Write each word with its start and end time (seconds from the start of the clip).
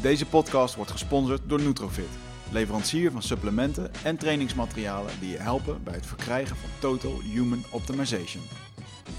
Deze 0.00 0.26
podcast 0.26 0.74
wordt 0.74 0.90
gesponsord 0.90 1.40
door 1.46 1.60
Nutrofit, 1.60 2.08
leverancier 2.50 3.10
van 3.10 3.22
supplementen 3.22 3.90
en 4.04 4.16
trainingsmaterialen 4.16 5.12
die 5.20 5.30
je 5.30 5.38
helpen 5.38 5.82
bij 5.82 5.94
het 5.94 6.06
verkrijgen 6.06 6.56
van 6.56 6.68
Total 6.78 7.20
Human 7.32 7.64
Optimization. 7.70 8.42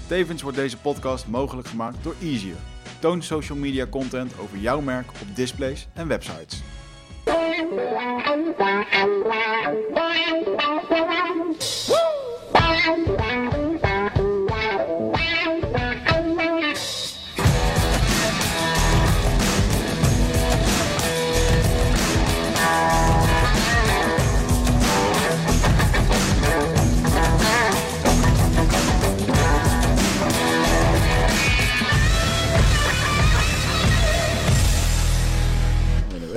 Tevens 0.06 0.42
wordt 0.42 0.56
deze 0.56 0.76
podcast 0.76 1.26
mogelijk 1.26 1.68
gemaakt 1.68 1.96
door 2.02 2.14
Easier. 2.22 2.56
Toon 2.98 3.22
social 3.22 3.58
media 3.58 3.86
content 3.86 4.38
over 4.38 4.58
jouw 4.58 4.80
merk 4.80 5.10
op 5.10 5.36
displays 5.36 5.88
en 5.94 6.08
websites. 6.08 6.62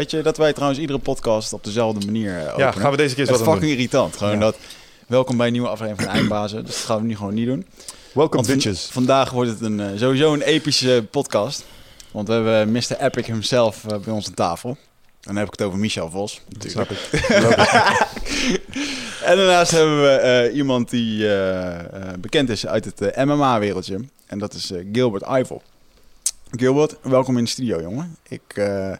Weet 0.04 0.12
je 0.12 0.22
dat 0.22 0.38
wij 0.38 0.54
trouwens 0.54 0.80
iedere 0.82 1.00
podcast 1.00 1.54
op 1.54 1.64
dezelfde 1.64 2.06
manier 2.06 2.30
eh, 2.38 2.42
openen? 2.48 2.58
Ja, 2.58 2.72
gaan 2.72 2.92
we 2.92 2.98
deze 2.98 3.16
keer 3.16 3.32
aan 3.32 3.38
fucking 3.38 3.72
irritant. 3.72 4.18
Gewoon 4.18 4.34
Ja. 4.34 4.40
dat. 4.40 4.56
Welkom 5.08 5.38
bij 5.38 5.48
een 5.48 5.54
nieuwe 5.54 5.68
aflevering 5.68 6.02
van 6.04 6.12
Eindbazen. 6.14 6.66
Dus 6.66 6.76
dat 6.76 6.84
gaan 6.84 7.02
we 7.02 7.08
nu 7.08 7.16
gewoon 7.16 7.34
niet 7.34 7.46
doen. 7.46 7.66
Van- 8.14 8.46
bitches. 8.46 8.86
vandaag 8.92 9.32
wordt 9.32 9.50
het 9.50 9.62
een, 9.62 9.80
eh, 9.80 9.88
sowieso 9.96 10.34
een 10.34 10.42
epische 10.42 11.08
podcast. 11.12 11.66
Want 12.12 12.28
we 12.28 12.34
hebben 12.34 12.72
Mr. 12.72 13.00
Epic 13.00 13.26
himself 13.26 13.86
eh, 13.88 13.98
bij 13.98 14.14
ons 14.14 14.28
aan 14.28 14.34
tafel. 14.34 14.70
En 14.70 14.78
dan 15.22 15.36
heb 15.36 15.46
ik 15.46 15.52
het 15.52 15.62
over 15.68 15.80
Michel 15.80 16.10
Vos. 16.10 16.42
Snap 16.68 16.90
ik. 16.92 17.00
En 19.24 19.38
daarnaast 19.38 19.72
hebben 19.72 20.02
we 20.02 20.10
eh, 20.10 20.56
iemand 20.56 20.90
die 20.90 21.28
eh, 21.28 21.80
eh, 21.80 21.86
bekend 22.20 22.50
is 22.50 22.68
uit 22.68 22.86
het 22.86 23.02
eh, 23.02 23.24
MMA-wereldje. 23.26 24.00
En 24.28 24.40
dat 24.40 24.54
is 24.54 24.72
eh, 24.72 24.86
Gilbert 24.94 25.24
Eiffel. 25.24 25.62
Gilbert, 26.52 26.96
welkom 27.02 27.38
in 27.38 27.44
de 27.44 27.50
studio, 27.50 27.82
jongen. 27.82 28.16
Ik 28.28 28.42
eh, 28.54 28.92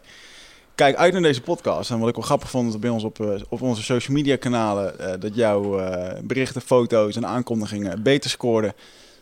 kijk 0.76 0.96
uit 0.96 1.14
naar 1.14 1.22
deze 1.22 1.42
podcast. 1.42 1.90
En 1.92 2.00
wat 2.00 2.10
ik 2.10 2.16
wel 2.16 2.24
grappig 2.24 2.50
vond, 2.50 2.72
dat 2.72 2.82
bij 2.82 2.90
ons 2.90 3.04
op, 3.04 3.20
eh, 3.20 3.28
op 3.50 3.62
onze 3.62 3.84
social 3.84 4.16
media 4.16 4.36
kanalen... 4.36 5.00
eh, 5.00 5.14
dat 5.20 5.36
jouw 5.36 5.80
eh, 5.80 6.20
berichten, 6.24 6.62
foto's 6.62 7.16
en 7.16 7.26
aankondigingen 7.26 8.04
beter 8.04 8.30
scoorden... 8.30 8.74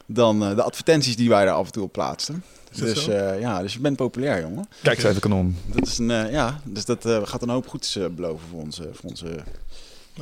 dan 0.06 0.44
eh, 0.44 0.56
de 0.56 0.64
advertenties 0.64 1.16
die 1.16 1.30
wij 1.30 1.46
daar 1.46 1.54
af 1.54 1.66
en 1.66 1.72
toe 1.72 1.84
op 1.84 1.92
plaatsten. 1.92 2.44
Dus, 2.76 3.08
eh, 3.08 3.40
ja, 3.40 3.62
dus 3.62 3.74
je 3.74 3.80
bent 3.80 3.96
populair, 3.98 4.42
jongen. 4.42 4.68
Kijk 4.82 4.98
eens 4.98 5.06
even 5.08 5.22
kanon. 5.22 5.58
Dat 5.66 5.88
is 5.88 5.98
een, 5.98 6.12
eh, 6.12 6.32
ja, 6.32 6.60
dus 6.64 6.86
dat 6.86 7.06
eh, 7.06 7.20
gaat 7.24 7.42
een 7.42 7.50
hoop 7.50 7.68
goeds 7.68 7.96
eh, 7.96 8.06
beloven 8.12 8.48
voor 8.52 8.60
onze, 8.62 8.90
voor 8.94 9.10
onze 9.10 9.26
Nou, 9.26 9.44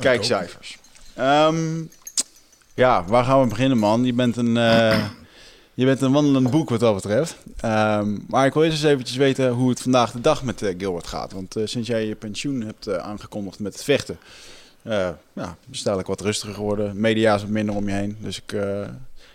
kijkcijfers. 0.00 0.78
Ehm, 1.14 1.82
ja, 2.74 3.04
waar 3.04 3.24
gaan 3.24 3.40
we 3.42 3.46
beginnen, 3.48 3.78
man? 3.78 4.04
Je 4.04 4.12
bent 4.12 4.36
een, 4.36 4.56
eh, 4.56 5.04
je 5.80 5.86
bent 5.86 6.00
een 6.00 6.12
wandelend 6.12 6.50
boek 6.50 6.68
wat 6.68 6.80
dat 6.80 6.94
betreft. 6.94 7.36
Ehm, 7.56 8.18
maar 8.26 8.46
ik 8.46 8.52
wil 8.52 8.62
eerst 8.62 8.76
eens 8.76 8.92
eventjes 8.92 9.16
weten 9.16 9.50
hoe 9.50 9.70
het 9.70 9.82
vandaag 9.82 10.12
de 10.12 10.20
dag 10.20 10.42
met 10.42 10.62
eh, 10.62 10.74
Gilbert 10.78 11.06
gaat. 11.06 11.32
Want 11.32 11.56
eh, 11.56 11.66
sinds 11.66 11.88
jij 11.88 12.06
je 12.06 12.14
pensioen 12.14 12.60
hebt 12.60 12.86
eh, 12.86 12.96
aangekondigd 12.96 13.58
met 13.58 13.72
het 13.72 13.84
vechten, 13.84 14.18
ja, 14.82 15.56
is 15.70 15.84
het 15.84 16.06
wat 16.06 16.20
rustiger 16.20 16.54
geworden. 16.54 17.00
Media 17.00 17.34
is 17.34 17.40
wat 17.40 17.50
minder 17.50 17.74
om 17.74 17.88
je 17.88 17.94
heen. 17.94 18.16
Dus 18.20 18.36
ik 18.36 18.46
kan 18.46 18.58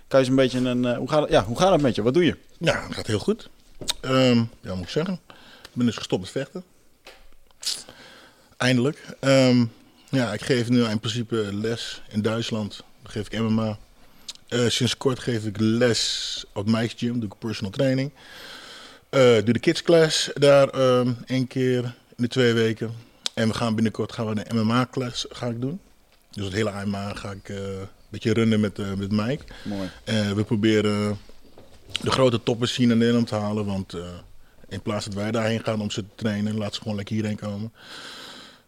je 0.07 0.17
eens 0.17 0.27
een 0.27 0.35
beetje 0.35 0.59
een... 0.59 0.95
hoe, 0.95 1.09
gaat 1.09 1.21
het, 1.21 1.29
ja, 1.29 1.43
hoe 1.43 1.57
gaat 1.57 1.71
het 1.71 1.81
met 1.81 1.95
je? 1.95 2.01
Wat 2.01 2.13
doe 2.13 2.25
je? 2.25 2.37
Ja, 2.57 2.83
het 2.85 2.95
gaat 2.95 3.07
heel 3.07 3.19
goed. 3.19 3.49
Ehm, 4.01 4.43
ja, 4.61 4.75
moet 4.75 4.83
ik 4.83 4.89
zeggen. 4.89 5.19
Ik 5.61 5.73
ben 5.73 5.85
dus 5.85 5.95
gestopt 5.95 6.21
met 6.21 6.31
vechten. 6.31 6.63
Eindelijk. 8.57 9.05
Ehm, 9.19 9.65
ja, 10.09 10.33
ik 10.33 10.41
geef 10.41 10.69
nu 10.69 10.83
in 10.83 10.99
principe 10.99 11.49
les 11.51 12.01
in 12.09 12.21
Duitsland. 12.21 12.83
Dan 13.01 13.11
geef 13.11 13.25
ik 13.25 13.39
MMA. 13.39 13.77
Eh, 14.47 14.67
sinds 14.67 14.97
kort 14.97 15.19
geef 15.19 15.45
ik 15.45 15.55
les 15.59 16.43
op 16.53 16.65
Mike's 16.67 16.93
Gym. 16.97 17.19
Doe 17.19 17.29
ik 17.29 17.39
personal 17.39 17.71
training. 17.71 18.11
Eh 19.09 19.21
doe 19.21 19.53
de 19.53 19.59
kids 19.59 19.81
class 19.81 20.29
daar 20.33 20.69
ehm 20.69 21.13
één 21.25 21.47
keer 21.47 21.83
in 21.83 21.93
de 22.15 22.27
twee 22.27 22.53
weken. 22.53 22.91
En 23.33 23.47
we 23.47 23.53
gaan 23.53 23.75
binnenkort 23.75 24.11
gaan 24.11 24.25
we 24.33 24.49
een 24.49 24.57
MMA 24.57 24.87
class 24.91 25.25
ga 25.29 25.47
ik 25.47 25.61
doen. 25.61 25.79
Dus 26.31 26.45
het 26.45 26.53
hele 26.53 26.85
MMA 26.85 27.13
ga 27.13 27.31
ik 27.31 27.49
eh, 27.49 27.57
een 27.57 27.87
beetje 28.09 28.33
runnen 28.33 28.59
met, 28.59 28.97
met 28.97 29.11
Mike. 29.11 29.43
Mooi. 29.63 29.89
We 30.35 30.43
proberen 30.45 31.17
de 32.01 32.11
grote 32.11 32.43
toppers 32.43 32.75
hier 32.75 32.87
naar 32.87 32.97
Nederland 32.97 33.27
te 33.27 33.35
halen. 33.35 33.65
Want 33.65 33.93
in 34.69 34.81
plaats 34.81 35.05
dat 35.05 35.13
wij 35.13 35.31
daarheen 35.31 35.63
gaan 35.63 35.81
om 35.81 35.91
ze 35.91 36.01
te 36.01 36.15
trainen, 36.15 36.57
laten 36.57 36.75
ze 36.75 36.81
gewoon 36.81 36.95
lekker 36.95 37.15
hierheen 37.15 37.35
komen. 37.35 37.73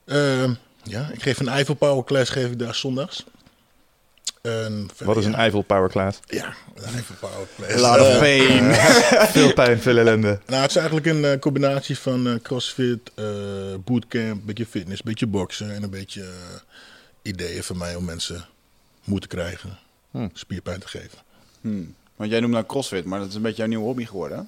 Eh, 0.05 0.51
ja, 0.83 1.09
ik 1.13 1.21
geef 1.21 1.39
een 1.39 1.47
Eiffel 1.47 1.73
Power 1.73 2.03
Class 2.03 2.31
geef 2.31 2.51
ik 2.51 2.59
daar 2.59 2.75
zondags. 2.75 3.25
Wat 5.03 5.17
is 5.17 5.25
een 5.25 5.35
Eiffel 5.35 5.61
Power 5.61 5.89
Class? 5.89 6.19
Ja, 6.25 6.53
een 6.75 6.83
Eiffel 6.93 7.15
Power 7.19 7.47
Class. 7.55 7.83
A 7.83 7.97
lot 7.97 7.99
of 8.07 8.19
pain. 8.19 8.73
Veel 9.31 9.53
pijn, 9.53 9.79
veel 9.79 9.97
ellende. 9.97 10.39
nou, 10.45 10.61
het 10.61 10.69
is 10.69 10.75
eigenlijk 10.75 11.07
een 11.07 11.25
eh, 11.25 11.39
combinatie 11.39 11.97
van 11.99 12.27
eh, 12.27 12.33
crossfit, 12.41 12.99
eh, 13.15 13.25
bootcamp, 13.85 14.45
beetje 14.45 14.65
fitness, 14.65 15.01
beetje 15.01 15.27
boksen 15.27 15.73
en 15.75 15.83
een 15.83 15.89
beetje 15.89 16.25
ideeën 17.21 17.63
van 17.63 17.77
mij 17.77 17.95
om 17.95 18.05
mensen 18.05 18.45
moed 19.03 19.21
te 19.21 19.27
krijgen, 19.27 19.77
Hm. 20.11 20.27
spierpijn 20.33 20.79
te 20.79 20.87
geven. 20.87 21.17
Hmm. 21.61 21.95
Want 22.15 22.29
jij 22.29 22.39
noemt 22.39 22.53
nou 22.53 22.65
CrossFit, 22.65 23.05
maar 23.05 23.19
dat 23.19 23.27
is 23.27 23.35
een 23.35 23.41
beetje 23.41 23.57
jouw 23.57 23.67
nieuwe 23.67 23.85
hobby 23.85 24.05
geworden. 24.05 24.37
hè? 24.37 24.43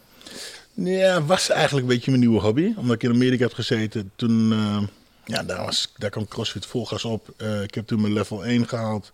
Ja, 0.83 1.23
was 1.23 1.49
eigenlijk 1.49 1.87
een 1.87 1.93
beetje 1.93 2.11
mijn 2.11 2.23
nieuwe 2.23 2.41
hobby. 2.41 2.73
Omdat 2.77 2.95
ik 2.95 3.03
in 3.03 3.09
Amerika 3.09 3.43
heb 3.43 3.53
gezeten. 3.53 4.11
Toen, 4.15 4.51
eh, 4.51 4.81
ja, 5.25 5.43
daar, 5.43 5.65
was, 5.65 5.93
daar 5.97 6.09
kwam 6.09 6.27
CrossFit 6.27 6.65
vol 6.65 6.85
gas 6.85 7.05
op. 7.05 7.33
Eh, 7.37 7.61
ik 7.61 7.73
heb 7.75 7.87
toen 7.87 8.01
mijn 8.01 8.13
level 8.13 8.45
1 8.45 8.67
gehaald. 8.67 9.11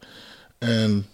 En 0.57 1.05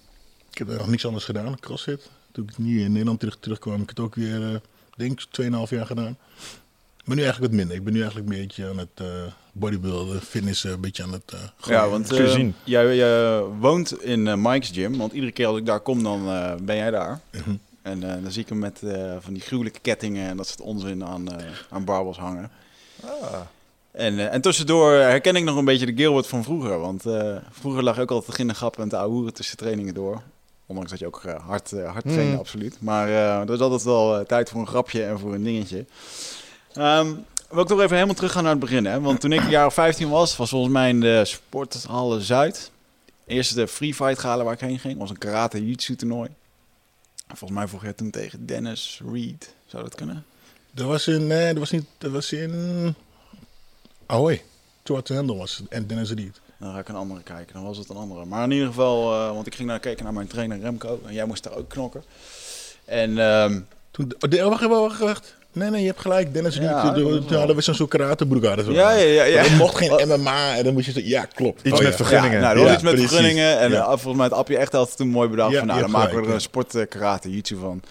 ik 0.51 0.57
heb 0.57 0.69
er 0.69 0.77
nog 0.77 0.87
niks 0.87 1.05
anders 1.05 1.25
gedaan, 1.25 1.59
CrossFit. 1.59 2.09
Toen 2.31 2.49
ik 2.49 2.55
hier 2.65 2.83
in 2.83 2.91
Nederland 2.91 3.19
terug, 3.19 3.37
terugkwam, 3.39 3.73
heb 3.73 3.81
ik 3.81 3.89
het 3.89 3.99
ook 3.99 4.15
weer, 4.15 4.43
eh 4.53 4.59
denk 4.95 5.21
ik, 5.21 5.41
2,5 5.41 5.69
jaar 5.69 5.85
gedaan. 5.85 6.17
Ben 7.05 7.15
nu 7.15 7.23
eigenlijk 7.23 7.51
wat 7.51 7.59
minder. 7.61 7.75
Ik 7.77 7.83
ben 7.83 7.93
nu 7.93 8.01
eigenlijk 8.01 8.29
een 8.31 8.37
beetje 8.41 8.67
aan 8.69 8.77
het 8.77 8.89
eh 8.95 9.07
bodybuilden, 9.53 10.21
fitness, 10.21 10.63
een 10.63 10.81
beetje 10.81 11.03
aan 11.03 11.11
het... 11.11 11.31
eh, 11.33 11.39
gooien. 11.57 11.81
Ja, 11.81 11.89
want 11.89 12.07
zien. 12.07 12.55
jij, 12.63 12.95
jij 12.95 13.39
woont 13.41 14.01
in 14.03 14.41
Mike's 14.41 14.69
Gym, 14.69 14.97
want 14.97 15.11
iedere 15.13 15.31
keer 15.31 15.45
als 15.47 15.57
ik 15.57 15.65
daar 15.65 15.79
kom, 15.79 16.03
dan 16.03 16.27
eh, 16.27 16.55
ben 16.61 16.75
jij 16.75 16.91
daar. 16.91 17.19
Mhm. 17.31 17.55
En 17.81 18.03
eh, 18.15 18.23
dan 18.23 18.31
zie 18.31 18.41
ik 18.41 18.49
hem 18.49 18.59
met 18.59 18.81
eh, 18.83 19.15
van 19.19 19.33
die 19.33 19.41
gruwelijke 19.41 19.79
kettingen 19.79 20.29
en 20.29 20.37
dat 20.37 20.47
soort 20.47 20.61
onzin 20.61 21.05
aan, 21.05 21.31
eh, 21.37 21.45
aan 21.69 21.85
barbels 21.85 22.17
hangen. 22.17 22.51
En, 23.91 24.19
eh, 24.19 24.33
en 24.33 24.41
tussendoor 24.41 24.91
herken 24.91 25.35
ik 25.35 25.43
nog 25.43 25.55
een 25.57 25.65
beetje 25.65 25.85
de 25.85 25.95
Gilbert 25.95 26.27
van 26.27 26.43
vroeger. 26.43 26.79
Want 26.79 27.05
eh, 27.05 27.35
vroeger 27.51 27.83
lag 27.83 27.99
ook 27.99 28.11
altijd 28.11 28.39
in 28.39 28.47
de 28.47 28.53
grappen 28.53 28.83
en 28.83 28.89
te 28.89 28.97
ouwehoeren 28.97 29.33
tussen 29.33 29.57
trainingen 29.57 29.93
door. 29.93 30.21
Ondanks 30.65 30.89
dat 30.91 30.99
je 30.99 31.05
ook 31.07 31.23
eh, 31.25 31.45
hard, 31.47 31.71
hard 31.71 32.03
trainde, 32.03 32.31
Mm. 32.33 32.37
absoluut. 32.37 32.77
Maar 32.81 33.09
er 33.09 33.53
is 33.53 33.59
altijd 33.59 33.83
wel 33.83 34.25
tijd 34.25 34.49
voor 34.49 34.59
een 34.61 34.67
grapje 34.67 35.03
en 35.03 35.19
voor 35.19 35.33
een 35.33 35.43
dingetje. 35.43 35.85
Ehm 36.73 37.07
wil 37.49 37.61
ik 37.61 37.67
toch 37.67 37.79
even 37.81 37.93
helemaal 37.95 38.15
teruggaan 38.15 38.43
naar 38.43 38.51
het 38.51 38.61
begin. 38.61 38.85
Hè? 38.85 39.01
Want 39.01 39.21
toen 39.21 39.31
ik 39.31 39.39
een 39.41 39.49
jaar 39.49 39.65
of 39.65 39.73
15 39.73 40.09
was, 40.09 40.37
was 40.37 40.49
volgens 40.49 40.73
mij 40.73 40.89
in 40.89 40.99
de 40.99 41.25
Sporthalle 41.25 42.21
Zuid. 42.21 42.71
Eerst 43.25 43.55
de 43.55 43.67
free 43.67 43.93
fight 43.93 44.19
gala 44.19 44.43
waar 44.43 44.53
ik 44.53 44.59
heen 44.59 44.79
ging. 44.79 44.97
was 44.97 45.09
een 45.09 45.17
karate 45.17 45.65
jiu 45.65 45.95
toernooi. 45.95 46.29
Volgens 47.27 47.59
mij 47.59 47.67
vroeg 47.67 47.83
jij 47.83 47.93
toen 47.93 48.09
tegen 48.09 48.45
Dennis 48.45 49.01
Reed. 49.11 49.53
Zou 49.65 49.83
dat 49.83 49.95
kunnen? 49.95 50.25
Dat 50.71 50.87
was 50.87 51.07
in, 51.07 51.27
nee, 51.27 51.47
dat 51.47 51.57
was 51.57 51.71
niet, 51.71 51.85
dat 51.97 52.11
was 52.11 52.31
in 52.31 52.95
Ahoy. 54.11 54.41
Zwarte 54.83 55.13
Hendel 55.13 55.37
was 55.37 55.57
het. 55.57 55.67
En 55.69 55.87
Dennis 55.87 56.09
Reed. 56.09 56.39
Dan 56.59 56.73
ga 56.73 56.79
ik 56.79 56.87
een 56.89 56.95
andere 56.95 57.21
kijken. 57.23 57.53
Dan 57.53 57.63
was 57.63 57.77
het 57.77 57.89
een 57.89 57.95
andere. 57.95 58.25
Maar 58.25 58.43
in 58.43 58.51
ieder 58.51 58.67
geval, 58.67 59.13
eh, 59.13 59.31
want 59.33 59.47
ik 59.47 59.55
ging 59.55 59.67
naar 59.67 59.79
kijken 59.79 60.03
naar 60.03 60.13
mijn 60.13 60.27
trainer 60.27 60.59
Remco. 60.59 60.99
En 61.07 61.13
jij 61.13 61.25
moest 61.25 61.43
daar 61.43 61.55
ook 61.55 61.69
knokken. 61.69 62.03
En 62.85 63.17
ehm, 63.19 63.59
Toen, 63.91 64.11
oh, 64.19 64.29
de- 64.29 64.37
oh, 64.43 64.49
wacht, 64.49 64.61
wacht, 64.65 64.79
wacht, 64.81 64.99
wacht. 64.99 65.35
Nee, 65.53 65.69
nee, 65.69 65.81
je 65.81 65.87
hebt 65.87 65.99
gelijk. 66.01 66.33
Dennis 66.33 66.53
dat 66.55 66.63
Ja, 66.63 66.93
was 66.93 67.25
wel- 67.29 67.47
dat 67.47 67.55
was 67.55 67.65
zo'n 67.77 67.87
karatebroek 67.87 68.45
aan. 68.45 68.63
Zo. 68.63 68.71
ja, 68.71 68.91
ja, 68.91 69.05
ja. 69.05 69.23
ja. 69.23 69.43
Er 69.43 69.55
mocht 69.55 69.75
geen 69.77 70.07
MMA 70.07 70.55
en 70.57 70.63
dan 70.63 70.73
moest 70.73 70.85
je 70.85 70.91
zeggen, 70.91 71.11
ja, 71.11 71.25
klopt. 71.25 71.61
Iets 71.63 71.77
Oh, 71.77 71.79
met 71.83 71.89
ja. 71.89 71.95
vergunningen. 71.95 72.37
Ja, 72.39 72.43
nou, 72.43 72.53
dat 72.55 72.63
was 72.63 72.71
Ja, 72.71 72.73
iets 72.77 72.83
met 72.83 72.93
precies. 72.93 73.11
vergunningen. 73.11 73.59
En 73.59 73.71
Ja. 73.71 73.79
eh, 73.81 73.87
volgens 73.87 74.15
mij 74.15 74.27
had 74.27 74.37
Appje 74.37 74.57
echt 74.57 74.73
altijd 74.75 74.97
toen 74.97 75.07
mooi 75.09 75.29
bedacht 75.29 75.51
Ja, 75.51 75.57
van, 75.57 75.67
nou, 75.67 75.79
dan 75.79 75.91
maken 75.91 76.21
we 76.21 76.27
er 76.27 76.33
een 76.33 76.41
sport 76.41 76.75
eh, 76.75 76.87
karate 76.89 77.29
jiu 77.29 77.57
van. 77.59 77.81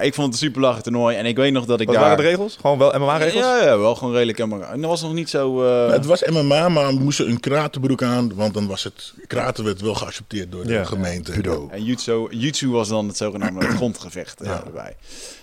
Ik 0.00 0.14
vond 0.14 0.26
het 0.32 0.34
een 0.42 0.46
super 0.48 0.60
lachen 0.60 0.82
toernooi. 0.82 1.16
En 1.16 1.26
ik 1.26 1.36
weet 1.36 1.52
nog 1.52 1.64
dat 1.64 1.80
ik 1.80 1.86
Wat 1.86 1.94
daar... 1.96 2.04
waren 2.04 2.24
de 2.24 2.30
regels? 2.30 2.56
Gewoon 2.60 2.78
wel 2.78 2.98
MMA-regels? 2.98 3.44
Ja, 3.44 3.62
ja, 3.64 3.78
wel 3.78 3.94
gewoon 3.94 4.12
redelijk. 4.14 4.38
En 4.38 4.80
dat 4.80 4.90
was 4.90 5.02
nog 5.02 5.12
niet 5.12 5.30
zo... 5.30 5.64
eh, 5.86 5.92
Het 5.92 6.06
was 6.06 6.24
MMA, 6.24 6.68
maar 6.68 6.86
we 6.86 7.00
moesten 7.02 7.28
een 7.28 7.40
kratebroek 7.40 8.02
aan, 8.02 8.34
want 8.34 8.54
dan 8.54 8.66
was 8.66 8.84
het, 8.84 9.12
kraten 9.26 9.64
werd 9.64 9.80
wel 9.80 9.94
geaccepteerd 9.94 10.52
door 10.52 10.66
de 10.66 10.72
Ja. 10.72 10.84
gemeente. 10.84 11.32
En 11.70 11.84
jutsu, 11.84 12.26
jutsu 12.30 12.68
was 12.70 12.88
dan 12.88 13.06
het 13.08 13.16
zogenaamde 13.16 13.66
grondgevecht 13.76 14.40
eh, 14.40 14.46
Ja. 14.46 14.62
erbij. 14.66 14.96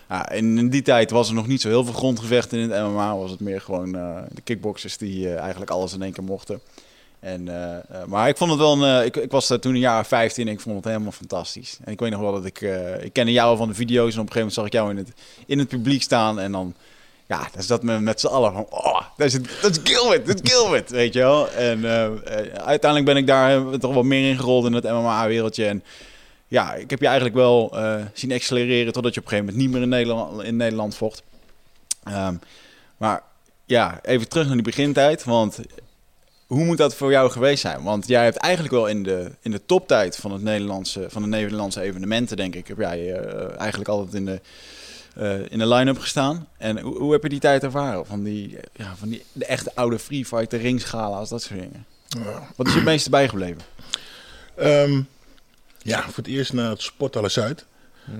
Ja, 0.09 0.29
en 0.29 0.57
in 0.57 0.69
die 0.69 0.81
tijd 0.81 1.11
was 1.11 1.27
er 1.27 1.33
nog 1.33 1.47
niet 1.47 1.61
zo 1.61 1.67
heel 1.67 1.83
veel 1.83 1.93
grondgevechten 1.93 2.59
in 2.59 2.69
het 2.71 2.83
MMA. 2.83 3.15
Was 3.17 3.31
het 3.31 3.39
meer 3.39 3.61
gewoon 3.61 3.95
eh, 3.95 4.17
de 4.31 4.41
kickboxers 4.41 4.97
die 4.97 5.27
eh, 5.27 5.37
eigenlijk 5.39 5.71
alles 5.71 5.93
in 5.93 6.01
één 6.01 6.11
keer 6.13 6.23
mochten. 6.23 6.61
En, 7.21 7.47
eh, 7.47 7.75
eh, 7.77 8.05
maar 8.07 8.29
ik 8.29 8.37
vond 8.37 8.49
het 8.49 8.59
wel 8.59 8.83
een. 8.83 8.99
eh, 8.99 9.05
ik, 9.05 9.17
ik 9.17 9.31
was 9.31 9.47
toen 9.47 9.73
een 9.73 9.79
jaar 9.79 9.99
of 9.99 10.07
15 10.07 10.47
en 10.47 10.53
ik 10.53 10.59
vond 10.59 10.75
het 10.75 10.85
helemaal 10.85 11.11
fantastisch. 11.11 11.77
En 11.83 11.91
ik 11.91 11.99
weet 11.99 12.11
nog 12.11 12.19
wel 12.19 12.31
dat 12.31 12.45
ik. 12.45 12.61
ik 13.01 13.13
kende 13.13 13.31
jou 13.31 13.57
van 13.57 13.67
de 13.67 13.73
video's 13.73 14.13
en 14.13 14.19
op 14.19 14.25
een 14.27 14.31
gegeven 14.31 14.37
moment 14.37 14.53
zag 14.53 14.65
ik 14.65 14.73
jou 14.73 14.89
in 14.89 14.97
het, 14.97 15.13
in 15.45 15.59
het 15.59 15.67
publiek 15.67 16.01
staan. 16.01 16.39
En 16.39 16.51
dan 16.51 16.75
ja, 17.27 17.47
dan 17.53 17.63
zat 17.63 17.83
men 17.83 18.03
met 18.03 18.19
z'n 18.19 18.27
allen 18.27 18.53
van, 18.53 18.65
oh, 18.69 19.01
dat 19.17 19.27
is, 19.27 19.33
dat 19.61 19.71
is 19.71 19.79
Gilbert, 19.83 20.25
dat 20.25 20.41
is 20.43 20.51
Gilbert, 20.51 20.89
weet 20.89 21.13
je 21.13 21.19
wel. 21.19 21.49
En 21.51 21.85
uiteindelijk 22.53 23.05
ben 23.05 23.17
ik 23.17 23.27
daar 23.27 23.77
toch 23.77 23.93
wel 23.93 24.03
meer 24.03 24.29
in 24.29 24.37
gerold 24.37 24.65
in 24.65 24.73
het 24.73 24.83
MMA-wereldje. 24.83 25.65
En 25.65 25.83
ja, 26.47 26.73
ik 26.73 26.89
heb 26.89 26.99
je 26.99 27.05
eigenlijk 27.05 27.35
wel 27.35 27.75
zien 28.13 28.31
accelereren 28.31 28.93
totdat 28.93 29.13
je 29.13 29.19
op 29.19 29.25
een 29.25 29.31
gegeven 29.31 29.53
moment 29.53 29.57
niet 29.57 29.73
meer 29.73 29.81
in 29.81 29.89
Nederland, 29.89 30.43
in 30.43 30.55
Nederland 30.55 30.95
vocht. 30.95 31.23
Ehm, 32.03 32.35
maar 32.97 33.23
ja, 33.65 33.99
even 34.03 34.29
terug 34.29 34.45
naar 34.45 34.55
die 34.55 34.63
begintijd, 34.63 35.23
want 35.23 35.59
hoe 36.51 36.65
moet 36.65 36.77
dat 36.77 36.95
voor 36.95 37.11
jou 37.11 37.31
geweest 37.31 37.61
zijn? 37.61 37.83
Want 37.83 38.07
jij 38.07 38.23
hebt 38.23 38.37
eigenlijk 38.37 38.73
wel 38.73 38.87
in 38.87 39.03
de, 39.03 39.31
in 39.41 39.51
de 39.51 39.65
toptijd 39.65 40.15
van, 40.15 40.31
het 40.31 40.41
Nederlandse, 40.41 41.05
van 41.09 41.21
de 41.21 41.27
Nederlandse 41.27 41.81
evenementen, 41.81 42.37
denk 42.37 42.55
ik, 42.55 42.67
heb 42.67 42.77
jij 42.77 43.13
eh, 43.13 43.59
eigenlijk 43.59 43.89
altijd 43.89 44.13
in 44.13 44.25
de, 44.25 44.41
eh, 45.15 45.51
in 45.51 45.59
de 45.59 45.67
line-up 45.67 45.99
gestaan. 45.99 46.47
En 46.57 46.79
hoe, 46.79 46.97
hoe 46.97 47.11
heb 47.11 47.23
je 47.23 47.29
die 47.29 47.39
tijd 47.39 47.63
ervaren? 47.63 48.05
Van 48.05 48.23
die, 48.23 48.57
ja, 48.73 48.95
van 48.95 49.09
die 49.09 49.23
de 49.31 49.45
echte 49.45 49.71
oude 49.75 49.99
free 49.99 50.25
fight, 50.25 50.49
de 50.49 50.57
ringschala's, 50.57 51.29
dat 51.29 51.41
soort 51.41 51.59
dingen. 51.59 51.85
Ja. 52.07 52.47
Wat 52.55 52.65
is 52.67 52.71
je 52.71 52.79
het 52.79 52.87
meeste 52.87 53.09
bijgebleven? 53.09 53.61
Ehm, 54.55 55.01
ja, 55.81 56.01
voor 56.01 56.23
het 56.23 56.27
eerst 56.27 56.53
naar 56.53 56.69
het 56.69 56.81
Sporthalle 56.81 57.29
Zuid. 57.29 57.65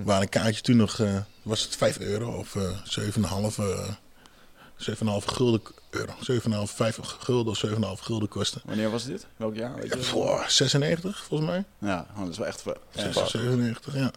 Waar 0.03 0.21
een 0.21 0.29
kaartje 0.29 0.61
toen 0.61 0.77
nog, 0.77 0.99
eh, 0.99 1.15
was 1.41 1.63
het 1.63 1.75
5 1.75 1.99
euro 1.99 2.37
of 2.37 2.55
eh 2.55 2.69
7,5 2.83 3.57
eh 3.57 3.89
7,5 4.75 5.25
gulden 5.25 5.61
euro. 5.91 6.13
7,5, 6.67 6.73
5 6.73 6.97
gulden 7.01 7.51
of 7.53 7.97
7,5 7.99 8.03
gulden 8.03 8.29
kosten. 8.29 8.61
Wanneer 8.65 8.89
was 8.89 9.05
dit? 9.05 9.27
Welk 9.37 9.55
jaar? 9.55 9.75
Weet 9.75 9.83
je 9.83 9.89
dat? 9.89 10.05
Voor 10.05 10.45
96 10.47 11.23
volgens 11.23 11.49
mij. 11.49 11.63
Ja, 11.77 12.07
oh, 12.15 12.19
dat 12.19 12.29
is 12.29 12.37
wel 12.37 12.47
echt... 12.47 12.61
veel. 12.61 12.77
96, 12.91 13.29
97, 13.41 13.95
ja. 13.95 14.11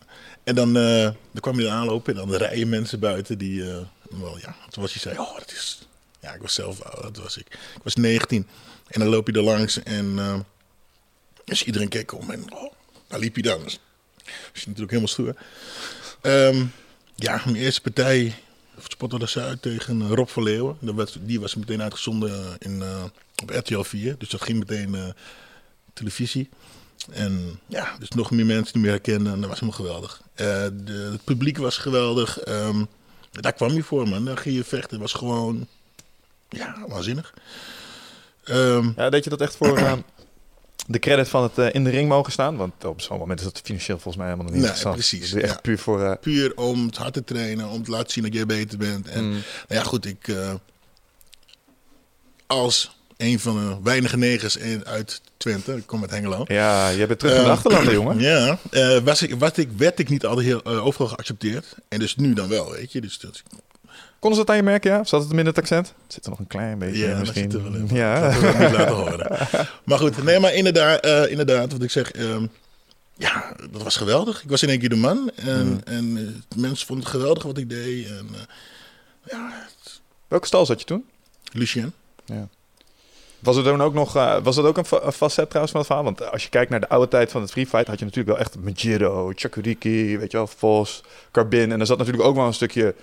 En 0.45 0.55
dan, 0.55 0.73
dan 0.73 1.41
kwam 1.41 1.61
je 1.61 1.71
aanlopen 1.71 2.13
en 2.13 2.27
dan 2.27 2.37
rijden 2.37 2.69
mensen 2.69 2.99
buiten 2.99 3.39
die, 3.39 3.71
eh, 3.71 3.77
wel 4.21 4.39
ja, 4.39 4.57
toen 4.71 4.83
was 4.83 4.93
je 4.93 4.99
zei, 4.99 5.19
oh 5.19 5.39
dat 5.39 5.53
is, 5.53 5.89
ja 6.21 6.33
ik 6.33 6.41
was 6.41 6.55
zelf, 6.55 6.83
oud, 6.83 7.15
dat 7.15 7.23
was 7.23 7.37
ik. 7.37 7.47
Ik 7.47 7.83
was 7.83 7.95
19 7.95 8.47
en 8.87 9.01
dan 9.01 9.09
loop 9.09 9.27
je 9.27 9.33
er 9.33 9.43
langs 9.43 9.83
en 9.83 10.19
eh, 10.19 10.39
dus 11.45 11.65
iedereen 11.65 11.89
keek 11.89 12.13
om 12.13 12.31
en 12.31 12.53
oh, 12.53 12.73
daar 13.07 13.19
liep 13.19 13.37
je 13.37 13.43
dan. 13.43 13.63
Dus, 13.63 13.81
was 14.53 14.63
je 14.63 14.69
natuurlijk 14.69 14.91
helemaal 14.91 15.09
stoer. 15.09 15.35
Ehm, 16.21 16.65
ja, 17.15 17.41
mijn 17.45 17.57
eerste 17.57 17.81
partij, 17.81 18.35
Spotter 18.93 19.19
de 19.19 19.27
Zuid 19.27 19.63
tegen 19.63 20.09
Rob 20.09 20.29
van 20.29 20.43
Leeuwen. 20.43 20.77
Die 21.21 21.41
was 21.41 21.55
meteen 21.55 21.83
uitgezonden 21.83 22.31
eh, 22.31 22.51
in, 22.59 22.83
eh, 22.83 23.05
op 23.43 23.51
RTL 23.51 23.81
4, 23.81 24.15
dus 24.19 24.29
dat 24.29 24.43
ging 24.43 24.59
meteen 24.59 24.95
eh, 24.95 25.05
televisie. 25.93 26.49
En 27.11 27.61
ja, 27.67 27.97
dus 27.99 28.09
nog 28.09 28.31
meer 28.31 28.47
mensen 28.47 28.73
die 28.73 28.83
me 28.83 28.89
herkenden. 28.89 29.33
En 29.33 29.41
dat 29.41 29.49
was 29.51 29.61
helemaal 29.61 29.81
geweldig. 29.81 30.23
De, 30.35 31.09
het 31.13 31.25
publiek 31.25 31.59
was 31.59 31.77
geweldig. 31.77 32.39
Ehm, 32.39 32.85
daar 33.31 33.53
kwam 33.53 33.73
je 33.73 33.83
voor, 33.83 34.09
man. 34.09 34.25
Daar 34.25 34.37
ging 34.37 34.57
je 34.57 34.65
vechten. 34.65 34.91
Het 34.91 35.01
was 35.01 35.13
gewoon, 35.13 35.67
ja, 36.49 36.85
waanzinnig. 36.89 37.35
Ehm, 38.45 38.91
Ja, 38.97 39.11
deed 39.11 39.25
je 39.25 39.31
dat 39.31 39.41
echt 39.41 39.57
voor 39.57 39.79
de 40.87 40.99
credit 40.99 41.29
van 41.29 41.43
het 41.43 41.59
eh, 41.59 41.69
in 41.75 41.85
de 41.85 41.91
ring 41.91 42.09
mogen 42.09 42.33
staan? 42.33 42.57
Want 42.57 42.85
op 42.85 43.01
zo'n 43.01 43.19
moment 43.19 43.39
is 43.39 43.45
dat 43.45 43.61
financieel 43.65 43.99
volgens 43.99 44.17
mij 44.17 44.27
helemaal 44.33 44.53
niet 44.53 44.61
Nee, 44.61 44.71
interessant. 44.71 44.95
precies, 44.95 45.31
Het 45.31 45.37
is 45.39 45.43
echt 45.43 45.55
ja. 45.55 45.61
puur 45.61 45.79
voor... 45.79 46.03
eh, 46.05 46.13
puur 46.21 46.57
om 46.57 46.87
het 46.87 46.97
hard 46.97 47.13
te 47.13 47.25
trainen, 47.25 47.69
om 47.69 47.85
te 47.85 47.91
laten 47.91 48.13
zien 48.13 48.25
dat 48.25 48.33
jij 48.35 48.47
beter 48.47 48.79
bent. 48.79 49.09
En 49.09 49.25
Mm. 49.25 49.31
nou 49.31 49.43
ja, 49.69 49.83
goed, 49.83 50.07
ik 50.07 50.29
eh, 50.29 50.55
als 52.47 52.97
een 53.17 53.41
van 53.41 53.55
de 53.57 53.77
weinige 53.83 54.17
negers 54.17 54.57
in, 54.57 54.87
uit 54.87 55.21
Twente, 55.37 55.77
ik 55.77 55.87
kom 55.87 56.01
uit 56.01 56.11
Hengelo. 56.11 56.45
ja, 56.49 56.89
je 56.89 57.07
bent 57.07 57.19
terug 57.19 57.35
in 57.35 57.41
de 57.43 57.47
Eh, 57.47 57.53
achterlanden, 57.53 57.93
jongen. 58.01 58.19
Ja, 58.21 58.59
was 59.03 59.23
ik, 59.23 59.35
wat 59.39 59.57
ik, 59.57 59.69
werd 59.77 59.99
ik 59.99 60.09
niet 60.09 60.27
altijd 60.27 60.47
heel 60.47 60.65
overal 60.65 61.09
geaccepteerd. 61.09 61.75
En 61.89 61.99
dus 61.99 62.17
nu 62.17 62.33
dan 62.35 62.49
wel, 62.49 62.71
weet 62.71 62.93
je. 62.93 63.01
Dus 63.01 63.19
dat, 63.19 63.43
Konden 64.25 64.43
ze 64.45 64.51
het 64.51 64.51
aan 64.59 64.65
je 64.65 64.71
merken, 64.71 64.91
ja? 64.91 65.05
Zat 65.05 65.23
het 65.23 65.33
in 65.39 65.47
het 65.47 65.59
accent? 65.59 65.87
Het 66.03 66.13
zit 66.13 66.25
er 66.25 66.31
nog 66.31 66.39
een 66.39 66.47
klein 66.47 66.79
beetje 66.79 66.99
ja, 66.99 67.05
in 67.05 67.11
dat 67.11 67.19
misschien. 67.19 67.51
zit 67.51 67.61
er 67.61 67.75
in. 67.77 67.89
Ja. 67.93 68.41
Dat 68.41 68.59
niet 68.59 68.71
laten 68.73 68.95
horen. 68.95 69.49
Maar 69.85 69.99
goed, 69.99 70.23
nee, 70.23 70.41
maar 70.41 70.55
inderdaad, 70.55 71.01
eh, 71.01 71.31
inderdaad 71.31 71.73
wat 71.73 71.83
ik 71.83 71.91
zeg. 71.91 72.13
ehm, 72.13 72.47
ja, 73.17 73.53
dat 73.71 73.83
was 73.83 73.97
geweldig. 73.97 74.43
Ik 74.43 74.51
was 74.51 74.63
in 74.63 74.69
één 74.69 74.79
keer 74.79 74.89
de 74.89 74.97
man. 74.97 75.31
En, 75.35 75.67
Mm. 75.67 75.81
en 75.85 76.17
eh, 76.17 76.61
mensen 76.61 76.87
vonden 76.87 77.05
het 77.05 77.15
geweldig 77.15 77.43
wat 77.43 77.59
ik 77.59 77.69
deed. 77.69 78.07
En 78.07 78.29
eh, 78.33 78.41
ja, 79.31 79.53
Welke 80.29 80.47
stal 80.47 80.67
zat 80.67 80.81
je 80.81 80.87
toen? 80.87 81.05
Lucien. 81.53 81.93
Was 83.39 83.57
het 83.57 83.65
dan 83.65 83.83
ook 83.83 83.95
nog, 83.95 84.17
eh, 84.17 84.37
was 84.43 84.57
dat 84.57 84.65
ook 84.65 84.77
een 84.77 85.13
facet 85.13 85.49
trouwens 85.49 85.71
van 85.73 85.81
het 85.81 85.87
verhaal? 85.87 86.05
Want 86.05 86.31
als 86.31 86.43
je 86.43 86.49
kijkt 86.49 86.71
naar 86.71 86.81
de 86.81 86.89
oude 86.89 87.09
tijd 87.09 87.31
van 87.31 87.41
het 87.41 87.51
free 87.51 87.67
fight, 87.67 87.87
had 87.87 87.99
je 87.99 88.05
natuurlijk 88.05 88.37
wel 88.37 88.47
echt 88.47 88.59
Majiro, 88.59 89.33
Chakuriki, 89.35 90.19
weet 90.19 90.31
je 90.31 90.37
wel, 90.37 90.47
Vos, 90.47 91.03
Carbin. 91.33 91.73
En 91.73 91.81
er 91.81 91.87
zat 91.87 91.99
natuurlijk 91.99 92.25
ook 92.25 92.37
wel 92.37 92.47
een 92.47 92.55
stukje 92.55 92.95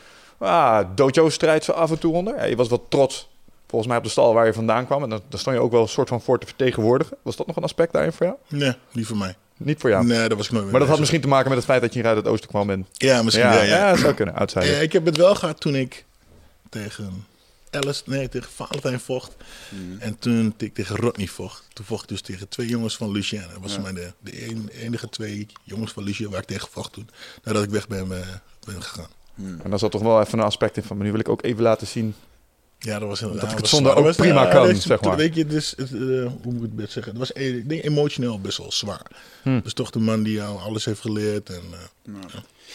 ah, 0.42 0.88
dojo-strijd 0.96 1.64
zo 1.64 1.72
af 1.72 1.92
en 1.92 2.00
toe 2.00 2.14
onder. 2.14 2.36
Ja, 2.36 2.44
je 2.44 2.56
was 2.56 2.70
wel 2.70 2.86
trots, 2.90 3.30
volgens 3.68 3.90
mij, 3.90 3.98
op 3.98 4.04
de 4.04 4.10
stal 4.10 4.34
waar 4.34 4.46
je 4.46 4.54
vandaan 4.54 4.86
kwam. 4.86 5.04
En 5.04 5.10
dan, 5.10 5.22
dan 5.30 5.40
stond 5.40 5.56
je 5.56 5.62
ook 5.62 5.72
wel 5.72 5.82
een 5.82 5.88
soort 5.88 6.10
van 6.10 6.22
voor 6.22 6.40
te 6.40 6.46
vertegenwoordigen. 6.46 7.18
Was 7.22 7.36
dat 7.36 7.48
nog 7.48 7.56
een 7.56 7.64
aspect 7.64 7.94
daarin 7.94 8.12
voor 8.12 8.26
jou? 8.26 8.38
Nee, 8.48 8.74
niet 8.92 9.06
voor 9.06 9.18
mij. 9.18 9.36
Niet 9.58 9.80
voor 9.80 9.90
jou. 9.90 10.06
Nee, 10.06 10.28
dat 10.28 10.38
was 10.38 10.46
ik 10.46 10.52
nooit 10.52 10.64
mee 10.64 10.72
Maar 10.72 10.82
dat 10.82 10.90
had 10.90 11.00
misschien 11.00 11.22
te 11.22 11.28
maken 11.28 11.48
met 11.50 11.58
het 11.58 11.68
feit 11.68 11.82
dat 11.82 11.94
je 11.94 12.00
hier 12.00 12.08
uit 12.08 12.18
het 12.18 12.28
oosten 12.28 12.50
kwam. 12.50 12.70
En... 12.70 12.88
Ja, 12.92 13.24
misschien 13.24 13.46
Ja, 13.46 13.62
ja, 13.62 13.96
zou 13.96 14.14
kunnen, 14.14 14.36
outsider. 14.36 14.72
Ja, 14.72 14.80
ik 14.80 14.94
heb 14.94 15.06
het 15.06 15.18
wel 15.18 15.36
gehad 15.36 15.60
toen 15.60 15.76
ik 15.76 16.06
tegen 16.70 17.26
Alice, 17.72 18.02
nee, 18.06 18.30
tegen 18.30 18.50
Valentijn 18.52 19.00
vocht. 19.00 19.36
Mm. 19.70 19.98
En 20.00 20.20
toen 20.20 20.54
ik 20.58 20.74
tegen 20.74 20.96
Rodney 20.96 21.28
vocht. 21.28 21.68
Toen 21.74 21.86
vocht 21.86 22.04
ik 22.04 22.10
dus 22.10 22.22
tegen 22.22 22.48
twee 22.48 22.68
jongens 22.68 22.96
van 22.98 23.12
Lucien. 23.12 23.42
Dat 23.54 23.62
was 23.62 23.76
Ja. 23.76 23.82
mij 23.82 23.94
de, 23.94 24.14
de 24.20 24.70
enige 24.80 25.10
twee 25.10 25.48
jongens 25.64 25.92
van 25.92 26.04
Lucien 26.04 26.30
waar 26.30 26.40
ik 26.40 26.46
tegen 26.48 26.68
vocht 26.72 26.94
toen. 26.94 27.10
Nadat 27.44 27.64
ik 27.64 27.70
weg 27.70 27.88
ben, 27.88 28.12
eh, 28.12 28.28
ben 28.66 28.84
gegaan. 28.84 29.10
Hmm. 29.42 29.60
En 29.64 29.70
dan 29.70 29.80
zat 29.80 29.92
toch 29.92 30.02
wel 30.02 30.22
even 30.22 30.40
een 30.40 30.46
aspect 30.46 30.78
in 30.78 30.84
van, 30.84 30.96
maar 30.98 31.06
nu 31.06 31.12
wil 31.12 31.20
ik 31.20 31.30
ook 31.30 31.44
even 31.44 31.64
laten 31.64 31.88
zien. 31.88 32.16
Ja, 32.80 33.00
dat 33.00 33.08
was 33.08 33.20
heel 33.20 33.34
Dat 33.34 33.52
ik 33.52 33.58
het 33.58 33.68
zonder 33.68 33.96
ook 33.96 34.16
prima 34.16 34.44
ja, 34.44 34.52
kan, 34.52 34.76
zeg 34.76 35.02
maar. 35.02 35.18
Weet 35.18 35.36
je, 35.36 35.46
dus, 35.46 35.74
het, 35.78 35.94
eh, 35.94 36.00
hoe 36.00 36.32
moet 36.44 36.56
ik 36.56 36.62
het 36.62 36.76
best 36.76 36.92
zeggen? 36.92 37.12
Het 37.12 37.22
was 37.22 37.34
eh, 37.34 37.56
ik 37.56 37.70
denk, 37.70 37.84
emotioneel 37.84 38.40
best 38.40 38.58
wel 38.58 38.72
zwaar. 38.72 39.06
Hm. 39.42 39.60
Dus 39.64 39.74
toch 39.74 39.90
de 39.90 40.00
man 40.00 40.24
die 40.24 40.34
jou 40.34 40.60
alles 40.60 40.86
heeft 40.86 41.02
geleerd. 41.02 41.50
En, 41.50 41.64
eh, 41.72 41.80
Ja. 42.04 42.12
maar 42.12 42.30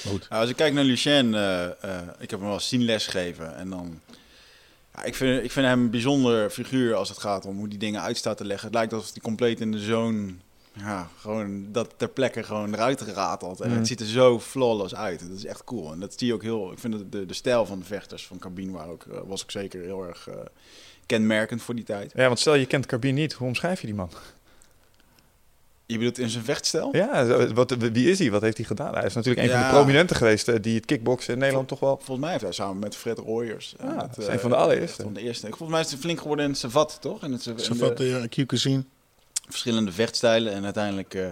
goed. 0.07 0.27
Nou, 0.29 0.41
als 0.41 0.51
ik 0.51 0.57
kijk 0.57 0.75
naar 0.75 0.85
Lucien, 0.85 1.35
eh, 1.35 1.65
eh, 1.65 1.71
ik 2.19 2.31
heb 2.31 2.41
hem 2.41 2.49
wel 2.49 2.61
zien 2.61 2.85
lesgeven. 2.85 3.57
En 3.57 3.71
dan, 3.71 4.01
ja, 4.95 5.03
ik, 5.03 5.15
vind, 5.15 5.45
ik 5.45 5.53
vind 5.53 5.67
hem 5.67 5.81
een 5.81 5.91
bijzonder 5.91 6.51
figuur 6.51 6.95
als 6.95 7.09
het 7.09 7.19
gaat 7.19 7.47
om 7.47 7.57
hoe 7.59 7.69
die 7.69 7.79
dingen 7.79 8.03
uit 8.03 8.17
staat 8.17 8.37
te 8.37 8.45
leggen. 8.45 8.67
Het 8.67 8.77
lijkt 8.77 8.93
alsof 8.93 9.13
hij 9.13 9.23
compleet 9.23 9.61
in 9.61 9.73
de 9.73 9.79
zone, 9.79 10.33
ja, 10.79 11.09
gewoon 11.19 11.73
dat 11.73 11.95
ter 11.97 12.09
plekke 12.09 12.43
gewoon 12.43 12.75
eruit 12.75 13.01
ratelt. 13.01 13.61
En 13.61 13.69
Mhm. 13.69 13.79
het 13.79 13.87
ziet 13.87 14.01
er 14.01 14.07
zo 14.07 14.41
flawless 14.41 14.95
uit. 14.95 15.21
Dat 15.29 15.37
is 15.39 15.45
echt 15.45 15.65
cool. 15.65 15.93
En 15.93 16.01
dat 16.01 16.15
zie 16.19 16.27
je 16.27 16.35
ook 16.35 16.43
heel, 16.43 16.73
ik 16.73 16.79
vind 16.79 16.93
dat 16.93 17.13
de, 17.13 17.27
de 17.27 17.35
stijl 17.35 17.67
van 17.67 17.79
de 17.79 17.85
vechters 17.85 18.27
van 18.27 18.39
Cabine 18.39 18.73
waren 18.73 18.93
ook, 18.93 19.05
eh, 19.13 19.19
was 19.27 19.43
ook 19.43 19.51
zeker 19.51 19.81
heel 19.83 20.07
erg 20.07 20.29
eh, 20.29 20.35
kenmerkend 21.07 21.63
voor 21.63 21.75
die 21.75 21.85
tijd. 21.85 22.13
Ja, 22.15 22.27
want 22.27 22.39
stel 22.39 22.55
je 22.55 22.67
kent 22.67 22.87
Carbin 22.87 23.15
niet, 23.15 23.33
hoe 23.33 23.47
omschrijf 23.49 23.81
je 23.81 23.87
die 23.87 23.97
man? 23.97 24.11
Je 25.89 25.97
bedoelt 25.99 26.19
in 26.19 26.29
zijn 26.29 26.45
vechtstijl? 26.45 26.89
Ja, 26.97 27.27
wat, 27.53 27.71
wie 27.79 28.11
is 28.11 28.19
hij? 28.19 28.31
Wat 28.31 28.43
heeft 28.43 28.57
hij 28.57 28.67
gedaan? 28.67 28.95
Hij 28.95 29.05
is 29.05 29.15
natuurlijk 29.15 29.47
een 29.47 29.53
van 29.53 29.61
Ja. 29.61 29.69
de 29.69 29.75
prominenten 29.75 30.17
geweest 30.17 30.49
eh, 30.49 30.55
die 30.61 30.75
het 30.77 30.85
kickboksen 30.87 31.33
in 31.33 31.39
Nederland 31.39 31.69
toch 31.69 31.81
wel... 31.81 31.97
Volgens 31.97 32.19
mij 32.19 32.31
heeft 32.31 32.43
hij 32.43 32.53
samen 32.53 32.79
met 32.79 32.97
Fred 32.97 33.19
Royers. 33.19 33.75
eh, 33.79 33.89
Ah, 33.89 33.97
met, 33.97 34.09
dat 34.09 34.19
is 34.19 34.27
een 34.27 34.39
van 34.39 34.51
de 34.51 34.57
allereerste. 34.57 35.03
Van 35.03 35.13
de 35.13 35.21
eerste. 35.21 35.47
Volgens 35.47 35.71
mij 35.71 35.81
is 35.81 35.91
hij 35.91 35.99
flink 35.99 36.19
geworden 36.21 36.45
in 36.45 36.51
het 36.51 36.61
Savat, 36.61 36.99
toch? 37.01 37.23
In 37.25 37.33
het, 37.33 37.47
in 37.47 37.57
de- 37.57 37.63
Savat, 37.63 37.99
ja, 37.99 38.27
Q-Cuisine. 38.27 38.85
Verschillende 39.49 39.93
vechtstijlen 39.93 40.53
en 40.53 40.65
uiteindelijk 40.65 41.15
eh, 41.15 41.27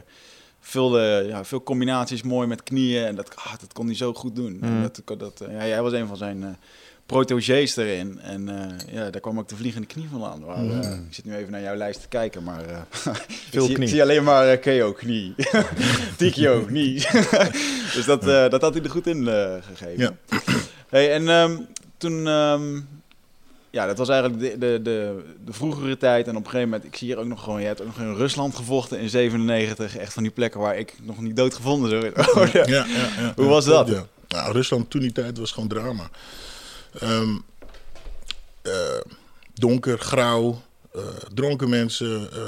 veel, 0.60 0.98
eh, 0.98 1.28
ja, 1.28 1.44
veel 1.44 1.62
combinaties 1.62 2.22
mooi 2.22 2.46
met 2.48 2.62
knieën 2.62 3.04
en 3.04 3.14
dat, 3.14 3.36
ah, 3.36 3.52
dat 3.60 3.72
kon 3.72 3.86
hij 3.86 3.94
zo 3.94 4.14
goed 4.14 4.36
doen. 4.36 4.58
En 4.60 4.72
Mm. 4.72 4.82
dat, 4.82 5.18
dat, 5.18 5.40
eh, 5.40 5.52
ja, 5.52 5.66
jij 5.66 5.82
was 5.82 5.92
een 5.92 6.06
van 6.06 6.16
zijn 6.16 6.42
eh 6.42 6.48
protégés 7.06 7.76
erin 7.76 8.20
en 8.20 8.50
ja, 8.90 9.10
daar 9.10 9.20
kwam 9.20 9.38
ook 9.38 9.48
de 9.48 9.56
vliegende 9.56 9.86
knie 9.86 10.08
van 10.10 10.24
aan. 10.24 10.44
Waar, 10.44 10.70
eh, 10.70 10.90
ik 10.92 11.14
zit 11.14 11.24
nu 11.24 11.34
even 11.34 11.52
naar 11.52 11.60
jouw 11.60 11.74
lijst 11.74 12.00
te 12.00 12.08
kijken, 12.08 12.42
maar 12.42 12.64
Veel 13.50 13.70
ik, 13.70 13.76
zie, 13.76 13.86
zie 13.86 14.02
alleen 14.02 14.24
maar 14.24 14.58
KO 14.58 14.92
knie, 14.92 15.34
TKO 16.18 16.64
knie. 16.66 16.94
dus 17.94 18.04
dat, 18.04 18.22
dat 18.22 18.60
had 18.60 18.74
hij 18.74 18.82
er 18.82 18.90
goed 18.90 19.06
in 19.06 19.26
gegeven. 19.62 19.98
Ja. 20.28 20.38
Hey, 20.88 21.12
en 21.12 21.28
ehm, 21.28 21.56
toen, 21.96 22.26
ehm, 22.26 22.80
ja, 23.74 23.86
dat 23.86 23.98
was 23.98 24.08
eigenlijk 24.08 24.40
de, 24.40 24.58
de, 24.58 24.80
de, 24.82 25.24
de 25.44 25.52
vroegere 25.52 25.96
tijd. 25.96 26.28
En 26.28 26.36
op 26.36 26.44
een 26.44 26.50
gegeven 26.50 26.68
moment, 26.68 26.84
ik 26.88 26.96
zie 26.96 27.08
hier 27.08 27.18
ook 27.18 27.26
nog 27.26 27.42
gewoon, 27.42 27.60
je 27.60 27.66
hebt 27.66 27.80
ook 27.80 27.86
nog 27.86 27.98
in 27.98 28.14
Rusland 28.14 28.56
gevochten 28.56 28.98
in 28.98 29.08
97. 29.08 29.96
Echt 29.96 30.12
van 30.12 30.22
die 30.22 30.32
plekken 30.32 30.60
waar 30.60 30.76
ik 30.76 30.94
nog 31.02 31.20
niet 31.20 31.36
doodgevonden 31.36 31.90
zou 31.90 32.12
worden. 32.34 32.70
Ja, 32.70 32.86
ja, 32.86 33.06
ja, 33.18 33.32
Hoe 33.36 33.46
was 33.46 33.64
dat? 33.64 33.88
Nou, 34.28 34.52
Rusland 34.52 34.90
toen 34.90 35.00
die 35.00 35.12
tijd 35.12 35.38
was 35.38 35.52
gewoon 35.52 35.68
drama. 35.68 36.10
Ehm, 36.98 37.36
eh, 38.62 39.00
donker, 39.54 39.98
grauw, 39.98 40.62
eh, 40.92 41.02
dronken 41.34 41.68
mensen, 41.68 42.32
eh, 42.32 42.38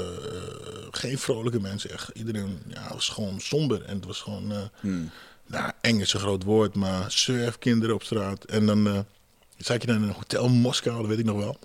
geen 0.91 1.17
vrolijke 1.17 1.59
mensen. 1.59 1.89
Echt, 1.89 2.09
iedereen 2.13 2.59
ja, 2.67 2.87
was 2.93 3.09
gewoon 3.09 3.39
somber. 3.39 3.83
En 3.85 3.95
het 3.95 4.05
was 4.05 4.21
gewoon, 4.21 4.53
Hmm. 4.79 5.09
nou, 5.45 5.71
eng 5.81 5.99
is 5.99 6.13
een 6.13 6.19
groot 6.19 6.43
woord, 6.43 6.75
maar 6.75 7.11
surfkinderen 7.11 7.95
op 7.95 8.03
straat. 8.03 8.43
En 8.43 8.65
dan 8.65 9.05
zat 9.57 9.81
je 9.81 9.87
dan 9.87 9.95
in 9.95 10.01
een 10.03 10.13
hotel 10.15 10.45
in 10.45 10.51
Moskou, 10.51 10.97
dat 10.97 11.07
weet 11.07 11.19
ik 11.19 11.25
nog 11.25 11.37
wel. 11.37 11.57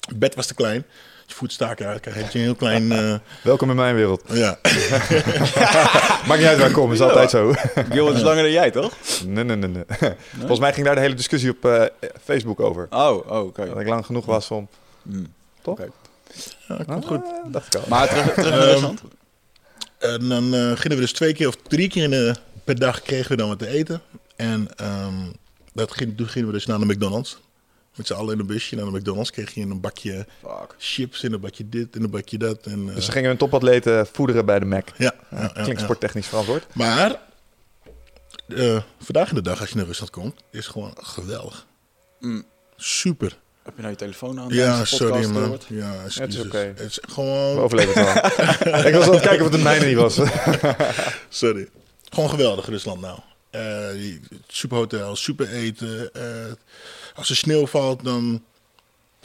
Het 0.00 0.18
bed 0.18 0.34
was 0.34 0.46
te 0.46 0.54
klein. 0.54 0.84
Je 1.26 1.34
voet 1.34 1.52
staken 1.52 1.86
uit, 1.86 2.00
krijg 2.00 2.32
je 2.32 2.38
een 2.38 2.44
heel 2.44 2.54
klein... 2.54 2.92
eh, 3.12 3.14
Welkom 3.42 3.70
in 3.70 3.76
mijn 3.76 3.94
wereld. 3.94 4.22
ja. 4.32 4.58
Maakt 6.26 6.38
niet 6.38 6.46
uit 6.48 6.58
waar 6.58 6.68
ik 6.68 6.72
kom, 6.72 6.92
is 6.92 7.00
altijd 7.00 7.30
zo. 7.30 7.52
Gilbert 7.90 8.16
is 8.16 8.22
langer 8.22 8.42
dan 8.42 8.52
jij, 8.52 8.70
toch? 8.70 8.92
nee, 9.26 9.44
nee, 9.44 9.56
nee, 9.56 9.68
nee. 9.70 9.84
Volgens 10.38 10.58
mij 10.60 10.72
ging 10.72 10.86
daar 10.86 10.94
de 10.94 11.00
hele 11.00 11.14
discussie 11.14 11.50
op 11.50 11.64
eh, 11.64 11.84
Facebook 12.24 12.60
over. 12.60 12.86
Oh, 12.90 13.30
oh 13.30 13.46
oké. 13.46 13.66
Dat 13.66 13.80
ik 13.80 13.88
lang 13.88 14.06
genoeg 14.06 14.24
was 14.26 14.50
om... 14.50 14.68
Hmm. 15.02 15.32
Toch? 15.62 15.78
Oké. 15.78 15.88
ja, 16.68 16.84
komt 16.86 17.06
goed. 17.06 17.22
Ah, 17.24 17.52
dacht 17.52 17.74
ik 17.74 17.80
al. 17.80 17.86
Maar 17.88 18.08
terug, 18.08 18.32
terug 18.32 18.50
naar 18.50 18.58
Ehm, 18.60 18.70
Rusland. 18.70 19.00
En 19.98 20.28
dan 20.28 20.54
eh, 20.54 20.60
gingen 20.60 20.96
we 20.96 21.02
dus 21.02 21.12
twee 21.12 21.32
keer 21.34 21.48
of 21.48 21.56
drie 21.68 21.88
keer 21.88 22.02
in 22.02 22.10
de, 22.10 22.34
per 22.64 22.78
dag 22.78 23.02
kregen 23.02 23.30
we 23.30 23.36
dan 23.36 23.48
wat 23.48 23.58
te 23.58 23.66
eten. 23.68 24.02
En 24.36 24.68
ehm, 24.76 25.14
dat 25.72 25.92
ging, 25.92 26.16
toen 26.16 26.28
gingen 26.28 26.46
we 26.48 26.54
dus 26.54 26.66
naar 26.66 26.78
de 26.78 26.86
McDonald's. 26.86 27.38
Met 27.94 28.06
z'n 28.06 28.12
allen 28.12 28.34
in 28.34 28.40
een 28.40 28.46
busje 28.46 28.76
naar 28.76 28.84
de 28.84 28.90
McDonald's. 28.90 29.30
Kreeg 29.30 29.54
je 29.54 29.60
een 29.60 29.80
bakje 29.80 30.26
Fuck. 30.40 30.74
chips 30.78 31.22
en 31.22 31.32
een 31.32 31.40
bakje 31.40 31.68
dit 31.68 31.96
en 31.96 32.02
een 32.02 32.10
bakje 32.10 32.38
dat. 32.38 32.66
En, 32.66 32.88
eh, 32.88 32.94
Dus 32.94 33.04
ze 33.04 33.12
gingen 33.12 33.28
hun 33.28 33.38
topatleten 33.38 34.06
voederen 34.12 34.46
bij 34.46 34.58
de 34.58 34.64
Mac. 34.64 34.88
ja, 34.96 35.14
ja, 35.30 35.38
ja, 35.40 35.48
Klinkt 35.48 35.78
ja. 35.78 35.84
sporttechnisch 35.84 36.26
verantwoord. 36.26 36.66
Maar 36.74 37.20
eh, 38.48 38.82
vandaag 39.02 39.28
in 39.28 39.34
de 39.34 39.42
dag, 39.42 39.60
als 39.60 39.68
je 39.70 39.76
naar 39.76 39.86
Rusland 39.86 40.10
komt, 40.10 40.40
is 40.50 40.66
gewoon 40.66 40.94
geweldig. 41.00 41.66
Mm. 42.20 42.44
Super. 42.76 43.38
Heb 43.62 43.72
je 43.74 43.80
nou 43.80 43.92
je 43.92 43.98
telefoon 43.98 44.40
aan? 44.40 44.48
Ja, 44.48 44.84
sorry 44.84 45.26
man. 45.26 45.58
Ja, 45.68 45.94
excuses. 46.04 46.44
oké. 46.46 46.58
Het 46.58 46.80
is 46.80 46.98
We 47.02 47.12
gewoon, 47.12 47.58
overleven 47.58 48.04
het 48.06 48.36
wel. 48.62 48.84
ik 48.86 48.94
was 48.94 49.06
aan 49.06 49.12
het 49.12 49.22
kijken 49.22 49.38
of 49.38 49.44
het 49.50 49.54
een 49.54 49.62
mijne 49.62 49.86
niet 49.86 49.96
was. 49.96 50.18
sorry. 51.28 51.68
Gewoon 52.10 52.30
geweldig 52.30 52.66
Rusland 52.68 53.00
nou. 53.00 53.18
Eh, 53.52 53.92
die- 53.92 54.20
super 54.48 55.48
eten. 55.48 56.14
eh, 56.14 56.52
als 57.14 57.30
er 57.30 57.36
sneeuw 57.36 57.66
valt, 57.66 58.04
dan 58.04 58.42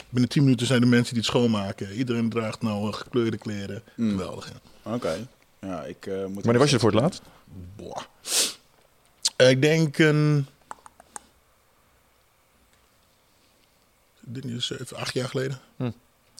binnen 0.08 0.30
10 0.30 0.42
minuten 0.42 0.66
zijn 0.66 0.82
er 0.82 0.88
mensen 0.88 1.14
die 1.14 1.22
het 1.22 1.30
schoonmaken. 1.32 1.92
Iedereen 1.92 2.28
draagt 2.28 2.62
nou 2.62 2.92
gekleurde 2.92 3.38
kleren. 3.38 3.82
Mm. 3.94 4.10
Geweldig, 4.10 4.48
ja. 4.48 4.92
Oké. 4.92 5.28
Ja, 5.60 5.82
ik 5.84 6.06
eh, 6.06 6.26
moet... 6.26 6.42
Wanneer 6.44 6.58
was 6.60 6.68
je 6.68 6.74
er 6.74 6.80
voor 6.80 6.90
het 6.92 7.00
laatst? 7.00 7.22
Boah. 7.76 8.02
Eh, 9.36 9.50
ik 9.50 9.62
denk 9.62 9.98
een... 9.98 10.46
Dit 14.20 14.44
is 14.44 14.66
zeven, 14.66 14.96
acht 14.96 15.14
jaar 15.14 15.28
geleden. 15.28 15.58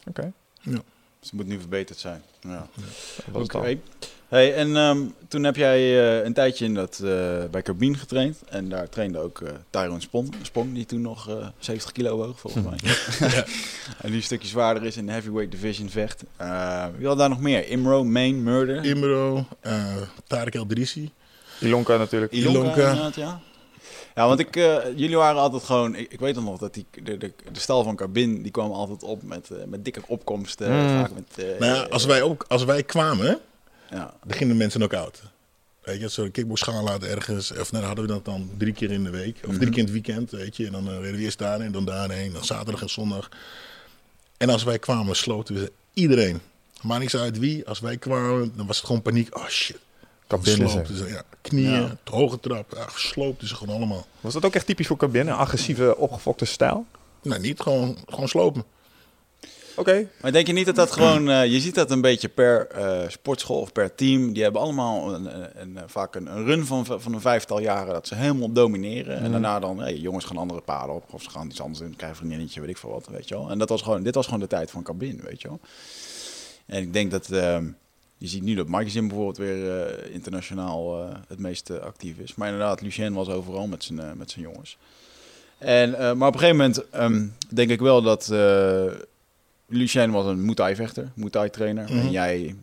Oké. 0.07 0.33
Ja. 0.61 0.79
Dus 1.21 1.31
het 1.31 1.33
moet 1.33 1.47
nu 1.47 1.59
verbeterd 1.59 1.99
zijn. 1.99 2.23
Ja. 2.41 2.69
Oké. 3.33 3.79
Hey, 4.29 4.55
en 4.55 4.77
ehm, 4.77 4.99
toen 5.29 5.45
heb 5.45 5.57
jij 5.57 5.79
eh, 5.79 6.25
een 6.25 6.33
tijdje 6.33 6.65
in 6.65 6.75
dat, 6.75 7.01
eh, 7.05 7.45
bij 7.51 7.63
Carbine 7.63 7.97
getraind. 7.97 8.43
En 8.49 8.69
daar 8.69 8.89
trainde 8.89 9.19
ook 9.19 9.41
eh 9.41 9.53
Tyrone 9.71 10.01
Spong, 10.01 10.35
Spong, 10.43 10.75
die 10.75 10.87
toen 10.87 11.01
nog 11.01 11.29
eh 11.29 11.47
70 11.59 11.93
kilo 11.93 12.17
woog, 12.17 12.41
volgens 12.41 12.65
mij. 12.65 12.79
en 14.03 14.07
die 14.09 14.15
een 14.17 14.23
stukje 14.23 14.49
zwaarder 14.49 14.85
is 14.85 14.97
in 14.97 15.07
de 15.07 15.13
heavyweight 15.13 15.53
division 15.53 15.89
vecht. 15.89 16.23
Eh, 16.37 16.87
wie 16.97 17.07
had 17.07 17.19
daar 17.19 17.29
nog 17.29 17.41
meer? 17.41 17.69
Imro, 17.69 18.05
Main, 18.05 18.43
Murder. 18.43 18.85
Imro, 18.85 19.47
eh 19.61 19.97
Tarek 20.27 20.55
El 20.55 20.67
Drisi. 20.67 21.11
Ilonka 21.61 21.97
natuurlijk. 21.97 22.33
Ilonka, 22.33 22.93
Ilonka. 22.93 23.21
ja. 23.21 23.41
Ja, 24.19 24.27
want 24.27 24.39
ik, 24.41 24.57
eh, 24.57 24.77
jullie 24.97 25.17
waren 25.17 25.41
altijd 25.41 25.63
gewoon... 25.63 25.95
Ik, 25.95 26.13
ik 26.13 26.21
weet 26.21 26.35
nog 26.35 26.59
dat 26.59 26.75
die, 26.75 26.87
de, 27.03 27.17
de, 27.19 27.33
de 27.53 27.61
stal 27.61 27.83
van 27.83 27.97
Carbin, 27.97 28.43
die 28.43 28.51
kwam 28.51 28.71
altijd 28.71 29.03
op 29.03 29.23
met, 29.23 29.51
eh, 29.51 29.65
met 29.67 29.85
dikke 29.85 30.01
opkomsten. 30.07 30.73
Mm. 30.73 30.89
Vaak 30.89 31.11
met... 31.15 31.45
eh, 31.45 31.59
Nou 31.59 31.75
ja, 31.75 31.83
als 31.83 32.05
wij, 32.05 32.23
ook, 32.23 32.45
als 32.49 32.65
wij 32.65 32.83
kwamen, 32.83 33.39
ja. 33.91 34.15
dan 34.25 34.37
gingen 34.37 34.53
de 34.53 34.59
mensen 34.59 34.83
ook 34.83 34.95
oud. 34.95 35.23
Weet 35.83 36.01
je, 36.01 36.09
zo'n 36.09 36.31
kickboxschaal 36.31 37.03
ergens. 37.03 37.51
Of 37.51 37.57
nou, 37.57 37.67
dan 37.71 37.83
hadden 37.85 38.07
we 38.07 38.13
dat 38.13 38.25
dan 38.25 38.51
drie 38.57 38.73
keer 38.73 38.91
in 38.91 39.05
de 39.05 39.11
week. 39.11 39.41
Of 39.49 39.57
drie 39.57 39.69
keer 39.69 39.79
in 39.79 39.85
het 39.85 39.93
weekend, 39.93 40.31
weet 40.31 40.57
je. 40.57 40.67
En 40.67 40.73
dan 40.73 40.89
reden 40.89 41.17
we 41.17 41.23
eerst 41.23 41.39
daarheen, 41.39 41.73
dan 41.73 41.85
daarheen. 41.85 42.33
Dan 42.33 42.45
zaterdag 42.45 42.83
en 42.83 42.91
zondag. 42.91 43.29
En 44.37 44.51
als 44.51 44.65
wij 44.65 44.79
kwamen, 44.79 45.17
sloten 45.17 45.55
we 45.55 45.73
iedereen. 45.93 46.41
Maakt 46.83 47.01
niks 47.01 47.17
uit 47.17 47.39
wie. 47.39 47.69
Als 47.69 47.81
wij 47.81 47.97
kwamen, 47.97 48.53
dan 48.57 48.67
was 48.67 48.77
het 48.77 48.87
gewoon 48.87 49.03
paniek. 49.03 49.37
Oh 49.37 49.47
shit. 49.47 49.79
Cabine 50.29 50.69
Sloopten 50.69 50.97
ze, 50.97 51.09
ja. 51.09 51.23
Knieën, 51.43 51.71
Ja. 51.71 51.97
hoge 52.11 52.41
trap. 52.41 52.73
Ja, 52.77 52.87
gesloopten 52.87 53.49
ze 53.49 53.55
gewoon 53.55 53.77
allemaal. 53.77 54.07
Was 54.21 54.33
dat 54.33 54.45
ook 54.45 54.55
echt 54.55 54.67
typisch 54.67 54.87
voor 54.87 54.97
cabine? 54.97 55.31
Een 55.31 55.37
agressieve, 55.37 55.97
opgefokte 55.97 56.45
stijl? 56.45 56.87
Nou, 57.23 57.41
niet 57.41 57.61
gewoon, 57.61 57.97
gewoon 58.07 58.29
slopen. 58.29 58.65
Oké. 59.77 60.09
Maar 60.23 60.33
denk 60.33 60.47
je 60.47 60.53
niet 60.53 60.67
dat 60.67 60.75
dat 60.77 60.93
gewoon... 60.93 61.31
eh, 61.31 61.47
je 61.53 61.61
ziet 61.61 61.75
dat 61.75 61.91
een 61.91 62.01
beetje 62.01 62.29
per 62.29 62.67
eh, 62.67 63.09
sportschool 63.09 63.61
of 63.61 63.73
per 63.73 63.95
team. 63.95 64.33
Die 64.33 64.43
hebben 64.43 64.61
allemaal 64.61 65.15
een, 65.15 65.41
een, 65.43 65.77
een- 65.77 65.89
vaak 65.89 66.15
een, 66.15 66.27
een 66.37 66.45
run 66.45 66.67
van, 66.67 66.87
van 66.87 67.13
een 67.13 67.21
vijftal 67.21 67.61
jaren... 67.61 67.93
dat 67.93 68.07
ze 68.07 68.15
helemaal 68.15 68.53
domineren. 68.53 69.19
En 69.19 69.31
daarna 69.31 69.59
dan... 69.59 69.79
Hey, 69.81 69.97
jongens 69.97 70.25
gaan 70.25 70.37
andere 70.37 70.61
paden 70.61 70.95
op. 70.95 71.05
Of 71.13 71.23
ze 71.23 71.31
gaan 71.31 71.47
iets 71.47 71.61
anders 71.61 71.79
doen. 71.81 71.97
Krijgen 71.97 72.09
een 72.09 72.17
vriendinnetje, 72.17 72.61
weet 72.61 72.71
ik 72.71 72.77
veel 72.77 72.91
wat, 72.91 73.07
weet 73.11 73.29
je 73.29 73.35
wel. 73.35 73.51
En 73.51 73.59
dat 73.59 73.69
was 73.69 73.83
gewoon, 73.83 74.03
dit 74.03 74.15
was 74.15 74.25
gewoon 74.25 74.41
de 74.41 74.47
tijd 74.47 74.71
van 74.71 74.83
Cabin, 74.83 75.21
weet 75.25 75.43
je 75.43 75.49
wel. 75.49 75.61
En 76.67 76.83
ik 76.83 76.93
denk 76.93 77.11
dat... 77.11 77.31
ehm, 77.31 77.65
je 78.19 78.27
ziet 78.27 78.43
nu 78.43 78.55
dat 78.55 78.69
Magazine 78.69 79.07
bijvoorbeeld 79.07 79.37
weer 79.37 79.81
eh, 79.81 80.15
internationaal 80.15 81.03
eh, 81.03 81.17
het 81.29 81.39
meest 81.39 81.71
eh, 81.71 81.79
actief 81.79 82.19
is. 82.19 82.35
Maar 82.35 82.49
inderdaad, 82.49 82.81
Lucien 82.81 83.13
was 83.13 83.29
overal 83.29 83.67
met 83.67 83.85
zijn, 83.85 84.17
met 84.17 84.31
zijn 84.31 84.45
jongens. 84.45 84.79
En, 85.59 85.91
maar 85.91 86.29
op 86.29 86.35
een 86.35 86.41
gegeven 86.41 86.57
moment 86.57 86.91
ehm, 86.91 87.27
denk 87.49 87.71
ik 87.71 87.81
wel 87.81 88.03
dat... 88.03 88.33
Lucien 89.71 90.11
was 90.11 90.27
een 90.27 90.41
Muay 90.41 90.55
Thai 90.55 90.75
vechter, 90.75 91.11
Muay 91.15 91.31
Thai 91.31 91.51
trainer. 91.51 91.85
Mhm. 91.85 91.99
En 91.99 92.11
jij 92.11 92.55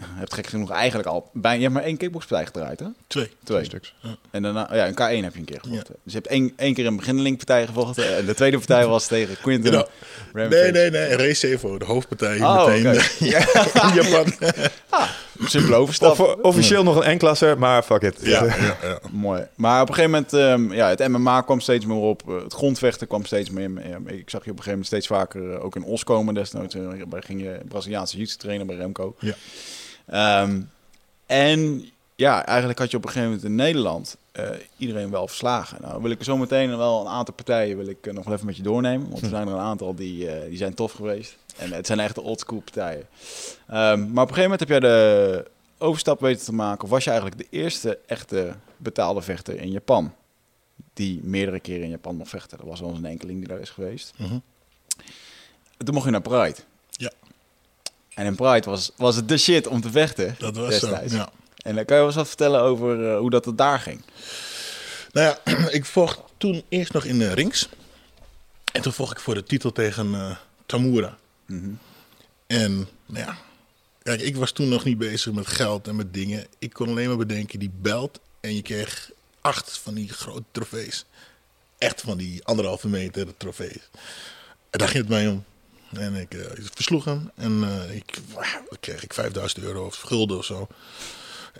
hebt 0.00 0.34
gek 0.34 0.46
genoeg 0.46 0.70
eigenlijk 0.70 1.08
al... 1.08 1.30
Bij, 1.32 1.54
je 1.56 1.62
hebt 1.62 1.74
maar 1.74 1.82
één 1.82 1.96
kickboxpartij 1.96 2.46
gedraaid, 2.46 2.80
hè? 2.80 2.86
Twee. 3.06 3.30
Twee. 3.44 3.64
stuks. 3.64 3.94
En 4.30 4.42
daarna, 4.42 4.68
ja, 4.72 4.86
een 4.86 4.92
K1 4.92 5.24
heb 5.24 5.32
je 5.32 5.38
een 5.38 5.44
keer 5.44 5.60
gevochten. 5.62 5.94
Dus 6.02 6.12
je 6.12 6.18
hebt 6.18 6.26
één, 6.30 6.52
één 6.56 6.74
keer 6.74 6.86
een 6.86 6.96
beginnelingpartij 6.96 7.66
gevochten. 7.66 8.16
En 8.16 8.26
de 8.26 8.34
tweede 8.34 8.56
partij 8.56 8.86
was 8.96 9.06
tegen 9.06 9.36
Quinten 9.42 9.72
Ja. 9.72 9.86
Nee, 10.32 10.70
nee, 10.72 10.90
nee. 10.90 11.16
Race 11.16 11.48
Evo, 11.48 11.78
de 11.78 11.84
hoofdpartij. 11.84 12.40
Oh, 12.40 12.66
meteen 12.66 12.86
eh, 12.86 13.20
in 13.88 14.02
Japan. 14.02 14.32
Simpele 15.46 15.74
overstap. 15.76 16.10
Of, 16.20 16.34
officieel 16.42 16.82
nog 16.82 17.04
een 17.04 17.14
N-klasser, 17.16 17.58
maar 17.58 17.82
fuck 17.82 18.02
it. 18.02 18.16
ja, 18.22 18.44
ja, 18.44 18.76
ja. 18.82 18.98
Mooi. 19.10 19.46
Maar 19.54 19.82
op 19.82 19.88
een 19.88 19.94
gegeven 19.94 20.10
moment, 20.32 20.32
ehm, 20.32 20.72
ja, 20.72 20.88
het 20.88 21.08
MMA 21.08 21.40
kwam 21.40 21.60
steeds 21.60 21.86
meer 21.86 21.96
op. 21.96 22.22
eh, 22.28 22.42
Het 22.42 22.52
grondvechten 22.52 23.06
kwam 23.06 23.24
steeds 23.24 23.50
meer. 23.50 23.70
eh, 23.76 24.16
Ik 24.18 24.30
zag 24.30 24.44
je 24.44 24.50
op 24.50 24.56
een 24.58 24.62
gegeven 24.62 24.70
moment 24.70 24.86
steeds 24.86 25.06
vaker 25.06 25.52
eh, 25.52 25.64
ook 25.64 25.76
in 25.76 25.84
Os 25.84 26.04
komen 26.04 26.34
desnoods. 26.34 26.74
Eh, 26.74 26.82
Bij 27.08 27.22
ging 27.22 27.40
je 27.40 27.60
Braziliaanse 27.68 28.16
jiu 28.16 28.26
trainen 28.26 28.66
bij 28.66 28.76
Remco. 28.76 29.16
Ja. 29.18 29.34
Ehm, 30.06 30.60
en 31.26 31.90
ja, 32.16 32.46
eigenlijk 32.46 32.78
had 32.78 32.90
je 32.90 32.96
op 32.96 33.04
een 33.04 33.10
gegeven 33.10 33.28
moment 33.28 33.48
in 33.48 33.54
Nederland 33.54 34.16
eh, 34.32 34.50
iedereen 34.76 35.10
wel 35.10 35.26
verslagen. 35.26 35.78
Nou 35.82 36.02
wil 36.02 36.10
ik 36.10 36.18
er 36.18 36.24
zo 36.24 36.36
meteen 36.36 36.76
wel 36.76 37.00
een 37.00 37.12
aantal 37.12 37.34
partijen 37.34 37.76
wil 37.76 37.86
ik 37.86 38.06
eh, 38.06 38.12
nog 38.12 38.24
wel 38.24 38.34
even 38.34 38.46
met 38.46 38.56
je 38.56 38.62
doornemen. 38.62 39.08
Want 39.10 39.22
er 39.22 39.28
zijn 39.28 39.48
er 39.48 39.54
een 39.54 39.60
aantal 39.60 39.94
die, 39.94 40.30
eh, 40.30 40.48
die 40.48 40.56
zijn 40.56 40.74
tof 40.74 40.92
geweest. 40.92 41.36
En 41.56 41.72
het 41.72 41.86
zijn 41.86 42.00
echt 42.00 42.14
de 42.14 42.22
oldschool 42.22 42.60
partijen. 42.60 43.06
Ehm, 43.66 44.12
maar 44.12 44.24
op 44.24 44.28
een 44.30 44.34
gegeven 44.34 44.42
moment 44.42 44.60
heb 44.60 44.68
jij 44.68 44.80
de 44.80 45.50
overstap 45.78 46.20
weten 46.20 46.44
te 46.44 46.52
maken. 46.52 46.84
Of 46.84 46.90
was 46.90 47.04
je 47.04 47.10
eigenlijk 47.10 47.40
de 47.40 47.56
eerste 47.56 47.98
echte 48.06 48.54
betaalde 48.76 49.22
vechter 49.22 49.60
in 49.60 49.70
Japan? 49.70 50.14
Die 50.92 51.20
meerdere 51.22 51.60
keren 51.60 51.82
in 51.82 51.90
Japan 51.90 52.16
mocht 52.16 52.30
vechten. 52.30 52.58
Er 52.58 52.66
was 52.66 52.80
wel 52.80 52.88
eens 52.88 52.98
een 52.98 53.04
enkeling 53.04 53.38
die 53.38 53.48
daar 53.48 53.60
is 53.60 53.70
geweest. 53.70 54.12
Mhm. 54.16 54.38
Toen 55.76 55.94
mocht 55.94 56.04
je 56.04 56.10
naar 56.10 56.20
Pride. 56.20 56.56
Ja. 56.90 57.10
En 58.14 58.26
in 58.26 58.34
Pride 58.34 58.70
was, 58.70 58.90
was 58.96 59.16
het 59.16 59.28
de 59.28 59.38
shit 59.38 59.66
om 59.66 59.80
te 59.80 59.90
vechten. 59.90 60.34
Dat 60.38 60.56
was 60.56 60.78
zo, 60.78 60.88
destijds. 60.88 61.12
ja. 61.12 61.30
En 61.64 61.74
dan 61.74 61.84
kan 61.84 61.96
je 61.96 62.02
wel 62.02 62.06
eens 62.06 62.14
wat 62.14 62.28
vertellen 62.28 62.60
over 62.60 63.10
eh, 63.10 63.18
hoe 63.18 63.30
dat 63.30 63.44
het 63.44 63.58
daar 63.58 63.80
ging. 63.80 64.02
Nou 65.12 65.26
ja, 65.44 65.52
ik 65.78 65.84
vocht 65.84 66.20
toen 66.36 66.62
eerst 66.68 66.92
nog 66.92 67.04
in 67.04 67.18
de 67.18 67.32
rings. 67.32 67.68
En 68.72 68.82
toen 68.82 68.92
vocht 68.92 69.12
ik 69.12 69.20
voor 69.20 69.34
de 69.34 69.42
titel 69.42 69.72
tegen 69.72 70.14
eh, 70.14 70.36
Tamura. 70.66 71.16
Mhm. 71.46 71.70
En 72.46 72.88
nou 73.06 73.26
ja, 73.26 73.38
kijk, 74.02 74.20
ik 74.20 74.36
was 74.36 74.52
toen 74.52 74.68
nog 74.68 74.84
niet 74.84 74.98
bezig 74.98 75.32
met 75.32 75.46
geld 75.46 75.88
en 75.88 75.96
met 75.96 76.14
dingen. 76.14 76.46
Ik 76.58 76.72
kon 76.72 76.88
alleen 76.88 77.08
maar 77.08 77.16
bedenken, 77.16 77.58
die 77.58 77.72
belt 77.80 78.20
en 78.40 78.54
je 78.54 78.62
kreeg 78.62 79.10
acht 79.40 79.78
van 79.78 79.94
die 79.94 80.08
grote 80.08 80.44
trofees. 80.50 81.04
Echt 81.78 82.00
van 82.00 82.16
die 82.16 82.44
anderhalve 82.44 82.88
meter 82.88 83.36
trofees. 83.36 83.90
En 84.70 84.78
daar 84.78 84.88
ging 84.88 85.02
het 85.02 85.08
mij 85.12 85.28
om. 85.28 85.44
En 85.98 86.14
ik, 86.14 86.34
eh, 86.34 86.40
ik 86.40 86.70
versloeg 86.74 87.04
hem 87.04 87.30
en 87.34 87.64
eh, 87.64 87.96
ik, 87.96 88.18
kreeg 88.80 89.04
ik 89.04 89.12
5000 89.12 89.62
euro 89.62 89.86
of 89.86 90.00
gulden 90.00 90.38
of 90.38 90.44
zo. 90.44 90.68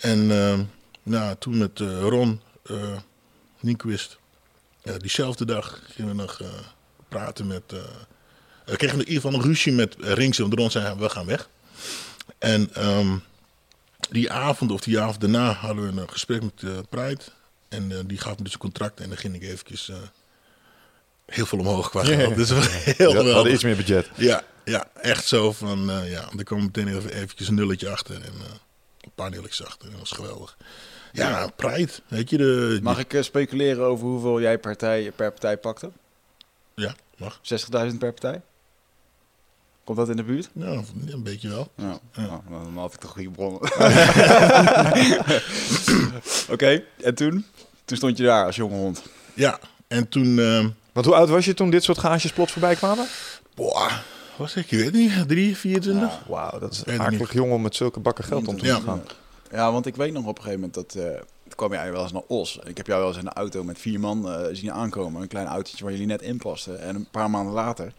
En 0.00 0.30
eh, 0.30 0.60
nou, 1.02 1.36
toen 1.38 1.58
met 1.58 1.80
eh, 1.80 2.00
Ron 2.00 2.40
eh, 2.62 2.96
diezelfde 4.98 5.44
dag 5.44 5.82
gingen 5.86 6.16
we 6.16 6.22
nog 6.22 6.40
praten 7.08 7.46
met... 7.46 7.62
we 8.64 8.76
kregen 8.76 8.98
in 8.98 9.08
ieder 9.08 9.22
geval 9.22 9.34
een 9.34 9.46
ruzie 9.46 9.72
met 9.72 9.96
uh, 9.98 10.12
Rings. 10.12 10.38
Want 10.38 10.54
Ron 10.54 10.70
zei, 10.70 10.98
we 10.98 11.08
gaan 11.08 11.26
weg. 11.26 11.48
En 12.38 12.74
ehm, 12.74 13.16
die 14.10 14.32
avond 14.32 14.70
of 14.70 14.80
die 14.80 15.00
avond 15.00 15.20
daarna 15.20 15.52
hadden 15.52 15.94
we 15.94 16.00
een 16.00 16.10
gesprek 16.10 16.42
met 16.42 16.62
uh, 16.62 16.78
Pride. 16.88 17.20
En 17.68 17.90
uh, 17.90 17.98
die 18.06 18.18
gaf 18.18 18.36
me 18.38 18.44
dus 18.44 18.52
een 18.52 18.58
contract. 18.58 19.00
En 19.00 19.08
dan 19.08 19.18
ging 19.18 19.34
ik 19.34 19.42
eventjes 19.42 19.88
uh, 19.88 19.96
heel 21.26 21.46
veel 21.46 21.58
omhoog 21.58 21.90
qua 21.90 22.04
geld. 22.04 22.30
Ja. 22.30 22.36
Dus 22.36 22.48
heel 22.50 22.58
Ja, 22.58 22.94
we 22.94 22.94
geweldig. 22.94 23.32
hadden 23.34 23.52
iets 23.52 23.62
meer 23.64 23.76
budget. 23.76 24.10
Ja, 24.14 24.42
ja, 24.64 24.84
echt 25.00 25.26
zo 25.26 25.52
van, 25.52 25.90
uh, 25.90 26.10
ja, 26.10 26.28
er 26.38 26.44
kwam 26.44 26.62
meteen 26.62 26.88
even 26.88 27.12
eventjes 27.12 27.48
een 27.48 27.54
nulletje 27.54 27.90
achter. 27.90 28.14
En 28.14 28.32
uh, 28.40 28.44
een 29.00 29.10
paar 29.14 29.30
nulletjes 29.30 29.64
achter. 29.66 29.84
En 29.86 29.90
dat 29.90 30.00
was 30.00 30.10
geweldig. 30.10 30.56
Ja, 31.12 31.46
Pride, 31.56 31.92
weet 32.08 32.30
je. 32.30 32.36
De, 32.36 32.78
Mag 32.82 32.98
ik 32.98 33.12
uh, 33.12 33.22
speculeren 33.22 33.84
over 33.84 34.06
hoeveel 34.06 34.40
jij 34.40 34.58
partij, 34.58 35.12
per 35.16 35.30
partij 35.30 35.56
pakte? 35.56 35.90
60.000 35.90 35.94
Ja, 36.74 36.94
mag. 37.16 37.40
per 37.98 38.12
partij? 38.12 38.40
Komt 39.84 39.98
dat 39.98 40.08
in 40.08 40.16
de 40.16 40.22
buurt? 40.24 40.48
Ja, 40.52 40.82
een 41.06 41.22
beetje 41.22 41.48
wel. 41.48 41.68
Ja. 41.76 41.98
Ja. 42.12 42.22
Nou, 42.22 42.40
dan 42.64 42.76
had 42.76 42.94
ik 42.94 43.00
toch 43.00 43.10
goede 43.10 43.30
bronnen. 43.30 43.60
Oké, 46.54 46.82
en 47.02 47.14
toen? 47.14 47.46
Toen 47.84 47.96
stond 47.96 48.16
je 48.16 48.24
daar 48.24 48.44
als 48.46 48.56
jonge 48.56 48.74
hond. 48.76 49.02
Ja, 49.34 49.58
en 49.88 50.08
toen... 50.08 50.38
Want 50.94 51.06
hoe 51.06 51.14
oud 51.14 51.28
was 51.28 51.44
je 51.44 51.54
toen 51.54 51.70
dit 51.70 51.84
soort 51.84 51.98
gaasjes 51.98 52.32
plots 52.32 52.52
voorbij 52.52 52.74
kwamen? 52.74 53.06
boah, 53.54 53.92
was 54.36 54.54
ik? 54.56 54.70
Je 54.70 54.76
weet 54.76 54.92
niet, 54.92 55.28
3, 55.28 55.56
24? 55.56 56.10
Wauw, 56.26 56.58
dat 56.58 56.72
is 56.72 56.98
akelig 56.98 57.32
jong 57.32 57.52
om 57.52 57.62
met 57.62 57.76
zulke 57.76 58.00
bakken 58.00 58.24
geld 58.24 58.48
om 58.48 58.58
te 58.58 58.66
Ja. 58.66 58.78
gaan. 58.84 59.02
Ja, 59.52 59.72
want 59.72 59.86
ik 59.86 59.96
weet 59.96 60.12
nog 60.12 60.26
op 60.26 60.36
een 60.38 60.42
gegeven 60.44 60.60
moment 60.70 60.74
dat... 60.94 61.04
eh 61.04 61.20
toen 61.44 61.54
kwam 61.68 61.72
jij 61.72 61.92
wel 61.92 62.02
eens 62.02 62.12
naar 62.12 62.22
Os. 62.28 62.58
Ik 62.64 62.76
heb 62.76 62.86
jou 62.86 62.98
wel 63.00 63.08
eens 63.08 63.18
in 63.18 63.26
een 63.26 63.32
auto 63.32 63.64
met 63.64 63.78
vier 63.78 64.00
man 64.00 64.30
eh, 64.32 64.40
zien 64.52 64.72
aankomen. 64.72 65.22
Een 65.22 65.28
klein 65.28 65.46
autootje 65.46 65.82
waar 65.84 65.92
jullie 65.92 66.06
net 66.06 66.22
in 66.22 66.36
pasten. 66.38 66.80
En 66.80 66.94
een 66.94 67.06
paar 67.10 67.30
maanden 67.30 67.52
later... 67.54 67.92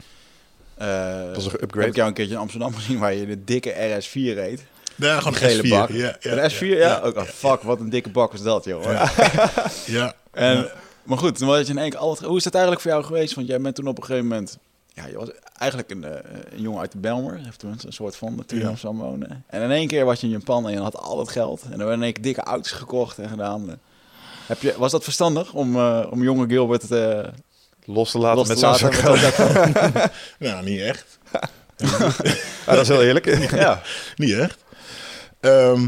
eh, 0.77 0.87
Dat 1.25 1.35
was 1.35 1.45
een 1.45 1.51
upgrade. 1.53 1.79
Heb 1.79 1.89
ik 1.89 1.95
jou 1.95 2.07
een 2.07 2.13
keertje 2.13 2.33
in 2.33 2.39
Amsterdam 2.39 2.75
gezien 2.79 2.99
waar 2.99 3.13
je 3.13 3.25
de 3.25 3.43
dikke 3.43 3.73
RS4 3.73 4.11
reed. 4.13 4.63
Ja, 4.95 5.17
gewoon 5.17 5.33
Een 5.33 5.39
gele 5.39 5.63
S4. 5.63 5.69
bak. 5.69 5.89
Ja, 5.89 6.17
ja, 6.19 6.31
een 6.31 6.51
S4, 6.51 6.57
ja? 6.59 7.01
oh, 7.15 7.21
fuck, 7.23 7.61
wat 7.61 7.79
een 7.79 7.89
dikke 7.89 8.09
bak 8.09 8.31
was 8.31 8.41
dat, 8.41 8.63
joh. 8.65 8.83
Ja. 8.83 9.11
Ja, 9.85 10.13
En, 10.31 10.55
Ja. 10.57 10.71
Maar 11.05 11.17
goed, 11.17 11.37
toen 11.37 11.47
was 11.47 11.59
je 11.65 11.73
in 11.73 11.77
één 11.77 11.89
keer 11.89 11.99
altijd... 11.99 12.27
Hoe 12.27 12.37
is 12.37 12.43
dat 12.43 12.53
eigenlijk 12.53 12.83
voor 12.83 12.91
jou 12.91 13.03
geweest? 13.03 13.33
Want 13.33 13.47
jij 13.47 13.61
bent 13.61 13.75
toen 13.75 13.87
op 13.87 13.97
een 13.97 14.03
gegeven 14.03 14.27
moment... 14.27 14.57
Ja, 14.93 15.07
je 15.07 15.17
was 15.17 15.29
eigenlijk 15.57 15.91
een, 15.91 16.03
eh, 16.03 16.31
een 16.51 16.61
jongen 16.61 16.79
uit 16.79 16.91
de 16.91 16.97
Belmer. 16.97 17.39
Heeft 17.43 17.59
toen 17.59 17.71
een 17.85 17.93
soort 17.93 18.15
van 18.15 18.43
Ja. 18.47 18.67
Amsterdam 18.67 18.99
woonde. 18.99 19.27
En 19.47 19.61
in 19.61 19.71
één 19.71 19.87
keer 19.87 20.05
was 20.05 20.19
je 20.19 20.25
in 20.27 20.33
Japan 20.33 20.65
en 20.67 20.71
je 20.71 20.79
had 20.79 20.97
al 20.97 21.19
het 21.19 21.29
geld. 21.29 21.61
En 21.63 21.71
er 21.71 21.77
werden 21.77 21.95
in 21.95 22.03
één 22.03 22.13
keer 22.13 22.23
dikke 22.23 22.41
auto's 22.41 22.71
gekocht 22.71 23.19
en 23.19 23.29
gedaan. 23.29 23.79
Heb 24.45 24.61
je, 24.61 24.73
was 24.77 24.91
dat 24.91 25.03
verstandig 25.03 25.53
om, 25.53 25.75
eh, 25.75 26.07
om 26.09 26.23
jonge 26.23 26.47
Gilbert 26.47 26.91
eh 26.91 27.19
Los 27.85 28.11
te 28.11 28.17
laten 28.17 28.37
los 28.37 28.47
met 28.47 28.61
laten? 28.61 28.79
zak 28.79 28.93
geld. 28.93 29.37
nou, 30.39 30.63
niet 30.69 30.79
echt. 30.81 31.19
Ja, 31.75 32.11
dat 32.65 32.81
is 32.81 32.87
heel 32.87 33.03
eerlijk. 33.03 33.25
ja. 33.51 33.81
Niet 34.15 34.33
echt. 34.33 34.57
Ehm, 35.39 35.87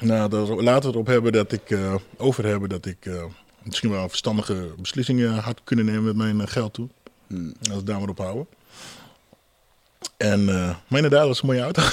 nou, 0.00 0.30
laten 0.62 0.80
we 0.80 0.86
het 0.86 0.96
op 0.96 1.06
hebben 1.06 1.32
dat 1.32 1.52
ik, 1.52 1.70
eh, 1.70 1.94
over 2.16 2.46
hebben 2.46 2.68
dat 2.68 2.86
ik 2.86 3.06
eh, 3.06 3.24
misschien 3.64 3.90
wel 3.90 4.08
verstandige 4.08 4.74
beslissingen 4.76 5.34
had 5.34 5.60
kunnen 5.64 5.84
nemen 5.84 6.02
met 6.04 6.16
mijn 6.16 6.40
eh, 6.40 6.46
geld 6.46 6.74
toe. 6.74 6.88
Hmm. 7.26 7.54
Als 7.70 7.78
we 7.78 7.84
daar 7.84 7.98
maar 7.98 8.08
op 8.08 8.18
houden. 8.18 8.46
En, 10.16 10.48
eh, 10.48 10.54
maar 10.88 11.02
inderdaad, 11.02 11.22
dat 11.26 11.34
is 11.34 11.40
een 11.40 11.46
mooie 11.46 11.60
auto. 11.60 11.82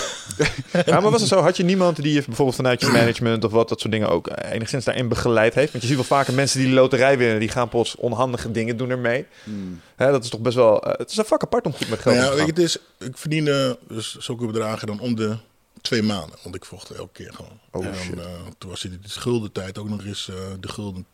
Ja, 0.86 1.00
maar 1.00 1.12
was 1.12 1.22
het 1.22 1.30
zo? 1.30 1.42
Had 1.42 1.58
je 1.58 1.64
niemand 1.64 2.02
die 2.02 2.14
je 2.14 2.24
bijvoorbeeld 2.26 2.56
vanuit 2.56 2.82
je 2.82 2.88
management 2.88 3.44
of 3.44 3.52
wat, 3.52 3.70
dat 3.70 3.80
soort 3.80 3.92
dingen 3.92 4.10
ook 4.10 4.28
eh, 4.28 4.52
enigszins 4.52 4.86
daarin 4.86 5.08
begeleid 5.08 5.54
heeft? 5.54 5.72
Want 5.72 5.84
je 5.84 5.90
ziet 5.90 5.98
wel 5.98 6.18
vaker 6.18 6.34
mensen 6.34 6.60
die 6.60 6.68
de 6.68 6.74
loterij 6.74 7.18
winnen, 7.18 7.40
die 7.40 7.50
gaan 7.50 7.70
plots 7.70 7.96
onhandige 7.96 8.52
dingen 8.52 8.78
doen 8.78 8.90
ermee. 8.90 9.26
Hmm. 9.44 9.82
Hè, 9.96 10.12
dat 10.12 10.24
is 10.24 10.30
toch 10.30 10.40
best 10.40 10.56
wel... 10.56 10.84
het 10.98 11.12
is 11.12 11.18
een 11.18 11.26
vak 11.26 11.44
apart 11.44 11.66
om 11.66 11.74
goed 11.74 11.90
met 11.90 12.00
geld 12.00 12.16
Nou 12.16 12.28
ja, 12.28 12.32
te 12.32 12.38
weet 12.38 12.56
je, 12.56 12.62
gaan. 12.64 12.64
het 12.64 13.00
is, 13.00 13.08
ik 13.08 13.18
verdiende 13.18 13.80
dus 13.88 14.16
zulke 14.18 14.46
bedragen 14.46 14.88
dan 14.88 15.00
om 15.00 15.16
de 15.16 15.38
twee 15.82 16.04
maanden. 16.04 16.38
Want 16.44 16.56
ik 16.56 16.66
vocht 16.66 16.90
elke 16.90 17.14
keer 17.14 17.34
gewoon. 17.34 17.60
Oh, 17.72 17.86
en 17.86 18.16
dan, 18.16 18.26
toen 18.58 18.70
was 18.70 18.84
het 18.84 19.04
de 19.04 19.10
guldentijd 19.10 19.78
ook 19.78 19.90
nog 19.90 20.06
eens 20.06 20.32
de 20.60 20.68
gulden, 20.68 21.06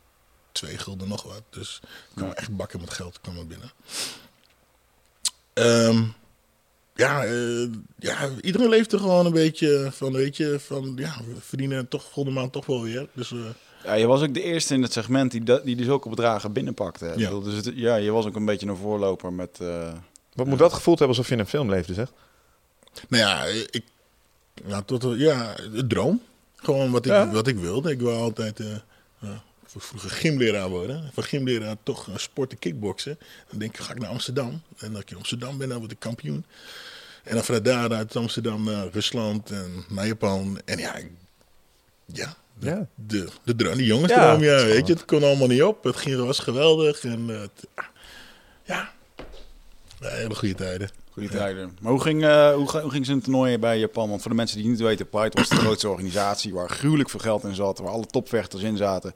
twee 0.58 0.78
gulden 0.78 1.08
nog 1.08 1.24
wat. 1.24 1.42
Dus 1.50 1.80
ik 1.84 1.90
kwam 2.16 2.28
Ja. 2.28 2.34
echt 2.36 2.56
bakken 2.56 2.80
met 2.80 2.90
geld 2.94 3.22
kwam 3.22 3.38
er 3.38 3.48
binnen. 3.48 3.72
Ehm, 5.54 6.04
ja, 6.96 7.24
eh, 7.26 7.68
ja, 8.00 8.30
iedereen 8.42 8.70
leeft 8.70 8.92
er 8.94 9.00
gewoon 9.00 9.26
een 9.26 9.32
beetje 9.32 9.90
van, 9.92 10.12
weet 10.14 10.38
je, 10.38 10.60
van 10.60 10.94
ja, 10.96 11.16
we 11.28 11.36
verdienen 11.42 11.88
toch 11.88 12.04
volgende 12.12 12.40
maand 12.40 12.52
toch 12.52 12.66
wel 12.66 12.82
weer. 12.82 13.08
Dus 13.14 13.32
eh, 13.32 13.38
Ja, 13.84 13.94
je 13.94 14.06
was 14.08 14.22
ook 14.22 14.34
de 14.34 14.42
eerste 14.42 14.74
in 14.74 14.82
het 14.82 14.94
segment 14.94 15.32
die, 15.32 15.44
dat, 15.44 15.64
die 15.66 15.76
dus 15.76 15.88
ook 15.90 16.10
bedragen 16.10 16.52
binnenpakte. 16.54 17.06
Ik 17.06 17.18
Ja. 17.18 17.24
bedoel, 17.30 17.42
Dus 17.42 17.66
het- 17.66 17.76
ja, 17.76 17.96
je 17.96 18.12
was 18.12 18.26
ook 18.26 18.36
een 18.36 18.46
beetje 18.46 18.68
een 18.68 18.76
voorloper 18.78 19.34
met... 19.34 19.58
eh, 19.62 19.94
Wat 20.34 20.48
moet 20.48 20.60
dat 20.60 20.74
gevoeld 20.74 21.00
hebben 21.00 21.18
alsof 21.18 21.30
je 21.30 21.38
in 21.38 21.44
een 21.46 21.50
film 21.50 21.70
leefde, 21.70 21.94
zeg? 21.94 22.12
Nou 23.10 23.24
ja, 23.24 23.44
ik, 23.72 23.84
ja, 24.66 24.82
tot, 24.82 25.06
ja, 25.18 25.56
de 25.74 25.88
droom. 25.88 26.22
Gewoon 26.56 26.92
wat 26.92 27.06
ik, 27.06 27.12
Ja. 27.12 27.32
wat 27.32 27.48
ik 27.48 27.58
wilde. 27.58 27.92
Ik 27.92 28.00
wil 28.00 28.16
altijd, 28.16 28.60
eh 28.60 28.76
ja, 29.20 29.44
ik 29.68 29.74
wil 29.74 29.82
vroeger 29.82 30.10
gymleraar 30.10 30.70
worden. 30.70 31.10
Van 31.14 31.24
gymleraar 31.24 31.76
toch 31.84 32.08
uh, 32.08 32.18
sporten, 32.18 32.60
kickboksen. 32.60 33.18
Dan 33.50 33.60
denk 33.60 33.74
ik, 33.78 33.80
ga 33.84 33.92
ik 33.94 34.00
naar 34.00 34.10
Amsterdam. 34.10 34.62
En 34.78 34.92
als 34.94 35.02
ik 35.02 35.10
in 35.12 35.18
Amsterdam 35.18 35.58
ben, 35.58 35.70
dan 35.70 35.80
word 35.80 35.92
ik 35.92 36.00
kampioen. 36.00 36.46
En 37.24 37.34
dan 37.36 37.44
vanuit 37.44 37.66
daar 37.66 37.92
uit 37.94 38.16
Amsterdam 38.16 38.64
naar 38.64 38.88
Rusland 38.88 39.52
en 39.52 39.86
naar 39.89 40.08
Japan. 40.08 40.60
En 40.65 40.78
ja, 40.78 40.96
ik- 40.96 41.12
ja, 42.06 42.36
de, 42.60 42.65
Ja. 42.70 42.88
de, 42.96 43.28
de, 43.44 43.56
droom, 43.56 43.78
die 43.78 43.86
jongens 43.86 44.12
Ja, 44.13 44.30
droom, 44.30 44.44
ja, 44.44 44.56
dat 44.58 44.65
weet 44.65 44.88
je. 44.88 44.94
Het 44.94 45.06
kon 45.06 45.24
allemaal 45.24 45.48
niet 45.48 45.63
op. 45.63 45.84
Het 45.84 45.96
ging, 45.96 46.15
was 46.26 46.39
geweldig. 46.39 47.04
En 47.04 47.30
eh, 47.30 47.39
het- 47.41 47.68
ja, 48.63 48.91
ja, 50.00 50.10
hele 50.10 50.36
goede 50.36 50.56
tijden. 50.56 50.89
Goede 51.12 51.30
tijden. 51.30 51.78
Maar 51.82 51.91
hoe 51.91 52.02
ging, 52.02 52.24
eh, 52.26 52.54
hoe, 52.54 52.80
hoe 52.82 52.91
ging 52.91 53.06
zijn 53.06 53.22
toernooi 53.22 53.58
bij 53.58 53.80
Japan? 53.80 54.10
Want 54.10 54.22
voor 54.22 54.30
de 54.32 54.38
mensen 54.38 54.58
die 54.58 54.68
niet 54.70 54.80
weten, 54.80 55.10
Pride 55.10 55.32
was 55.38 55.50
de 55.50 55.56
grootste 55.56 55.89
organisatie 55.89 56.54
waar 56.54 56.70
gruwelijk 56.70 57.10
veel 57.10 57.20
geld 57.20 57.44
in 57.44 57.56
zat, 57.56 57.78
waar 57.80 57.91
alle 57.91 58.06
topvechters 58.06 58.63
in 58.63 58.78
zaten. 58.78 59.13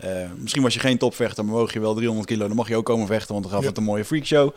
Eh, 0.00 0.10
misschien 0.36 0.62
was 0.62 0.74
je 0.74 0.80
geen 0.80 0.98
topvechter, 0.98 1.44
maar 1.44 1.54
woog 1.54 1.72
je 1.72 1.80
wel 1.80 1.94
300 1.94 2.28
kilo, 2.28 2.46
dan 2.46 2.56
mag 2.56 2.68
je 2.68 2.76
ook 2.76 2.84
komen 2.84 3.06
vechten, 3.06 3.32
want 3.32 3.42
dan 3.42 3.52
gaf 3.52 3.62
Ja. 3.62 3.68
het 3.68 3.76
een 3.78 3.84
mooie 3.84 4.04
freakshow. 4.04 4.50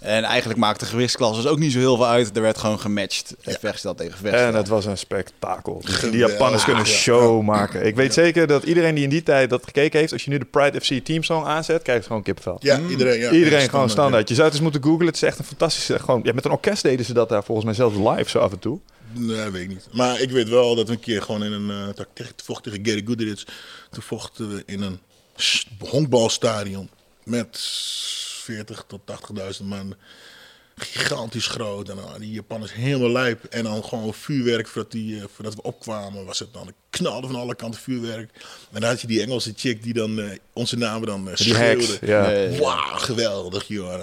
En 0.00 0.24
eigenlijk 0.24 0.58
maakte 0.58 0.84
gewichtsklasses 0.84 1.46
ook 1.46 1.58
niet 1.58 1.72
zo 1.72 1.78
heel 1.78 1.96
veel 1.96 2.06
uit. 2.06 2.36
Er 2.36 2.42
werd 2.42 2.58
gewoon 2.58 2.80
gematcht. 2.80 3.34
Ja. 3.40 3.52
Vechtstijl 3.60 3.94
tegen 3.94 4.18
vechtstijl. 4.18 4.48
En 4.48 4.54
het 4.54 4.68
was 4.68 4.84
een 4.84 4.98
spektakel. 4.98 5.82
Die-. 6.10 6.16
Japanners 6.18 6.64
kunnen 6.64 6.84
Ja. 6.84 6.90
show 6.90 7.42
maken. 7.42 7.86
Ik 7.86 7.96
weet 7.96 8.14
zeker 8.14 8.46
dat 8.46 8.62
iedereen 8.64 8.94
die 8.94 9.04
in 9.04 9.10
die 9.10 9.22
tijd 9.22 9.50
dat 9.50 9.64
gekeken 9.64 9.98
heeft, 10.00 10.12
als 10.12 10.24
je 10.24 10.30
nu 10.30 10.38
de 10.38 10.44
Pride 10.44 10.80
FC 10.80 11.04
teamsong 11.04 11.46
aanzet, 11.46 11.82
krijg 11.82 12.00
je 12.00 12.06
gewoon 12.06 12.22
kipvel. 12.22 12.56
Ja, 12.60 12.80
iedereen. 12.90 13.18
Ja, 13.20 13.30
Iedereen 13.30 13.60
ja, 13.62 13.68
gewoon 13.68 13.84
ja. 13.84 13.90
standaard. 13.90 14.28
Je 14.28 14.34
zou 14.34 14.46
het 14.46 14.54
eens 14.54 14.62
moeten 14.64 14.82
googlen. 14.82 15.06
Het 15.06 15.14
is 15.16 15.22
echt 15.22 15.38
een 15.38 15.44
fantastische... 15.44 15.98
Gewoon, 15.98 16.20
ja, 16.24 16.32
met 16.32 16.44
een 16.44 16.50
orkest 16.50 16.82
deden 16.82 17.04
ze 17.04 17.12
dat 17.12 17.28
daar 17.28 17.44
volgens 17.44 17.66
mij 17.66 17.74
zelfs 17.76 17.96
live 17.96 18.30
zo 18.30 18.38
af 18.38 18.52
en 18.52 18.58
toe. 18.58 18.78
Nee, 19.12 19.50
weet 19.50 19.62
ik 19.62 19.68
niet. 19.68 19.86
Maar 19.92 20.20
ik 20.20 20.30
weet 20.30 20.48
wel 20.48 20.74
dat 20.74 20.86
we 20.86 20.92
een 20.92 21.00
keer 21.00 21.22
gewoon 21.22 21.44
in 21.44 21.52
een... 21.52 21.70
eh 21.70 22.04
tegen, 22.14 22.34
toen 22.36 22.46
vocht 22.46 22.62
tegen 22.62 22.86
Gary 22.86 23.02
Goodrich. 23.06 23.44
Toen 23.90 24.02
vochten 24.02 24.54
we 24.54 24.62
in 24.66 24.82
een 24.82 25.00
honkbalstadion. 25.78 26.90
Met 27.24 27.58
40 28.42 28.84
tot 28.86 29.00
80.000 29.60 29.64
man. 29.64 29.94
Gigantisch 30.76 31.46
groot. 31.46 31.88
En 31.88 31.96
dan 31.96 32.20
die 32.20 32.32
Japanners 32.32 32.72
helemaal 32.74 33.10
lijp. 33.10 33.44
En 33.44 33.64
dan 33.64 33.84
gewoon 33.84 34.14
vuurwerk 34.14 34.68
voordat, 34.68 34.92
die, 34.92 35.20
eh, 35.20 35.24
voordat 35.34 35.54
we 35.54 35.62
opkwamen. 35.62 36.24
Was 36.24 36.38
het 36.38 36.52
dan 36.52 36.66
een 36.66 36.74
knallen 36.90 37.30
van 37.30 37.40
alle 37.40 37.54
kanten 37.54 37.80
vuurwerk. 37.80 38.30
En 38.72 38.80
dan 38.80 38.90
had 38.90 39.00
je 39.00 39.06
die 39.06 39.22
Engelse 39.22 39.52
chick 39.56 39.82
die 39.82 39.92
dan 39.92 40.20
eh, 40.20 40.38
onze 40.52 40.76
namen 40.76 41.06
dan 41.06 41.28
uh, 41.28 41.34
Die 41.36 41.54
hacks. 41.56 41.84
schreeuwde. 41.86 42.06
Ja. 42.06 42.58
Wauw, 42.58 42.98
geweldig 42.98 43.68
joh. 43.68 44.02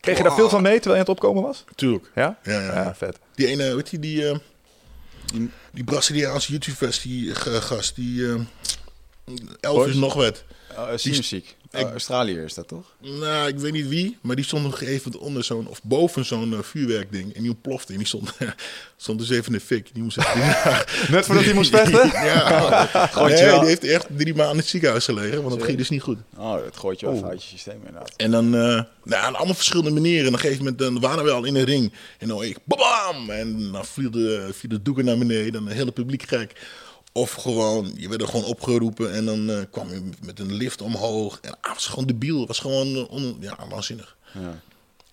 Kreeg 0.00 0.16
je 0.16 0.22
daar 0.22 0.34
veel 0.34 0.48
van 0.48 0.62
mee 0.62 0.80
terwijl 0.80 0.94
je 0.94 1.06
aan 1.06 1.14
het 1.14 1.22
opkomen 1.22 1.42
was? 1.42 1.64
Tuurlijk. 1.74 2.10
Ja? 2.14 2.38
Ja, 2.42 2.60
ja, 2.60 2.74
ja. 2.74 2.94
vet. 2.94 3.18
Die 3.34 3.46
ene, 3.46 3.74
weet 3.74 3.90
je, 3.90 3.98
die, 3.98 4.28
eh, 4.28 4.36
die 5.72 5.84
Braziliaanse 5.84 6.50
YouTube-fest, 6.50 7.02
die 7.02 7.30
eh, 7.30 7.54
gast, 7.54 7.94
die 7.94 8.26
eh, 8.26 8.40
Elvis 9.60 9.84
Boys? 9.84 9.94
nog 9.94 10.14
wat. 10.14 10.44
Uh, 10.72 10.86
Siemensziek. 10.94 11.56
Ik- 11.70 11.90
Australië 11.90 12.38
is 12.38 12.54
dat 12.54 12.68
toch? 12.68 12.94
Nou, 13.00 13.48
ik 13.48 13.58
weet 13.58 13.72
niet 13.72 13.88
wie, 13.88 14.18
maar 14.20 14.36
die 14.36 14.44
stond 14.44 14.62
nog 14.62 14.80
even 14.80 15.18
onder 15.20 15.44
zo'n, 15.44 15.66
of 15.68 15.80
boven 15.82 16.24
zo'n 16.24 16.52
eh, 16.52 16.58
vuurwerkding. 16.62 17.34
En 17.34 17.42
die 17.42 17.50
ontplofte 17.50 17.92
en 17.92 17.98
die 17.98 18.06
stond, 18.06 18.32
stond 18.96 19.18
dus 19.18 19.30
even 19.30 19.46
in 19.46 19.52
de 19.52 19.60
fik. 19.60 19.88
Die 19.92 20.02
moest 20.02 20.18
even 20.18 20.38
Net 21.14 21.24
voordat 21.26 21.44
hij 21.44 21.52
moest 21.54 21.70
vechten? 21.70 22.06
ja, 22.26 22.86
Gooit 23.06 23.34
nee, 23.40 23.58
die 23.58 23.68
heeft 23.68 23.84
echt 23.84 24.06
drie 24.16 24.34
maanden 24.34 24.52
in 24.52 24.58
het 24.58 24.68
ziekenhuis 24.68 25.04
gelegen, 25.04 25.42
want 25.42 25.54
dat 25.54 25.64
ging 25.64 25.78
dus 25.78 25.88
niet 25.90 26.02
goed. 26.02 26.18
Oh, 26.36 26.54
dat 26.64 26.76
gooit 26.76 27.00
je 27.00 27.06
wel 27.10 27.24
uit 27.24 27.42
je 27.42 27.48
systeem 27.48 27.76
inderdaad. 27.86 28.12
En 28.16 28.30
dan, 28.30 28.54
eh 28.54 28.82
nou, 29.04 29.24
aan 29.24 29.34
allemaal 29.36 29.54
verschillende 29.54 29.90
manieren. 29.90 30.20
En 30.22 30.28
op 30.28 30.34
een 30.34 30.40
gegeven 30.40 30.62
moment 30.64 30.78
dan 30.78 31.00
waren 31.00 31.24
we 31.24 31.30
al 31.30 31.44
in 31.44 31.54
een 31.54 31.64
ring. 31.64 31.92
En 32.18 32.28
dan 32.28 32.42
ik, 32.42 32.58
babam! 32.64 33.30
En 33.30 33.72
dan 33.72 33.84
viel 33.84 34.10
de, 34.10 34.48
viel 34.52 34.68
de 34.70 34.82
doeken 34.82 35.04
naar 35.04 35.18
beneden. 35.18 35.52
Dan 35.52 35.66
een 35.66 35.72
hele 35.76 35.92
publiek 35.92 36.22
gek. 36.22 36.52
Of 37.12 37.32
gewoon, 37.32 37.92
je 37.96 38.08
werd 38.08 38.20
er 38.22 38.28
gewoon 38.28 38.44
opgeroepen. 38.44 39.12
En 39.12 39.24
dan 39.24 39.50
eh, 39.50 39.56
kwam 39.70 39.88
je 39.90 40.00
met 40.24 40.38
een 40.38 40.52
lift 40.52 40.82
omhoog. 40.82 41.38
En 41.42 41.50
ah, 41.50 41.56
het 41.62 41.74
was 41.74 41.86
gewoon 41.86 42.06
debiel. 42.06 42.38
Het 42.38 42.48
was 42.48 42.58
gewoon, 42.58 42.96
eh, 42.96 43.10
on, 43.10 43.36
ja, 43.40 43.58
waanzinnig. 43.68 44.16
Ja. 44.34 44.60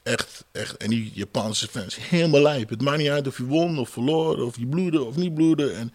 Echt, 0.03 0.43
echt. 0.51 0.77
En 0.77 0.89
die 0.89 1.11
Japanse 1.13 1.67
fans, 1.67 1.97
helemaal 2.01 2.41
lijp. 2.41 2.69
Het 2.69 2.81
maakt 2.81 2.97
niet 2.97 3.09
uit 3.09 3.27
of 3.27 3.37
je 3.37 3.45
won 3.45 3.79
of 3.79 3.89
verloor. 3.89 4.37
Of 4.45 4.57
je 4.57 4.65
bloedde 4.65 5.03
of 5.03 5.15
niet 5.15 5.33
bloedde. 5.33 5.71
En 5.71 5.93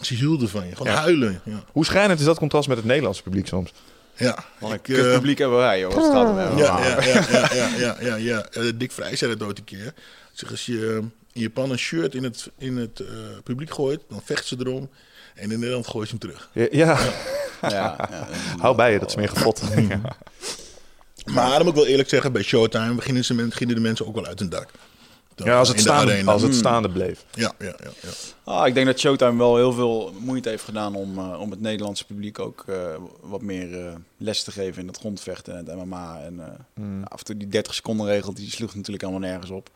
ze 0.00 0.14
hielden 0.14 0.48
van 0.48 0.66
je. 0.68 0.76
Gewoon 0.76 0.92
Ja. 0.92 0.98
huilen. 1.00 1.40
Ja, 1.44 1.64
Hoe 1.72 1.84
schrijnend 1.84 2.18
is 2.20 2.24
dat 2.26 2.38
contrast 2.38 2.68
met 2.68 2.76
het 2.76 2.86
Nederlandse 2.86 3.22
publiek 3.22 3.46
soms? 3.46 3.72
ja. 4.16 4.44
Wat 4.60 4.70
een 4.70 4.76
Ik, 4.76 4.82
kut 4.82 5.04
eh, 5.06 5.12
publiek 5.12 5.38
hebben 5.38 5.58
wij, 5.58 5.80
joh. 5.80 5.92
Gaat 5.92 6.12
nou? 6.12 6.36
Ja, 6.58 6.84
ja, 6.86 7.04
ja, 7.04 7.26
ja, 7.32 7.54
ja, 7.54 7.76
ja, 7.78 7.96
ja, 8.00 8.16
ja. 8.16 8.72
Dick 8.74 8.92
Vrij 8.92 9.16
zei 9.16 9.36
dat 9.36 9.46
ooit 9.48 9.58
een 9.58 9.64
keer. 9.64 9.94
Zeg, 10.32 10.50
als 10.50 10.66
je 10.66 11.02
in 11.32 11.40
Japan 11.40 11.70
een 11.70 11.78
shirt 11.78 12.14
in 12.14 12.24
het, 12.24 12.50
in 12.58 12.76
het 12.76 13.02
publiek 13.44 13.70
gooit, 13.70 14.00
dan 14.08 14.20
vecht 14.24 14.46
ze 14.46 14.56
erom. 14.58 14.90
En 15.34 15.50
in 15.50 15.58
Nederland 15.58 15.86
gooi 15.86 16.04
je 16.04 16.10
hem 16.10 16.18
terug. 16.20 16.50
Ja, 16.52 16.66
ja. 16.70 16.98
Ja, 17.62 17.70
ja. 18.10 18.28
hou 18.58 18.76
bij 18.76 18.92
je, 18.92 18.98
dat 18.98 19.08
is 19.08 19.16
meer 19.16 19.28
gefot. 19.28 19.62
Maar 21.24 21.48
dan 21.50 21.58
moet 21.58 21.68
ik 21.68 21.74
wel 21.74 21.86
eerlijk 21.86 22.08
zeggen, 22.08 22.32
bij 22.32 22.42
Showtime 22.42 23.00
gingen, 23.00 23.24
ze, 23.24 23.34
men- 23.34 23.52
gingen 23.52 23.74
de 23.74 23.80
mensen 23.80 24.06
ook 24.06 24.14
wel 24.14 24.26
uit 24.26 24.38
hun 24.38 24.48
dak. 24.48 24.68
Dan, 25.34 25.46
Ja, 25.46 25.58
als 25.58 25.68
het, 25.68 25.80
staande, 25.80 26.12
arena. 26.12 26.32
als 26.32 26.42
het 26.42 26.54
staande 26.54 26.90
bleef. 26.90 27.24
Ja, 27.34 27.52
ja, 27.58 27.64
ja. 27.66 27.90
ja. 28.02 28.08
Ah, 28.44 28.66
ik 28.66 28.74
denk 28.74 28.86
dat 28.86 28.98
Showtime 28.98 29.36
wel 29.38 29.56
heel 29.56 29.72
veel 29.72 30.12
moeite 30.18 30.48
heeft 30.48 30.64
gedaan 30.64 30.94
om, 30.94 31.18
eh, 31.18 31.40
om 31.40 31.50
het 31.50 31.60
Nederlandse 31.60 32.04
publiek 32.06 32.38
ook 32.38 32.64
eh, 32.68 32.76
wat 33.20 33.42
meer 33.42 33.86
eh, 33.86 33.94
les 34.16 34.42
te 34.42 34.50
geven 34.52 34.80
in 34.82 34.88
het 34.88 34.96
grondvechten 34.98 35.56
en 35.58 35.66
het 35.66 35.76
MMA. 35.84 36.20
En 36.24 36.40
eh, 36.40 36.46
Hmm. 36.74 37.02
af 37.04 37.18
en 37.18 37.24
toe 37.24 37.36
die 37.36 37.48
30 37.48 37.74
seconden 37.74 38.06
regel, 38.06 38.34
die 38.34 38.50
sloeg 38.50 38.74
natuurlijk 38.74 39.02
allemaal 39.02 39.28
nergens 39.30 39.50
op. 39.50 39.70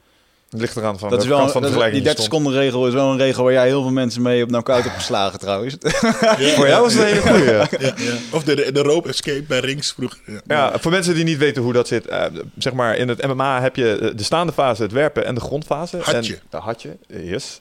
Het 0.50 0.60
ligt 0.60 0.76
eraan 0.76 0.98
van 0.98 1.10
Dat 1.10 1.22
is 1.22 1.28
wel, 1.28 1.38
kant 1.38 1.52
van 1.52 1.62
de 1.62 1.68
dat 1.68 1.76
die 1.76 1.82
vergelijking 1.82 2.04
30 2.04 2.24
je 2.24 2.28
stond. 2.28 2.42
seconden 2.44 2.62
regel 2.62 2.86
is 2.86 2.94
wel 2.94 3.10
een 3.12 3.18
regel 3.18 3.44
waar 3.44 3.52
jij 3.52 3.66
heel 3.66 3.82
veel 3.82 3.90
mensen 3.90 4.22
mee 4.22 4.42
op 4.42 4.48
knock-out 4.48 4.82
hebt 4.82 4.94
geslagen 4.96 5.38
trouwens. 5.38 5.76
Voor 6.56 6.68
jou 6.68 6.82
was 6.82 6.92
het 6.94 7.02
een 7.02 7.08
hele 7.08 7.20
goeie. 7.20 7.44
Ja, 7.44 7.66
ja. 7.78 7.94
Of 8.32 8.44
de, 8.44 8.54
de, 8.54 8.72
de 8.72 8.80
rope 8.82 9.08
escape 9.08 9.42
bij 9.42 9.58
rings 9.60 9.92
vroeger. 9.92 10.18
Ja. 10.26 10.40
Ja, 10.46 10.78
voor 10.78 10.90
mensen 10.90 11.14
die 11.14 11.24
niet 11.24 11.38
weten 11.38 11.62
hoe 11.62 11.72
dat 11.72 11.88
zit. 11.88 12.06
eh, 12.06 12.24
zeg 12.58 12.72
maar, 12.72 12.96
in 12.96 13.08
het 13.08 13.26
MMA 13.26 13.60
heb 13.60 13.76
je 13.76 13.98
eh, 13.98 14.10
de 14.16 14.22
staande 14.22 14.52
fase, 14.52 14.82
het 14.82 14.92
werpen 14.92 15.24
en 15.24 15.34
de 15.34 15.40
grondfase. 15.40 15.96
Hatje. 16.02 16.34
En, 16.34 16.40
de 16.50 16.56
hatje, 16.56 16.96
yes. 17.08 17.60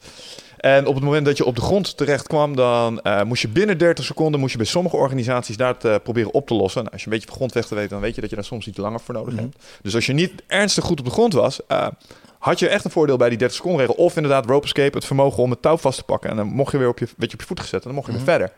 En 0.58 0.86
op 0.86 0.96
het 0.96 1.04
moment 1.04 1.26
dat 1.26 1.38
je 1.38 1.46
op 1.46 1.56
de 1.56 1.62
grond 1.62 1.98
terecht 1.98 2.28
kwam, 2.28 2.56
dan 2.56 3.02
eh, 3.02 3.24
moest 3.24 3.42
je 3.42 3.48
binnen 3.48 3.78
30 3.78 4.06
seconden, 4.06 4.40
moest 4.40 4.52
je 4.52 4.58
bij 4.58 4.68
sommige 4.68 4.96
organisaties 4.96 5.58
daar 5.58 5.78
te 5.78 6.00
proberen 6.04 6.34
op 6.34 6.48
te 6.48 6.54
lossen. 6.54 6.82
Nou, 6.82 6.94
als 6.94 7.02
je 7.02 7.08
een 7.08 7.14
beetje 7.14 7.28
van 7.28 7.38
grondvechten 7.38 7.76
weet, 7.76 7.90
dan 7.90 8.00
weet 8.02 8.16
je 8.16 8.22
dat 8.22 8.30
je 8.30 8.36
daar 8.36 8.46
soms 8.46 8.68
iets 8.68 8.78
langer 8.78 9.00
voor 9.00 9.14
nodig 9.14 9.34
Mhm. 9.34 9.44
hebt. 9.44 9.56
Dus 9.82 9.96
als 9.96 10.06
je 10.06 10.14
niet 10.14 10.32
ernstig 10.48 10.84
goed 10.84 11.00
op 11.00 11.06
de 11.06 11.12
grond 11.12 11.34
was, 11.34 11.60
eh, 11.68 11.88
had 12.48 12.60
je 12.60 12.68
echt 12.68 12.86
een 12.86 12.92
voordeel 12.92 13.18
bij 13.18 13.30
die 13.30 13.38
30 13.38 13.58
seconden 13.58 13.86
regel. 13.86 14.04
Of 14.04 14.16
inderdaad 14.16 14.46
rope 14.46 14.66
escape, 14.66 14.96
het 14.98 15.06
vermogen 15.06 15.44
om 15.44 15.50
het 15.52 15.62
touw 15.62 15.78
vast 15.78 15.98
te 15.98 16.04
pakken. 16.04 16.30
En 16.30 16.36
dan 16.36 16.48
mocht 16.48 16.72
je 16.72 16.78
weer 16.78 16.88
op 16.88 17.00
je, 17.00 17.06
werd 17.18 17.32
je 17.32 17.38
op 17.38 17.42
je 17.42 17.48
voet 17.48 17.60
gezet 17.60 17.80
en 17.80 17.86
dan 17.86 17.94
mocht 17.94 18.08
je 18.08 18.14
Mhm. 18.14 18.24
weer 18.26 18.34
verder. 18.34 18.56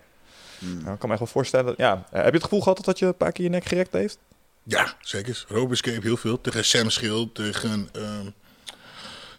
Nou, 0.59 0.93
ik 0.93 0.99
kan 0.99 1.07
me 1.07 1.09
echt 1.09 1.19
wel 1.19 1.27
voorstellen. 1.27 1.73
Ja, 1.77 1.93
eh, 2.11 2.17
heb 2.17 2.25
je 2.27 2.33
het 2.33 2.43
gevoel 2.43 2.61
gehad 2.61 2.85
dat 2.85 2.99
je 2.99 3.05
een 3.05 3.17
paar 3.17 3.31
keer 3.31 3.43
je 3.43 3.49
nek 3.49 3.65
gerekt 3.65 3.93
heeft? 3.93 4.17
Ja, 4.63 4.93
zeker. 5.01 5.45
Rope 5.47 5.71
escape 5.73 5.99
heel 6.01 6.17
veel. 6.17 6.41
Tegen 6.41 6.65
Sam 6.65 6.89
Schild, 6.89 7.35
tegen 7.35 7.89
ehm, 7.93 8.25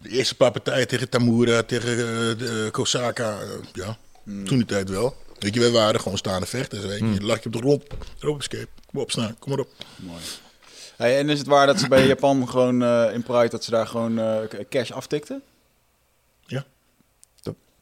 de 0.00 0.08
eerste 0.08 0.34
paar 0.36 0.50
partijen. 0.50 0.88
Tegen 0.88 1.08
Tamura, 1.08 1.62
tegen 1.62 1.96
de, 2.38 2.68
Kosaka. 2.72 3.38
ja, 3.72 3.96
toen 4.24 4.44
die 4.44 4.64
tijd 4.64 4.88
wel. 4.88 5.14
Weet 5.38 5.54
je, 5.54 5.60
wij 5.60 5.70
waren 5.70 6.00
gewoon 6.00 6.18
staande 6.18 6.46
vechters. 6.46 6.84
Weet 6.84 6.98
je. 6.98 7.04
Dan 7.14 7.24
lag 7.24 7.38
je 7.38 7.46
op 7.46 7.52
de 7.52 7.58
grond. 7.58 7.84
Rope 8.18 8.38
escape. 8.38 8.68
Kom 8.86 9.00
op, 9.00 9.10
staan. 9.10 9.36
Kom 9.38 9.50
maar 9.50 9.60
op. 9.60 9.68
Mooi. 9.96 10.20
Hey, 11.00 11.18
en 11.18 11.28
is 11.28 11.38
het 11.38 11.46
waar 11.46 11.66
dat 11.66 11.78
ze 11.80 11.88
bij 11.88 12.06
Japan 12.12 12.48
gewoon 12.48 12.82
eh, 12.82 13.12
in 13.14 13.22
Pride 13.22 13.48
dat 13.48 13.64
ze 13.64 13.70
daar 13.70 13.86
gewoon 13.86 14.18
eh, 14.18 14.36
cash 14.68 14.90
aftikten? 14.90 15.42
Ja. 16.46 16.64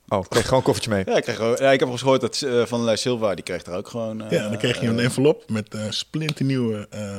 Oh, 0.08 0.18
ik 0.18 0.28
kreeg 0.28 0.42
gewoon 0.44 0.58
een 0.58 0.64
koffertje 0.64 0.90
mee. 0.90 1.02
Ja, 1.06 1.16
ik, 1.16 1.22
kreeg, 1.22 1.58
ja, 1.58 1.70
ik 1.70 1.80
heb 1.80 1.88
al 1.88 1.96
gehoord 1.98 2.20
dat 2.20 2.42
eh, 2.42 2.64
Van 2.66 2.86
der 2.86 2.98
Silva, 2.98 3.34
die 3.34 3.44
kreeg 3.44 3.64
er 3.64 3.74
ook 3.74 3.88
gewoon... 3.88 4.22
eh, 4.22 4.30
Ja, 4.30 4.48
dan 4.48 4.58
kreeg 4.58 4.80
je 4.80 4.86
een 4.86 4.98
envelop 4.98 5.50
met 5.50 5.74
eh 5.74 5.80
splinternieuwe 5.88 6.86
eh 6.90 7.16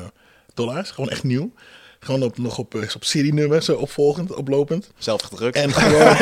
dollars. 0.54 0.92
Gewoon 0.92 1.10
echt 1.10 1.24
nieuw. 1.24 1.52
Gewoon 2.00 2.24
op, 2.24 2.38
nog 2.38 2.58
op, 2.58 2.74
op 2.76 3.04
serienummer, 3.04 3.64
zo 3.64 3.76
opvolgend, 3.76 4.36
oplopend. 4.36 4.92
zelf 4.98 5.22
gedrukt. 5.22 5.56
En 5.56 5.74
gewoon... 5.82 6.16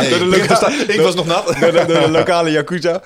Nee, 0.00 0.10
Door 0.10 0.18
de 0.18 0.26
lucht 0.26 0.88
ik 0.88 1.00
was 1.00 1.14
nog 1.14 1.26
nat. 1.26 1.46
door, 1.46 1.72
de, 1.72 1.84
door 1.86 2.00
de 2.00 2.10
lokale 2.10 2.50
Yakuza. 2.50 3.02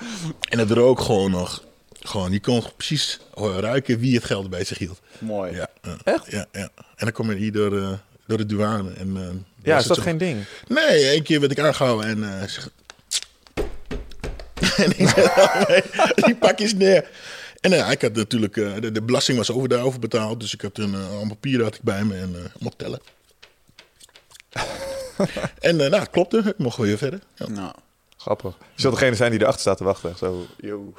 En 0.49 0.59
het 0.59 0.71
rook 0.71 0.99
gewoon 0.99 1.31
nog. 1.31 1.63
Gewoon, 2.03 2.31
je 2.31 2.39
kon 2.39 2.63
precies 2.77 3.19
ruiken 3.35 3.99
wie 3.99 4.15
het 4.15 4.23
geld 4.25 4.49
bij 4.49 4.63
zich 4.63 4.77
hield. 4.77 4.99
Mooi. 5.19 5.55
Ja, 5.55 5.67
ja. 5.81 5.97
Echt? 6.03 6.31
Ja, 6.31 6.45
ja. 6.51 6.69
En 6.75 7.05
dan 7.05 7.11
kom 7.11 7.29
je 7.31 7.37
hier 7.37 7.51
door, 7.51 7.77
eh, 7.81 7.91
door 8.27 8.37
de 8.37 8.45
douane. 8.45 8.91
En, 8.93 9.17
eh, 9.17 9.23
Ja, 9.63 9.77
is 9.77 9.85
dat 9.85 9.97
zo- 9.97 10.03
geen 10.03 10.17
ding? 10.17 10.43
Nee, 10.67 11.07
één 11.07 11.23
keer 11.23 11.39
werd 11.39 11.51
ik 11.51 11.59
aangehouden 11.59 12.07
en... 12.07 12.41
eh 12.41 12.47
zeg... 12.47 12.69
en 14.85 14.99
ik 14.99 15.07
zei, 15.09 15.25
oh, 15.25 15.67
nee, 15.67 15.83
die 16.15 16.35
pakjes 16.35 16.73
neer. 16.73 17.09
En 17.61 17.73
eh, 17.73 17.91
ik 17.91 18.01
had 18.01 18.13
natuurlijk... 18.15 18.57
eh, 18.57 18.73
de, 18.79 18.91
de 18.91 19.01
belasting 19.01 19.37
was 19.37 19.51
over 19.51 19.69
daarover 19.69 19.99
betaald. 19.99 20.39
Dus 20.39 20.53
ik 20.53 20.61
had 20.61 20.77
een 20.77 20.93
uh, 20.93 21.07
allemaal 21.09 21.27
papieren 21.27 21.63
had 21.65 21.75
ik 21.75 21.81
bij 21.81 22.03
me 22.03 22.15
en 22.17 22.31
uh, 22.35 22.41
mocht 22.59 22.77
tellen. 22.77 22.99
en 25.59 25.81
eh, 25.81 25.89
nou, 25.89 25.95
het 26.01 26.09
klopte. 26.09 26.37
Ik 26.45 26.57
mocht 26.57 26.77
weer 26.77 26.97
verder. 26.97 27.19
Ja. 27.35 27.47
Nou, 27.47 27.73
Grappig. 28.21 28.53
Je 28.75 28.81
zult 28.81 28.93
degene 28.93 29.15
zijn 29.15 29.31
die 29.31 29.39
erachter 29.39 29.61
staat 29.61 29.77
te 29.77 29.83
wachten. 29.83 30.17
Zo, 30.17 30.45
yo. 30.57 30.93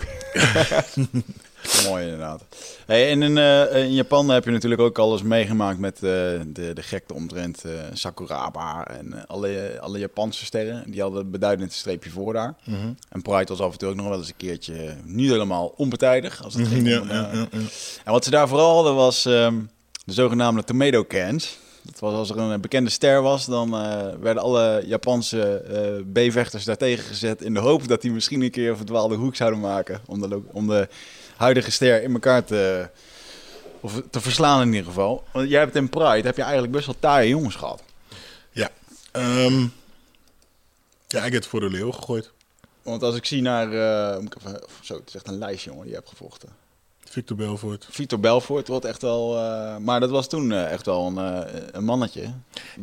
mooi 1.88 2.04
inderdaad. 2.04 2.42
Hey, 2.86 3.10
en 3.10 3.22
in, 3.22 3.38
eh, 3.38 3.84
in 3.84 3.94
Japan 3.94 4.28
heb 4.28 4.44
je 4.44 4.50
natuurlijk 4.50 4.80
ook 4.80 4.98
alles 4.98 5.22
meegemaakt 5.22 5.78
met 5.78 5.94
eh, 5.94 6.00
de, 6.00 6.70
de 6.74 6.82
gekte 6.82 7.14
omtrent 7.14 7.64
eh, 7.64 7.72
Sakuraba 7.92 8.86
en 8.86 9.26
alle, 9.26 9.78
alle 9.80 9.98
Japanse 9.98 10.44
sterren. 10.44 10.90
Die 10.90 11.00
hadden 11.00 11.20
een 11.20 11.30
beduidend 11.30 11.72
streepje 11.72 12.10
voor 12.10 12.32
daar. 12.32 12.54
Mhm. 12.64 12.92
En 13.08 13.22
Pride 13.22 13.46
was 13.46 13.60
af 13.60 13.72
en 13.72 13.78
toe 13.78 13.88
ook 13.88 13.96
nog 13.96 14.08
wel 14.08 14.18
eens 14.18 14.28
een 14.28 14.36
keertje 14.36 14.96
niet 15.04 15.30
helemaal 15.30 15.74
onpartijdig. 15.76 16.44
Als 16.44 16.54
het 16.54 16.68
ging 16.68 16.88
Ja, 16.88 17.02
ja, 17.08 17.30
ja. 17.32 17.48
En 18.04 18.12
wat 18.12 18.24
ze 18.24 18.30
daar 18.30 18.48
vooral 18.48 18.74
hadden 18.74 18.94
was 18.94 19.24
ehm, 19.24 19.60
de 20.04 20.12
zogenaamde 20.12 20.64
tomato 20.64 21.04
cans. 21.04 21.58
Dat 21.82 21.98
was 21.98 22.14
als 22.14 22.30
er 22.30 22.38
een 22.38 22.60
bekende 22.60 22.90
ster 22.90 23.22
was, 23.22 23.46
dan 23.46 23.74
eh, 23.74 24.06
werden 24.20 24.42
alle 24.42 24.82
Japanse 24.86 25.56
eh 25.56 26.26
B-vechters 26.28 26.64
daartegen 26.64 27.04
gezet 27.04 27.42
in 27.42 27.54
de 27.54 27.60
hoop 27.60 27.88
dat 27.88 28.02
die 28.02 28.10
misschien 28.10 28.42
een 28.42 28.50
keer 28.50 28.70
een 28.70 28.76
verdwaalde 28.76 29.14
hoek 29.14 29.36
zouden 29.36 29.60
maken. 29.60 30.00
Om 30.06 30.20
de, 30.20 30.40
om 30.52 30.66
de 30.66 30.88
huidige 31.36 31.70
ster 31.70 32.02
in 32.02 32.12
elkaar 32.12 32.44
te, 32.44 32.88
of 33.80 34.02
te 34.10 34.20
verslaan 34.20 34.60
in 34.60 34.72
ieder 34.72 34.84
geval. 34.84 35.24
Want 35.32 35.48
jij 35.48 35.60
hebt 35.60 35.76
in 35.76 35.88
Pride, 35.88 36.26
heb 36.26 36.36
je 36.36 36.42
eigenlijk 36.42 36.72
best 36.72 36.86
wel 36.86 36.96
taaie 36.98 37.28
jongens 37.28 37.54
gehad. 37.54 37.82
Ja. 38.50 38.70
Ehm, 39.10 39.60
ja, 41.08 41.18
ik 41.24 41.32
heb 41.32 41.42
het 41.42 41.46
voor 41.46 41.60
de 41.60 41.70
leeuw 41.70 41.92
gegooid. 41.92 42.30
Want 42.82 43.02
als 43.02 43.16
ik 43.16 43.24
zie 43.24 43.42
naar, 43.42 43.72
eh, 43.72 44.18
moet 44.20 44.34
ik 44.34 44.42
even, 44.42 44.60
zo, 44.80 44.94
het 44.94 45.08
is 45.08 45.14
echt 45.14 45.28
een 45.28 45.38
lijstje 45.38 45.70
jongen, 45.70 45.84
die 45.84 45.92
je 45.92 45.98
hebt 45.98 46.10
gevochten. 46.10 46.48
Victor 47.04 47.36
Belfort. 47.36 47.86
Vitor 47.90 48.20
Belfort, 48.20 48.68
wat 48.68 48.84
echt 48.84 49.02
wel, 49.02 49.38
eh, 49.38 49.76
maar 49.76 50.00
dat 50.00 50.10
was 50.10 50.28
toen 50.28 50.52
eh, 50.52 50.72
echt 50.72 50.86
wel 50.86 51.06
een, 51.06 51.18
eh, 51.18 51.62
een 51.72 51.84
mannetje. 51.84 52.32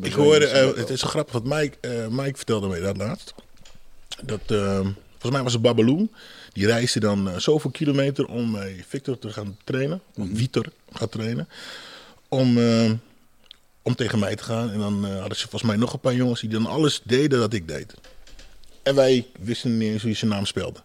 Ik 0.02 0.14
hoorde, 0.14 0.48
het 0.76 0.90
is 0.90 1.00
zo 1.00 1.08
grappig, 1.08 1.34
wat 1.34 1.44
Mike, 1.44 2.08
Mike 2.10 2.36
vertelde 2.36 2.68
me 2.68 2.80
dat 2.80 2.98
laatst. 2.98 3.34
Dat, 4.24 4.40
ehm, 4.48 4.84
volgens 5.12 5.32
mij 5.32 5.44
was 5.44 5.54
het 5.54 5.62
Babaloo. 5.62 6.08
Die 6.54 6.66
reisde 6.66 7.00
dan 7.00 7.42
zoveel 7.42 7.72
kilometer 7.72 8.26
om 8.28 8.52
bij 8.52 8.84
Victor 8.88 9.20
te 9.20 9.30
gaan 9.30 9.58
trainen. 9.64 10.02
Om 10.16 10.36
Vitor 10.36 10.66
gaat 10.92 11.12
trainen. 11.12 11.48
Om, 12.28 12.58
ehm, 12.58 12.96
om 13.82 13.96
tegen 13.96 14.20
mij 14.20 14.36
te 14.36 14.44
gaan. 14.44 14.72
En 14.72 14.80
dan 14.80 15.06
hadden 15.06 15.38
ze 15.38 15.48
volgens 15.48 15.72
mij 15.72 15.80
nog 15.80 15.94
een 15.94 16.00
paar 16.00 16.16
jongens 16.16 16.42
die 16.42 16.50
dan 16.50 16.66
alles 16.66 17.02
deden 17.04 17.40
dat 17.40 17.54
ik 17.54 17.68
deed. 17.68 17.94
En 18.84 18.96
wij 18.96 19.28
wisten 19.40 19.78
niet 19.78 19.92
eens 19.92 20.02
hoe 20.02 20.12
je 20.12 20.18
zijn 20.18 20.32
naam 20.32 20.46
spelde. 20.46 20.80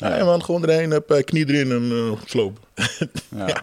Ja, 0.00 0.24
man, 0.24 0.44
gewoon 0.44 0.64
erheen, 0.68 0.90
heb 0.90 1.10
eh, 1.10 1.24
knie 1.24 1.48
erin 1.48 1.70
en 1.72 1.82
uh, 1.82 2.12
slopen. 2.24 2.62
Ja. 3.36 3.46
ja. 3.46 3.62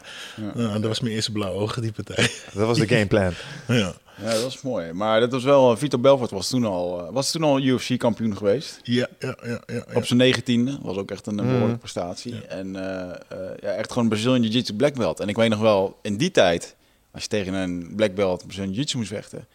Nou, 0.53 0.73
dat 0.73 0.83
was 0.83 0.99
mijn 0.99 1.13
eerste 1.15 1.31
blauwe 1.31 1.59
ogen, 1.59 1.81
die 1.81 1.91
partij. 1.91 2.29
Dat 2.53 2.67
was 2.67 2.77
de 2.77 2.87
gameplan. 2.95 3.33
ja. 3.67 3.93
Ja, 4.23 4.29
dat 4.33 4.43
was 4.43 4.61
mooi. 4.61 4.93
Maar 4.93 5.19
dat 5.19 5.31
was 5.31 5.43
wel, 5.43 5.71
eh, 5.71 5.77
Vitor 5.77 5.99
Belfort 5.99 6.31
was 6.31 6.49
toen 6.49 6.65
al, 6.65 7.05
eh, 7.07 7.13
was 7.13 7.31
toen 7.31 7.43
al 7.43 7.59
UFC-kampioen 7.61 8.37
geweest. 8.37 8.79
Ja, 8.83 9.07
ja, 9.19 9.35
ja, 9.43 9.49
ja, 9.49 9.61
ja. 9.75 9.83
Op 9.93 10.05
zijn 10.05 10.19
negentiende, 10.19 10.77
was 10.81 10.97
ook 10.97 11.11
echt 11.11 11.27
een 11.27 11.35
Mhm. 11.35 11.45
behoorlijke 11.45 11.77
prestatie. 11.79 12.45
En 12.47 12.75
eh, 12.75 13.09
eh, 13.09 13.37
ja, 13.61 13.69
echt 13.69 13.91
gewoon 13.91 14.09
Brazilian 14.09 14.41
Jiu-Jitsu 14.41 14.73
black 14.73 14.93
belt. 14.95 15.19
En 15.19 15.27
ik 15.27 15.35
weet 15.35 15.49
nog 15.49 15.59
wel, 15.59 15.99
in 16.01 16.17
die 16.17 16.31
tijd, 16.31 16.75
als 17.11 17.23
je 17.23 17.29
tegen 17.29 17.53
een 17.53 17.93
black 17.95 18.15
belt 18.15 18.43
Brazilian 18.43 18.69
Jiu-Jitsu 18.73 18.97
moest 18.97 19.09
vechten, 19.09 19.47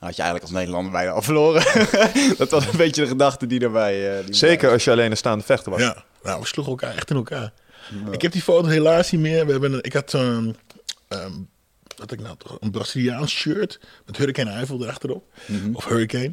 had 0.00 0.16
je 0.16 0.22
eigenlijk 0.22 0.42
als 0.42 0.50
Nederlander 0.50 0.92
bijna 0.92 1.10
al 1.10 1.22
verloren. 1.22 1.62
dat 2.38 2.50
was 2.50 2.66
een 2.66 2.76
beetje 2.76 3.02
de 3.02 3.08
gedachte 3.08 3.46
die 3.46 3.58
daarbij... 3.58 4.18
eh, 4.18 4.24
die 4.26 4.34
Zeker 4.34 4.70
als 4.70 4.84
je 4.84 4.90
alleen 4.90 5.10
een 5.10 5.16
staande 5.16 5.44
vechter 5.44 5.70
was. 5.72 5.80
Ja, 5.80 6.04
nou, 6.22 6.40
we 6.40 6.46
sloegen 6.46 6.72
elkaar 6.72 6.94
echt 6.94 7.10
in 7.10 7.16
elkaar. 7.16 7.52
Ik 8.10 8.22
heb 8.22 8.32
die 8.32 8.42
foto 8.42 8.68
helaas 8.68 9.10
niet 9.10 9.20
meer. 9.20 9.46
We 9.46 9.52
hebben, 9.52 9.72
een- 9.72 9.82
ik 9.82 9.92
had 9.92 10.10
zo'n, 10.10 10.56
ehm, 11.08 11.32
wat 11.96 12.12
ik 12.12 12.20
nou 12.20 12.36
toch, 12.38 12.56
een 12.60 12.70
Braziliaans 12.70 13.32
shirt 13.32 13.80
met 14.06 14.16
Hurricane 14.16 14.50
Eiffel 14.50 14.82
erachterop. 14.82 15.24
Of 15.72 15.84
Hurricane. 15.84 16.32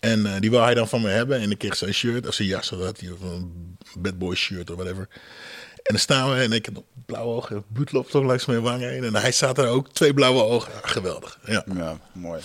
En 0.00 0.26
eh, 0.26 0.40
die 0.40 0.50
wou 0.50 0.64
hij 0.64 0.74
dan 0.74 0.88
van 0.88 1.00
me 1.02 1.08
hebben. 1.08 1.40
En 1.40 1.50
ik 1.50 1.58
kreeg 1.58 1.76
zijn 1.76 1.94
shirt, 1.94 2.26
of 2.26 2.34
zijn 2.34 2.48
jas, 2.48 2.72
of 2.72 2.78
dat 2.78 3.00
hij, 3.00 3.08
een 3.08 3.76
bad 3.98 4.18
boy 4.18 4.34
shirt 4.34 4.70
of 4.70 4.76
whatever. 4.76 5.08
En 5.76 5.92
dan 5.94 5.98
staan 5.98 6.30
we 6.30 6.40
en 6.42 6.52
ik 6.52 6.64
heb 6.64 6.82
blauwe 7.06 7.34
ogen. 7.34 7.64
Bloed 7.72 7.92
loopt 7.92 8.10
toch 8.10 8.24
langs 8.24 8.44
mijn 8.46 8.62
wang 8.62 8.80
heen. 8.80 9.04
En 9.04 9.14
hij 9.14 9.30
staat 9.32 9.58
er 9.58 9.68
ook, 9.68 9.92
twee 9.92 10.14
blauwe 10.14 10.42
ogen. 10.42 10.72
Geweldig. 10.82 11.38
Ja. 11.46 11.64
Ja, 11.74 11.98
mooi. 12.12 12.40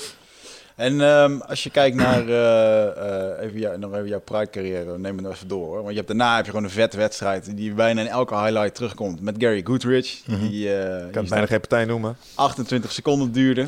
En 0.82 1.02
ehm, 1.02 1.38
als 1.40 1.64
je 1.64 1.70
kijkt 1.70 1.96
naar 1.96 2.28
eh, 2.28 2.88
eh, 2.88 3.44
even 3.46 3.60
jou, 3.60 3.78
nog 3.78 3.94
even 3.94 4.08
jouw 4.08 4.20
Pride-carrière, 4.20 4.98
neem 4.98 5.16
het 5.16 5.26
nog 5.26 5.34
even 5.34 5.48
door. 5.48 5.66
Hoor. 5.66 5.76
Want 5.78 5.90
je 5.90 5.96
hebt, 5.96 6.08
daarna 6.08 6.36
heb 6.36 6.46
je 6.46 6.52
gewoon 6.52 6.66
een 6.66 6.72
vette 6.72 6.98
wedstrijd 6.98 7.58
die 7.58 7.74
bijna 7.74 8.02
in 8.02 8.08
elke 8.08 8.36
highlight 8.36 8.76
terugkomt. 8.76 9.22
Met 9.22 9.36
Gary 9.38 9.62
Goodrich, 9.64 10.22
die, 10.26 10.74
eh, 10.76 10.96
Ik 10.98 11.02
die 11.04 11.12
kan 11.12 11.22
het 11.22 11.30
bijna 11.30 11.46
geen 11.46 11.60
partij 11.60 11.86
noemen. 11.86 12.18
28 12.36 12.92
seconden 12.92 13.32
duurde. 13.32 13.66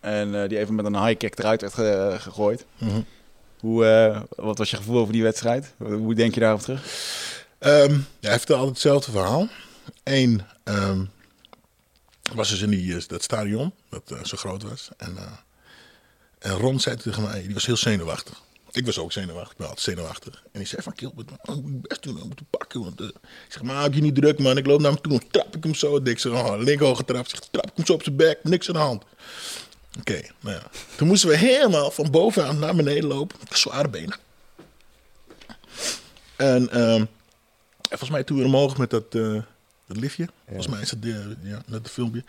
En 0.00 0.42
eh, 0.42 0.48
die 0.48 0.58
even 0.58 0.74
met 0.74 0.84
een 0.84 1.04
high 1.04 1.16
kick 1.18 1.38
eruit 1.38 1.60
werd 1.60 1.74
ge- 1.74 2.16
gegooid. 2.18 2.64
Mhm. 2.78 3.00
Hoe, 3.60 4.24
wat 4.36 4.58
was 4.58 4.70
je 4.70 4.76
gevoel 4.76 4.98
over 5.00 5.12
die 5.12 5.22
wedstrijd? 5.22 5.72
Hoe 5.78 6.14
denk 6.14 6.34
je 6.34 6.40
daarop 6.40 6.60
terug? 6.60 6.82
Ehm, 7.58 7.92
ja, 8.20 8.28
hij 8.28 8.38
vertelde 8.38 8.62
altijd 8.62 8.82
hetzelfde 8.82 9.10
verhaal. 9.10 9.48
Eén 10.02 10.42
ehm, 10.64 11.04
was 12.34 12.48
dus 12.50 12.60
in 12.62 12.70
die, 12.70 13.06
dat 13.06 13.22
stadion, 13.22 13.72
dat 13.88 14.02
zo 14.22 14.36
groot 14.36 14.62
was. 14.62 14.88
En, 14.96 15.16
eh, 15.16 15.22
en 16.40 16.56
Ron 16.56 16.80
zei 16.80 16.96
tegen 16.96 17.22
mij, 17.22 17.42
die 17.42 17.54
was 17.54 17.66
heel 17.66 17.76
zenuwachtig. 17.76 18.42
Ik 18.72 18.86
was 18.86 18.98
ook 18.98 19.12
zenuwachtig, 19.12 19.50
ik 19.50 19.56
ben 19.56 19.68
altijd 19.68 19.84
zenuwachtig. 19.84 20.42
En 20.52 20.58
die 20.58 20.68
zei 20.68 20.82
van, 20.82 20.92
Gilbert, 20.96 21.30
man, 21.44 21.58
ik 21.58 21.64
moet 21.64 21.88
best 21.88 22.02
doen, 22.02 22.16
ik 22.16 22.24
moet 22.24 22.40
pakken. 22.50 22.80
Want, 22.80 23.00
eh, 23.00 23.06
ik 23.06 23.52
zeg, 23.52 23.62
maak 23.62 23.94
je 23.94 24.00
niet 24.00 24.14
druk, 24.14 24.38
man. 24.38 24.56
Ik 24.56 24.66
loop 24.66 24.80
naar 24.80 24.92
hem 24.92 25.00
toe, 25.00 25.12
dan 25.12 25.28
trap 25.30 25.56
ik 25.56 25.62
hem 25.62 25.74
zo. 25.74 25.96
Ik 25.96 26.18
zeg, 26.18 26.32
oh, 26.32 26.58
linkerhoog 26.58 26.96
getrapt. 26.96 27.30
Zeg, 27.30 27.40
trap 27.40 27.66
ik 27.66 27.72
hem 27.74 27.86
zo 27.86 27.92
op 27.92 28.02
zijn 28.02 28.16
bek, 28.16 28.38
niks 28.42 28.68
aan 28.68 28.74
de 28.74 28.80
hand. 28.80 29.04
Oké, 29.98 30.20
nou 30.40 30.56
ja. 30.56 30.62
Toen 30.96 31.08
moesten 31.08 31.28
we 31.28 31.36
helemaal 31.36 31.90
van 31.90 32.10
bovenaan 32.10 32.58
naar 32.58 32.74
beneden 32.74 33.04
lopen. 33.04 33.38
Zware 33.50 33.88
benen. 33.88 34.18
En 36.36 36.70
ehm, 36.70 37.04
en 37.90 37.98
volgens 37.98 38.10
mij 38.10 38.24
toen 38.24 38.38
we 38.38 38.44
omhoog 38.44 38.76
met 38.76 38.90
dat, 38.90 39.14
eh, 39.14 39.42
dat 39.86 39.96
liftje. 39.96 40.28
Volgens 40.46 40.66
mij 40.66 40.80
is 40.80 40.90
het 40.90 41.02
de, 41.02 41.36
ja, 41.42 41.62
net 41.66 41.82
het 41.82 41.90
filmpje. 41.90 42.24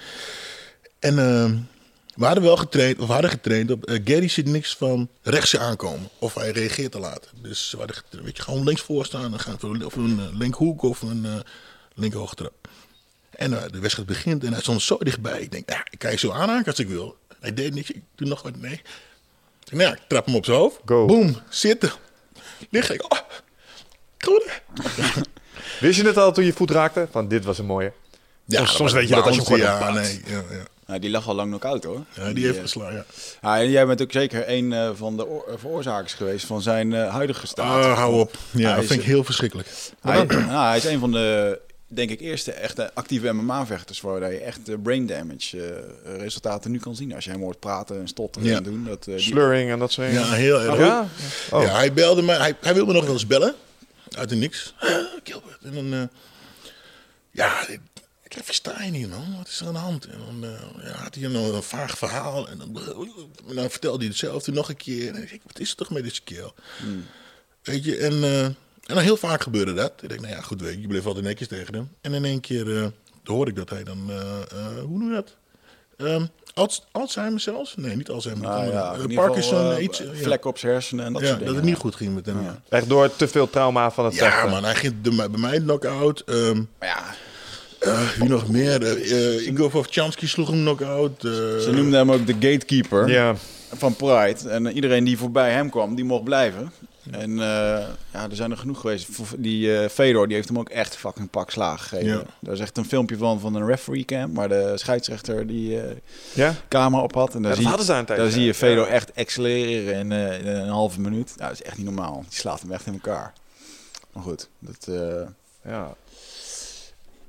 En 1.00 1.19
ehm, 1.19 1.58
We 2.21 2.27
hadden 2.27 2.45
wel 2.45 2.57
getraind, 2.57 2.99
of 2.99 3.07
we 3.07 3.13
hadden 3.13 3.31
getraind 3.31 3.71
op. 3.71 3.86
eh, 3.86 4.01
Gary 4.05 4.27
ziet 4.27 4.45
niks 4.45 4.75
van 4.75 5.10
rechts 5.21 5.57
aankomen. 5.57 6.10
Of 6.19 6.34
hij 6.34 6.51
reageert 6.51 6.91
te 6.91 6.99
laat. 6.99 7.27
Dus 7.34 7.71
we 7.71 7.77
hadden 7.77 7.95
getraind, 7.95 8.25
weet 8.25 8.38
je, 8.38 8.43
gewoon 8.43 8.63
links 8.63 8.81
voor 8.81 9.05
staan. 9.05 9.31
Dan 9.31 9.39
gaan 9.39 9.57
we 9.60 9.86
of 9.86 9.95
een 9.95 10.19
uh, 10.19 10.38
linkhoek 10.39 10.81
of 10.81 11.01
een 11.01 11.25
uh, 11.25 11.34
linkerhoogtrap. 11.93 12.53
En 13.29 13.51
uh, 13.51 13.62
de 13.71 13.79
wedstrijd 13.79 14.07
begint 14.07 14.43
en 14.43 14.51
hij 14.51 14.62
stond 14.62 14.81
zo 14.81 14.97
dichtbij. 14.97 15.41
Ik 15.41 15.51
denk, 15.51 15.69
ja, 15.69 15.86
ik 15.89 15.99
kan 15.99 16.12
je 16.12 16.17
zo 16.17 16.31
aanhaken 16.31 16.65
als 16.65 16.79
ik 16.79 16.88
wil. 16.88 17.17
Hij 17.39 17.53
deed 17.53 17.73
niks. 17.73 17.91
Ik 17.91 18.01
doe 18.15 18.27
nog 18.27 18.41
wat. 18.41 18.55
Nee. 18.55 18.71
Ik 18.71 18.81
denk, 19.63 19.81
nou 19.81 19.84
ja, 19.84 19.91
ik 19.91 20.01
trap 20.07 20.25
hem 20.25 20.36
op 20.36 20.45
zijn 20.45 20.57
hoofd. 20.57 20.79
Go. 20.86 21.05
Boom, 21.05 21.38
zitten. 21.49 21.91
Lig 22.69 22.91
ik. 22.91 23.12
Oh, 23.13 23.19
goed. 24.19 24.62
Wist 25.79 25.99
je 25.99 26.05
het 26.05 26.17
al 26.17 26.31
toen 26.31 26.45
je 26.45 26.53
voet 26.53 26.71
raakte? 26.71 27.07
Van 27.12 27.27
dit 27.27 27.45
was 27.45 27.57
een 27.57 27.65
mooie. 27.65 27.93
Ja, 28.45 28.57
soms, 28.57 28.75
soms 28.75 28.91
weet 28.91 29.07
je 29.07 29.15
dat 29.15 29.25
als 29.25 29.36
je 29.36 29.41
gewoon 29.41 29.60
ja, 29.60 29.91
nee, 29.91 30.21
ja, 30.25 30.43
ja. 30.49 30.63
Ja, 30.91 30.99
die 30.99 31.10
lag 31.10 31.27
al 31.27 31.36
lang 31.36 31.47
knock-out 31.49 31.84
hoor. 31.84 32.04
ja, 32.13 32.32
die 32.34 32.43
heeft 32.45 32.56
eh, 32.56 32.62
geslagen. 32.62 32.95
Ja. 32.95 33.04
Ja, 33.41 33.60
en 33.63 33.69
jij 33.69 33.86
bent 33.86 34.01
ook 34.01 34.12
zeker 34.12 34.43
een 34.49 34.71
uh, 34.71 34.89
van 34.93 35.17
de 35.17 35.27
oor- 35.27 35.56
veroorzakers 35.60 36.13
geweest 36.13 36.45
van 36.45 36.62
zijn 36.62 36.93
huidige 36.93 37.47
staat. 37.47 37.86
Oh, 37.86 37.93
hou 37.97 38.19
op. 38.19 38.38
Ja, 38.51 38.65
Hij 38.65 38.73
dat 38.73 38.82
is- 38.84 38.89
vind 38.89 38.99
ik 38.99 39.06
heel 39.06 39.23
verschrikkelijk. 39.23 39.67
Hij, 40.01 40.23
nou, 40.25 40.67
hij 40.67 40.77
is 40.77 40.84
een 40.86 40.99
van 40.99 41.12
de, 41.12 41.60
denk 41.88 42.10
ik, 42.10 42.19
eerste 42.19 42.51
echte 42.51 42.91
actieve 42.93 43.32
MMA-vechters 43.32 44.01
waar 44.01 44.32
je 44.32 44.39
echt 44.39 44.69
eh, 44.69 44.75
brain 44.84 45.06
damage 45.06 45.63
eh, 46.06 46.15
resultaten 46.17 46.71
nu 46.71 46.80
kan 46.80 46.95
zien. 46.95 47.13
Als 47.15 47.23
je 47.25 47.32
hem 47.32 47.41
hoort 47.41 47.60
praten 47.60 47.99
en 47.99 48.08
stotteren 48.08 48.47
Ja. 48.49 48.58
en 48.58 48.63
doen. 48.63 48.86
Dat, 48.86 49.08
eh, 49.08 49.15
die- 49.15 49.23
Slurring 49.23 49.71
en 49.71 49.80
dat 49.80 49.91
soort 49.91 50.08
dingen. 50.08 50.21
Ja, 50.21 50.32
heel 50.34 50.62
erg. 50.62 50.77
Ja? 50.77 51.08
Oh. 51.51 51.62
Ja, 51.63 51.75
hij 51.75 51.93
belde 51.93 52.21
me. 52.21 52.32
Hij, 52.34 52.56
hij 52.62 52.73
wilde 52.73 52.93
nog 52.93 53.04
wel 53.04 53.13
eens 53.13 53.27
bellen. 53.27 53.54
Uit 54.17 54.30
de 54.30 54.36
niks. 54.36 54.73
Ah, 54.80 54.89
Gilbert. 55.23 55.58
En 55.63 55.73
dan... 55.73 55.93
eh, 55.93 56.01
ja, 57.32 57.65
ik, 58.32 58.38
ik 58.38 58.44
versta 58.46 58.84
je 58.84 58.91
niet, 58.91 59.10
man. 59.10 59.36
Wat 59.38 59.48
is 59.48 59.60
er 59.60 59.67
aan 59.67 59.74
de 59.74 59.80
hand? 59.80 60.06
En 60.06 60.17
dan 60.26 60.50
eh, 60.50 60.86
ja, 60.86 60.91
had 61.04 61.15
hij 61.15 61.28
nog 61.28 61.54
een 61.54 61.63
vaag 61.63 61.98
verhaal. 61.98 62.48
En 62.50 62.58
dan, 62.58 62.80
en 63.50 63.56
dan 63.56 63.70
vertelde 63.70 63.98
hij 63.98 64.08
hetzelfde 64.08 64.52
nog 64.52 64.70
een 64.70 64.78
keer. 64.78 65.00
En 65.08 65.12
dan 65.12 65.15
denk 65.22 65.32
ik, 65.32 65.41
wat 65.48 65.60
is 65.60 65.70
er 65.70 65.76
toch 65.76 65.89
met 65.89 66.04
deze 66.04 66.22
kerel? 66.24 66.54
Weet 67.63 67.84
je, 67.84 67.98
en, 67.98 68.24
eh, 68.24 68.44
en 68.46 68.56
dan 68.96 68.98
heel 68.98 69.17
vaak 69.17 69.41
gebeurde 69.44 69.74
dat. 69.74 69.94
Ik 70.02 70.10
denk, 70.10 70.22
nou 70.22 70.34
ja, 70.34 70.41
goed, 70.41 70.62
weet 70.62 70.74
je, 70.76 70.82
je 70.82 70.88
bleef 70.88 71.06
altijd 71.06 71.26
netjes 71.26 71.48
tegen 71.48 71.74
hem. 71.74 71.89
En 72.02 72.13
in 72.13 72.26
één 72.26 72.39
keer 72.39 72.78
eh 72.78 72.88
hoorde 73.24 73.52
ik 73.52 73.58
dat 73.58 73.70
hij 73.70 73.84
dan, 73.84 74.06
eh, 74.10 74.17
eh, 74.41 74.80
hoe 74.84 74.98
noem 74.98 75.08
je 75.08 75.13
dat? 75.13 75.36
Ehm, 76.08 76.26
Alz- 76.54 76.80
Alzheimer 76.91 77.39
zelfs? 77.39 77.76
Nee, 77.76 77.96
niet 77.96 78.10
Alzheimer. 78.10 78.48
nou 78.48 78.72
ja, 78.72 78.94
Eh, 78.94 79.15
Parkinson, 79.15 79.58
geval, 79.58 79.72
eh, 79.74 79.84
iets. 79.84 80.02
vlek 80.13 80.46
op 80.46 80.58
zijn 80.58 80.72
hersenen 80.72 81.06
en 81.06 81.13
dat 81.13 81.22
Ja, 81.22 81.28
soort 81.28 81.46
dat 81.46 81.56
het 81.56 81.63
niet 81.63 81.76
goed 81.76 81.96
ging 81.96 82.13
met 82.15 82.26
hem. 82.26 82.44
Ja, 82.44 82.62
Echt 82.70 82.89
door 82.89 83.15
te 83.15 83.28
veel 83.28 83.50
trauma 83.50 83.91
van 83.91 84.06
het 84.06 84.13
ja 84.15 84.32
vechten. 84.32 84.50
man, 84.50 84.63
hij 84.63 84.76
ging 84.76 84.96
de, 85.02 85.10
bij 85.15 85.39
mij 85.39 85.60
knock-out. 85.60 86.20
Ehm, 86.20 86.56
Maar 86.80 86.88
ja, 86.88 87.04
eh, 87.82 88.10
wie 88.10 88.30
nog 88.30 88.48
meer? 88.50 88.84
Eh 88.84 89.36
eh, 89.38 89.48
Igor 89.48 89.72
Vovchansky 89.72 90.28
sloeg 90.28 90.50
hem 90.50 90.60
knock-out. 90.60 91.22
ze 91.22 91.70
noemden 91.74 92.00
hem 92.00 92.12
ook 92.12 92.26
de 92.26 92.34
gatekeeper 92.34 93.10
Ja. 93.10 93.36
van 93.76 93.96
Pride. 93.96 94.50
En 94.50 94.72
iedereen 94.72 95.04
die 95.04 95.17
voorbij 95.17 95.52
hem 95.52 95.70
kwam, 95.70 95.96
die 95.96 96.06
mocht 96.06 96.24
blijven. 96.24 96.72
En 97.12 97.32
eh, 97.32 97.46
ja, 98.13 98.30
er 98.30 98.36
zijn 98.36 98.52
er 98.52 98.58
genoeg 98.58 98.80
geweest. 98.80 99.08
Die 99.38 99.78
eh, 99.78 99.89
Fedor, 99.89 100.28
die 100.28 100.36
heeft 100.36 100.48
hem 100.48 100.60
ook 100.60 100.70
echt 100.70 100.96
fucking 100.96 101.30
pak 101.30 101.52
slagen 101.52 101.80
gegeven. 101.88 102.12
Ja. 102.17 102.24
Daar 102.39 102.54
is 102.54 102.60
echt 102.60 102.78
een 102.78 102.86
filmpje 102.86 103.17
van 103.17 103.39
van 103.39 103.56
een 103.56 103.65
referee 103.65 104.06
cam, 104.06 104.34
waar 104.34 104.50
de 104.50 104.72
scheidsrechter 104.76 105.48
die 105.48 105.82
eh, 105.82 105.96
Ja? 106.34 106.56
camera 106.67 107.04
op 107.04 107.13
had. 107.15 107.36
En 107.36 107.41
daar 107.41 107.50
Ja, 107.50 107.50
dat 107.50 107.58
zie, 107.58 107.67
hadden 107.67 107.86
ze 107.86 107.91
aan 107.94 108.00
een 108.00 108.06
tijdje. 108.06 108.24
daar 108.24 108.34
zie 108.34 108.41
je 108.41 108.48
Ja. 108.48 108.54
Fedor 108.54 108.88
echt 108.88 109.12
accelereren 109.15 109.94
in, 110.00 110.12
eh, 110.12 110.39
in 110.39 110.48
een 110.48 110.67
halve 110.70 111.00
minuut. 111.02 111.34
Ja, 111.38 111.44
dat 111.48 111.54
is 111.54 111.62
echt 111.63 111.78
niet 111.78 111.86
normaal. 111.86 112.24
Die 112.30 112.39
slaat 112.39 112.62
hem 112.62 112.72
echt 112.72 112.86
in 112.86 112.94
elkaar. 112.94 113.34
Maar 114.13 114.24
goed, 114.24 114.50
dat, 114.60 114.88
eh, 114.96 115.22
Ja, 115.72 115.96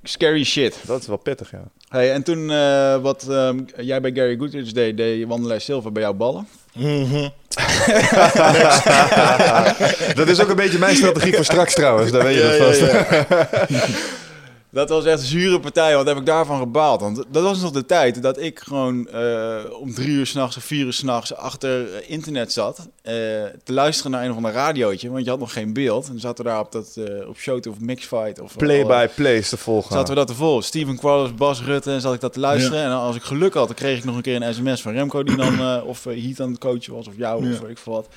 scary 0.03 0.45
shit. 0.45 0.77
dat 0.87 1.01
is 1.01 1.07
wel 1.07 1.17
pittig, 1.17 1.51
ja. 1.51 1.62
Hey, 1.88 2.12
en 2.12 2.23
toen 2.23 2.51
eh, 2.51 2.97
wat 2.97 3.27
ehm, 3.29 3.59
jij 3.77 4.01
bij 4.01 4.12
Gary 4.15 4.37
Goodrich 4.37 4.73
deed, 4.73 4.97
deed 4.97 5.27
Wandelij 5.27 5.59
Silva 5.59 5.91
bij 5.91 6.03
jou 6.03 6.15
ballen. 6.15 6.49
mhm. 6.73 7.29
Dat 10.15 10.29
is 10.29 10.41
ook 10.41 10.49
een 10.49 10.57
beetje 10.57 10.79
mijn 10.79 10.97
strategie 10.97 11.35
voor 11.35 11.45
straks 11.45 11.75
trouwens. 11.75 12.11
Daar 12.12 12.23
weet 12.23 12.37
je 12.37 12.43
dat 12.43 12.57
vast. 12.57 12.81
Dat 14.75 14.89
was 14.89 15.05
echt 15.05 15.21
een 15.21 15.27
zure 15.27 15.61
partij, 15.61 15.95
wat 15.97 16.07
heb 16.07 16.17
ik 16.17 16.27
daarvan 16.27 16.59
gebaald. 16.59 17.01
Want 17.01 17.23
dat 17.31 17.43
was 17.43 17.61
nog 17.61 17.71
de 17.71 17.87
tijd 17.87 18.23
dat 18.23 18.39
ik 18.41 18.59
gewoon 18.59 19.09
eh, 19.09 19.59
om 19.81 19.95
drie 19.95 20.09
uur 20.09 20.27
s'nachts 20.27 20.57
of 20.57 20.65
vier 20.65 20.85
uur 20.87 20.93
s'nachts 20.93 21.35
achter 21.35 21.95
eh, 21.95 22.11
internet 22.11 22.53
zat. 22.53 22.89
eh, 23.03 23.13
te 23.65 23.73
luisteren 23.73 24.11
naar 24.13 24.25
een 24.25 24.31
of 24.31 24.37
ander 24.37 24.53
radiootje, 24.53 25.11
want 25.11 25.25
je 25.25 25.31
had 25.31 25.39
nog 25.39 25.53
geen 25.53 25.73
beeld. 25.73 26.09
En 26.09 26.21
zaten 26.21 26.45
we 26.45 26.51
daar 26.51 26.61
op, 26.61 26.73
dat, 26.73 26.97
eh, 26.97 27.29
op 27.29 27.39
Showt 27.39 27.67
of 27.67 27.81
Mixfight 27.81 28.41
of... 28.41 28.57
Play 28.57 28.85
alle- 28.85 29.07
by 29.07 29.15
play 29.15 29.37
is 29.37 29.49
te 29.49 29.57
volgen. 29.57 29.93
Zaten 29.93 30.09
we 30.09 30.15
dat 30.19 30.27
te 30.29 30.35
volgen. 30.35 30.65
Steven 30.65 30.97
Quarles, 30.97 31.35
Bas 31.35 31.63
Rutte, 31.63 31.91
en 31.93 32.01
zat 32.01 32.15
ik 32.15 32.21
dat 32.21 32.33
te 32.33 32.41
luisteren. 32.41 32.83
En 32.83 32.91
als 32.91 33.17
ik 33.17 33.23
geluk 33.23 33.55
had, 33.55 33.67
dan 33.67 33.77
kreeg 33.77 33.99
ik 33.99 34.05
nog 34.05 34.17
een 34.17 34.23
keer 34.23 34.43
een 34.43 34.55
sms 34.55 34.83
van 34.83 34.93
Remco, 34.93 35.23
die 35.23 35.37
dan 35.37 35.59
eh, 35.61 35.81
of 35.87 36.07
uh, 36.07 36.25
Heat 36.25 36.41
aan 36.41 36.51
het 36.51 36.59
coachen 36.61 36.95
was, 36.95 37.07
of 37.09 37.15
jou, 37.17 37.47
Ja. 37.47 37.53
of 37.53 37.61
weet 37.61 37.71
ik 37.71 37.79
veel 37.79 37.93
wat. 37.93 38.09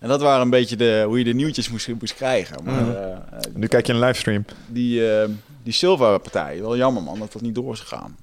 En 0.00 0.08
dat 0.08 0.20
waren 0.20 0.40
een 0.40 0.50
beetje 0.50 0.76
de, 0.76 1.02
hoe 1.06 1.18
je 1.18 1.24
de 1.24 1.32
nieuwtjes 1.34 1.68
moest, 1.70 1.88
moest 2.00 2.14
krijgen. 2.14 2.64
Maar 2.64 2.96
eh, 2.96 3.12
eh, 3.12 3.20
Nu 3.54 3.66
kijk 3.66 3.86
je 3.86 3.92
een 3.92 3.98
livestream. 3.98 4.44
die, 4.66 5.12
eh, 5.14 5.28
die 5.62 5.72
Silva-partij, 5.72 6.60
wel 6.60 6.76
jammer 6.76 7.02
man, 7.02 7.18
dat 7.18 7.32
dat 7.32 7.42
niet 7.42 7.54
door 7.54 7.72
is 7.72 7.80
gegaan. 7.80 8.16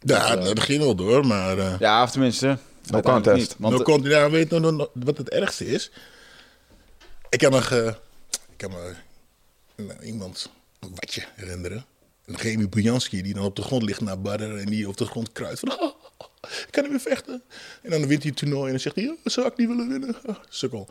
Ja, 0.00 0.36
dat 0.36 0.60
ging 0.60 0.82
wel 0.82 0.94
door, 0.94 1.26
maar... 1.26 1.58
eh 1.58 1.74
Ja, 1.78 2.02
of 2.02 2.10
tenminste, 2.10 2.46
uiteindelijk 2.90 3.04
contest. 3.24 3.36
niet. 3.48 3.56
Want, 3.58 3.72
nou, 3.72 3.84
komt, 3.84 4.06
ja, 4.06 4.30
weet 4.30 4.50
je 4.50 4.58
nog- 4.58 4.72
nog 4.72 4.88
wat 4.92 5.18
het 5.18 5.28
ergste 5.30 5.66
is? 5.66 5.90
Ik 7.28 7.38
kan 7.38 7.50
nog... 7.50 7.70
eh, 7.70 7.86
ik 8.30 8.56
kan 8.56 8.70
me 8.70 8.92
nou, 9.76 10.02
iemand 10.02 10.50
een 10.80 10.90
watje 10.94 11.22
herinneren. 11.34 11.84
Een 12.24 12.36
Remy 12.36 12.68
Bujanski 12.68 13.22
die 13.22 13.34
dan 13.34 13.44
op 13.44 13.56
de 13.56 13.62
grond 13.62 13.82
ligt 13.82 14.00
naar 14.00 14.20
Badder 14.20 14.56
en 14.58 14.66
die 14.66 14.88
op 14.88 14.96
de 14.96 15.04
grond 15.04 15.32
kruidt 15.32 15.60
van... 15.60 15.70
"Oh, 15.80 15.94
ik 16.42 16.66
kan 16.70 16.82
niet 16.82 16.92
meer 16.92 17.00
vechten. 17.00 17.42
En 17.82 17.90
dan 17.90 18.06
wint 18.06 18.22
hij 18.22 18.30
het 18.30 18.36
toernooi 18.38 18.64
en 18.64 18.70
dan 18.70 18.80
zegt 18.80 18.96
hij... 18.96 19.08
Oh, 19.08 19.18
zou 19.24 19.46
ik 19.46 19.56
niet 19.56 19.68
willen 19.68 19.88
winnen? 19.88 20.16
Oh, 20.26 20.36
sukkel. 20.48 20.88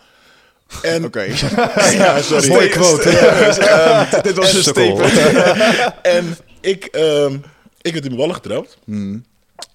En, 0.81 1.05
Oké. 1.05 1.21
ja, 1.91 2.21
sorry. 2.21 2.47
Mooie 2.47 2.69
quote. 2.69 3.09
Dit 4.23 4.35
was 4.35 4.53
een 4.53 4.63
statement. 4.63 5.13
En 6.01 6.37
ik, 6.61 6.85
ehm, 6.85 7.33
ik 7.81 7.93
werd 7.93 8.05
in 8.05 8.11
mijn 8.11 8.15
ballen 8.15 8.35
getrapt. 8.35 8.77
Hmm. 8.85 9.25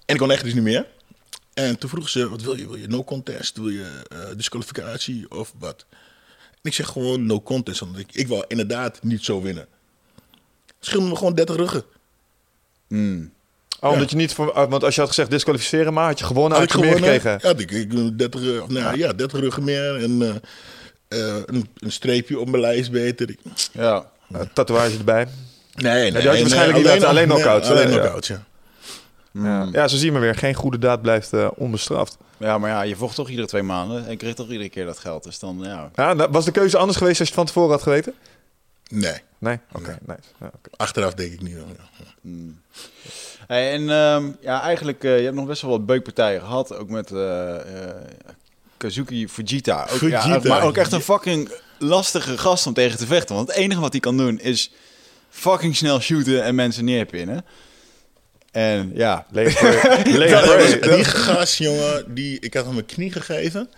En 0.05 0.15
ik 0.15 0.17
kon 0.17 0.31
echt 0.31 0.43
dus 0.43 0.53
niet 0.53 0.63
meer. 0.63 0.85
En 1.53 1.77
toen 1.77 1.89
vroegen 1.89 2.11
ze, 2.11 2.29
wat 2.29 2.41
wil 2.41 2.57
je? 2.57 2.67
Wil 2.67 2.75
je 2.75 2.87
no 2.87 3.03
contest? 3.03 3.57
Wil 3.57 3.69
je 3.69 4.01
eh, 4.07 4.19
disqualificatie 4.35 5.31
of 5.31 5.53
wat? 5.59 5.85
En 6.51 6.59
ik 6.61 6.73
zeg 6.73 6.87
gewoon 6.87 7.25
no 7.25 7.41
contest. 7.41 7.79
Want 7.79 7.97
ik, 7.97 8.07
ik 8.11 8.27
wil 8.27 8.43
inderdaad 8.47 9.03
niet 9.03 9.23
zo 9.23 9.41
winnen. 9.41 9.67
Scheelde 10.79 11.07
me 11.09 11.15
gewoon 11.15 11.33
30 11.35 11.55
ruggen. 11.55 11.83
Oh, 13.79 13.91
omdat 13.91 14.09
je 14.09 14.15
niet 14.15 14.33
voor, 14.33 14.51
ah, 14.51 14.69
want 14.69 14.83
als 14.83 14.95
je 14.95 15.01
had 15.01 15.09
gezegd 15.09 15.29
disqualificeren, 15.29 15.93
maar 15.93 16.05
had 16.05 16.19
je 16.19 16.25
gewonnen, 16.25 16.59
had, 16.59 16.71
Had 16.71 16.79
je 16.79 16.85
meer 16.85 16.95
gewonnen? 16.95 17.21
gekregen. 17.21 17.57
Ja, 17.57 17.63
ik, 17.63 17.91
ik 17.91 18.17
30, 18.17 18.41
eh, 18.41 18.67
nou, 18.67 18.97
ja. 18.97 19.13
30 19.13 19.39
ruggen 19.39 19.63
meer. 19.63 19.95
En 20.03 20.21
eh, 20.21 20.35
eh, 21.09 21.35
een, 21.45 21.69
een 21.77 21.91
streepje 21.91 22.39
op 22.39 22.49
mijn 22.49 22.61
lijst 22.61 22.91
beter. 22.91 23.35
Ja. 23.71 24.05
Uh, 24.33 24.39
tatoeage 24.53 24.97
erbij. 24.97 25.27
Nee, 25.75 26.11
die 26.11 26.27
had 26.27 26.35
je 26.35 26.41
waarschijnlijk 26.41 26.77
niet 26.77 26.87
laten, 26.87 27.07
alleen 27.07 27.27
knockouts, 27.27 27.67
Nee, 27.67 27.77
alleen 27.77 27.89
Ja. 27.91 27.97
knockouts, 27.99 28.27
ja. 28.27 28.43
Ja. 29.31 29.69
ja, 29.71 29.87
zo 29.87 29.97
zien 29.97 30.13
we 30.13 30.19
weer. 30.19 30.35
Geen 30.35 30.53
goede 30.53 30.77
daad 30.77 31.01
blijft 31.01 31.33
eh, 31.33 31.47
onbestraft. 31.55 32.17
ja, 32.37 32.57
maar 32.57 32.69
ja, 32.69 32.81
je 32.81 32.95
vocht 32.95 33.15
toch 33.15 33.29
iedere 33.29 33.47
twee 33.47 33.63
maanden 33.63 34.07
en 34.07 34.17
kreeg 34.17 34.33
toch 34.33 34.49
iedere 34.49 34.69
keer 34.69 34.85
dat 34.85 34.99
geld. 34.99 35.23
Dus 35.23 35.39
dan, 35.39 35.59
ja. 35.61 35.89
Ja, 35.95 36.13
nou, 36.13 36.31
was 36.31 36.45
de 36.45 36.51
keuze 36.51 36.77
anders 36.77 36.97
geweest 36.97 37.19
als 37.19 37.27
je 37.29 37.33
het 37.35 37.43
van 37.43 37.53
tevoren 37.53 37.71
had 37.71 37.83
geweten? 37.83 38.13
Nee, 38.87 39.21
Nee? 39.39 39.59
Oké, 39.73 39.97
nice. 40.05 40.19
Ja, 40.39 40.45
oké. 40.45 40.69
achteraf 40.77 41.13
denk 41.13 41.31
ik 41.31 41.41
niet. 41.41 41.53
wel. 41.55 41.65
Hey, 43.47 43.71
en 43.71 43.89
ehm, 43.89 44.31
ja, 44.41 44.61
eigenlijk, 44.61 45.03
eh, 45.03 45.17
je 45.17 45.23
hebt 45.23 45.35
nog 45.35 45.45
best 45.45 45.61
wel 45.61 45.71
wat 45.71 45.85
beukpartijen 45.85 46.39
gehad. 46.41 46.75
Ook 46.75 46.89
met 46.89 47.11
eh, 47.11 47.55
eh, 47.55 47.95
Kazuki 48.79 49.27
Fujita. 49.27 49.87
Ook, 49.91 49.99
Ja, 49.99 50.39
maar 50.43 50.63
ook 50.63 50.77
echt 50.77 50.91
een 50.91 51.01
fucking 51.01 51.51
lastige 51.77 52.37
gast 52.37 52.67
om 52.67 52.73
tegen 52.73 52.97
te 52.97 53.05
vechten. 53.05 53.35
Want 53.35 53.47
het 53.47 53.57
enige 53.57 53.79
wat 53.81 53.91
hij 53.91 53.99
kan 53.99 54.17
doen 54.17 54.39
is 54.39 54.71
fucking 55.29 55.75
snel 55.75 55.99
shooten 55.99 56.43
en 56.43 56.55
mensen 56.55 56.85
neerpinnen. 56.85 57.45
En 58.51 58.91
ja, 58.95 59.25
Prey. 59.31 60.03
die 60.95 61.03
gast, 61.05 61.57
jongen, 61.57 62.13
die, 62.13 62.39
ik 62.39 62.53
had 62.53 62.65
hem 62.65 62.73
mijn 62.73 62.85
knie 62.85 63.11
gegeven. 63.11 63.69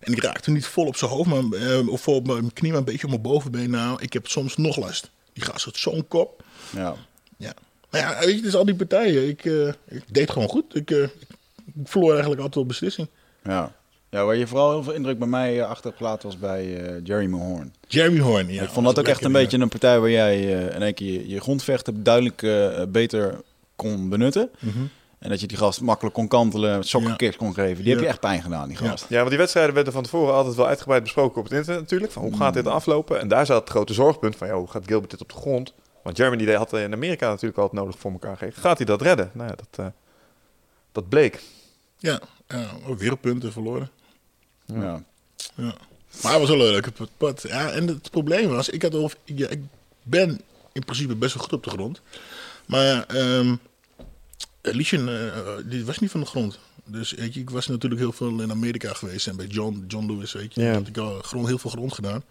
En 0.00 0.12
ik 0.12 0.22
raakte 0.22 0.50
niet 0.50 0.66
vol 0.66 0.86
op 0.86 0.96
zijn 0.96 1.10
hoofd, 1.10 1.28
maar, 1.28 1.60
eh, 1.60 1.88
of 1.88 2.00
vol 2.00 2.14
op 2.14 2.26
mijn 2.26 2.52
knie, 2.52 2.70
maar 2.70 2.78
een 2.78 2.84
beetje 2.86 3.04
op 3.04 3.10
mijn 3.10 3.22
bovenbeen. 3.22 3.70
Nou, 3.70 4.02
ik 4.02 4.12
heb 4.12 4.26
soms 4.26 4.56
nog 4.56 4.76
last. 4.76 5.10
Die 5.32 5.44
gast 5.44 5.64
had 5.64 5.76
zo'n 5.76 6.08
kop. 6.08 6.42
ja. 6.70 6.94
Ja. 7.36 7.52
Maar 7.90 8.00
ja, 8.00 8.18
weet 8.18 8.28
je, 8.28 8.36
het 8.36 8.44
is 8.44 8.54
al 8.54 8.64
die 8.64 8.74
partijen. 8.74 9.28
Ik, 9.28 9.44
eh, 9.44 9.68
ik 9.88 10.02
deed 10.06 10.30
gewoon 10.30 10.48
goed. 10.48 10.74
Ik, 10.74 10.90
eh, 10.90 11.02
ik 11.02 11.10
verloor 11.84 12.10
eigenlijk 12.10 12.40
altijd 12.40 12.62
op 12.62 12.68
beslissing. 12.68 13.08
ja. 13.44 13.76
Ja, 14.10 14.24
waar 14.24 14.36
je 14.36 14.46
vooral 14.46 14.70
heel 14.70 14.82
veel 14.82 14.92
indruk 14.92 15.18
bij 15.18 15.28
mij 15.28 15.56
uh, 15.56 15.68
achtergelaten 15.68 16.28
was 16.28 16.38
bij 16.38 16.86
eh, 16.86 17.00
Jeremy 17.04 17.38
Horn. 17.38 17.74
Jeremy 17.88 18.18
Horn, 18.20 18.52
ja. 18.52 18.62
ik 18.62 18.68
vond 18.68 18.86
dat 18.86 18.98
ook 18.98 19.06
echt 19.08 19.24
een 19.24 19.32
beetje 19.32 19.58
een 19.58 19.68
partij 19.68 20.00
waar 20.00 20.10
jij 20.10 20.34
eh, 20.36 20.74
in 20.74 20.82
één 20.82 20.94
keer 20.94 21.12
je, 21.12 21.28
je 21.28 21.40
grondvechten 21.40 22.02
duidelijk 22.02 22.42
eh, 22.42 22.82
beter 22.88 23.40
kon 23.76 24.08
benutten. 24.08 24.50
ja. 24.58 24.68
Mhm. 24.70 24.84
En 25.18 25.28
dat 25.30 25.40
je 25.40 25.46
die 25.46 25.56
gast 25.56 25.80
makkelijk 25.80 26.14
kon 26.14 26.28
kantelen, 26.28 26.84
sokkenkicks 26.84 27.36
kon 27.36 27.54
geven. 27.54 27.82
Die 27.84 27.88
heb 27.92 27.98
Ja. 27.98 28.04
je 28.04 28.10
echt 28.10 28.20
pijn 28.20 28.42
gedaan, 28.42 28.68
die 28.68 28.82
Ja. 28.82 28.88
gast. 28.90 29.06
Ja, 29.08 29.16
want 29.16 29.28
die 29.28 29.38
wedstrijden 29.38 29.74
werden 29.74 29.92
van 29.92 30.02
tevoren 30.02 30.34
altijd 30.34 30.54
wel 30.54 30.66
uitgebreid 30.66 31.02
besproken 31.02 31.38
op 31.38 31.44
het 31.44 31.52
internet 31.52 31.80
natuurlijk. 31.80 32.12
Van 32.12 32.22
hoe 32.22 32.36
gaat 32.36 32.54
dit 32.54 32.66
aflopen? 32.66 33.20
En 33.20 33.28
daar 33.28 33.46
zat 33.46 33.60
het 33.60 33.70
grote 33.70 33.92
zorgpunt 33.92 34.36
van, 34.36 34.46
ja, 34.46 34.54
hoe 34.54 34.68
gaat 34.68 34.82
Gilbert 34.86 35.10
dit 35.10 35.20
op 35.20 35.28
de 35.28 35.34
grond? 35.34 35.74
Want 36.02 36.16
Germany 36.16 36.44
die 36.44 36.56
had 36.56 36.72
in 36.72 36.92
Amerika 36.92 37.28
natuurlijk 37.28 37.58
altijd 37.60 37.82
nodig 37.82 37.98
voor 37.98 38.10
elkaar 38.12 38.36
gekregen. 38.36 38.62
Gaat 38.62 38.76
hij 38.76 38.86
dat 38.86 39.02
redden? 39.02 39.30
Nou 39.32 39.48
ja, 39.48 39.54
dat, 39.54 39.86
eh, 39.86 39.92
dat 40.92 41.08
bleek. 41.08 41.42
Ja, 41.98 42.20
ja 42.48 42.66
ook 42.86 42.98
weer 42.98 43.16
punten 43.16 43.52
verloren. 43.52 43.90
Ja. 44.74 45.02
Ja. 45.54 45.74
Maar 46.22 46.40
het 46.40 46.48
was 46.48 46.56
wel 46.56 46.80
put. 47.16 47.42
Ja, 47.42 47.70
en 47.70 47.86
het 47.86 48.10
probleem 48.10 48.48
was, 48.48 48.68
ik, 48.68 48.82
had 48.82 48.94
al, 48.94 49.10
ja, 49.24 49.48
ik 49.48 49.60
ben 50.02 50.40
in 50.72 50.84
principe 50.84 51.14
best 51.14 51.34
wel 51.34 51.42
goed 51.42 51.52
op 51.52 51.64
de 51.64 51.70
grond. 51.70 52.00
Maar 52.66 53.06
ehm 53.06 53.54
Lichem, 54.62 55.08
eh, 55.08 55.50
die 55.64 55.84
was 55.84 55.98
niet 55.98 56.10
van 56.10 56.20
de 56.20 56.26
grond. 56.26 56.58
Dus 56.84 57.12
weet 57.12 57.34
je, 57.34 57.40
ik 57.40 57.50
was 57.50 57.66
natuurlijk 57.66 58.00
heel 58.00 58.12
veel 58.12 58.40
in 58.40 58.50
Amerika 58.50 58.92
geweest 58.92 59.26
en 59.26 59.36
bij 59.36 59.46
John, 59.46 59.84
John 59.88 60.06
Lewis, 60.06 60.32
weet 60.32 60.54
je. 60.54 60.62
Ja. 60.62 60.72
Had 60.72 60.86
ik 60.86 60.98
al 60.98 61.18
grond, 61.22 61.46
heel 61.46 61.58
veel 61.58 61.70
grond 61.70 61.92
gedaan. 61.92 62.22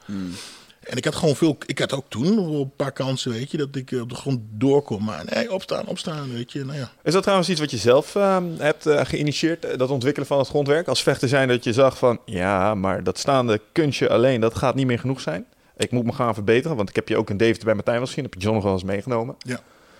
En 0.87 0.97
ik 0.97 1.05
had 1.05 1.15
gewoon 1.15 1.35
veel, 1.35 1.57
ik 1.65 1.79
had 1.79 1.93
ook 1.93 2.05
toen 2.07 2.37
een 2.37 2.71
paar 2.75 2.91
kansen, 2.91 3.31
weet 3.31 3.51
je, 3.51 3.57
dat 3.57 3.75
ik 3.75 3.91
eh, 3.91 4.01
op 4.01 4.09
de 4.09 4.15
grond 4.15 4.39
doorkom. 4.49 5.03
Maar 5.03 5.23
nee, 5.33 5.53
opstaan, 5.53 5.85
opstaan, 5.85 6.33
weet 6.33 6.51
je. 6.51 6.65
Nou 6.65 6.77
ja, 6.77 6.91
Is 7.03 7.13
dat 7.13 7.21
trouwens 7.21 7.49
iets 7.49 7.59
wat 7.59 7.71
je 7.71 7.77
zelf 7.77 8.15
ehm, 8.15 8.43
hebt 8.57 8.85
eh, 8.85 9.05
geïnitieerd, 9.05 9.65
eh, 9.65 9.77
dat 9.77 9.89
ontwikkelen 9.89 10.27
van 10.27 10.37
het 10.37 10.47
grondwerk? 10.47 10.87
Als 10.87 11.03
vechter 11.03 11.27
zijn 11.27 11.47
dat 11.47 11.63
je 11.63 11.73
zag 11.73 11.97
van, 11.97 12.19
ja, 12.25 12.75
maar 12.75 13.03
dat 13.03 13.17
staande 13.17 13.61
kunstje 13.71 14.09
alleen, 14.09 14.41
dat 14.41 14.55
gaat 14.55 14.75
niet 14.75 14.85
meer 14.85 14.99
genoeg 14.99 15.21
zijn. 15.21 15.45
Ik 15.77 15.91
moet 15.91 16.05
me 16.05 16.13
gaan 16.13 16.33
verbeteren, 16.33 16.77
want 16.77 16.89
ik 16.89 16.95
heb 16.95 17.07
je 17.07 17.17
ook 17.17 17.29
in 17.29 17.37
Deventer 17.37 17.65
bij 17.65 17.73
Martijn 17.73 17.97
wel 17.97 18.07
gezien, 18.07 18.23
heb 18.23 18.33
je 18.33 18.39
John 18.39 18.55
nog 18.55 18.63
wel 18.63 18.73
eens 18.73 18.83
meegenomen. 18.83 19.35
ja. 19.39 19.59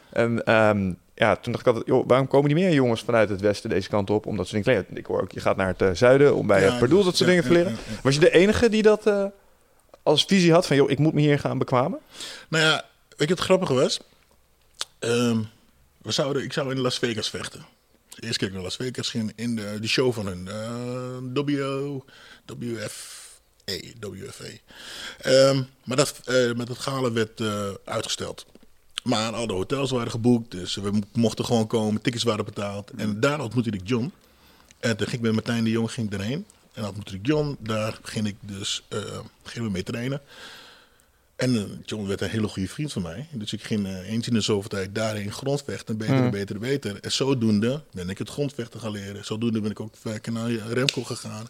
En 0.09 0.43
ehm, 0.43 0.93
ja, 1.13 1.35
toen 1.35 1.51
dacht 1.51 1.65
ik 1.65 1.67
altijd, 1.67 1.85
joh, 1.85 2.07
waarom 2.07 2.27
komen 2.27 2.49
die 2.49 2.57
meer 2.63 2.73
jongens 2.73 3.01
vanuit 3.01 3.29
het 3.29 3.41
westen 3.41 3.69
deze 3.69 3.89
kant 3.89 4.09
op? 4.09 4.25
Omdat 4.25 4.47
ze 4.47 4.61
leren. 4.63 4.85
Ik 4.93 5.05
hoor 5.05 5.21
ook, 5.21 5.31
je 5.31 5.39
gaat 5.39 5.57
naar 5.57 5.73
het 5.77 5.97
zuiden 5.97 6.35
om 6.35 6.47
bij 6.47 6.61
Ja, 6.61 6.69
het 6.69 6.79
Pardoel 6.79 7.03
dat 7.03 7.15
soort 7.15 7.29
ja, 7.29 7.35
dingen 7.35 7.43
te 7.43 7.51
leren. 7.51 7.77
Was 8.03 8.13
je 8.13 8.19
de 8.19 8.31
enige 8.31 8.69
die 8.69 8.81
dat 8.81 9.31
als 10.07 10.25
visie 10.25 10.51
had 10.51 10.67
van, 10.67 10.75
joh, 10.75 10.89
ik 10.89 10.99
moet 10.99 11.13
me 11.13 11.21
hier 11.21 11.39
gaan 11.39 11.57
bekwamen? 11.57 11.99
Nou 12.47 12.63
ja, 12.63 12.85
weet 13.17 13.27
je 13.29 13.35
wat 13.35 13.43
grappig 13.43 13.69
was? 13.69 13.99
Ehm, 14.99 15.41
we 16.01 16.11
zouden, 16.11 16.43
ik 16.43 16.53
zou 16.53 16.71
in 16.71 16.79
Las 16.79 16.97
Vegas 16.99 17.29
vechten. 17.29 17.65
De 18.09 18.21
eerste 18.23 18.37
keer 18.39 18.47
ik 18.47 18.53
naar 18.53 18.63
Las 18.63 18.75
Vegas 18.75 19.09
ging 19.09 19.31
in 19.35 19.55
de, 19.55 19.77
die 19.79 19.89
show 19.89 20.13
van 20.13 20.25
hun. 20.27 20.47
eh 20.47 21.43
W, 21.43 21.59
WFA. 22.45 23.25
WFA. 23.99 24.43
Ehm, 25.21 25.63
maar 25.83 25.97
dat, 25.97 26.19
eh, 26.25 26.51
met 26.53 26.67
het 26.67 26.77
gala 26.77 27.11
werd 27.11 27.39
eh, 27.41 27.69
uitgesteld. 27.85 28.45
Maar 29.03 29.33
al 29.33 29.47
de 29.47 29.53
hotels 29.53 29.91
waren 29.91 30.11
geboekt, 30.11 30.51
dus 30.51 30.75
we 30.75 30.91
mo- 30.91 30.99
mochten 31.13 31.45
gewoon 31.45 31.67
komen. 31.67 32.01
Tickets 32.01 32.23
waren 32.23 32.45
betaald. 32.45 32.91
En 32.97 33.19
daar 33.19 33.41
ontmoette 33.41 33.69
ik 33.69 33.81
John. 33.83 34.11
En 34.79 34.97
toen 34.97 35.07
ging 35.07 35.17
ik 35.17 35.21
met 35.21 35.33
Martijn 35.33 35.63
de 35.63 35.69
Jong 35.69 35.91
ging 35.91 36.13
erheen. 36.13 36.45
En 36.77 36.83
dan 36.83 36.91
ontmoette 36.91 37.15
ik 37.15 37.25
John. 37.25 37.57
Daar 37.59 37.99
ging 38.03 38.27
ik 38.27 38.35
dus 38.39 38.83
eh, 38.89 38.99
gingen 39.43 39.67
we 39.67 39.73
mee 39.73 39.83
trainen. 39.83 40.21
En 41.35 41.55
eh, 41.55 41.63
John 41.85 42.07
werd 42.07 42.21
een 42.21 42.29
hele 42.29 42.47
goede 42.47 42.69
vriend 42.69 42.93
van 42.93 43.01
mij. 43.01 43.27
Dus 43.31 43.53
ik 43.53 43.63
ging 43.63 43.85
eh, 43.85 44.09
eens 44.09 44.27
in 44.27 44.33
de 44.33 44.41
zoveel 44.41 44.69
tijd 44.69 44.95
daarheen 44.95 45.31
grondvechten. 45.31 45.97
Beter, 45.97 46.15
en 46.15 46.31
beter, 46.31 46.55
en 46.55 46.61
beter. 46.61 46.99
En 47.01 47.11
zodoende 47.11 47.81
ben 47.91 48.09
ik 48.09 48.17
het 48.17 48.29
grondvechten 48.29 48.79
gaan 48.79 48.91
leren. 48.91 49.25
Zodoende 49.25 49.61
ben 49.61 49.71
ik 49.71 49.79
ook 49.79 49.93
werken 50.01 50.33
naar 50.33 50.51
Remco 50.51 51.03
gegaan. 51.03 51.47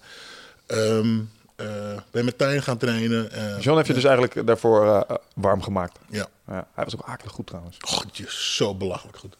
Ehm 0.65 1.19
eh 1.55 1.97
ben 2.11 2.25
met 2.25 2.37
Tijn 2.37 2.63
gaan 2.63 2.77
trainen. 2.77 3.29
John 3.59 3.75
heeft 3.75 3.87
je 3.87 3.93
dus 3.93 4.03
eigenlijk 4.03 4.47
daarvoor 4.47 5.05
warm 5.35 5.61
gemaakt. 5.61 5.97
Ja. 6.09 6.27
Ja, 6.47 6.67
hij 6.73 6.83
was 6.83 6.95
ook 6.95 7.07
akelig 7.07 7.31
goed 7.31 7.47
trouwens. 7.47 7.77
God, 7.79 8.17
je 8.17 8.25
zo 8.29 8.75
belachelijk 8.75 9.17
goed. 9.17 9.37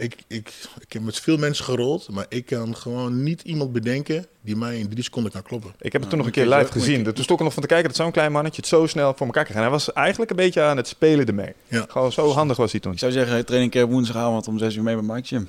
Ik, 0.00 0.16
ik, 0.26 0.52
ik 0.80 0.92
heb 0.92 1.02
met 1.02 1.20
veel 1.20 1.36
mensen 1.36 1.64
gerold, 1.64 2.08
maar 2.10 2.26
ik 2.28 2.46
kan 2.46 2.76
gewoon 2.76 3.22
niet 3.22 3.42
iemand 3.42 3.72
bedenken 3.72 4.26
die 4.40 4.56
mij 4.56 4.78
in 4.78 4.88
drie 4.88 5.02
seconden 5.02 5.32
kan 5.32 5.42
kloppen. 5.42 5.74
Ik 5.80 5.92
heb 5.92 6.00
het 6.00 6.10
toen 6.10 6.18
nog 6.18 6.26
een 6.28 6.32
keer 6.34 6.46
live 6.46 6.72
gezien. 6.72 7.02
Toen 7.04 7.12
stond 7.24 7.38
ik 7.38 7.44
nog 7.44 7.52
van 7.52 7.62
te 7.62 7.68
kijken 7.68 7.88
dat 7.88 7.96
zo'n 7.96 8.10
klein 8.10 8.32
mannetje 8.32 8.60
het 8.60 8.70
zo 8.70 8.86
snel 8.86 9.14
voor 9.16 9.26
elkaar 9.26 9.44
kreeg. 9.44 9.56
En 9.56 9.62
hij 9.62 9.70
was 9.70 9.92
eigenlijk 9.92 10.30
een 10.30 10.36
beetje 10.36 10.62
aan 10.62 10.76
het 10.76 10.88
spelen 10.88 11.26
ermee. 11.26 11.52
Ja. 11.68 11.84
Gewoon 11.88 12.12
zo 12.12 12.30
handig 12.32 12.56
was 12.56 12.70
hij 12.72 12.80
toen. 12.80 12.92
Ik 12.92 12.98
zou 12.98 13.12
zeggen, 13.12 13.46
train 13.46 13.62
een 13.62 13.70
keer 13.70 13.86
woensdagavond 13.86 14.48
om 14.48 14.58
6 14.58 14.76
uur 14.76 14.82
mee 14.82 14.96
bij 14.96 15.14
Mike 15.14 15.26
Gym. 15.28 15.48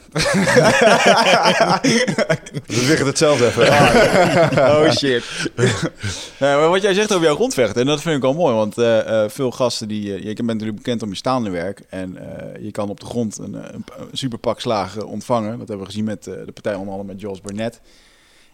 Dus 2.66 2.88
Wigert 2.88 3.06
hetzelfde 3.08 3.46
even. 3.46 3.68
Oh 4.70 4.92
shit. 4.92 5.24
nee, 6.40 6.56
maar 6.56 6.70
wat 6.70 6.82
jij 6.82 6.94
zegt 6.94 7.12
over 7.14 7.26
jouw 7.26 7.36
grondvechten, 7.36 7.82
en 7.82 7.88
dat 7.88 8.02
vind 8.02 8.16
ik 8.16 8.22
wel 8.22 8.34
mooi. 8.34 8.54
Want 8.56 8.78
eh, 8.78 9.24
eh, 9.24 9.30
veel 9.30 9.52
gasten 9.52 9.88
die. 9.88 10.14
eh, 10.14 10.20
je 10.20 10.34
bent 10.34 10.48
natuurlijk 10.48 10.78
bekend 10.78 11.02
om 11.04 11.10
je 11.10 11.16
staande 11.16 11.50
werk. 11.50 11.82
En 11.90 12.18
eh, 12.18 12.64
je 12.64 12.72
kan 12.72 12.90
op 12.90 13.00
de 13.00 13.06
grond 13.06 13.38
een, 13.38 13.54
een, 13.54 13.84
een 14.00 14.18
superpak 14.40 14.60
slagen 14.60 15.08
ontvangen. 15.08 15.50
Dat 15.58 15.68
hebben 15.68 15.80
we 15.80 15.86
gezien 15.86 16.04
met 16.06 16.28
eh, 16.28 16.34
de 16.46 16.52
partij 16.52 16.74
onder 16.76 16.90
andere 16.94 17.14
met 17.14 17.22
Jules 17.22 17.42
Burnett. 17.42 17.80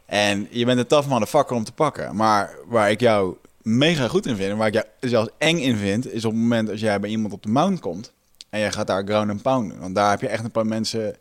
En 0.06 0.48
je 0.50 0.66
bent 0.66 0.80
een 0.80 0.88
tough 0.88 1.08
motherfucker 1.08 1.56
om 1.56 1.64
te 1.64 1.72
pakken. 1.72 2.16
Maar 2.16 2.56
waar 2.68 2.92
ik 2.92 3.00
jou 3.00 3.36
mega 3.62 4.08
goed 4.08 4.26
in 4.26 4.36
vind, 4.36 4.52
en 4.52 4.58
waar 4.58 4.68
ik 4.68 4.74
jou 4.74 4.86
zelfs 5.00 5.30
eng 5.38 5.58
in 5.58 5.76
vind, 5.76 6.12
is 6.12 6.26
op 6.26 6.32
het 6.32 6.42
moment 6.42 6.70
als 6.70 6.80
jij 6.80 7.00
bij 7.00 7.10
iemand 7.10 7.34
op 7.34 7.44
de 7.44 7.50
mount 7.50 7.80
komt. 7.80 8.12
En 8.50 8.60
jij 8.60 8.72
gaat 8.72 8.88
daar 8.88 9.04
ground 9.06 9.30
and 9.30 9.42
pound 9.42 9.70
doen. 9.70 9.80
Want 9.80 9.96
daar 9.96 10.10
heb 10.10 10.22
je 10.22 10.28
echt 10.28 10.44
een 10.44 10.52
paar 10.52 10.66
mensen. 10.66 11.16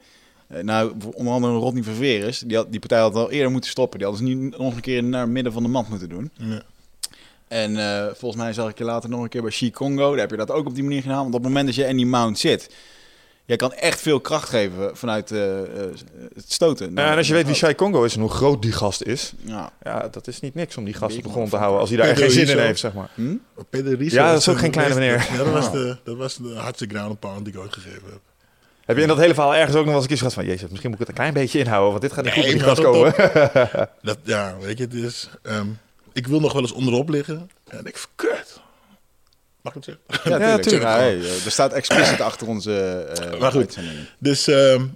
eh, 0.49 0.63
Nou, 0.63 0.93
onder 1.15 1.33
andere 1.33 1.55
Rodney 1.55 1.83
Ververes. 1.83 2.39
Die, 2.39 2.57
had, 2.57 2.71
die 2.71 2.81
partij 2.81 3.01
had 3.01 3.15
al 3.15 3.31
eerder 3.31 3.51
moeten 3.51 3.71
stoppen. 3.71 3.99
Die 3.99 4.09
hadden 4.09 4.27
ze 4.29 4.35
nu 4.35 4.49
nog 4.59 4.75
een 4.75 4.81
keer 4.81 5.03
naar 5.03 5.21
het 5.21 5.31
midden 5.31 5.53
van 5.53 5.63
de 5.63 5.69
mand 5.69 5.89
moeten 5.89 6.09
doen. 6.09 6.31
Ja. 6.35 6.63
En 7.49 7.77
eh, 7.77 8.07
volgens 8.15 8.43
mij 8.43 8.53
zag 8.53 8.71
ik 8.71 8.79
je 8.79 8.85
later 8.85 9.11
nog 9.11 9.23
een 9.23 9.29
keer 9.29 9.43
bij 9.43 9.51
Chi 9.51 9.71
Congo. 9.71 10.11
Daar 10.11 10.21
heb 10.21 10.31
je 10.31 10.37
dat 10.37 10.51
ook 10.51 10.67
op 10.67 10.75
die 10.75 10.83
manier 10.83 11.03
gedaan. 11.03 11.23
Want 11.23 11.35
op 11.35 11.35
het 11.35 11.43
moment 11.43 11.67
dat 11.67 11.75
je 11.75 11.85
in 11.85 11.97
die 11.97 12.07
mount 12.07 12.39
zit... 12.39 12.75
Jij 13.47 13.57
kan 13.57 13.73
echt 13.73 14.01
veel 14.01 14.21
kracht 14.21 14.49
geven 14.49 14.97
vanuit 14.97 15.31
eh, 15.31 15.61
eh, 15.61 15.67
het 16.35 16.53
stoten. 16.53 16.93
Ja, 16.95 17.11
en 17.11 17.17
als 17.17 17.27
je 17.29 17.33
weet 17.35 17.47
wie 17.47 17.55
Shai 17.55 17.75
Congo 17.75 18.05
is 18.05 18.15
en 18.15 18.21
hoe 18.21 18.31
groot 18.31 18.63
die 18.63 18.73
gast 18.73 19.03
is. 19.03 19.33
Ja. 19.45 19.73
Ja, 19.83 20.09
dat 20.09 20.27
is 20.27 20.41
niet 20.41 20.55
niks 20.55 20.77
om 20.77 20.85
die 20.85 20.95
gast 20.95 21.17
op 21.17 21.23
de 21.23 21.29
grond 21.29 21.51
te 21.51 21.57
houden 21.57 21.81
als 21.81 21.89
hij 21.89 21.99
daar 21.99 22.09
echt 22.09 22.19
geen 22.21 22.31
zin 22.31 22.49
in 22.49 22.59
heeft, 22.59 22.81
zeg 22.81 22.93
maar. 22.93 23.09
Hm? 23.15 23.35
Ries 23.71 24.13
Ja, 24.13 24.31
dat 24.33 24.41
is 24.41 24.49
ook 24.49 24.59
geen 24.59 24.71
kleine 24.71 24.95
meneer. 24.95 25.29
Ja, 25.33 25.37
dat 25.37 25.49
was 25.53 25.73
de, 25.73 25.97
dat 26.05 26.17
was 26.17 26.37
de 26.37 26.55
hardste 26.55 26.87
ground 26.87 27.09
and 27.09 27.21
pound 27.21 27.45
die 27.45 27.55
ik 27.55 27.61
ooit 27.61 27.73
gegeven 27.73 28.03
heb. 28.05 28.21
Heb 28.85 28.97
je 28.97 29.03
in 29.03 29.09
dat 29.09 29.19
hele 29.19 29.35
verhaal 29.35 29.55
ergens 29.55 29.77
ook 29.77 29.85
nog 29.85 29.85
wel 29.85 29.95
eens 29.95 30.03
een 30.03 30.09
keer 30.09 30.19
gehad 30.19 30.35
van... 30.35 30.45
Jezus, 30.45 30.69
misschien 30.71 30.91
moet 30.91 31.01
ik 31.01 31.07
het 31.07 31.09
een 31.09 31.23
klein 31.23 31.35
beetje 31.35 31.59
inhouden, 31.59 31.91
want 31.91 32.03
dit 32.03 32.13
gaat 32.13 32.25
niet 32.25 32.33
goed 32.35 32.43
met 32.45 32.53
die 32.53 32.63
gast 32.63 32.83
komen. 32.83 33.15
dat- 34.03 34.19
ja, 34.23 34.57
weet 34.61 34.79
je, 34.79 34.85
het 34.85 34.95
is... 34.95 35.29
ehm, 35.43 35.67
ik 36.13 36.27
wil 36.27 36.41
nog 36.41 36.53
wel 36.53 36.63
eens 36.63 36.73
onderop 36.73 37.09
liggen. 37.09 37.51
En 37.69 37.85
ik 37.87 38.05
kut. 38.15 38.61
Mag 39.65 39.75
ik 39.75 39.85
het 39.85 39.85
zeggen? 39.85 40.31
Ja, 40.31 40.39
tuurlijk. 40.39 40.63
tuurlijk. 40.63 40.83
Ja, 40.91 40.97
hey, 40.97 41.19
eh, 41.21 41.45
er 41.45 41.51
staat 41.51 41.73
expliciet 41.73 42.21
achter 42.21 42.49
onze 42.49 42.79
eh 43.19 43.39
Maar 43.41 43.51
goed. 43.51 43.61
uitzending. 43.61 43.99
Dus, 44.19 44.47
ehm, 44.49 44.81
en 44.81 44.91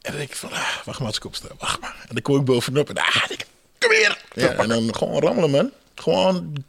dan 0.00 0.16
denk 0.16 0.28
ik 0.28 0.36
van, 0.36 0.52
ah, 0.52 0.76
wacht 0.84 0.98
maar 0.98 1.08
als 1.08 1.16
ik 1.16 1.24
opsta, 1.24 1.48
wacht 1.58 1.80
maar. 1.80 1.96
En 2.08 2.14
dan 2.14 2.22
kom 2.22 2.36
ik 2.36 2.44
bovenop 2.44 2.88
en, 2.88 2.96
ah, 2.96 3.24
ik, 3.28 3.46
kom 3.78 3.90
hier. 3.90 4.22
Ja, 4.32 4.52
en 4.52 4.68
dan 4.68 4.94
gewoon 4.96 5.20
rammelen, 5.22 5.50
man. 5.50 5.70
Gewoon 5.94 6.64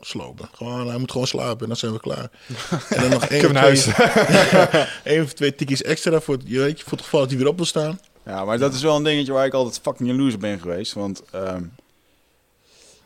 slopen. 0.00 0.48
Gewoon, 0.54 0.88
hij 0.88 0.98
moet 0.98 1.10
gewoon 1.10 1.26
slapen 1.26 1.60
en 1.60 1.66
dan 1.66 1.76
zijn 1.76 1.92
we 1.92 2.00
klaar. 2.00 2.30
En 2.88 3.00
dan 3.00 3.10
nog 3.10 3.24
één 3.34 3.44
of 3.46 3.52
naar 3.52 3.74
twee, 3.74 3.94
één 5.14 5.22
of 5.24 5.32
twee 5.32 5.54
tikjes 5.54 5.82
extra 5.82 6.20
voor, 6.20 6.34
het- 6.34 6.42
je 6.46 6.58
weet, 6.58 6.78
je, 6.78 6.82
voor 6.84 6.92
het 6.92 7.02
geval 7.02 7.20
dat 7.20 7.28
hij 7.28 7.38
weer 7.38 7.48
op 7.48 7.56
wil 7.56 7.64
staan. 7.66 8.00
Ja, 8.24 8.44
maar 8.44 8.58
dat 8.58 8.74
is 8.74 8.82
wel 8.82 8.96
een 8.96 9.02
dingetje 9.02 9.32
waar 9.32 9.46
ik 9.46 9.52
altijd 9.54 9.80
fucking 9.82 10.08
jaloers 10.08 10.38
ben 10.38 10.60
geweest. 10.60 10.92
Want 10.92 11.22
ehm, 11.32 11.62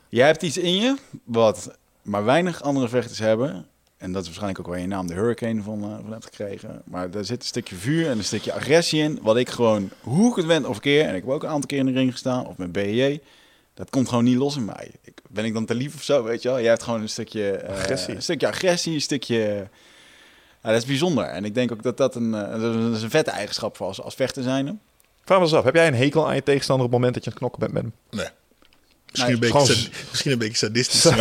jij 0.08 0.26
hebt 0.26 0.42
iets 0.42 0.56
in 0.56 0.76
je 0.76 0.96
wat 1.24 1.70
maar 2.08 2.24
weinig 2.24 2.62
andere 2.62 2.88
vechters 2.88 3.18
hebben. 3.18 3.66
En 3.96 4.12
dat 4.12 4.20
is 4.22 4.26
waarschijnlijk 4.28 4.60
ook 4.60 4.66
waar 4.66 4.80
je 4.80 4.86
naam 4.86 5.06
de 5.06 5.14
Hurricane 5.14 5.62
van, 5.62 5.82
eh, 5.82 5.96
van 6.02 6.12
hebt 6.12 6.24
gekregen. 6.24 6.82
Maar 6.84 7.10
daar 7.10 7.24
zit 7.24 7.40
een 7.40 7.46
stukje 7.46 7.76
vuur 7.76 8.10
en 8.10 8.18
een 8.18 8.24
stukje 8.24 8.52
agressie 8.52 9.02
in. 9.02 9.18
Wat 9.22 9.36
ik 9.36 9.48
gewoon, 9.48 9.90
hoe 10.00 10.30
ik 10.30 10.36
het 10.36 10.46
wend 10.46 10.66
of 10.66 10.80
keer, 10.80 11.02
en 11.04 11.14
ik 11.14 11.22
heb 11.22 11.30
ook 11.30 11.42
een 11.42 11.48
aantal 11.48 11.66
keer 11.66 11.78
in 11.78 11.86
de 11.86 11.92
ring 11.92 12.12
gestaan, 12.12 12.46
of 12.46 12.56
met 12.56 12.72
BJ. 12.72 13.20
Dat 13.74 13.90
komt 13.90 14.08
gewoon 14.08 14.24
niet 14.24 14.36
los 14.36 14.56
in 14.56 14.64
mij. 14.64 14.90
Ik, 15.02 15.20
ben 15.28 15.44
ik 15.44 15.52
dan 15.54 15.64
te 15.64 15.74
lief 15.74 15.94
of 15.94 16.02
zo, 16.02 16.22
weet 16.22 16.42
je 16.42 16.48
wel? 16.48 16.58
Jij 16.60 16.68
hebt 16.68 16.82
gewoon 16.82 17.00
een 17.00 17.08
stukje 17.08 17.50
eh, 17.50 17.74
Agressie. 17.78 18.14
Een 18.14 18.22
stukje 18.22 18.46
agressie, 18.48 18.94
een 18.94 19.00
stukje... 19.00 19.68
Ja, 20.62 20.70
dat 20.70 20.76
is 20.82 20.86
bijzonder. 20.86 21.24
En 21.24 21.44
ik 21.44 21.54
denk 21.54 21.72
ook 21.72 21.82
dat 21.82 21.96
dat 21.96 22.14
een, 22.14 22.34
eh, 22.34 22.60
dat 22.60 22.74
is 22.94 23.02
een- 23.02 23.10
vette 23.10 23.30
eigenschap 23.30 23.76
voor 23.76 23.86
als, 23.86 24.00
als 24.02 24.14
vechter 24.14 24.42
zijnde. 24.42 24.76
Vraag 25.24 25.38
me 25.38 25.44
eens 25.44 25.54
af, 25.54 25.64
heb 25.64 25.74
jij 25.74 25.86
een 25.86 25.94
hekel 25.94 26.28
aan 26.28 26.34
je 26.34 26.42
tegenstander 26.42 26.86
op 26.86 26.92
het 26.92 27.00
moment 27.00 27.24
dat 27.24 27.24
je 27.24 27.30
aan 27.30 27.36
het 27.40 27.50
knokken 27.52 27.72
bent 27.72 27.84
met 27.84 27.92
hem? 28.10 28.20
Nee. 28.20 28.28
Misschien, 29.10 29.24
Nee, 29.24 29.34
een, 29.34 29.40
beetje 29.40 29.58
gewoon- 29.66 29.66
sad- 29.92 30.08
misschien 30.10 30.32
een 30.32 30.38
beetje 30.38 30.56
sadistisch. 30.56 31.04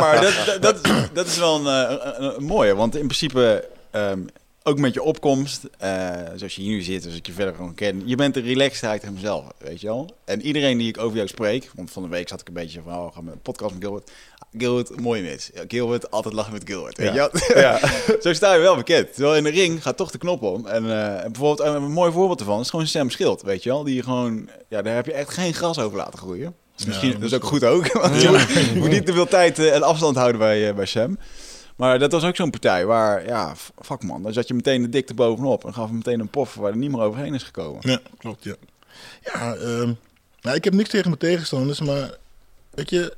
maar- 0.00 0.20
dat, 0.20 0.34
dat, 0.46 0.62
dat, 0.62 0.86
is, 0.86 0.92
dat 1.12 1.26
is 1.26 1.36
wel 1.38 1.66
een, 1.66 1.88
eh, 1.88 1.96
een, 2.18 2.36
een 2.36 2.44
mooie. 2.44 2.74
Want 2.74 2.94
in 2.94 3.06
principe, 3.06 3.68
ehm, 3.90 4.20
ook 4.62 4.78
met 4.78 4.94
je 4.94 5.02
opkomst, 5.02 5.60
eh, 5.78 6.10
zoals 6.34 6.54
je 6.54 6.62
hier 6.62 6.70
nu 6.70 6.82
zit, 6.82 7.04
als 7.06 7.14
ik 7.14 7.26
je 7.26 7.32
verder 7.32 7.54
gewoon 7.54 7.74
ken, 7.74 8.02
je 8.04 8.16
bent 8.16 8.34
de 8.34 8.40
relaxedheid 8.40 9.02
in 9.02 9.12
mezelf, 9.12 9.44
weet 9.58 9.80
je 9.80 9.86
wel. 9.86 10.10
En 10.24 10.42
iedereen 10.42 10.78
die 10.78 10.88
ik 10.88 10.98
over 10.98 11.16
jou 11.16 11.28
spreek, 11.28 11.70
want 11.74 11.90
van 11.90 12.02
de 12.02 12.08
week 12.08 12.28
zat 12.28 12.40
ik 12.40 12.48
een 12.48 12.54
beetje 12.54 12.80
van, 12.84 12.94
oh, 12.94 13.14
gaan 13.14 13.24
we 13.24 13.32
een 13.32 13.40
podcast 13.42 13.72
met 13.74 13.82
Gilbert. 13.82 14.10
Gilbert, 14.58 15.00
mooie 15.00 15.22
mens. 15.22 15.50
Ja, 15.54 15.62
Gilbert, 15.68 16.10
altijd 16.10 16.34
lachen 16.34 16.52
met 16.52 16.62
Gilbert, 16.64 16.96
weet 16.96 17.14
Ja. 17.14 17.30
je 17.32 17.44
wel. 17.54 17.62
Ja. 17.62 17.80
Zo 18.22 18.32
sta 18.32 18.54
je 18.54 18.60
wel 18.60 18.76
bekend. 18.76 19.14
Terwijl 19.14 19.36
in 19.36 19.44
de 19.44 19.50
ring 19.50 19.82
gaat 19.82 19.96
toch 19.96 20.10
de 20.10 20.18
knop 20.18 20.42
om. 20.42 20.66
En 20.66 20.84
eh, 20.90 21.24
en 21.24 21.32
bijvoorbeeld, 21.32 21.68
een 21.68 21.92
mooi 21.92 22.12
voorbeeld 22.12 22.40
ervan 22.40 22.60
is 22.60 22.70
gewoon 22.70 22.86
Sam 22.86 23.10
Schild, 23.10 23.42
weet 23.42 23.62
je 23.62 23.68
wel. 23.68 23.84
Die 23.84 23.94
je 23.94 24.02
gewoon, 24.02 24.48
ja, 24.68 24.82
daar 24.82 24.94
heb 24.94 25.06
je 25.06 25.12
echt 25.12 25.30
geen 25.34 25.54
gras 25.54 25.78
over 25.78 25.96
laten 25.96 26.18
groeien. 26.18 26.54
Misschien, 26.86 27.12
dat 27.12 27.22
is 27.22 27.34
ook 27.34 27.44
goed 27.44 27.64
ook. 27.64 27.92
Want 28.02 28.22
je, 28.22 28.28
moet, 28.28 28.68
je 28.72 28.78
moet 28.78 28.90
niet 28.90 29.06
te 29.06 29.12
veel 29.12 29.26
tijd 29.26 29.58
eh, 29.58 29.74
en 29.74 29.82
afstand 29.82 30.16
houden 30.16 30.38
bij, 30.40 30.68
eh, 30.68 30.74
bij 30.74 30.86
Sam. 30.86 31.18
Maar 31.76 31.98
dat 31.98 32.12
was 32.12 32.24
ook 32.24 32.36
zo'n 32.36 32.50
partij 32.50 32.86
waar, 32.86 33.26
ja, 33.26 33.54
fuck 33.82 34.02
man. 34.02 34.22
Dan 34.22 34.32
zat 34.32 34.48
je 34.48 34.54
meteen 34.54 34.82
de 34.82 34.88
dikte 34.88 35.14
bovenop 35.14 35.64
en 35.64 35.74
gaf 35.74 35.86
hem 35.86 35.96
meteen 35.96 36.20
een 36.20 36.28
pof 36.28 36.54
waar 36.54 36.70
er 36.70 36.76
niet 36.76 36.90
meer 36.90 37.00
overheen 37.00 37.34
is 37.34 37.42
gekomen. 37.42 37.78
Ja, 37.90 38.00
klopt, 38.18 38.44
ja. 38.44 38.54
Ja, 39.22 39.54
ehm, 39.54 39.92
nou, 40.40 40.56
ik 40.56 40.64
heb 40.64 40.74
niks 40.74 40.88
tegen 40.88 41.06
mijn 41.06 41.18
tegenstanders, 41.20 41.80
maar 41.80 42.10
weet 42.70 42.90
je, 42.90 43.14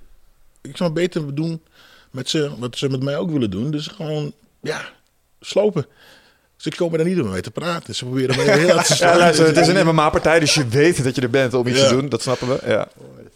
ik 0.60 0.76
zou 0.76 0.90
beter 0.90 1.34
doen 1.34 1.62
met 2.10 2.28
ze 2.30 2.50
wat 2.58 2.76
ze 2.78 2.88
met 2.88 3.02
mij 3.02 3.16
ook 3.16 3.30
willen 3.30 3.50
doen. 3.50 3.70
Dus 3.70 3.86
gewoon, 3.86 4.32
ja, 4.60 4.88
slopen. 5.40 5.86
Ze 6.56 6.70
komen 6.76 6.98
daar 6.98 7.06
niet 7.06 7.20
om 7.20 7.30
mee 7.30 7.40
te 7.40 7.50
praten. 7.50 7.94
Ze 7.94 8.04
proberen 8.04 8.36
me 8.36 8.42
heel 8.42 8.74
hard 8.74 8.86
te 8.86 8.96
Ja, 9.04 9.16
luister, 9.16 9.46
het 9.46 9.56
is 9.56 9.68
een 9.68 9.86
MMA-partij, 9.86 10.40
dus 10.40 10.54
je 10.54 10.68
weet 10.68 11.04
dat 11.04 11.14
je 11.14 11.20
er 11.22 11.30
bent 11.30 11.54
om 11.54 11.66
iets 11.66 11.78
Ja. 11.80 11.88
te 11.88 11.94
doen. 11.94 12.08
Dat 12.08 12.22
snappen 12.22 12.48
we. 12.48 12.60
Ja. 12.66 12.88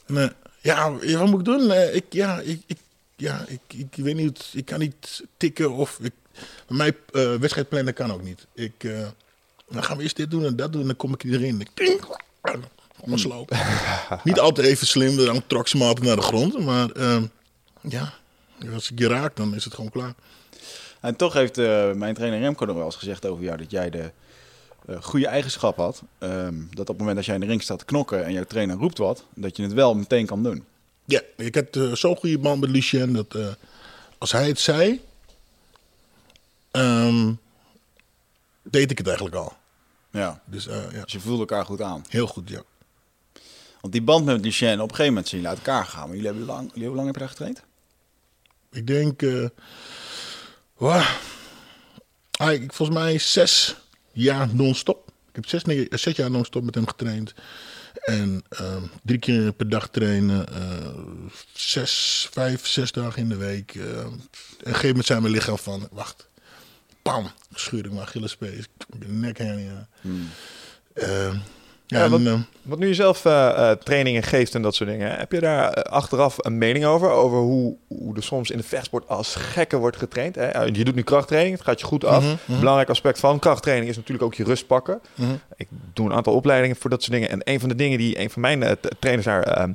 Nee. 0.07 0.31
Ja, 0.61 0.93
wat 0.93 1.27
moet 1.27 1.39
ik 1.39 1.45
doen? 1.45 1.71
Eh, 1.71 1.95
ik, 1.95 2.05
ja, 2.11 2.41
ik, 2.41 2.63
ik, 2.67 2.79
ja 3.17 3.45
ik, 3.47 3.61
ik 3.77 3.95
weet 3.95 4.17
niet. 4.17 4.51
Ik 4.53 4.65
kan 4.65 4.79
niet 4.79 5.23
tikken 5.37 5.73
of... 5.73 5.99
Ik, 6.01 6.13
bij 6.67 6.77
mij 6.77 6.97
eh 7.13 7.35
wedstrijd 7.35 7.69
plannen 7.69 7.95
kan 7.95 8.13
ook 8.13 8.23
niet. 8.23 8.47
Ik, 8.55 8.85
eh, 8.85 9.07
dan 9.69 9.85
gaan 9.85 9.97
we 9.97 10.03
eerst 10.03 10.17
dit 10.17 10.31
doen 10.31 10.45
en 10.45 10.57
dat 10.57 10.73
doen. 10.73 10.81
En 10.81 10.87
dan 10.87 10.97
kom 10.97 11.13
ik 11.13 11.25
erin. 11.25 11.61
Ik 11.61 11.71
niet 14.25 14.39
altijd 14.39 14.67
even 14.67 14.87
slim. 14.87 15.17
Dan 15.17 15.43
trok 15.47 15.69
ze 15.69 15.77
me 15.77 15.85
altijd 15.85 16.07
naar 16.07 16.17
de 16.17 16.23
grond. 16.23 16.59
Maar 16.59 16.91
ehm, 16.91 17.25
ja, 17.81 18.15
als 18.75 18.91
ik 18.91 18.99
je 18.99 19.09
raak, 19.09 19.37
dan 19.37 19.55
is 19.55 19.65
het 19.65 19.75
gewoon 19.75 19.91
klaar. 19.91 20.15
En 21.01 21.17
toch 21.17 21.33
heeft 21.33 21.59
eh, 21.59 21.93
mijn 21.93 22.15
trainer 22.15 22.41
Remco 22.41 22.65
nog 22.65 22.77
wel 22.77 22.85
eens 22.85 22.97
gezegd 22.97 23.27
over 23.27 23.45
jou 23.45 23.57
dat 23.57 23.71
jij 23.71 23.91
de 23.91 24.11
eh, 24.87 25.03
goede 25.03 25.27
eigenschap 25.27 25.77
had. 25.77 26.03
ehm, 26.19 26.55
dat 26.71 26.81
op 26.81 26.87
het 26.87 26.99
moment 26.99 27.17
dat 27.17 27.25
jij 27.25 27.35
in 27.35 27.41
de 27.41 27.47
ring 27.47 27.63
staat 27.63 27.79
te 27.79 27.85
knokken 27.85 28.25
en 28.25 28.33
jouw 28.33 28.45
trainer 28.45 28.77
roept 28.77 28.99
wat, 28.99 29.25
dat 29.35 29.57
je 29.57 29.63
het 29.63 29.73
wel 29.73 29.95
meteen 29.95 30.27
kan 30.27 30.43
doen. 30.43 30.65
Ja, 31.05 31.21
ik 31.37 31.55
had 31.55 31.77
eh, 31.77 31.93
zo'n 31.93 32.17
goede 32.17 32.39
band 32.39 32.61
met 32.61 32.71
Lucien 32.71 33.13
dat 33.13 33.35
eh, 33.35 33.49
als 34.19 34.33
hij 34.33 34.49
het 34.49 34.59
zei, 34.61 35.01
ehm, 36.71 37.33
deed 38.63 38.91
ik 38.91 38.99
het 38.99 39.07
eigenlijk 39.07 39.37
al. 39.37 39.57
Ja. 40.11 40.41
Dus 40.45 40.65
ja, 40.65 40.89
Dus 41.03 41.13
je 41.13 41.21
voelde 41.21 41.41
elkaar 41.41 41.65
goed 41.65 41.83
aan. 41.83 42.05
heel 42.09 42.27
goed, 42.27 42.49
ja. 42.49 42.63
Want 43.81 43.93
die 43.93 44.03
band 44.03 44.25
met 44.25 44.41
Lucien, 44.41 44.73
op 44.75 44.81
een 44.81 44.89
gegeven 44.89 45.07
moment 45.07 45.29
zijn 45.29 45.41
jullie 45.41 45.57
uit 45.57 45.67
elkaar 45.67 45.85
gegaan. 45.85 46.01
Maar 46.07 46.17
jullie 46.17 46.27
hebben 46.31 46.47
lang, 46.47 46.71
jullie, 46.73 46.87
hoe 46.87 46.97
lang 46.97 47.07
heb 47.07 47.15
je 47.15 47.21
daar 47.21 47.31
getraind? 47.31 47.63
Ik 48.73 48.87
denk, 48.87 49.23
wauw. 50.77 51.05
Ah, 52.31 52.53
ik, 52.53 52.73
volgens 52.73 52.99
mij 52.99 53.19
zes 53.19 53.77
jaar 54.23 54.55
non-stop. 54.55 55.09
Ik 55.29 55.35
heb 55.35 55.47
zes, 55.47 55.65
nee, 55.65 55.87
zes 55.91 56.17
jaar 56.17 56.31
non-stop 56.31 56.63
met 56.65 56.75
hem 56.75 56.87
getraind. 56.87 57.35
En 58.05 58.43
ehm, 58.49 58.83
drie 59.03 59.19
keer 59.19 59.53
per 59.53 59.69
dag 59.69 59.89
trainen. 59.89 60.49
eh, 60.55 60.89
zes, 61.53 62.29
vijf, 62.33 62.67
zes 62.67 62.93
dagen 62.93 63.23
in 63.23 63.29
de 63.29 63.37
week. 63.37 63.75
eh. 63.75 63.83
en 63.99 64.07
op 64.07 64.13
een 64.59 64.65
gegeven 64.65 64.89
moment 64.89 65.07
zei 65.07 65.21
mijn 65.21 65.33
lichaam 65.33 65.59
van, 65.59 65.89
wacht. 65.93 66.29
Pam, 67.03 67.31
schuur 67.55 67.85
ik 67.85 67.91
mijn 67.93 68.03
Achillespees. 68.07 68.59
Ik 68.59 68.69
heb 68.89 69.03
een 69.09 69.21
ja, 71.87 72.05
en, 72.05 72.11
wat- 72.11 72.21
eh, 72.21 72.35
Want 72.63 72.81
nu 72.81 72.87
je 72.87 72.95
zelf 72.95 73.25
eh, 73.25 73.71
eh, 73.71 73.77
trainingen 73.79 74.23
geeft 74.23 74.55
en 74.55 74.63
dat 74.63 74.75
soort 74.75 74.91
dingen, 74.91 75.17
heb 75.19 75.33
je 75.33 75.41
daar 75.41 75.73
achteraf 75.83 76.37
een 76.39 76.59
mening 76.59 76.85
over? 76.85 77.11
Over 77.11 77.39
hoe, 77.39 77.77
hoe 77.89 78.17
er 78.17 78.23
soms 78.23 78.51
in 78.51 78.57
de 78.57 78.63
vechtsport 78.65 79.09
als 79.09 79.35
gekke 79.35 79.77
wordt 79.77 79.97
getraind? 79.97 80.35
Hè? 80.35 80.61
Je 80.63 80.85
doet 80.85 80.95
nu 80.95 81.03
krachttraining, 81.03 81.55
het 81.57 81.65
gaat 81.65 81.81
je 81.81 81.87
goed 81.87 82.05
af. 82.05 82.25
Mhm. 82.47 82.59
Belangrijk 82.59 82.89
aspect 82.89 83.19
van 83.19 83.39
krachttraining 83.39 83.91
is 83.91 83.97
natuurlijk 83.97 84.25
ook 84.25 84.35
je 84.35 84.45
rust 84.45 84.67
pakken. 84.67 85.01
mhm. 85.15 85.31
Ik 85.57 85.69
doe 85.93 86.07
een 86.07 86.13
aantal 86.15 86.33
opleidingen 86.35 86.77
voor 86.77 86.91
dat 86.91 87.01
soort 87.03 87.13
dingen. 87.13 87.31
En 87.31 87.41
een 87.45 87.61
van 87.61 87.69
de 87.69 87.75
dingen 87.75 87.99
die 87.99 88.21
een 88.21 88.31
van 88.31 88.43
mijn 88.43 88.77
trainers 88.99 89.27
daar, 89.27 89.43
ehm, 89.43 89.73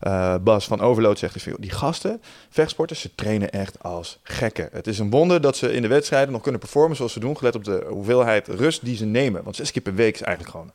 eh, 0.00 0.34
Bas 0.40 0.66
van 0.66 0.80
Overload, 0.80 1.18
zegt 1.18 1.42
joh, 1.42 1.54
die 1.58 1.70
gasten, 1.70 2.22
vechtsporters, 2.50 3.00
ze 3.00 3.14
trainen 3.14 3.50
echt 3.50 3.82
als 3.82 4.18
gekken. 4.22 4.68
Het 4.72 4.86
is 4.86 4.98
een 4.98 5.10
wonder 5.10 5.40
dat 5.40 5.56
ze 5.56 5.72
in 5.72 5.82
de 5.82 5.88
wedstrijden 5.88 6.32
nog 6.32 6.42
kunnen 6.42 6.60
performen 6.60 6.96
zoals 6.96 7.12
ze 7.12 7.20
doen, 7.20 7.36
gelet 7.36 7.54
op 7.54 7.64
de 7.64 7.84
hoeveelheid 7.88 8.48
rust 8.48 8.84
die 8.84 8.96
ze 8.96 9.04
nemen. 9.04 9.42
Want 9.44 9.56
zes 9.56 9.70
keer 9.70 9.82
per 9.82 9.94
week 9.94 10.14
is 10.14 10.22
eigenlijk 10.22 10.56
gewoon 10.56 10.72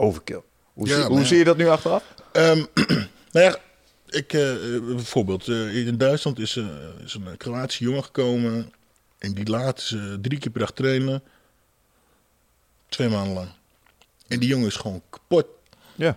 overkill. 0.00 0.42
Hoe, 0.72 0.86
Ja, 0.86 0.92
zie, 0.92 1.02
maar 1.02 1.10
hoe 1.10 1.20
ja. 1.20 1.26
zie 1.26 1.38
je 1.38 1.44
dat 1.44 1.56
nu 1.56 1.68
achteraf? 1.68 2.14
Ehm, 2.32 2.64
nou 3.32 3.46
ja, 3.46 3.56
ik, 4.06 4.32
eh, 4.32 4.54
bijvoorbeeld 4.80 5.48
eh, 5.48 5.86
in 5.86 5.96
Duitsland 5.96 6.38
is, 6.38 6.56
eh, 6.56 6.66
is 7.04 7.14
een 7.14 7.36
Kroatische 7.36 7.84
jongen 7.84 8.04
gekomen. 8.04 8.72
En 9.18 9.34
die 9.34 9.48
laat 9.48 9.80
ze 9.80 10.18
drie 10.20 10.38
keer 10.38 10.50
per 10.50 10.60
dag 10.60 10.72
trainen. 10.72 11.22
Twee 12.88 13.08
maanden 13.08 13.34
lang. 13.34 13.48
En 14.28 14.38
die 14.38 14.48
jongen 14.48 14.66
is 14.66 14.76
gewoon 14.76 15.02
kapot. 15.10 15.46
Ja. 15.94 16.16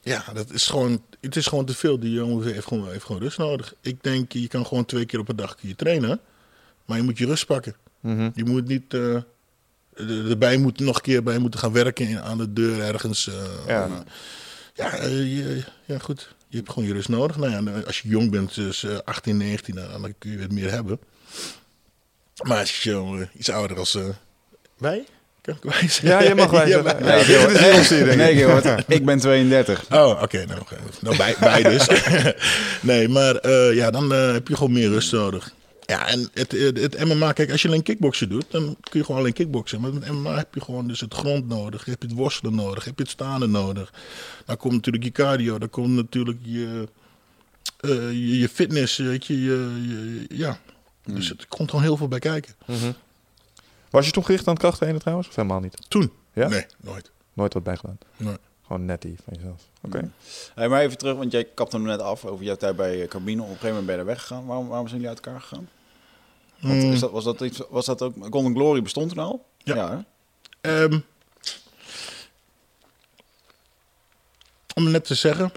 Ja, 0.00 0.24
dat 0.34 0.50
is 0.50 0.66
gewoon, 0.66 1.02
het 1.20 1.36
is 1.36 1.46
gewoon 1.46 1.64
te 1.64 1.74
veel. 1.74 1.98
Die 1.98 2.12
jongen 2.12 2.52
heeft 2.52 2.66
gewoon, 2.66 2.90
heeft 2.90 3.04
gewoon 3.04 3.22
rust 3.22 3.38
nodig. 3.38 3.74
Ik 3.80 4.02
denk, 4.02 4.32
je 4.32 4.48
kan 4.48 4.66
gewoon 4.66 4.84
twee 4.84 5.04
keer 5.06 5.18
op 5.18 5.28
een 5.28 5.36
dag 5.36 5.54
kun 5.54 5.68
je 5.68 5.76
trainen. 5.76 6.20
Maar 6.84 6.96
je 6.96 7.02
moet 7.02 7.18
je 7.18 7.26
rust 7.26 7.46
pakken. 7.46 7.76
Mhm. 8.00 8.30
Je 8.34 8.44
moet 8.44 8.68
niet 8.68 8.94
erbij 10.28 10.56
moeten, 10.56 10.84
nog 10.86 10.96
een 10.96 11.02
keer 11.02 11.22
bij 11.22 11.38
moeten 11.38 11.60
gaan 11.60 11.72
werken 11.72 12.08
in, 12.08 12.20
aan 12.20 12.38
de 12.38 12.52
deur 12.52 12.80
ergens. 12.80 13.28
eh, 13.28 13.34
Ja. 13.66 13.84
eh, 13.84 13.90
ja, 14.74 14.92
eh, 14.96 15.10
je- 15.36 15.62
ja, 15.84 15.98
goed. 15.98 16.34
Je 16.48 16.56
hebt 16.56 16.70
gewoon 16.70 16.88
je 16.88 16.94
rust 16.94 17.08
nodig. 17.08 17.36
Nou 17.36 17.50
ja, 17.70 17.80
als 17.86 18.00
je 18.00 18.08
jong 18.08 18.30
bent, 18.30 18.54
dus 18.54 18.84
eh, 18.84 18.96
18, 19.04 19.36
19, 19.36 19.74
dan, 19.74 20.02
dan 20.02 20.14
kun 20.18 20.30
je 20.30 20.38
het 20.38 20.52
meer 20.52 20.70
hebben. 20.70 20.98
Maar 22.42 22.58
als 22.58 22.82
je 22.82 22.92
eh, 22.92 23.20
iets 23.38 23.50
ouder 23.50 23.78
als 23.78 23.94
eh, 23.94 24.02
wij, 24.78 25.04
kan 25.40 25.54
ik 25.54 25.62
wij 25.62 25.72
zeggen? 25.88 26.08
Ja, 26.08 26.22
je 26.22 26.34
mag 26.34 26.50
wij 26.60 26.68
Ja, 26.68 26.78
ik. 26.94 28.16
Nee, 28.16 28.36
Gerard, 28.36 28.84
ik 28.88 29.04
ben 29.04 29.18
32. 29.18 29.84
Oh, 29.90 30.22
oké. 30.22 30.44
nou, 30.46 30.60
nou 31.00 31.16
bij, 31.16 31.34
bij 31.40 31.62
dus. 31.62 31.86
nee, 32.80 33.08
maar 33.08 33.34
eh, 33.36 33.74
ja, 33.74 33.90
dan 33.90 34.12
eh, 34.12 34.32
heb 34.32 34.48
je 34.48 34.56
gewoon 34.56 34.72
meer 34.72 34.88
rust 34.88 35.12
nodig. 35.12 35.52
Ja, 35.88 36.06
en 36.08 36.28
het, 36.34 36.52
het, 36.52 36.78
het 36.80 37.04
MMA, 37.04 37.32
kijk, 37.32 37.50
als 37.50 37.62
je 37.62 37.68
alleen 37.68 37.82
kickboksen 37.82 38.28
doet, 38.28 38.50
dan 38.50 38.76
kun 38.80 38.98
je 39.00 39.04
gewoon 39.04 39.20
alleen 39.20 39.32
kickboksen. 39.32 39.80
Maar 39.80 39.92
met 39.92 40.10
MMA 40.12 40.36
heb 40.36 40.54
je 40.54 40.60
gewoon 40.60 40.88
dus 40.88 41.00
het 41.00 41.14
grond 41.14 41.48
nodig, 41.48 41.84
heb 41.84 42.02
je 42.02 42.08
het 42.08 42.16
worstelen 42.16 42.54
nodig, 42.54 42.84
heb 42.84 42.96
je 42.96 43.02
het 43.02 43.12
staande 43.12 43.46
nodig. 43.46 43.92
Dan 44.44 44.56
komt 44.56 44.72
natuurlijk 44.74 45.04
je 45.04 45.10
cardio, 45.12 45.58
dan 45.58 45.70
komt 45.70 45.88
natuurlijk 45.94 46.38
je, 46.42 46.88
eh, 47.80 47.90
je, 48.10 48.38
je 48.38 48.48
fitness, 48.48 48.96
weet 48.96 49.26
je, 49.26 49.42
je, 49.42 49.82
je- 49.88 50.36
ja. 50.36 50.58
Dus 51.04 51.28
het 51.28 51.46
komt 51.48 51.70
gewoon 51.70 51.84
heel 51.84 51.96
veel 51.96 52.08
bij 52.08 52.18
kijken. 52.18 52.54
Mhm. 52.66 52.92
Was 53.90 54.06
je 54.06 54.12
toen 54.12 54.24
gericht 54.24 54.46
aan 54.46 54.52
het 54.52 54.62
krachttrainen 54.62 55.00
trouwens? 55.00 55.28
Of 55.28 55.34
helemaal 55.36 55.60
niet? 55.60 55.74
Toen? 55.88 56.12
Ja? 56.32 56.48
Nee, 56.48 56.66
nooit. 56.80 57.10
Nooit 57.32 57.54
wat 57.54 57.62
bijgedaan? 57.62 57.98
Nee. 58.16 58.36
Gewoon 58.66 58.84
netty 58.84 59.14
van 59.24 59.34
jezelf. 59.36 59.62
Oké. 59.82 60.10
Hey, 60.54 60.68
maar 60.68 60.80
even 60.80 60.98
terug, 60.98 61.16
want 61.16 61.32
jij 61.32 61.44
kapte 61.54 61.76
hem 61.76 61.84
net 61.86 62.00
af 62.00 62.24
over 62.24 62.44
jouw 62.44 62.56
tijd 62.56 62.76
bij 62.76 63.02
eh, 63.02 63.08
Carbine. 63.08 63.42
Op 63.42 63.48
een 63.48 63.54
gegeven 63.54 63.68
moment 63.76 63.86
ben 63.86 63.96
je 63.98 64.04
daar 64.04 64.14
weggegaan. 64.14 64.46
Waarom, 64.46 64.68
waarom 64.68 64.88
zijn 64.88 65.00
jullie 65.00 65.16
uit 65.16 65.26
elkaar 65.26 65.40
gegaan? 65.40 65.68
Want 66.60 66.82
Mm. 66.82 66.92
is 66.92 67.00
dat, 67.00 67.10
was, 67.10 67.24
dat 67.24 67.40
iets, 67.40 67.60
was 67.70 67.86
dat 67.86 68.02
ook... 68.02 68.14
Golden 68.30 68.54
Glory 68.54 68.82
bestond 68.82 69.08
toen 69.08 69.18
al? 69.18 69.46
Ja. 69.64 70.04
Ehm, 70.60 70.98
om 74.74 74.90
net 74.90 75.04
te 75.04 75.14
zeggen. 75.14 75.52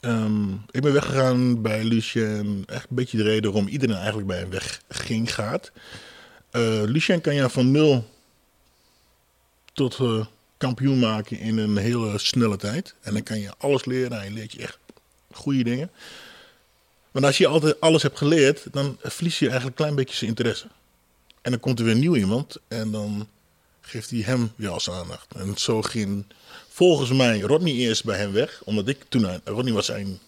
ehm, 0.00 0.52
ik 0.70 0.82
ben 0.82 0.92
weggegaan 0.92 1.62
bij 1.62 1.84
Lucien. 1.84 2.62
Echt 2.66 2.90
een 2.90 2.96
beetje 2.96 3.16
de 3.16 3.22
reden 3.22 3.52
waarom 3.52 3.70
iedereen 3.70 3.96
eigenlijk 3.96 4.26
bij 4.26 4.38
hem 4.38 4.50
wegging 4.50 5.34
gaat. 5.34 5.72
Eh, 6.50 6.82
Lucien 6.84 7.20
kan 7.20 7.34
je 7.34 7.50
van 7.50 7.70
nul 7.70 8.04
tot 9.72 9.98
eh, 10.00 10.26
kampioen 10.56 10.98
maken 10.98 11.38
in 11.38 11.58
een 11.58 11.76
hele 11.76 12.18
snelle 12.18 12.56
tijd. 12.56 12.94
En 13.00 13.12
dan 13.12 13.22
kan 13.22 13.38
je 13.40 13.52
alles 13.58 13.84
leren. 13.84 14.18
Hij 14.18 14.30
leert 14.30 14.52
je 14.52 14.62
echt 14.62 14.78
goede 15.32 15.62
dingen. 15.64 15.90
Maar 17.14 17.24
als 17.24 17.38
je 17.38 17.46
altijd 17.46 17.80
alles 17.80 18.02
hebt 18.02 18.18
geleerd, 18.18 18.66
dan 18.72 18.98
verlies 19.02 19.38
je 19.38 19.44
eigenlijk 19.48 19.78
een 19.78 19.84
klein 19.84 19.96
beetje 19.98 20.16
zijn 20.16 20.30
interesse. 20.30 20.66
En 21.42 21.50
dan 21.50 21.60
komt 21.60 21.78
er 21.78 21.84
weer 21.84 21.94
nieuw 21.96 22.16
iemand 22.16 22.56
en 22.68 22.90
dan 22.90 23.28
geeft 23.80 24.10
hij 24.10 24.18
hem 24.20 24.52
weer 24.56 24.68
als 24.68 24.90
aandacht. 24.90 25.34
En 25.36 25.56
zo 25.56 25.82
ging 25.82 26.24
volgens 26.68 27.10
mij 27.12 27.40
Rodney 27.40 27.72
eerst 27.72 28.04
bij 28.04 28.18
hem 28.18 28.32
weg, 28.32 28.62
omdat 28.64 28.88
ik 28.88 29.04
toen, 29.08 29.28
aan- 29.28 29.40
Rodney 29.44 29.72
was 29.72 29.86
zijn, 29.86 30.18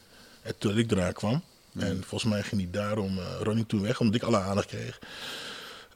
eh, 0.43 0.53
toen 0.59 0.79
ik 0.79 0.91
eraan 0.91 1.13
kwam. 1.13 1.43
En 1.79 2.05
volgens 2.07 2.31
mij 2.33 2.43
ging 2.43 2.61
hij 2.61 2.71
daarom 2.71 3.19
eh 3.19 3.25
Rodney 3.43 3.65
toen 3.67 3.83
weg, 3.83 4.01
omdat 4.01 4.15
ik 4.15 4.23
alle 4.23 4.39
aandacht 4.39 4.67
kreeg. 4.69 4.99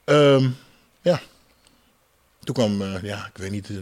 Ehm, 0.04 0.48
ja, 1.02 1.20
toen 2.44 2.54
kwam, 2.54 2.82
eh, 2.82 3.02
ja, 3.02 3.26
ik 3.26 3.36
weet 3.38 3.50
niet, 3.50 3.70
eh, 3.70 3.76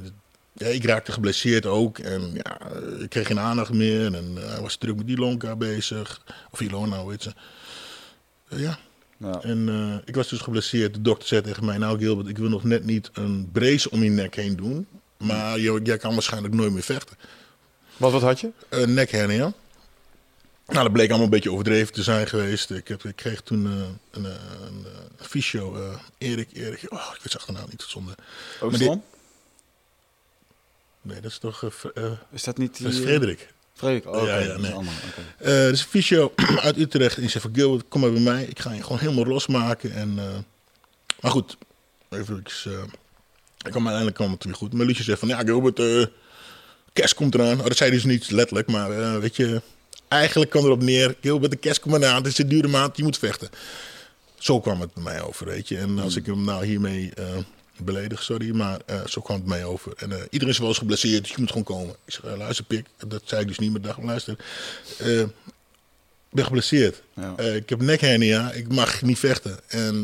ja, 0.59 0.66
ik 0.66 0.84
raakte 0.84 1.12
geblesseerd 1.12 1.66
ook. 1.66 1.98
En 1.98 2.30
ja, 2.34 2.59
ik 3.00 3.09
kreeg 3.09 3.26
geen 3.26 3.40
aandacht 3.40 3.72
meer. 3.72 4.14
En 4.14 4.32
eh, 4.36 4.48
hij 4.52 4.61
was 4.61 4.76
druk 4.76 4.96
met 4.96 5.09
Ilonka 5.09 5.56
bezig. 5.56 6.22
Of 6.50 6.61
Ilona, 6.61 7.00
hoe 7.00 7.11
heet 7.11 7.22
ze. 7.22 7.32
Eh, 8.48 8.61
ja, 8.61 8.78
en 9.40 9.68
eh, 9.68 10.09
ik 10.09 10.14
was 10.14 10.28
dus 10.28 10.40
geblesseerd. 10.40 10.94
De 10.94 11.02
dokter 11.02 11.28
zei 11.28 11.42
tegen 11.42 11.64
mij, 11.64 11.78
nou 11.78 11.98
Gilbert, 11.98 12.28
ik 12.28 12.38
wil 12.38 12.48
nog 12.48 12.64
net 12.64 12.84
niet 12.84 13.11
een 13.12 13.48
brace 13.52 13.90
om 13.90 14.02
je 14.02 14.11
nek 14.11 14.34
heen 14.34 14.56
doen. 14.56 14.86
Maar 15.16 15.61
jij, 15.61 15.80
jij 15.82 15.98
kan 15.98 16.12
waarschijnlijk 16.14 16.54
nooit 16.54 16.72
meer 16.72 16.82
vechten. 16.82 17.16
Wat, 17.96 18.12
wat 18.12 18.22
had 18.22 18.40
je? 18.40 18.50
Een 18.68 18.94
nekhernia. 18.94 19.52
Nou, 20.66 20.82
dat 20.82 20.92
bleek 20.92 21.09
allemaal 21.09 21.24
een 21.24 21.32
beetje 21.32 21.52
overdreven 21.52 21.92
te 21.92 22.02
zijn 22.02 22.26
geweest. 22.26 22.70
Ik, 22.70 22.88
heb, 22.88 23.04
ik 23.04 23.16
kreeg 23.16 23.40
toen 23.40 23.64
een, 23.64 23.98
een, 24.11 24.24
eh, 24.24 25.26
fysio, 25.26 25.92
Erik, 26.18 26.48
Erik, 26.52 26.92
oh, 26.92 27.11
ik 27.14 27.22
weet 27.22 27.32
zijn 27.32 27.38
achternaam 27.38 27.66
niet, 27.70 27.84
zonde. 27.86 28.14
Oosterom? 28.61 29.02
Nee, 31.09 31.20
dat 31.20 31.30
is 31.30 31.38
toch 31.38 31.64
eh, 31.64 32.04
eh, 32.04 32.12
Is 32.30 32.42
dat 32.42 32.59
niet 32.59 32.76
die... 32.76 32.86
dat 32.86 32.94
is 32.94 33.00
Frederik. 33.00 33.52
Frederik? 33.74 34.06
Oh, 34.06 34.22
oké, 34.22 34.30
Ja, 34.30 34.38
ja, 34.38 34.46
dat 34.46 34.56
is 34.56 34.62
nee. 34.62 34.70
een 34.70 34.76
ander, 34.76 34.92
oké. 35.09 35.50
Eh 35.50 35.68
dus 35.68 35.80
een 35.80 35.88
fysio 35.88 36.32
uit 36.66 36.76
Utrecht. 36.76 37.14
En 37.14 37.20
die 37.20 37.30
zei 37.30 37.42
van 37.42 37.54
Gilbert, 37.54 37.88
kom 37.88 38.00
maar 38.00 38.12
bij 38.12 38.20
mij. 38.20 38.44
Ik 38.44 38.59
ga 38.59 38.72
je 38.72 38.82
gewoon 38.82 38.98
helemaal 38.98 39.24
losmaken. 39.24 39.92
En, 39.92 40.14
eh, 40.18 40.38
maar 41.20 41.30
goed, 41.30 41.56
even, 42.09 42.42
eh, 42.64 42.72
ik 43.59 43.70
kwam 43.70 43.88
uiteindelijk 43.88 44.14
kwam 44.16 44.30
het 44.30 44.44
weer 44.44 44.54
goed. 44.54 44.72
Maar 44.72 44.86
Lucie 44.86 45.04
zei 45.04 45.16
van, 45.16 45.28
ja 45.28 45.38
Gilbert, 45.38 45.78
eh 45.78 46.06
kerst 46.92 47.14
komt 47.14 47.34
eraan. 47.34 47.59
Oh, 47.61 47.66
dat 47.66 47.76
zei 47.76 47.90
hij 47.90 47.98
dus 47.98 48.11
niet 48.11 48.30
letterlijk, 48.30 48.68
maar 48.68 48.90
eh, 48.90 49.16
weet 49.18 49.36
je... 49.36 49.62
Eigenlijk 50.09 50.50
kwam 50.50 50.64
erop 50.64 50.82
neer, 50.82 51.16
Gilbert, 51.20 51.50
de 51.50 51.56
kerst 51.56 51.80
komt 51.80 51.94
eraan. 51.94 52.16
Het 52.16 52.26
is 52.26 52.38
een 52.38 52.48
dure 52.48 52.68
maand, 52.68 52.96
je 52.96 53.02
moet 53.02 53.18
vechten. 53.18 53.48
Zo 54.38 54.61
kwam 54.61 54.80
het 54.80 54.94
bij 54.94 55.02
mij 55.02 55.22
over, 55.22 55.46
weet 55.46 55.68
je. 55.68 55.78
En 55.78 55.98
als 55.98 56.16
ik 56.16 56.26
hem 56.26 56.44
nou 56.44 56.64
hiermee... 56.64 57.12
Beledig, 57.82 58.22
sorry, 58.22 58.54
maar 58.54 58.80
eh, 58.86 59.06
zo 59.06 59.20
kwam 59.20 59.36
het 59.36 59.46
mij 59.46 59.64
over. 59.64 59.92
En 59.96 60.12
eh, 60.12 60.18
iedereen 60.30 60.54
is 60.54 60.58
wel 60.58 60.68
eens 60.68 60.78
geblesseerd, 60.78 61.22
dus 61.22 61.30
je 61.30 61.36
moet 61.38 61.48
gewoon 61.48 61.64
komen. 61.64 61.94
Ik 62.04 62.12
zeg, 62.12 62.24
eh, 62.24 62.36
luister 62.36 62.64
pik, 62.64 62.86
dat 63.06 63.22
zei 63.24 63.40
ik 63.40 63.48
dus 63.48 63.58
niet, 63.58 63.70
maar 63.70 63.80
ik 63.80 63.86
dacht, 63.86 64.02
luister. 64.02 64.38
ik 64.98 66.34
ben 66.34 66.44
geblesseerd. 66.44 67.02
Ja. 67.14 67.38
Ik 67.38 67.68
heb 67.68 67.80
nekhernia, 67.80 68.52
ik 68.52 68.72
mag 68.72 69.02
niet 69.02 69.18
vechten. 69.18 69.58
En 69.68 69.94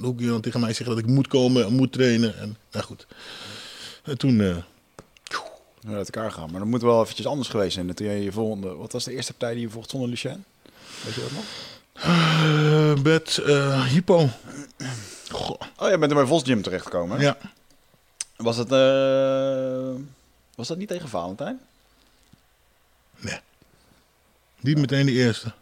hoe 0.00 0.14
kun 0.14 0.24
je 0.24 0.30
dan 0.30 0.40
tegen 0.40 0.60
mij 0.60 0.72
zeggen 0.72 0.96
dat 0.96 1.04
ik 1.04 1.10
moet 1.10 1.28
komen, 1.28 1.72
moet 1.72 1.92
trainen? 1.92 2.38
En, 2.38 2.56
nou 2.70 2.84
goed. 2.84 3.06
En 4.02 4.18
toen, 4.18 4.64
uit 5.88 6.10
elkaar 6.14 6.32
gaan. 6.32 6.50
Maar 6.50 6.60
dan 6.60 6.68
moet 6.68 6.82
wel 6.82 7.02
eventjes 7.02 7.26
anders 7.26 7.48
geweest 7.48 7.74
zijn. 7.74 7.94
Toen 7.94 8.06
jij 8.06 8.20
je 8.20 8.32
volgende... 8.32 8.74
Wat 8.74 8.92
was 8.92 9.04
de 9.04 9.12
eerste 9.12 9.32
partij 9.32 9.52
die 9.52 9.62
je 9.62 9.70
vocht 9.70 9.90
zonder 9.90 10.08
Lucien? 10.08 10.44
Weet 11.04 11.14
je 11.14 11.20
dat 11.20 11.30
nog? 11.30 11.44
eh, 13.38 13.84
hypo. 13.84 14.28
Goh, 15.30 15.50
Oh, 15.76 15.88
jij 15.88 15.98
bent 15.98 16.10
er 16.10 16.16
bij 16.16 16.26
Vos 16.26 16.42
Gym 16.42 16.62
terechtgekomen. 16.62 17.20
ja. 17.20 17.36
Was 18.36 18.56
dat... 18.56 18.72
eh, 18.72 20.00
Was 20.54 20.68
dat 20.68 20.78
niet 20.78 20.88
tegen 20.88 21.08
Valentijn? 21.08 21.60
Nee. 23.20 23.38
Niet 24.60 24.78
meteen 24.78 25.06
de 25.06 25.12
eerste. 25.12 25.52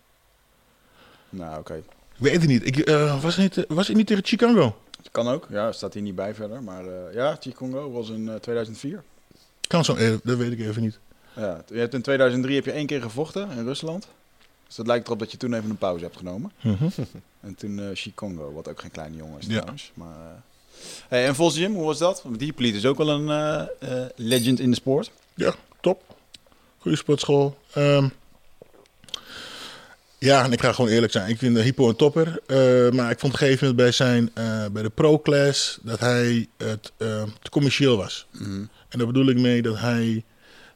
Nou, 1.30 1.58
oké. 1.58 1.74
Ik 1.74 1.82
weet 2.18 2.32
het 2.40 2.46
niet. 2.46 2.66
Ik, 2.66 2.78
eh, 2.78 3.22
was, 3.22 3.36
het 3.36 3.56
niet 3.56 3.66
was 3.68 3.88
het 3.88 3.96
niet 3.96 4.06
tegen 4.06 4.24
Chicago? 4.24 4.76
Kan 5.10 5.28
ook. 5.28 5.46
Ja, 5.50 5.72
staat 5.72 5.94
hier 5.94 6.02
niet 6.02 6.14
bij 6.14 6.34
verder. 6.34 6.62
Maar 6.62 6.86
eh, 6.86 7.14
ja, 7.14 7.36
Chikongo 7.40 7.90
was 7.90 8.08
in 8.08 8.28
eh, 8.28 8.34
2004. 8.34 9.02
Kan 9.68 9.84
zo, 9.84 9.94
eh, 9.94 10.14
dat 10.22 10.36
weet 10.38 10.52
ik 10.52 10.60
even 10.60 10.82
niet. 10.82 10.98
Ja, 11.36 11.64
je 11.66 11.78
hebt 11.78 11.94
in 11.94 12.02
2003 12.02 12.54
heb 12.56 12.64
je 12.64 12.72
één 12.72 12.86
keer 12.86 13.02
gevochten 13.02 13.50
in 13.50 13.64
Rusland. 13.64 14.06
Dus 14.72 14.80
dat 14.80 14.90
lijkt 14.90 15.06
erop 15.06 15.18
dat 15.18 15.30
je 15.30 15.36
toen 15.36 15.54
even 15.54 15.70
een 15.70 15.76
pauze 15.76 16.04
hebt 16.04 16.16
genomen. 16.16 16.52
Mhm. 16.60 16.88
En 17.40 17.54
toen 17.54 17.78
eh 17.78 17.86
Chikongo, 17.94 18.52
wat 18.52 18.68
ook 18.68 18.80
geen 18.80 18.90
kleine 18.90 19.16
jongen 19.16 19.38
is 19.38 19.46
Ja. 19.46 19.52
trouwens. 19.52 19.90
Maar, 19.94 20.16
eh, 20.16 20.32
hey, 21.08 21.26
en 21.26 21.34
Vos 21.34 21.56
Gym, 21.56 21.74
hoe 21.74 21.84
was 21.84 21.98
dat? 21.98 22.22
Want 22.22 22.38
die 22.38 22.54
is 22.54 22.86
ook 22.86 22.96
wel 22.96 23.08
een 23.08 23.30
eh, 23.78 24.04
legend 24.16 24.60
in 24.60 24.70
de 24.70 24.76
sport. 24.76 25.10
Ja, 25.34 25.54
top. 25.80 26.16
Goede 26.78 26.96
sportschool. 26.96 27.58
Ehm, 27.72 28.08
ja, 30.18 30.44
en 30.44 30.52
ik 30.52 30.60
ga 30.60 30.72
gewoon 30.72 30.90
eerlijk 30.90 31.12
zijn. 31.12 31.30
Ik 31.30 31.38
vind 31.38 31.56
de 31.56 31.62
Hypo 31.62 31.88
een 31.88 31.96
topper. 31.96 32.40
Maar 32.94 33.10
ik 33.10 33.18
vond 33.18 33.34
op 33.34 33.40
een 33.40 33.46
gegeven 33.46 33.66
moment 33.66 33.76
bij, 33.76 33.92
zijn, 33.92 34.30
bij 34.72 34.82
de 34.82 34.90
pro-class 34.90 35.78
dat 35.82 36.00
hij 36.00 36.48
het 36.56 36.92
eh, 36.96 37.22
te 37.42 37.50
commercieel 37.50 37.96
was. 37.96 38.26
En 38.88 38.98
daar 38.98 39.06
bedoel 39.06 39.28
ik 39.28 39.38
mee 39.38 39.62
dat 39.62 39.78
hij 39.78 40.24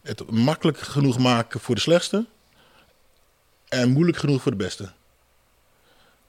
het 0.03 0.31
makkelijk 0.31 0.79
genoeg 0.79 1.19
maakte 1.19 1.59
voor 1.59 1.75
de 1.75 1.81
slechtste. 1.81 2.25
En 3.69 3.91
moeilijk 3.91 4.19
genoeg 4.19 4.43
voor 4.43 4.51
de 4.51 4.57
beste. 4.57 4.91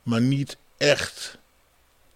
Maar 0.03 0.21
niet 0.21 0.57
echt... 0.77 1.37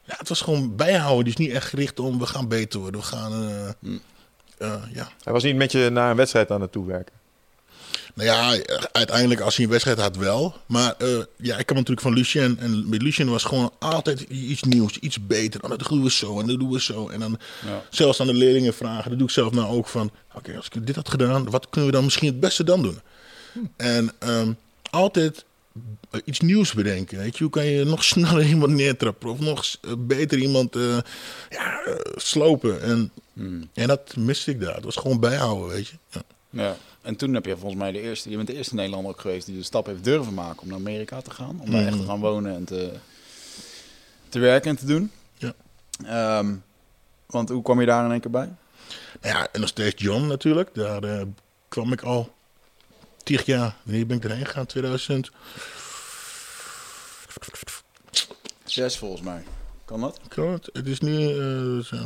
Ja, 0.04 0.16
het 0.18 0.30
was 0.30 0.42
gewoon 0.42 0.76
bijhouden. 0.76 1.26
Dus 1.26 1.36
niet 1.36 1.52
echt 1.52 1.68
gericht 1.68 2.00
om 2.00 2.20
we 2.20 2.26
gaan 2.26 2.48
beter 2.48 2.80
worden. 2.80 3.00
We 3.02 3.06
gaan... 3.08 3.34
eh, 3.34 3.68
eh, 4.58 4.82
ja, 4.94 5.12
Hij 5.24 5.34
was 5.34 5.44
niet 5.44 5.56
met 5.56 5.72
je 5.72 5.90
naar 5.90 6.10
een 6.12 6.16
wedstrijd 6.18 6.52
aan 6.52 6.62
het 6.62 6.72
toewerken. 6.72 7.14
Nou 8.14 8.28
ja, 8.30 8.64
uiteindelijk 8.92 9.42
als 9.42 9.56
hij 9.56 9.66
een 9.66 9.72
wedstrijd 9.72 10.00
had 10.00 10.16
wel. 10.16 10.56
Maar 10.66 10.96
eh, 10.98 11.08
ja, 11.36 11.58
ik 11.58 11.66
kwam 11.66 11.78
natuurlijk 11.78 12.08
van 12.08 12.14
Lucien. 12.14 12.60
En 12.60 12.90
met 12.90 13.02
Lucien 13.02 13.30
was 13.30 13.44
gewoon 13.44 13.74
altijd 13.80 14.20
iets 14.22 14.64
nieuws, 14.64 14.98
iets 14.98 15.28
beter. 15.28 15.64
En 15.64 15.70
dat 15.70 15.80
doen 15.90 16.04
we 16.04 16.12
zo 16.12 16.40
en 16.40 16.48
dat 16.48 16.60
doen 16.60 16.72
we 16.72 16.82
zo. 16.82 17.08
En 17.10 17.20
dan 17.20 17.40
Ja. 17.66 17.82
zelfs 17.90 18.20
aan 18.20 18.28
de 18.28 18.34
leerlingen 18.34 18.74
vragen. 18.74 19.10
Dat 19.10 19.18
doe 19.20 19.28
ik 19.28 19.34
zelf 19.34 19.52
nou 19.54 19.68
ook 19.68 19.88
van... 19.88 20.12
Oké, 20.34 20.56
als 20.58 20.68
ik 20.72 20.88
dit 20.88 20.96
had 20.96 21.10
gedaan, 21.10 21.50
wat 21.50 21.70
kunnen 21.70 21.90
we 21.90 21.96
dan 21.96 22.04
misschien 22.04 22.28
het 22.28 22.40
beste 22.40 22.64
dan 22.64 22.82
doen? 22.82 23.00
En 23.78 24.12
ehm, 24.20 24.52
altijd 24.92 25.46
eh, 26.12 26.22
iets 26.26 26.40
nieuws 26.40 26.74
bedenken. 26.74 27.18
Weet 27.18 27.38
je? 27.38 27.44
Hoe 27.44 27.54
kan 27.54 27.66
je 27.66 27.84
nog 27.84 28.04
sneller 28.14 28.46
iemand 28.46 28.72
neertrappen? 28.72 29.30
Of 29.30 29.40
nog 29.40 29.66
eh, 29.82 29.92
beter 29.98 30.38
iemand 30.38 30.76
eh, 30.76 30.98
ja, 31.50 31.82
slopen? 32.16 32.82
En, 32.82 33.12
en 33.74 33.88
dat 33.88 34.16
miste 34.16 34.52
ik 34.52 34.60
daar. 34.60 34.76
Het 34.76 34.84
was 34.84 34.96
gewoon 34.96 35.20
bijhouden, 35.20 35.70
weet 35.70 35.88
je. 35.88 35.98
Ja. 36.10 36.22
Ja. 36.50 36.78
En 37.02 37.16
toen 37.16 37.34
heb 37.34 37.46
je 37.46 37.58
volgens 37.58 37.82
mij 37.82 37.92
de 37.92 38.02
eerste, 38.02 38.30
je 38.30 38.36
bent 38.36 38.48
de 38.48 38.56
eerste 38.56 38.76
Nederlander 38.76 39.12
ook 39.12 39.22
geweest 39.22 39.46
die 39.46 39.58
de 39.58 39.64
stap 39.64 39.86
heeft 39.86 40.04
durven 40.04 40.34
maken 40.34 40.62
om 40.62 40.68
naar 40.68 40.78
Amerika 40.78 41.22
te 41.22 41.32
gaan. 41.32 41.60
Om 41.62 41.72
daar 41.72 41.86
echt 41.86 42.00
te 42.00 42.06
gaan 42.06 42.20
wonen 42.20 42.56
en 42.56 42.64
te, 42.64 42.92
te 44.30 44.40
werken 44.40 44.70
en 44.70 44.76
te 44.76 44.86
doen. 44.86 45.12
Ja. 45.38 45.54
Ehm, 46.06 46.54
want 47.26 47.50
hoe 47.50 47.62
kwam 47.62 47.80
je 47.80 47.86
daar 47.86 48.06
in 48.06 48.12
één 48.12 48.20
keer 48.20 48.32
bij? 48.32 48.50
Nou 49.22 49.36
ja, 49.36 49.48
en 49.52 49.60
nog 49.60 49.70
steeds 49.70 50.02
John 50.02 50.28
natuurlijk. 50.28 50.70
Daar 50.74 51.26
kwam 51.68 51.92
ik 51.92 52.02
al 52.02 52.34
tig 53.24 53.46
jaar. 53.46 53.76
Wanneer 53.84 54.06
ben 54.08 54.18
ik 54.18 54.24
erheen 54.24 54.46
gegaan? 54.46 54.66
2000. 54.66 55.30
Zes 58.66 58.98
volgens 58.98 59.22
mij. 59.22 59.44
Kan 59.86 60.02
dat? 60.02 60.20
Kan 60.28 60.52
het? 60.52 60.70
Het 60.74 60.88
is 60.88 61.00
nu 61.00 61.40
eh, 61.40 61.98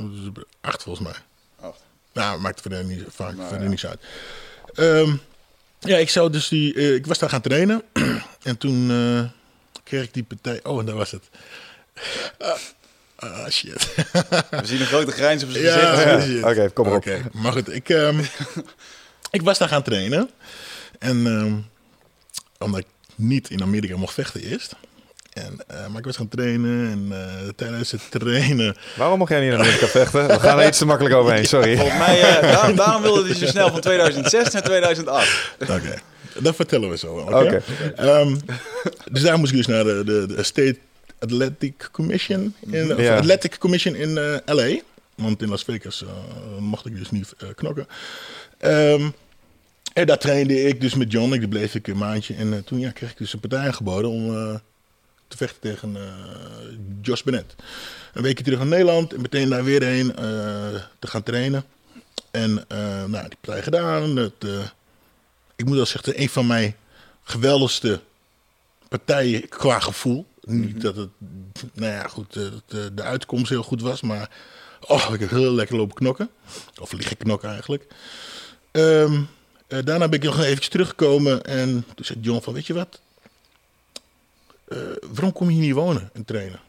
acht 0.62 0.84
volgens 0.84 1.08
mij. 1.08 1.16
Acht. 1.70 1.80
Nou, 2.14 2.40
maakt 2.40 2.62
verder 2.62 2.84
niet, 2.84 3.04
vaak 3.10 3.36
Nou, 3.36 3.48
verder 3.48 3.64
ja. 3.64 3.70
niks 3.70 3.86
uit. 3.86 4.00
Ehm, 4.74 5.16
ja, 5.80 5.98
ik 5.98 6.10
zou 6.10 6.30
dus 6.32 6.48
die. 6.48 6.74
eh, 6.74 6.94
ik 6.94 7.06
was 7.06 7.18
daar 7.20 7.30
gaan 7.30 7.42
trainen. 7.42 7.84
en 8.44 8.58
toen 8.58 8.92
eh, 8.92 9.30
kreeg 9.84 10.04
ik 10.04 10.14
die 10.14 10.24
partij. 10.24 10.60
Oh, 10.64 10.80
en 10.80 10.86
daar 10.86 10.96
was 10.96 11.12
het. 11.12 11.24
Ah, 13.18 13.40
ah, 13.44 13.50
shit. 13.50 13.94
We 14.50 14.62
zien 14.64 14.80
een 14.80 14.86
grote 14.86 15.12
grijns 15.12 15.44
op 15.44 15.50
zijn 15.50 15.64
Ja, 15.64 15.96
gezicht. 15.96 16.26
shit. 16.34 16.44
Oké, 16.44 16.70
kom 16.70 16.86
maar 16.86 16.96
op. 16.96 17.00
Oké, 17.02 17.22
maar 17.34 17.52
goed. 17.52 17.74
Ik, 17.74 17.90
ehm, 17.90 18.24
ik 19.32 19.42
was 19.42 19.58
daar 19.58 19.68
gaan 19.70 19.84
trainen. 19.84 20.30
En 21.00 21.28
ehm, 21.28 21.54
omdat 22.60 22.80
ik 22.80 22.86
niet 23.16 23.50
in 23.50 23.62
Amerika 23.62 23.98
mocht 23.98 24.14
vechten 24.14 24.42
eerst. 24.42 24.76
En, 25.34 25.58
eh, 25.68 25.88
maar 25.88 25.98
ik 25.98 26.06
was 26.06 26.16
gaan 26.16 26.28
trainen 26.28 26.92
en 26.92 27.08
eh, 27.12 27.50
tijdens 27.56 27.92
het 27.92 28.02
trainen... 28.12 28.76
Waarom 28.98 29.18
mocht 29.18 29.30
jij 29.30 29.42
niet 29.42 29.50
naar 29.50 29.60
Amerika 29.60 29.88
vechten? 29.88 30.28
We 30.28 30.40
gaan 30.40 30.60
er 30.60 30.68
iets 30.68 30.78
te 30.78 30.86
makkelijk 30.86 31.16
overheen, 31.16 31.46
sorry. 31.46 31.78
Volgens 31.78 31.98
mij, 31.98 32.22
eh, 32.22 32.42
daarom, 32.42 32.76
daarom 32.76 33.02
wilde 33.02 33.26
hij 33.26 33.36
zo 33.36 33.46
snel 33.46 33.72
van 33.72 33.82
2006 33.82 34.54
naar 34.54 34.64
2008. 34.64 35.56
Oké, 35.62 36.02
dat 36.40 36.56
vertellen 36.56 36.90
we 36.90 36.98
zo. 36.98 37.18
Oké. 37.18 37.62
Ehm, 37.96 38.36
dus 39.12 39.22
daar 39.22 39.40
moest 39.40 39.52
ik 39.52 39.58
dus 39.58 39.68
naar 39.68 39.84
de, 39.84 40.04
de, 40.04 40.26
de 40.36 40.44
State 40.44 40.78
Athletic 41.20 41.90
Commission 41.92 42.54
in, 42.70 42.98
of. 42.98 43.08
Athletic 43.08 43.58
Commission 43.58 43.96
in 43.96 44.18
eh, 44.18 44.38
LA. 44.46 44.80
Want 45.16 45.42
in 45.42 45.50
Las 45.50 45.64
Vegas 45.64 46.04
eh, 46.04 46.10
mocht 46.60 46.86
ik 46.86 46.98
dus 46.98 47.12
niet 47.12 47.34
eh, 47.38 47.48
knokken. 47.56 47.88
Ehm, 48.58 49.10
en 49.96 50.06
daar 50.06 50.18
trainde 50.18 50.62
ik 50.62 50.82
dus 50.82 50.96
met 50.96 51.12
John. 51.12 51.34
Ik 51.34 51.50
bleef 51.50 51.76
ik 51.76 51.88
een 51.88 51.98
maandje. 51.98 52.34
En 52.36 52.54
eh, 52.54 52.60
toen 52.60 52.80
ja, 52.80 52.92
kreeg 52.92 53.12
ik 53.12 53.18
dus 53.18 53.34
een 53.34 53.40
partij 53.40 53.60
aangeboden 53.60 54.10
om 54.10 54.36
eh, 54.36 54.56
te 55.28 55.38
vechten 55.38 55.62
tegen 55.62 55.96
eh, 55.96 56.04
Josh 57.02 57.22
Bennett. 57.22 57.56
Een 58.14 58.22
weekje 58.22 58.44
terug 58.44 58.60
naar 58.60 58.68
Nederland 58.68 59.14
en 59.14 59.22
meteen 59.22 59.50
daar 59.50 59.64
weer 59.64 59.84
heen 59.84 60.14
te 61.00 61.08
gaan 61.08 61.24
trainen. 61.24 61.66
En 62.32 62.66
nou, 63.08 63.28
die 63.28 63.38
partij 63.42 63.64
gedaan. 63.64 64.16
Het, 64.16 64.46
ik 65.56 65.66
moet 65.66 65.76
wel 65.76 65.86
zeggen, 65.86 66.22
een 66.22 66.30
van 66.30 66.48
mijn 66.48 66.76
geweldigste 67.24 68.00
partijen 68.90 69.50
qua 69.50 69.80
gevoel. 69.80 70.26
Niet 70.42 70.82
dat 70.82 70.96
het, 70.96 71.10
nou 71.74 71.92
ja, 71.92 72.08
goed, 72.08 72.34
dat 72.34 72.98
de 72.98 73.04
uitkomst 73.04 73.50
heel 73.50 73.64
goed 73.64 73.82
was, 73.82 74.02
maar 74.02 74.30
oh, 74.82 75.10
ik 75.14 75.20
heb 75.20 75.30
heel 75.30 75.54
lekker 75.54 75.76
lopen 75.76 75.96
knokken. 75.96 76.30
Of 76.82 76.92
liggen 76.92 77.18
knokken 77.18 77.50
eigenlijk. 77.50 77.88
Ehm, 78.72 79.22
eh, 79.78 79.86
daarna 79.86 80.08
ben 80.10 80.20
ik 80.20 80.26
nog 80.26 80.40
eventjes 80.40 80.68
teruggekomen 80.70 81.44
en 81.44 81.86
toen 81.96 82.06
zei 82.06 82.20
John 82.20 82.42
van, 82.42 82.54
weet 82.54 82.68
je 82.68 82.74
wat? 82.74 83.02
Eh, 84.68 84.78
waarom 85.02 85.32
kom 85.34 85.48
je 85.48 85.54
hier 85.54 85.66
niet 85.66 85.74
wonen 85.74 86.10
en 86.14 86.26
trainen? 86.26 86.60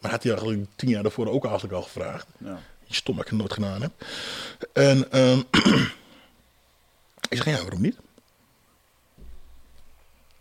Maar 0.00 0.10
had 0.10 0.22
hij 0.22 0.32
eigenlijk 0.32 0.66
tien 0.76 0.88
jaar 0.88 1.02
daarvoor 1.02 1.28
ook 1.28 1.44
eigenlijk 1.44 1.74
al 1.74 1.82
gevraagd. 1.82 2.26
Ja. 2.38 2.60
Stom 2.88 3.16
dat 3.16 3.24
ik 3.24 3.30
het 3.30 3.40
nooit 3.40 3.52
gedaan 3.52 3.82
heb. 3.82 3.92
En 4.72 5.10
ehm, 5.10 5.38
ik 7.30 7.36
zeg, 7.42 7.44
ja, 7.44 7.60
waarom 7.60 7.80
niet? 7.80 7.96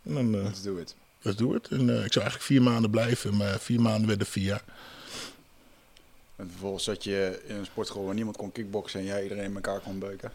En 0.03 0.14
dan, 0.14 0.36
eh, 0.36 0.43
Let's 0.43 0.62
do 0.62 0.78
it. 0.78 0.95
let's 1.22 1.38
do 1.38 1.53
it. 1.56 1.68
En 1.68 1.82
ik 1.82 2.14
zou 2.14 2.26
eigenlijk 2.26 2.41
vier 2.41 2.62
maanden 2.62 2.91
blijven, 2.91 3.38
maar 3.38 3.60
vier 3.60 3.82
maanden 3.82 4.08
werden 4.08 4.28
vier 4.28 4.43
jaar. 4.43 4.64
En 6.36 6.50
vervolgens 6.50 6.84
zat 6.84 7.04
je 7.04 7.42
in 7.48 7.56
een 7.56 7.66
sportschool 7.66 8.06
waar 8.06 8.14
niemand 8.16 8.38
kon 8.38 8.52
kickboksen 8.52 9.00
en 9.00 9.06
jij 9.06 9.24
iedereen 9.24 9.44
in 9.44 9.56
elkaar 9.56 9.80
kon 9.80 10.00
beuken. 10.00 10.32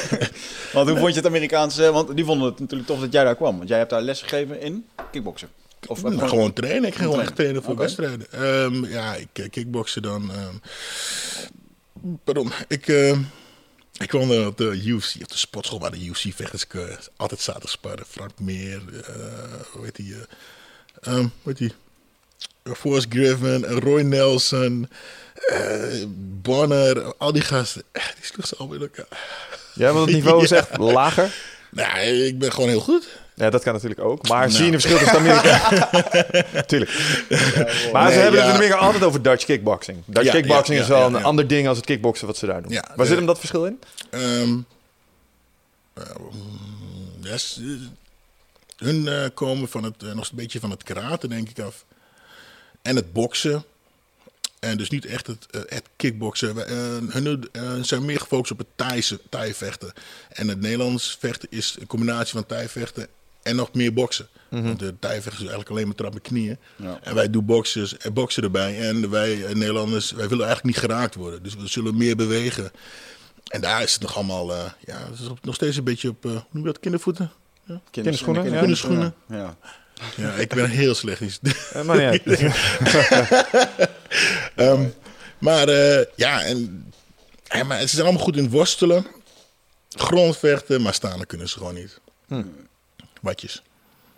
want 0.72 0.88
hoe 0.88 0.98
vond 0.98 1.10
je 1.10 1.16
het 1.16 1.26
Amerikaanse? 1.26 1.92
Want 1.92 2.16
die 2.16 2.24
vonden 2.24 2.48
het 2.48 2.58
natuurlijk 2.58 2.88
tof 2.88 3.00
dat 3.00 3.12
jij 3.12 3.24
daar 3.24 3.36
kwam. 3.36 3.56
Want 3.56 3.68
jij 3.68 3.78
hebt 3.78 3.90
daar 3.90 4.02
les 4.02 4.22
gegeven 4.22 4.60
in 4.60 4.86
kickboksen. 5.10 5.48
Of 5.86 6.02
Nou, 6.02 6.28
gewoon 6.28 6.52
trainen. 6.52 6.88
Ik 6.88 6.94
ging 6.94 7.04
gewoon 7.08 7.20
echt 7.24 7.36
trainen 7.36 7.62
voor 7.62 7.76
wedstrijden. 7.76 8.32
Ehm, 8.32 8.84
ja, 8.84 9.14
ik 9.14 9.28
eh, 9.32 9.50
kickboksen 9.50 10.02
dan. 10.02 10.30
ehm, 10.32 10.54
pardon. 12.24 12.52
Ik, 12.68 12.88
ehm, 12.88 13.20
ik 13.98 14.08
kwam 14.08 14.30
op 14.30 14.56
de 14.56 14.82
UFC, 14.84 15.14
op 15.22 15.28
de 15.28 15.38
sportschool 15.38 15.80
waar 15.80 15.90
de 15.90 16.04
UFC-vechters 16.04 16.66
altijd 17.16 17.40
zaten 17.40 17.68
sparren. 17.68 18.06
Frank 18.06 18.38
Meer, 18.40 18.82
eh 19.06 19.12
hoe 19.72 19.84
heet 19.84 19.96
die? 19.96 20.14
eh, 21.00 21.14
hoe 21.14 21.30
heet 21.42 21.58
die? 21.58 21.72
Forrest 22.74 23.06
Griffin, 23.10 23.64
Roy 23.64 24.02
Nelson, 24.02 24.88
eh 25.34 26.04
Bonner, 26.42 27.14
al 27.18 27.32
die 27.32 27.42
gasten. 27.42 27.82
Eh, 27.92 28.02
Die 28.04 28.24
sloeg 28.24 28.46
ze 28.46 28.56
allemaal 28.56 28.76
in 28.76 28.82
elkaar. 28.82 29.06
Ja, 29.74 29.92
want 29.92 30.06
het 30.06 30.14
niveau 30.14 30.42
is 30.42 30.50
echt 30.50 30.78
lager. 30.98 31.34
Nou, 31.70 31.98
ik 32.00 32.38
ben 32.38 32.52
gewoon 32.52 32.68
heel 32.68 32.80
goed. 32.80 33.08
Ja, 33.34 33.50
dat 33.50 33.62
kan 33.62 33.72
natuurlijk 33.72 34.00
ook. 34.00 34.28
Maar 34.28 34.38
Nou. 34.38 34.50
zie 34.50 34.66
je 34.66 34.72
een 34.72 34.80
verschil 34.80 34.98
tussen 34.98 35.18
Amerika? 35.18 35.58
Tuurlijk. 36.66 36.90
Maar 37.92 38.08
ze 38.10 38.14
Nee, 38.14 38.22
hebben 38.22 38.40
ja. 38.40 38.46
het 38.46 38.54
in 38.54 38.54
Amerika 38.56 38.76
altijd 38.76 39.02
over 39.04 39.22
Dutch 39.22 39.44
kickboxing. 39.44 39.98
Dutch 40.06 40.26
Ja, 40.26 40.32
kickboxing 40.32 40.76
ja, 40.78 40.82
is 40.82 40.88
ja, 40.88 40.94
wel 40.94 41.02
ja, 41.08 41.14
een 41.14 41.20
ja. 41.20 41.26
ander 41.26 41.46
ding 41.46 41.68
als 41.68 41.76
het 41.76 41.86
kickboksen 41.86 42.26
wat 42.26 42.36
ze 42.36 42.46
daar 42.46 42.62
doen. 42.62 42.72
Ja, 42.72 42.84
Waar 42.88 42.96
de- 42.96 43.06
zit 43.06 43.16
hem 43.16 43.26
dat 43.26 43.38
verschil 43.38 43.64
in? 43.66 43.78
Yes, 47.20 47.58
eh, 47.60 47.66
hun 48.86 49.08
eh, 49.08 49.24
komen 49.34 49.68
van 49.68 49.82
het, 49.84 50.02
nog 50.14 50.28
een 50.30 50.36
beetje 50.36 50.60
van 50.60 50.70
het 50.70 50.82
karate, 50.82 51.28
denk 51.28 51.48
ik 51.48 51.60
af. 51.60 51.84
En 52.86 52.96
het 52.96 53.12
boksen. 53.12 53.64
En 54.58 54.76
dus 54.76 54.90
niet 54.90 55.04
echt 55.04 55.26
het, 55.26 55.46
eh, 55.50 55.60
het 55.66 55.84
kickboksen. 55.96 56.54
We- 56.54 56.62
eh, 56.62 57.12
hun 57.14 57.48
eh, 57.52 57.72
zijn 57.82 58.04
meer 58.04 58.20
gefocust 58.20 58.50
op 58.52 58.58
het 58.58 58.66
Thaise, 58.74 59.20
Thai-vechten. 59.28 59.92
En 60.28 60.48
het 60.48 60.60
Nederlands 60.60 61.16
vechten 61.20 61.48
is 61.50 61.76
een 61.80 61.86
combinatie 61.86 62.32
van 62.32 62.46
Thai-vechten 62.46 63.06
en 63.42 63.56
nog 63.56 63.72
meer 63.72 63.92
boksen. 63.92 64.28
Want 64.48 64.78
de 64.78 64.94
Thai-vechten 64.98 65.32
is 65.32 65.38
eigenlijk 65.48 65.70
alleen 65.70 65.86
maar 65.86 65.94
trap 65.94 66.12
met 66.14 66.22
knieën. 66.22 66.58
Ja. 66.76 66.98
En 67.02 67.14
wij 67.14 67.30
doen 67.30 67.44
boksen, 67.44 67.88
eh, 68.00 68.12
boksen 68.12 68.42
erbij. 68.42 68.80
En 68.88 69.10
wij 69.10 69.44
eh, 69.44 69.54
Nederlanders, 69.54 70.10
wij 70.10 70.28
willen 70.28 70.46
eigenlijk 70.46 70.76
niet 70.76 70.84
geraakt 70.84 71.14
worden. 71.14 71.42
Dus 71.42 71.54
we 71.56 71.66
zullen 71.66 71.96
meer 71.96 72.16
bewegen. 72.16 72.70
En 73.46 73.60
daar 73.60 73.82
is 73.82 73.92
het 73.92 74.02
nog 74.02 74.14
allemaal, 74.16 74.52
eh, 74.52 74.70
ja, 74.86 74.98
het 75.10 75.18
is 75.20 75.28
nog 75.42 75.54
steeds 75.54 75.76
een 75.76 75.84
beetje 75.84 76.08
op, 76.08 76.24
eh, 76.24 76.30
hoe 76.30 76.42
noem 76.50 76.62
je 76.66 76.72
dat, 76.72 76.80
kindervoeten? 76.80 77.30
Kinderschoenen, 77.90 78.44
ja. 78.52 78.58
Kinderschoenen. 78.58 79.14
Ja. 79.28 79.56
Ja, 80.16 80.32
ik 80.32 80.48
ben 80.48 80.70
heel 80.70 80.94
slecht 80.94 81.20
in. 81.20 81.52
Eh, 81.72 81.82
maar 81.82 81.96
niet 81.96 82.26
uit. 82.26 82.40
Ehm, 84.54 84.88
maar 85.38 85.68
eh, 85.68 86.04
ja, 86.14 86.42
en, 86.42 86.92
ja, 87.44 87.64
maar 87.64 87.80
ze 87.80 87.86
zijn 87.86 88.02
allemaal 88.02 88.24
goed 88.24 88.36
in 88.36 88.50
worstelen, 88.50 89.06
grondvechten, 89.88 90.82
maar 90.82 90.94
staan 90.94 91.26
kunnen 91.26 91.48
ze 91.48 91.58
gewoon 91.58 91.74
niet. 91.74 92.00
Hm. 92.26 92.44
Watjes. 93.20 93.62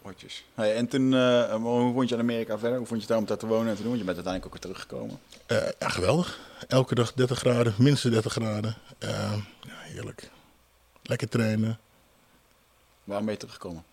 Watjes. 0.03 0.45
Hey, 0.55 0.75
en 0.75 0.89
toen, 0.89 1.15
eh, 1.15 1.55
hoe 1.55 1.93
vond 1.93 2.09
je 2.09 2.15
in 2.15 2.21
Amerika 2.21 2.59
verder? 2.59 2.79
Hoe 2.79 2.87
vond 2.87 3.01
je 3.01 3.07
het 3.07 3.09
daar 3.09 3.19
om 3.19 3.27
daar 3.27 3.37
te 3.37 3.47
wonen 3.47 3.69
en 3.69 3.77
te 3.77 3.83
doen? 3.83 3.91
Want 3.91 4.01
je 4.01 4.07
bent 4.07 4.27
uiteindelijk 4.27 4.45
ook 4.47 4.63
weer 4.63 4.73
teruggekomen. 4.73 5.21
Eh, 5.47 5.69
ja, 5.79 5.89
geweldig. 5.89 6.39
Elke 6.69 6.95
dag 6.95 7.13
30 7.13 7.39
graden, 7.39 7.75
minstens 7.79 8.13
30 8.13 8.33
graden. 8.33 8.77
Ehm, 8.99 9.39
ja, 9.61 9.75
heerlijk. 9.81 10.31
Lekker 11.03 11.29
trainen. 11.29 11.79
Waarom 13.05 13.25
ben 13.25 13.35
je 13.35 13.41
teruggekomen? 13.41 13.85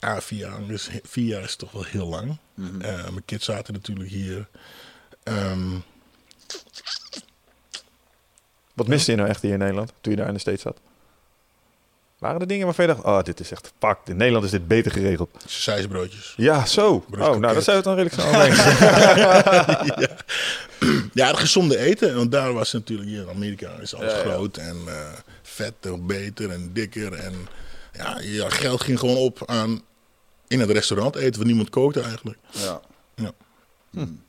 Ja, 0.00 0.20
vier 0.20 0.38
jaar, 0.38 0.66
dus 0.66 0.88
vier 1.02 1.24
jaar 1.26 1.42
is 1.42 1.56
toch 1.56 1.72
wel 1.72 1.84
heel 1.84 2.06
lang. 2.06 2.36
Mhm. 2.54 2.80
Eh, 2.80 3.02
mijn 3.02 3.24
kids 3.24 3.44
zaten 3.44 3.74
natuurlijk 3.74 4.10
hier. 4.10 4.48
Ehm, 5.22 5.70
Wat 8.74 8.86
miste 8.86 9.10
je 9.10 9.16
nou 9.16 9.28
echt 9.28 9.42
hier 9.42 9.52
in 9.52 9.58
Nederland, 9.58 9.92
toen 10.00 10.12
je 10.12 10.18
daar 10.18 10.28
in 10.28 10.34
de 10.34 10.40
States 10.40 10.62
zat? 10.62 10.78
Waren 12.18 12.40
er 12.40 12.46
dingen 12.46 12.64
waarvan 12.66 12.86
je 12.86 12.92
dacht, 12.92 13.04
oh, 13.06 13.22
dit 13.22 13.40
is 13.40 13.50
echt, 13.50 13.72
fuck, 13.78 13.96
in 14.04 14.16
Nederland 14.16 14.44
is 14.44 14.50
dit 14.50 14.68
beter 14.68 14.92
geregeld. 14.92 15.30
sausbroodjes. 15.46 16.34
Ja, 16.36 16.66
zo. 16.66 17.04
Oh, 17.10 17.18
nou, 17.36 17.54
dat 17.54 17.64
zou 17.64 17.76
je 17.76 17.82
het 17.82 17.84
dan 17.84 17.94
redelijk 17.96 18.14
snel 18.14 18.32
denken. 18.42 20.16
Ja, 21.14 21.26
het 21.26 21.36
gezonde 21.36 21.78
eten. 21.78 22.14
Want 22.16 22.32
daar 22.32 22.52
was 22.52 22.72
natuurlijk 22.72 23.08
hier 23.08 23.22
in 23.22 23.28
Amerika 23.28 23.70
is 23.80 23.94
alles 23.94 24.12
Ja, 24.12 24.18
ja. 24.18 24.24
groot 24.24 24.56
en 24.56 24.76
eh 24.86 25.12
vet 25.42 25.74
en 25.80 26.06
beter 26.06 26.50
en 26.50 26.70
dikker. 26.72 27.12
En 27.12 27.34
ja, 27.92 28.18
je 28.20 28.50
geld 28.50 28.80
ging 28.82 28.98
gewoon 28.98 29.16
op 29.16 29.42
aan 29.46 29.82
in 30.48 30.60
het 30.60 30.70
restaurant 30.70 31.14
eten, 31.16 31.32
want 31.34 31.46
niemand 31.46 31.70
kookte 31.70 32.00
eigenlijk. 32.00 32.38
Ja. 32.50 32.80
Ja. 33.14 33.32
Hmm. 33.90 34.22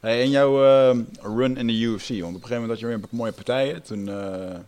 Hey, 0.00 0.22
en 0.22 0.30
jouw 0.30 0.64
eh, 0.64 0.98
run 1.20 1.56
in 1.56 1.66
de 1.66 1.72
UFC, 1.80 2.08
want 2.08 2.20
op 2.20 2.26
een 2.26 2.32
gegeven 2.32 2.60
moment 2.60 2.70
had 2.70 2.78
je 2.80 2.86
weer 2.86 3.00
mooie 3.10 3.32
partijen. 3.32 3.82
Toen 3.82 4.08
eh, 4.08 4.58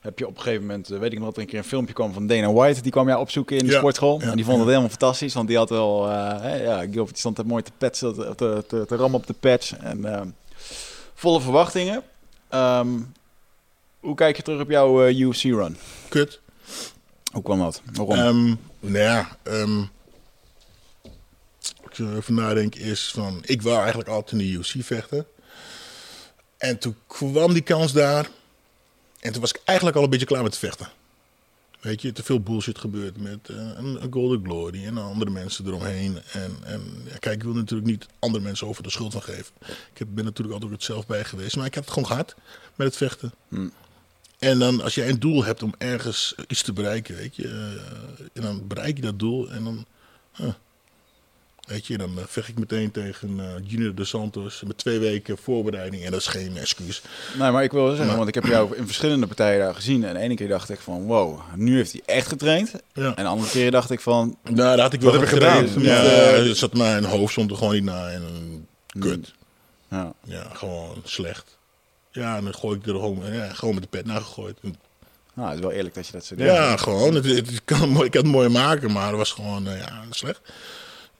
heb 0.00 0.18
je 0.18 0.26
op 0.26 0.36
een 0.36 0.42
gegeven 0.42 0.66
moment, 0.66 0.90
eh, 0.90 0.98
weet 0.98 1.12
ik 1.12 1.18
nog 1.18 1.26
dat 1.26 1.36
er 1.36 1.42
een 1.42 1.48
keer 1.48 1.58
een 1.58 1.64
filmpje 1.64 1.94
kwam 1.94 2.12
van 2.12 2.26
Dana 2.26 2.52
White. 2.52 2.80
Die 2.82 2.92
kwam 2.92 3.08
jou 3.08 3.20
opzoeken 3.20 3.56
in 3.56 3.66
de 3.66 3.72
Ja. 3.72 3.78
sportschool. 3.78 4.20
Ja, 4.20 4.30
En 4.30 4.36
die 4.36 4.44
vond 4.44 4.56
het 4.56 4.66
ja. 4.66 4.70
helemaal 4.72 4.88
fantastisch, 4.98 5.34
want 5.34 5.48
die 5.48 5.56
had 5.56 5.70
wel, 5.70 6.06
hè, 6.08 6.62
ja, 6.62 6.78
Gilbert 6.80 7.08
die 7.08 7.18
stond 7.18 7.38
er 7.38 7.46
mooi 7.46 7.62
te 7.62 7.70
petsen, 7.78 8.14
te, 8.14 8.34
te, 8.36 8.64
te, 8.68 8.84
te 8.86 8.96
rammen 8.96 9.20
op 9.20 9.26
de 9.26 9.34
patch. 9.40 9.72
En 9.76 10.34
volle 11.14 11.40
verwachtingen. 11.40 12.02
Ehm, 12.48 12.88
hoe 14.00 14.14
kijk 14.14 14.36
je 14.36 14.42
terug 14.42 14.60
op 14.60 14.70
jouw 14.70 15.04
eh, 15.04 15.18
UFC-run? 15.20 15.76
Kut. 16.08 16.40
Hoe 17.32 17.42
kwam 17.42 17.58
dat? 17.58 17.82
Waarom? 17.92 18.16
Ehm, 18.16 18.54
nou 18.80 18.98
ja, 18.98 19.36
ehm, 19.42 19.82
ik 21.82 21.98
even 21.98 22.34
nadenken 22.34 22.80
is 22.80 23.10
van, 23.14 23.42
ik 23.44 23.62
wou 23.62 23.78
eigenlijk 23.78 24.08
altijd 24.08 24.32
in 24.32 24.38
de 24.38 24.52
UFC 24.52 24.74
vechten. 24.78 25.26
En 26.58 26.78
toen 26.78 26.96
kwam 27.06 27.52
die 27.52 27.62
kans 27.62 27.92
daar. 27.92 28.28
En 29.20 29.32
toen 29.32 29.40
was 29.40 29.50
ik 29.50 29.60
eigenlijk 29.64 29.96
al 29.96 30.04
een 30.04 30.10
beetje 30.10 30.26
klaar 30.26 30.42
met 30.42 30.58
vechten. 30.58 30.88
Weet 31.80 32.02
je, 32.02 32.12
te 32.12 32.22
veel 32.22 32.40
bullshit 32.40 32.78
gebeurd 32.78 33.16
met 33.16 33.48
eh, 33.48 33.56
een, 33.56 34.06
Golden 34.10 34.44
Glory 34.44 34.84
en 34.84 34.98
andere 34.98 35.30
mensen 35.30 35.66
eromheen. 35.66 36.18
En, 36.32 36.56
en 36.64 36.82
ja, 37.04 37.16
kijk, 37.18 37.34
ik 37.36 37.42
wil 37.42 37.54
natuurlijk 37.54 37.88
niet 37.88 38.06
andere 38.18 38.44
mensen 38.44 38.66
over 38.66 38.82
de 38.82 38.90
schuld 38.90 39.12
van 39.12 39.22
geven. 39.22 39.52
Ik 39.92 39.98
heb, 39.98 40.08
ben 40.10 40.24
natuurlijk 40.24 40.52
altijd 40.52 40.72
ook 40.72 40.76
het 40.76 40.86
zelf 40.86 41.06
bij 41.06 41.24
geweest. 41.24 41.56
Maar 41.56 41.66
ik 41.66 41.74
heb 41.74 41.84
het 41.84 41.92
gewoon 41.92 42.08
gehad 42.08 42.34
met 42.74 42.86
het 42.86 42.96
vechten. 42.96 43.32
Hmm. 43.48 43.72
En 44.38 44.58
dan 44.58 44.82
als 44.82 44.94
jij 44.94 45.08
een 45.08 45.20
doel 45.20 45.44
hebt 45.44 45.62
om 45.62 45.74
ergens 45.78 46.34
iets 46.48 46.62
te 46.62 46.72
bereiken, 46.72 47.16
weet 47.16 47.36
je, 47.36 47.44
eh, 47.48 48.24
en 48.32 48.42
dan 48.42 48.66
bereik 48.66 48.96
je 48.96 49.02
dat 49.02 49.18
doel 49.18 49.50
en 49.50 49.64
dan, 49.64 49.84
huh, 50.36 50.52
weet 51.66 51.86
je, 51.86 51.98
dan 51.98 52.18
eh, 52.18 52.24
vecht 52.26 52.48
ik 52.48 52.58
meteen 52.58 52.90
tegen 52.90 53.40
eh, 53.40 53.46
Junior 53.64 53.94
dos 53.94 54.08
Santos 54.08 54.62
met 54.66 54.78
twee 54.78 54.98
weken 54.98 55.38
voorbereiding 55.38 56.04
en 56.04 56.10
dat 56.10 56.20
is 56.20 56.26
geen 56.26 56.56
excuus. 56.56 57.02
Nee, 57.38 57.50
maar 57.50 57.62
ik 57.62 57.70
wil 57.72 57.80
wel 57.80 57.88
zeggen, 57.90 58.06
Maar- 58.06 58.16
want 58.16 58.28
ik 58.28 58.34
heb 58.34 58.44
jou 58.44 58.76
in 58.76 58.86
verschillende 58.86 59.26
partijen 59.26 59.58
daar 59.60 59.74
gezien. 59.74 60.04
En 60.04 60.14
de 60.14 60.20
ene 60.20 60.34
keer 60.34 60.48
dacht 60.48 60.70
ik 60.70 60.80
van, 60.80 61.02
wow, 61.06 61.40
nu 61.54 61.76
heeft 61.76 61.92
hij 61.92 62.02
echt 62.06 62.28
getraind. 62.28 62.72
Ja. 62.92 63.14
En 63.14 63.24
de 63.24 63.30
andere 63.30 63.50
keer 63.50 63.70
dacht 63.70 63.90
ik 63.90 64.00
van, 64.00 64.36
Nou, 64.42 64.54
dat 64.56 64.78
had 64.80 64.92
ik 64.92 65.00
wel 65.00 65.10
Wat 65.10 65.20
heb 65.20 65.28
gedaan. 65.28 65.68
gedaan? 65.68 65.82
Ja, 65.82 66.02
Ja. 66.02 66.42
het 66.42 66.56
zat 66.56 66.74
mijn 66.74 67.04
hoofd 67.04 67.32
stond 67.32 67.50
er 67.50 67.56
gewoon 67.56 67.74
niet 67.74 67.84
naar 67.84 68.10
en 68.12 68.66
kut. 68.98 69.32
ja, 69.90 70.12
Ja, 70.24 70.46
gewoon 70.54 71.00
slecht. 71.04 71.57
Ja, 72.10 72.36
en 72.36 72.44
dan 72.44 72.54
gooi 72.54 72.78
ik 72.78 72.86
er 72.86 72.92
gewoon, 72.92 73.32
ja, 73.32 73.52
gewoon 73.52 73.74
met 73.74 73.82
de 73.82 73.88
pet 73.88 74.06
naar 74.06 74.20
gegooid. 74.20 74.58
nou, 75.34 75.48
het 75.48 75.54
is 75.54 75.60
wel 75.60 75.72
eerlijk 75.72 75.94
dat 75.94 76.06
je 76.06 76.12
dat 76.12 76.24
zo 76.24 76.34
doet. 76.34 76.46
Ja, 76.46 76.76
gewoon. 76.76 77.14
Het, 77.14 77.64
kan, 77.64 78.04
ik 78.04 78.10
kan 78.10 78.22
het 78.22 78.32
mooi 78.32 78.48
maken, 78.48 78.92
maar 78.92 79.08
het 79.08 79.16
was 79.16 79.32
gewoon 79.32 79.66
eh, 79.66 79.78
ja, 79.78 80.04
slecht. 80.10 80.40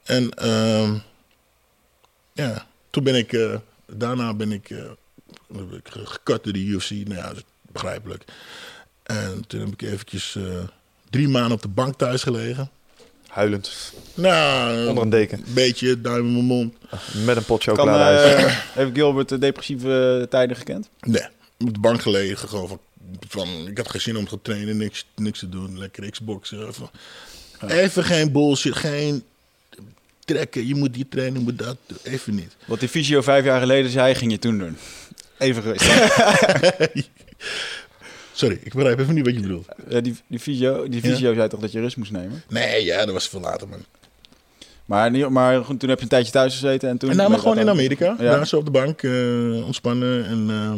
En 0.05 0.31
ehm, 0.31 0.95
ja, 2.33 2.67
toen 2.91 3.05
ben 3.05 3.15
ik, 3.15 3.33
eh, 3.33 3.55
daarna 3.87 4.35
ben 4.35 4.53
ik, 4.53 4.71
eh, 4.71 4.91
gekut 5.83 6.45
door 6.45 6.53
de 6.53 6.65
UFC. 6.65 6.91
Nou 6.91 7.15
ja, 7.15 7.33
begrijpelijk. 7.63 8.25
En 9.03 9.47
toen 9.47 9.61
heb 9.61 9.69
ik 9.69 9.83
eventjes 9.83 10.39
drie 11.11 11.29
maanden 11.29 11.53
op 11.53 11.63
de 11.63 11.69
bank 11.69 11.99
thuis 11.99 12.23
gelegen. 12.23 12.71
Huilend, 13.29 13.93
Nou, 14.15 14.87
onder 14.89 15.03
een 15.05 15.11
deken, 15.11 15.39
een 15.39 15.55
beetje 15.55 16.01
duim 16.01 16.27
in 16.27 16.33
mijn 16.33 16.45
mond. 16.45 16.75
met 17.25 17.37
een 17.37 17.45
pot 17.45 17.65
Kan, 17.65 17.77
chocolade. 17.77 18.17
eh, 18.17 18.57
heeft 18.73 18.91
Gilbert 18.95 19.29
de 19.29 19.39
depressieve 19.39 20.27
tijden 20.31 20.57
gekend? 20.57 20.89
Nee, 21.01 21.23
op 21.59 21.75
de 21.75 21.81
bank 21.81 22.03
gelegen. 22.03 22.49
Gewoon 22.49 22.69
van, 22.69 22.81
van, 23.29 23.49
ik 23.69 23.77
had 23.77 23.91
geen 23.91 24.01
zin 24.01 24.17
om 24.17 24.29
te 24.29 24.39
trainen, 24.43 24.77
niks, 24.77 25.07
niks 25.17 25.39
te 25.39 25.49
doen. 25.49 25.79
Lekker 25.79 26.11
Xboxen. 26.11 26.67
Even, 26.69 26.89
even 27.69 28.05
geen 28.05 28.33
bullshit, 28.33 28.77
geen 28.77 29.23
trekken. 30.25 30.67
Je 30.67 30.75
moet 30.75 30.95
die 30.95 31.07
trainen, 31.09 31.39
je 31.39 31.45
moet 31.45 31.59
dat. 31.59 31.77
doen. 31.87 31.99
Even 32.03 32.35
niet. 32.35 32.57
Wat 32.65 32.81
die 32.81 32.89
fysio 32.89 33.21
vijf 33.23 33.45
jaar 33.45 33.61
geleden 33.61 33.91
zei, 33.91 34.15
ging 34.15 34.31
je 34.33 34.39
toen 34.39 34.59
doen. 34.59 34.77
Even 35.39 35.63
gerust. 35.63 35.85
Sorry, 38.39 38.59
ik 38.63 38.75
begrijp 38.75 38.99
even 38.99 39.15
niet 39.15 39.25
wat 39.25 39.35
je 39.35 39.41
bedoelt. 39.41 39.67
Eh, 39.89 40.03
die, 40.03 40.17
die 40.27 40.39
fysio, 40.39 40.89
die 40.89 41.03
Ja. 41.03 41.09
fysio 41.11 41.35
zei 41.35 41.49
toch 41.49 41.61
dat 41.61 41.73
je 41.73 41.81
rust 41.81 41.97
moest 41.97 42.11
nemen? 42.13 42.43
Nee, 42.49 42.85
ja, 42.85 43.05
dat 43.05 43.13
was 43.15 43.29
veel 43.29 43.41
later, 43.41 43.69
man. 43.69 43.85
Maar, 44.85 45.11
niet- 45.11 45.29
maar 45.29 45.65
goed, 45.65 45.81
toen 45.81 45.89
heb 45.89 45.99
je 45.99 46.05
een 46.05 46.11
tijdje 46.11 46.33
thuis 46.33 46.53
gezeten 46.55 46.89
en 46.89 46.99
toen... 46.99 47.11
En 47.11 47.17
nou, 47.17 47.31
maar 47.31 47.39
gewoon 47.39 47.59
in 47.59 47.69
Amerika. 47.69 48.05
Ja. 48.05 48.17
Daar 48.17 48.47
zo 48.47 48.57
op 48.57 48.65
de 48.65 48.71
bank, 48.71 49.03
eh, 49.03 49.65
ontspannen. 49.67 50.25
En 50.27 50.51
eh, 50.51 50.71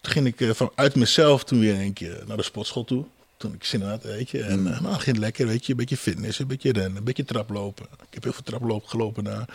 toen 0.00 0.12
ging 0.12 0.26
ik 0.38 0.54
vanuit 0.56 0.94
mezelf 0.94 1.44
toen 1.44 1.60
weer 1.60 1.80
een 1.80 1.92
keer 1.92 2.22
naar 2.26 2.36
de 2.36 2.42
sportschool 2.42 2.84
toe. 2.84 3.04
Toen 3.36 3.54
ik 3.54 3.64
zin 3.64 3.82
had, 3.82 4.02
weet 4.02 4.30
je. 4.30 4.42
En 4.42 4.66
eh, 4.74 4.80
nou, 4.80 4.94
ging 4.98 5.16
lekker, 5.16 5.46
weet 5.46 5.66
je. 5.66 5.72
Een 5.72 5.78
beetje 5.78 5.96
fitness, 5.96 6.38
een 6.38 6.46
beetje 6.46 6.72
rennen, 6.72 6.96
een 6.96 7.04
beetje 7.04 7.24
traplopen. 7.24 7.84
Ik 7.84 8.14
heb 8.14 8.22
heel 8.22 8.32
veel 8.32 8.42
traplopen 8.42 8.88
gelopen 8.88 9.24
daar. 9.24 9.48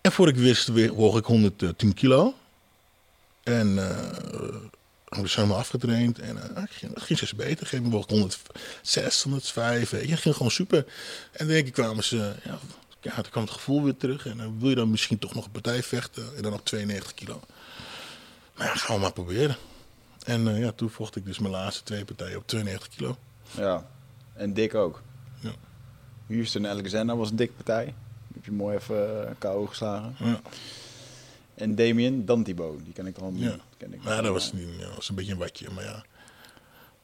En 0.00 0.12
voor 0.12 0.28
ik 0.28 0.36
wist, 0.36 0.68
weer, 0.68 0.92
woog 0.92 1.18
ik 1.18 1.24
110 1.24 1.94
kilo. 1.94 2.34
En 3.42 3.78
eh, 5.16 5.20
was 5.20 5.34
helemaal 5.34 5.58
afgetraind. 5.58 6.18
En 6.18 6.56
eh, 6.56 6.62
ik 6.62 6.70
ging, 6.70 6.94
het 6.94 7.02
ging 7.02 7.18
steeds 7.18 7.34
beter. 7.34 7.66
Geen 7.66 7.90
woog 7.90 8.04
ik 8.04 8.10
106, 8.10 9.22
105. 9.22 9.90
Weet 9.90 10.04
je. 10.04 10.10
Het 10.10 10.20
ging 10.20 10.36
gewoon 10.36 10.50
super. 10.50 10.86
En 11.32 11.46
denk 11.46 11.66
ik, 11.66 11.72
kwamen 11.72 12.04
ze... 12.04 12.34
Ja, 12.44 12.58
ja, 13.00 13.14
toen 13.14 13.30
kwam 13.30 13.42
het 13.42 13.52
gevoel 13.52 13.82
weer 13.82 13.96
terug. 13.96 14.26
En 14.26 14.36
dan 14.36 14.58
wil 14.60 14.68
je 14.68 14.74
dan 14.74 14.90
misschien 14.90 15.18
toch 15.18 15.34
nog 15.34 15.44
een 15.44 15.50
partij 15.50 15.82
vechten. 15.82 16.36
En 16.36 16.42
dan 16.42 16.52
op 16.52 16.64
92 16.64 17.14
kilo. 17.14 17.40
Maar 18.56 18.66
ja, 18.66 18.74
gaan 18.74 18.94
we 18.94 19.02
maar 19.02 19.12
proberen. 19.12 19.56
En 20.24 20.48
eh, 20.48 20.60
ja, 20.60 20.72
toen 20.72 20.90
vocht 20.90 21.16
ik 21.16 21.24
dus 21.24 21.38
mijn 21.38 21.52
laatste 21.52 21.82
twee 21.82 22.04
partijen 22.04 22.36
op 22.36 22.46
92 22.46 22.88
kilo. 22.88 23.16
Ja, 23.56 23.86
en 24.32 24.54
dik 24.54 24.74
ook. 24.74 25.02
Ja. 25.40 25.52
Houston 26.26 26.66
Alexander 26.66 27.16
was 27.16 27.30
een 27.30 27.36
dikke 27.36 27.54
partij. 27.54 27.94
Heb 28.34 28.44
je 28.44 28.52
mooi 28.52 28.76
even 28.76 29.24
uh, 29.24 29.30
KO 29.38 29.66
geslagen. 29.66 30.14
Ja. 30.18 30.40
En 31.54 31.74
Damien 31.74 32.24
Dantibo, 32.24 32.80
die 32.84 32.92
ken 32.92 33.06
ik 33.06 33.18
dan. 33.18 33.34
Ja. 33.36 33.56
Ken 33.82 33.92
ik 33.92 34.02
Maar 34.02 34.22
dat 34.22 34.32
was, 34.32 34.52
niet, 34.52 34.66
was 34.96 35.08
een 35.08 35.14
beetje 35.14 35.32
een 35.32 35.38
watje. 35.38 35.66
Maar 35.74 35.84
ja, 35.84 36.04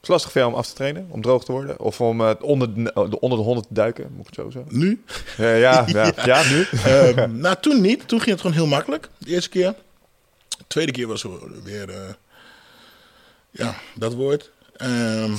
het 0.00 0.08
lastig 0.08 0.32
voor 0.32 0.40
jou 0.40 0.52
om 0.52 0.58
af 0.58 0.66
te 0.68 0.74
trainen, 0.74 1.06
om 1.10 1.22
droog 1.22 1.44
te 1.44 1.52
worden? 1.52 1.80
Of 1.80 2.00
om 2.00 2.20
eh, 2.20 2.30
onder, 2.40 2.74
de, 2.74 2.82
de- 2.82 3.20
onder 3.20 3.38
de 3.38 3.44
100 3.44 3.66
te 3.68 3.74
duiken, 3.74 4.10
moet 4.12 4.20
ik 4.20 4.26
het 4.26 4.34
zo 4.34 4.50
zeggen? 4.50 4.78
Nu? 4.78 5.02
Ja, 5.36 5.52
ja, 5.54 5.84
ja, 5.98 6.12
ja, 6.24 6.42
nu. 6.48 6.62
Ehm, 6.84 7.38
nou, 7.40 7.56
toen 7.60 7.80
niet. 7.80 8.08
Toen 8.08 8.18
ging 8.18 8.30
het 8.30 8.40
gewoon 8.40 8.56
heel 8.56 8.66
makkelijk. 8.66 9.08
De 9.18 9.30
eerste 9.30 9.48
keer. 9.50 9.74
De 10.48 10.64
tweede 10.66 10.92
keer 10.92 11.06
was 11.06 11.24
weer... 11.64 11.88
eh, 11.90 12.14
ja, 13.50 13.74
dat 13.94 14.14
woord. 14.14 14.50
Ehm, 14.76 15.32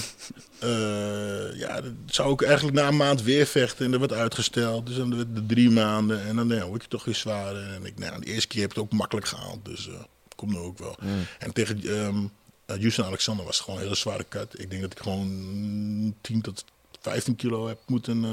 eh, 0.59 1.55
ja, 1.59 1.81
dat 1.81 1.91
zou 2.05 2.33
ik 2.33 2.41
eigenlijk 2.41 2.75
na 2.77 2.87
een 2.87 2.97
maand 2.97 3.21
weer 3.23 3.45
vechten. 3.45 3.85
En 3.85 3.91
dat 3.91 3.99
werd 3.99 4.13
uitgesteld. 4.13 4.85
Dus 4.87 4.95
dan 4.95 5.15
werd 5.15 5.35
de 5.35 5.45
drie 5.45 5.69
maanden. 5.69 6.25
En 6.25 6.35
dan 6.35 6.47
ja, 6.47 6.65
word 6.65 6.81
je 6.81 6.87
toch 6.87 7.05
weer 7.05 7.15
zwaarder. 7.15 7.73
En 7.73 7.85
ik, 7.85 7.99
nou, 7.99 8.19
de 8.19 8.25
eerste 8.25 8.47
keer 8.47 8.61
heb 8.61 8.69
ik 8.69 8.75
het 8.75 8.85
ook 8.85 8.91
makkelijk 8.93 9.27
gehaald. 9.27 9.65
Dus 9.65 9.87
eh 9.87 9.93
komt 10.39 10.51
nu 10.51 10.57
ook 10.57 10.77
wel. 10.77 10.95
En 11.39 11.53
tegen 11.53 11.81
ehm 11.83 12.23
uh, 12.23 12.77
Houston 12.81 13.05
Alexander 13.05 13.45
was 13.45 13.55
het 13.55 13.63
gewoon 13.63 13.79
een 13.79 13.85
hele 13.85 13.97
zware 13.97 14.25
cut. 14.29 14.59
Ik 14.59 14.69
denk 14.69 14.81
dat 14.81 14.91
ik 14.91 14.99
gewoon 14.99 16.15
10 16.21 16.41
tot 16.41 16.65
15 17.01 17.35
kilo 17.35 17.67
heb 17.67 17.79
moeten, 17.85 18.25
eh, 18.25 18.31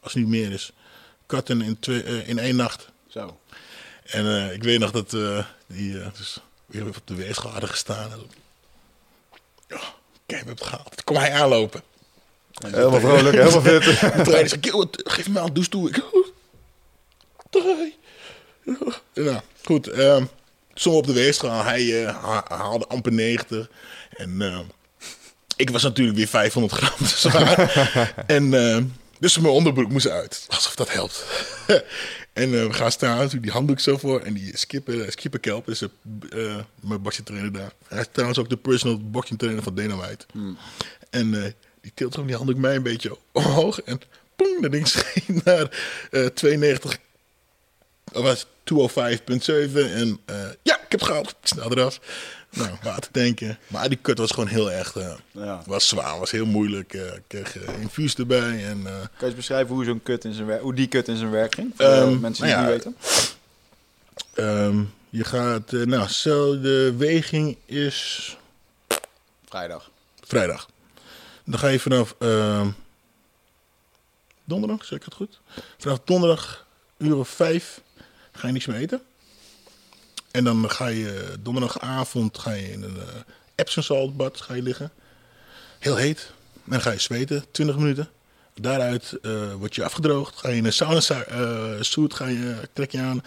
als 0.00 0.12
het 0.12 0.22
niet 0.22 0.30
meer 0.30 0.52
is, 0.52 0.72
cutten 1.26 1.62
in, 1.62 1.78
twee, 1.78 2.02
eh, 2.02 2.28
in 2.28 2.38
één 2.38 2.56
nacht. 2.56 2.88
Zo. 3.08 3.38
En 4.04 4.26
eh, 4.26 4.52
ik 4.52 4.62
weet 4.62 4.78
nog 4.78 4.90
dat 4.90 5.14
eh, 5.14 5.44
die 5.66 6.00
eh, 6.00 6.06
dus 6.16 6.38
weer 6.66 6.86
op 6.86 6.96
de 7.04 7.14
weegschaal 7.14 7.50
hadden 7.50 7.68
gestaan. 7.68 8.12
En 8.12 8.20
ja, 9.68 9.76
kijk, 9.76 9.92
we 10.26 10.34
hebben 10.36 10.54
het 10.54 10.64
gehaald. 10.64 11.04
Kom 11.04 11.16
hij 11.16 11.32
aanlopen. 11.32 11.82
Helemaal 12.52 13.00
vrolijk, 13.00 13.36
helemaal 13.36 13.62
fit. 13.80 13.84
De 13.84 14.22
trainer 14.22 14.48
zei, 14.48 14.60
"Kill 14.60 14.78
het, 14.78 15.02
geef 15.04 15.28
me 15.28 15.40
aan, 15.40 15.46
doe 15.46 15.56
eens 15.56 15.68
toe. 15.68 15.88
Ik, 15.88 16.02
Drie. 17.50 17.98
Nou, 19.14 19.40
goed. 19.64 19.88
ehm 19.88 20.24
Som 20.74 20.94
op 20.94 21.06
de 21.06 21.12
weegschaal. 21.12 21.64
Hij 21.64 22.04
eh, 22.04 22.24
ha- 22.24 22.44
haalde 22.48 22.86
amper 22.86 23.12
90. 23.12 23.70
En 24.10 24.42
eh, 24.42 24.58
ik 25.56 25.70
was 25.70 25.82
natuurlijk 25.82 26.16
weer 26.16 26.28
500 26.28 26.74
gram 26.74 27.08
te 27.08 27.16
zwaar. 27.16 27.74
en 28.26 28.54
eh, 28.54 28.82
dus 29.18 29.38
mijn 29.38 29.54
onderbroek 29.54 29.90
moest 29.90 30.08
uit. 30.08 30.46
Alsof 30.48 30.74
dat 30.74 30.92
helpt. 30.92 31.24
en 32.32 32.50
we 32.50 32.72
gaan 32.72 32.92
staan, 32.92 33.28
die 33.28 33.50
handdoek 33.50 33.80
zo 33.80 33.96
voor. 33.96 34.20
En 34.20 34.34
die 34.34 34.56
skipper, 34.56 35.12
skipper 35.12 35.40
Kelp 35.40 35.68
is 35.68 35.82
mijn 36.80 37.02
boxing 37.02 37.26
trainer 37.26 37.52
daar. 37.52 37.72
Hij 37.88 38.00
is 38.00 38.06
trouwens 38.12 38.38
ook 38.38 38.48
de 38.48 38.56
personal 38.56 39.10
boxing 39.10 39.38
trainer 39.38 39.62
van 39.62 39.74
Dana 39.74 39.96
White. 39.96 40.26
En 41.10 41.54
die 41.80 41.92
tilt 41.94 42.18
ook 42.18 42.26
die 42.26 42.36
handdoek 42.36 42.56
mij 42.56 42.74
een 42.74 42.82
beetje 42.82 43.16
omhoog. 43.32 43.82
En 43.82 44.00
pong, 44.36 44.62
dat 44.62 44.72
ding 44.72 44.88
scheen 44.98 45.40
naar 45.44 45.68
eh 46.10 46.26
92 46.26 46.98
dat 48.12 48.22
was 48.22 48.46
205.7 48.46 48.50
en 49.74 50.18
eh, 50.24 50.36
ja, 50.62 50.74
ik 50.74 50.86
heb 50.88 51.00
het 51.00 51.02
gehaald. 51.04 51.34
Snel 51.42 51.70
eraf. 51.72 52.00
Nou, 52.50 52.70
water 52.82 53.12
denken. 53.12 53.58
Maar 53.66 53.88
die 53.88 53.98
kut 54.02 54.18
was 54.18 54.30
gewoon 54.30 54.48
heel 54.48 54.72
erg, 54.72 54.96
eh, 54.96 55.14
Ja. 55.30 55.62
was 55.66 55.88
zwaar, 55.88 56.18
was 56.18 56.30
heel 56.30 56.46
moeilijk. 56.46 56.94
eh, 56.94 57.14
ik 57.14 57.22
kreeg 57.26 57.54
infuus 57.56 58.14
erbij 58.14 58.64
en 58.66 58.82
Kan 58.82 58.92
je 59.18 59.24
eens 59.26 59.34
beschrijven 59.34 59.74
hoe 59.74 59.84
zo'n 59.84 60.02
kut 60.02 60.24
in 60.24 60.32
zijn 60.32 60.46
werk, 60.46 60.62
hoe 60.62 60.74
die 60.74 60.86
kut 60.88 61.08
in 61.08 61.16
zijn 61.16 61.30
werk 61.30 61.54
ging? 61.54 61.72
Voor 61.76 61.86
Ehm, 61.86 62.20
mensen 62.20 62.44
die 62.44 62.54
nou 62.54 62.66
het 62.72 62.82
ja, 62.84 62.88
niet 62.90 62.94
weten. 64.34 64.44
ehm, 64.44 64.82
je 65.10 65.24
gaat, 65.24 65.70
nou, 65.72 66.08
stel 66.08 66.60
de 66.60 66.94
weging 66.96 67.56
is 67.64 68.36
Vrijdag. 69.48 69.90
vrijdag. 70.26 70.68
Dan 71.44 71.58
ga 71.58 71.68
je 71.68 71.80
vanaf 71.80 72.14
ehm, 72.18 72.68
donderdag, 74.44 74.84
zeg 74.84 74.98
ik 74.98 75.04
het 75.04 75.14
goed? 75.14 75.40
Vanaf 75.78 75.98
donderdag, 76.04 76.66
uur 76.98 77.16
of 77.16 77.28
vijf, 77.28 77.80
ga 78.32 78.46
je 78.46 78.52
niks 78.52 78.66
meer 78.66 78.76
eten. 78.76 79.02
En 80.30 80.44
dan 80.44 80.70
ga 80.70 80.86
je 80.86 81.36
donderdagavond 81.40 82.38
ga 82.38 82.52
je 82.52 82.72
in 82.72 82.82
een 82.82 82.96
eh 82.96 83.06
Epsom 83.54 83.82
salt 83.82 84.16
bad 84.16 84.40
ga 84.40 84.54
je 84.54 84.62
liggen. 84.62 84.92
Heel 85.78 85.96
heet. 85.96 86.32
En 86.54 86.70
dan 86.70 86.80
ga 86.80 86.90
je 86.90 86.98
zweten, 86.98 87.44
20 87.50 87.76
minuten. 87.76 88.08
Daaruit 88.54 89.12
eh, 89.22 89.54
word 89.54 89.74
je 89.74 89.84
afgedroogd. 89.84 90.36
Ga 90.38 90.48
je 90.48 90.56
in 90.56 90.64
een 90.64 90.72
sauna 90.72 91.00
eh 91.24 91.80
suit 91.80 92.14
ga 92.14 92.26
je, 92.26 92.68
trek 92.72 92.90
je 92.90 93.00
aan. 93.00 93.22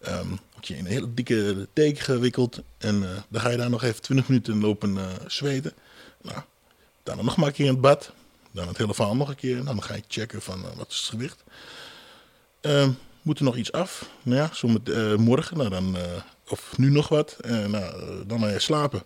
Ehm 0.00 0.28
word 0.52 0.66
je 0.66 0.76
in 0.76 0.84
een 0.84 0.90
hele 0.90 1.14
dikke 1.14 1.68
deken 1.72 2.02
gewikkeld. 2.02 2.60
En 2.78 3.24
dan 3.28 3.40
ga 3.40 3.48
je 3.48 3.56
daar 3.56 3.70
nog 3.70 3.82
even 3.82 4.02
20 4.02 4.28
minuten 4.28 4.60
lopen 4.60 4.98
zweten. 5.26 5.72
Nou, 6.22 6.38
dan 7.02 7.24
nog 7.24 7.36
maar 7.36 7.46
een 7.46 7.52
keer 7.52 7.66
in 7.66 7.72
het 7.72 7.80
bad. 7.80 8.12
Dan 8.50 8.68
het 8.68 8.76
hele 8.76 8.94
verhaal 8.94 9.16
nog 9.16 9.28
een 9.28 9.34
keer. 9.34 9.64
Dan 9.64 9.82
ga 9.82 9.94
je 9.94 10.02
checken 10.08 10.42
van 10.42 10.62
wat 10.76 10.90
is 10.90 10.96
het 10.96 11.06
gewicht. 11.06 11.42
Ehm 12.60 12.90
moet 13.22 13.38
er 13.38 13.44
nog 13.44 13.56
iets 13.56 13.72
af? 13.72 14.10
Nou 14.22 14.36
ja, 14.36 14.50
zo 14.54 14.68
met, 14.68 14.88
eh, 14.88 15.14
morgen. 15.14 15.56
Nou 15.56 15.70
dan, 15.70 15.96
eh, 15.96 16.02
of 16.48 16.78
nu 16.78 16.90
nog 16.90 17.08
wat. 17.08 17.36
Eh, 17.40 17.66
nou, 17.66 17.94
dan 18.26 18.40
ga 18.40 18.48
je 18.48 18.58
slapen. 18.58 19.02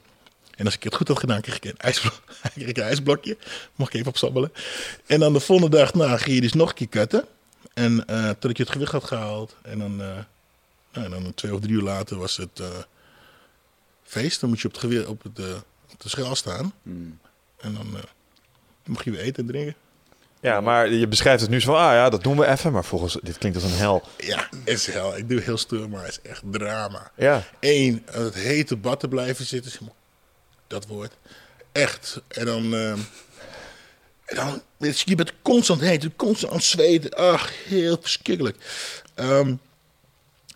En 0.57 0.65
als 0.65 0.75
ik 0.75 0.83
het 0.83 0.95
goed 0.95 1.09
had 1.09 1.19
gedaan, 1.19 1.41
kreeg 1.41 1.57
ik 1.57 1.65
een, 1.65 1.77
ijsblok, 1.77 2.23
kreeg 2.55 2.69
ik 2.69 2.77
een 2.77 2.83
ijsblokje. 2.83 3.37
Mocht 3.75 3.93
ik 3.93 3.97
even 3.97 4.11
opsabbelen. 4.11 4.53
En 5.07 5.21
dan 5.21 5.33
de 5.33 5.41
volgende 5.41 5.77
dag 5.77 5.95
nou, 5.95 6.19
ga 6.19 6.31
je 6.31 6.41
dus 6.41 6.53
nog 6.53 6.69
een 6.69 6.75
keer 6.75 6.89
kutten. 6.89 7.25
En 7.75 7.97
totdat 8.07 8.57
je 8.57 8.63
het 8.63 8.73
gewicht 8.73 8.93
had 8.93 9.05
gehaald. 9.05 9.57
En 9.63 9.79
dan, 9.79 9.97
nou, 10.93 11.09
dan 11.09 11.35
twee 11.35 11.55
of 11.55 11.61
drie 11.61 11.73
uur 11.73 11.83
later 11.83 12.17
was 12.17 12.37
het 12.37 12.63
feest. 14.05 14.41
Dan 14.41 14.49
moet 14.49 14.61
je 14.61 14.69
op, 14.69 14.83
het 14.83 15.07
op, 15.07 15.23
het, 15.23 15.39
op 15.93 16.01
de 16.01 16.09
schaal 16.09 16.35
staan. 16.35 16.73
Hmm. 16.83 17.19
En 17.61 17.75
dan 17.75 17.97
mag 18.85 19.05
je 19.05 19.11
weer 19.11 19.21
eten 19.21 19.47
en 19.47 19.53
drinken. 19.53 19.75
Ja, 20.45 20.61
maar 20.61 20.93
je 20.93 21.09
beschrijft 21.09 21.41
het 21.41 21.51
nu 21.51 21.61
zo 21.61 21.67
van, 21.73 21.81
ah 21.81 21.93
ja, 21.93 22.11
dat 22.11 22.23
doen 22.23 22.37
we 22.37 22.47
even. 22.47 22.73
Maar 22.73 22.85
volgens, 22.85 23.19
dit 23.23 23.39
klinkt 23.39 23.63
als 23.63 23.73
een 23.73 23.79
hel. 23.79 24.03
Ja, 24.19 24.49
is 24.65 24.87
hel. 24.87 25.17
Ik 25.17 25.29
doe 25.29 25.41
heel 25.41 25.57
stoer, 25.57 25.89
maar 25.89 26.05
het 26.05 26.21
is 26.25 26.31
echt 26.31 26.43
drama. 26.51 27.11
Ja, 27.17 27.43
Eén, 27.61 28.03
het 28.11 28.35
hete 28.35 28.77
bad 28.77 29.01
te 29.01 29.09
blijven 29.09 29.45
zitten. 29.45 29.73
Dat 30.67 30.87
woord. 30.87 31.13
Echt. 31.73 32.21
En 32.29 32.45
dan... 32.47 32.75
ehm, 32.75 32.99
en 34.25 34.37
dan 34.37 34.63
je 35.05 35.15
bent 35.15 35.33
constant 35.43 35.81
heet, 35.81 36.09
constant 36.17 36.53
aan 36.53 36.59
het 36.59 36.67
zweten. 36.67 37.11
Ach, 37.15 37.51
heel 37.67 37.99
verschrikkelijk. 38.01 38.57
Ehm, 39.15 39.55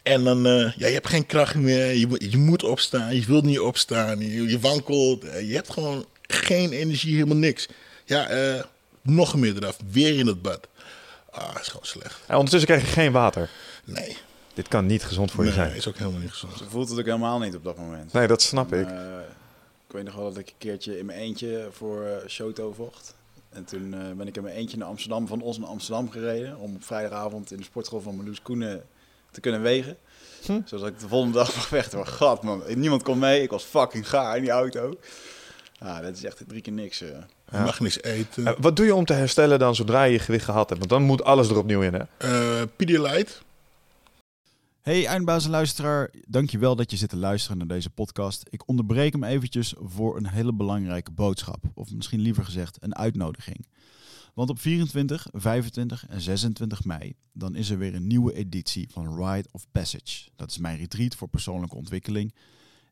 en 0.02 0.24
dan, 0.24 0.46
eh, 0.46 0.72
ja, 0.76 0.86
je 0.86 0.94
hebt 0.94 1.08
geen 1.08 1.26
kracht 1.26 1.54
meer. 1.54 1.92
Je, 1.94 2.06
moet- 2.06 2.26
je 2.30 2.38
moet 2.38 2.62
opstaan. 2.62 3.14
Je 3.16 3.26
wilt 3.26 3.44
niet 3.44 3.60
opstaan. 3.60 4.18
Je, 4.20 4.48
je 4.48 4.58
wankelt. 4.60 5.22
Je 5.22 5.54
hebt 5.54 5.72
gewoon 5.72 6.06
geen 6.22 6.72
energie, 6.72 7.14
helemaal 7.14 7.36
niks. 7.36 7.68
Ja, 8.04 8.28
eh, 8.28 8.62
nog 9.08 9.34
meer 9.34 9.56
eraf. 9.56 9.78
Weer 9.90 10.18
in 10.18 10.26
het 10.26 10.42
bad. 10.42 10.68
Ah, 11.30 11.54
is 11.60 11.68
gewoon 11.68 11.86
slecht. 11.86 12.20
en 12.26 12.36
ondertussen 12.36 12.68
krijg 12.68 12.82
je 12.82 12.92
geen 12.92 13.12
water. 13.12 13.50
Nee. 13.84 14.16
Dit 14.54 14.68
kan 14.68 14.86
niet 14.86 15.04
gezond 15.04 15.30
voor 15.30 15.44
je 15.44 15.50
nee, 15.50 15.58
zijn. 15.58 15.76
is 15.76 15.88
ook 15.88 15.96
helemaal 15.96 16.20
niet 16.20 16.30
gezond. 16.30 16.56
Ze 16.56 16.64
voelt 16.68 16.88
het 16.88 16.98
ook 16.98 17.04
helemaal 17.04 17.38
niet 17.38 17.54
op 17.54 17.64
dat 17.64 17.76
moment. 17.76 18.12
Nee, 18.12 18.26
dat 18.26 18.42
snap 18.42 18.72
ik. 18.72 18.86
Eh, 18.86 19.18
ik 19.86 19.92
weet 19.92 20.04
nog 20.04 20.14
wel 20.14 20.24
dat 20.24 20.38
ik 20.38 20.48
een 20.48 20.54
keertje 20.58 20.98
in 20.98 21.06
mijn 21.06 21.18
eentje 21.18 21.68
voor 21.72 22.04
eh 22.04 22.28
Shoto 22.28 22.72
vocht. 22.72 23.14
En 23.48 23.64
toen 23.64 23.94
eh, 23.94 24.12
ben 24.16 24.26
ik 24.26 24.36
in 24.36 24.42
mijn 24.42 24.54
eentje 24.54 24.76
naar 24.76 24.88
Amsterdam, 24.88 25.26
van 25.26 25.40
ons 25.40 25.58
naar 25.58 25.68
Amsterdam 25.68 26.10
gereden. 26.10 26.58
Om 26.58 26.74
op 26.74 26.84
vrijdagavond 26.84 27.50
in 27.50 27.56
de 27.56 27.62
sportschool 27.62 28.00
van 28.00 28.16
Marloes 28.16 28.42
Koenen 28.42 28.84
te 29.30 29.40
kunnen 29.40 29.62
wegen. 29.62 29.96
Hm. 30.44 30.60
Zodat 30.64 30.88
ik 30.88 30.98
de 30.98 31.08
volgende 31.08 31.38
dag 31.38 31.54
mag 31.54 31.66
vechten. 31.66 31.98
Maar 31.98 32.06
god 32.06 32.42
man, 32.42 32.62
niemand 32.74 33.02
kon 33.02 33.18
mee. 33.18 33.42
Ik 33.42 33.50
was 33.50 33.64
fucking 33.64 34.08
gaar 34.08 34.36
in 34.36 34.42
die 34.42 34.50
auto. 34.50 34.98
Ah, 35.78 36.00
dat 36.00 36.16
is 36.16 36.24
echt 36.24 36.42
drie 36.46 36.60
keer 36.60 36.72
niks. 36.72 37.02
Je 37.50 37.58
mag 37.58 37.80
niks 37.80 38.02
eten. 38.02 38.46
Eh, 38.46 38.52
wat 38.58 38.76
doe 38.76 38.86
je 38.86 38.94
om 38.94 39.04
te 39.04 39.12
herstellen 39.12 39.58
dan 39.58 39.74
zodra 39.74 40.04
je 40.04 40.12
je 40.12 40.18
gewicht 40.18 40.44
gehad 40.44 40.68
hebt? 40.68 40.78
Want 40.78 40.90
dan 40.90 41.02
moet 41.02 41.24
alles 41.24 41.48
er 41.48 41.58
opnieuw 41.58 41.80
in, 41.80 41.94
hè? 41.94 42.02
Eh 42.18 42.66
Pedialyte. 42.76 43.32
Hey 44.82 45.06
eindbaas 45.06 45.44
en 45.44 45.50
luisteraar, 45.50 46.10
dankjewel 46.26 46.76
dat 46.76 46.90
je 46.90 46.96
zit 46.96 47.08
te 47.08 47.16
luisteren 47.16 47.58
naar 47.58 47.66
deze 47.66 47.90
podcast. 47.90 48.42
Ik 48.50 48.68
onderbreek 48.68 49.12
hem 49.12 49.24
eventjes 49.24 49.74
voor 49.78 50.16
een 50.16 50.28
hele 50.28 50.52
belangrijke 50.52 51.10
boodschap. 51.10 51.64
Of 51.74 51.92
misschien 51.92 52.20
liever 52.20 52.44
gezegd 52.44 52.76
een 52.80 52.96
uitnodiging. 52.96 53.66
Want 54.34 54.50
op 54.50 54.60
24, 54.60 55.26
25 55.32 56.06
en 56.08 56.20
26 56.20 56.84
mei, 56.84 57.14
dan 57.32 57.54
is 57.54 57.70
er 57.70 57.78
weer 57.78 57.94
een 57.94 58.06
nieuwe 58.06 58.34
editie 58.34 58.88
van 58.92 59.24
Rite 59.24 59.48
of 59.52 59.66
Passage. 59.72 60.28
Dat 60.36 60.50
is 60.50 60.58
mijn 60.58 60.78
retreat 60.78 61.14
voor 61.14 61.28
persoonlijke 61.28 61.76
ontwikkeling. 61.76 62.34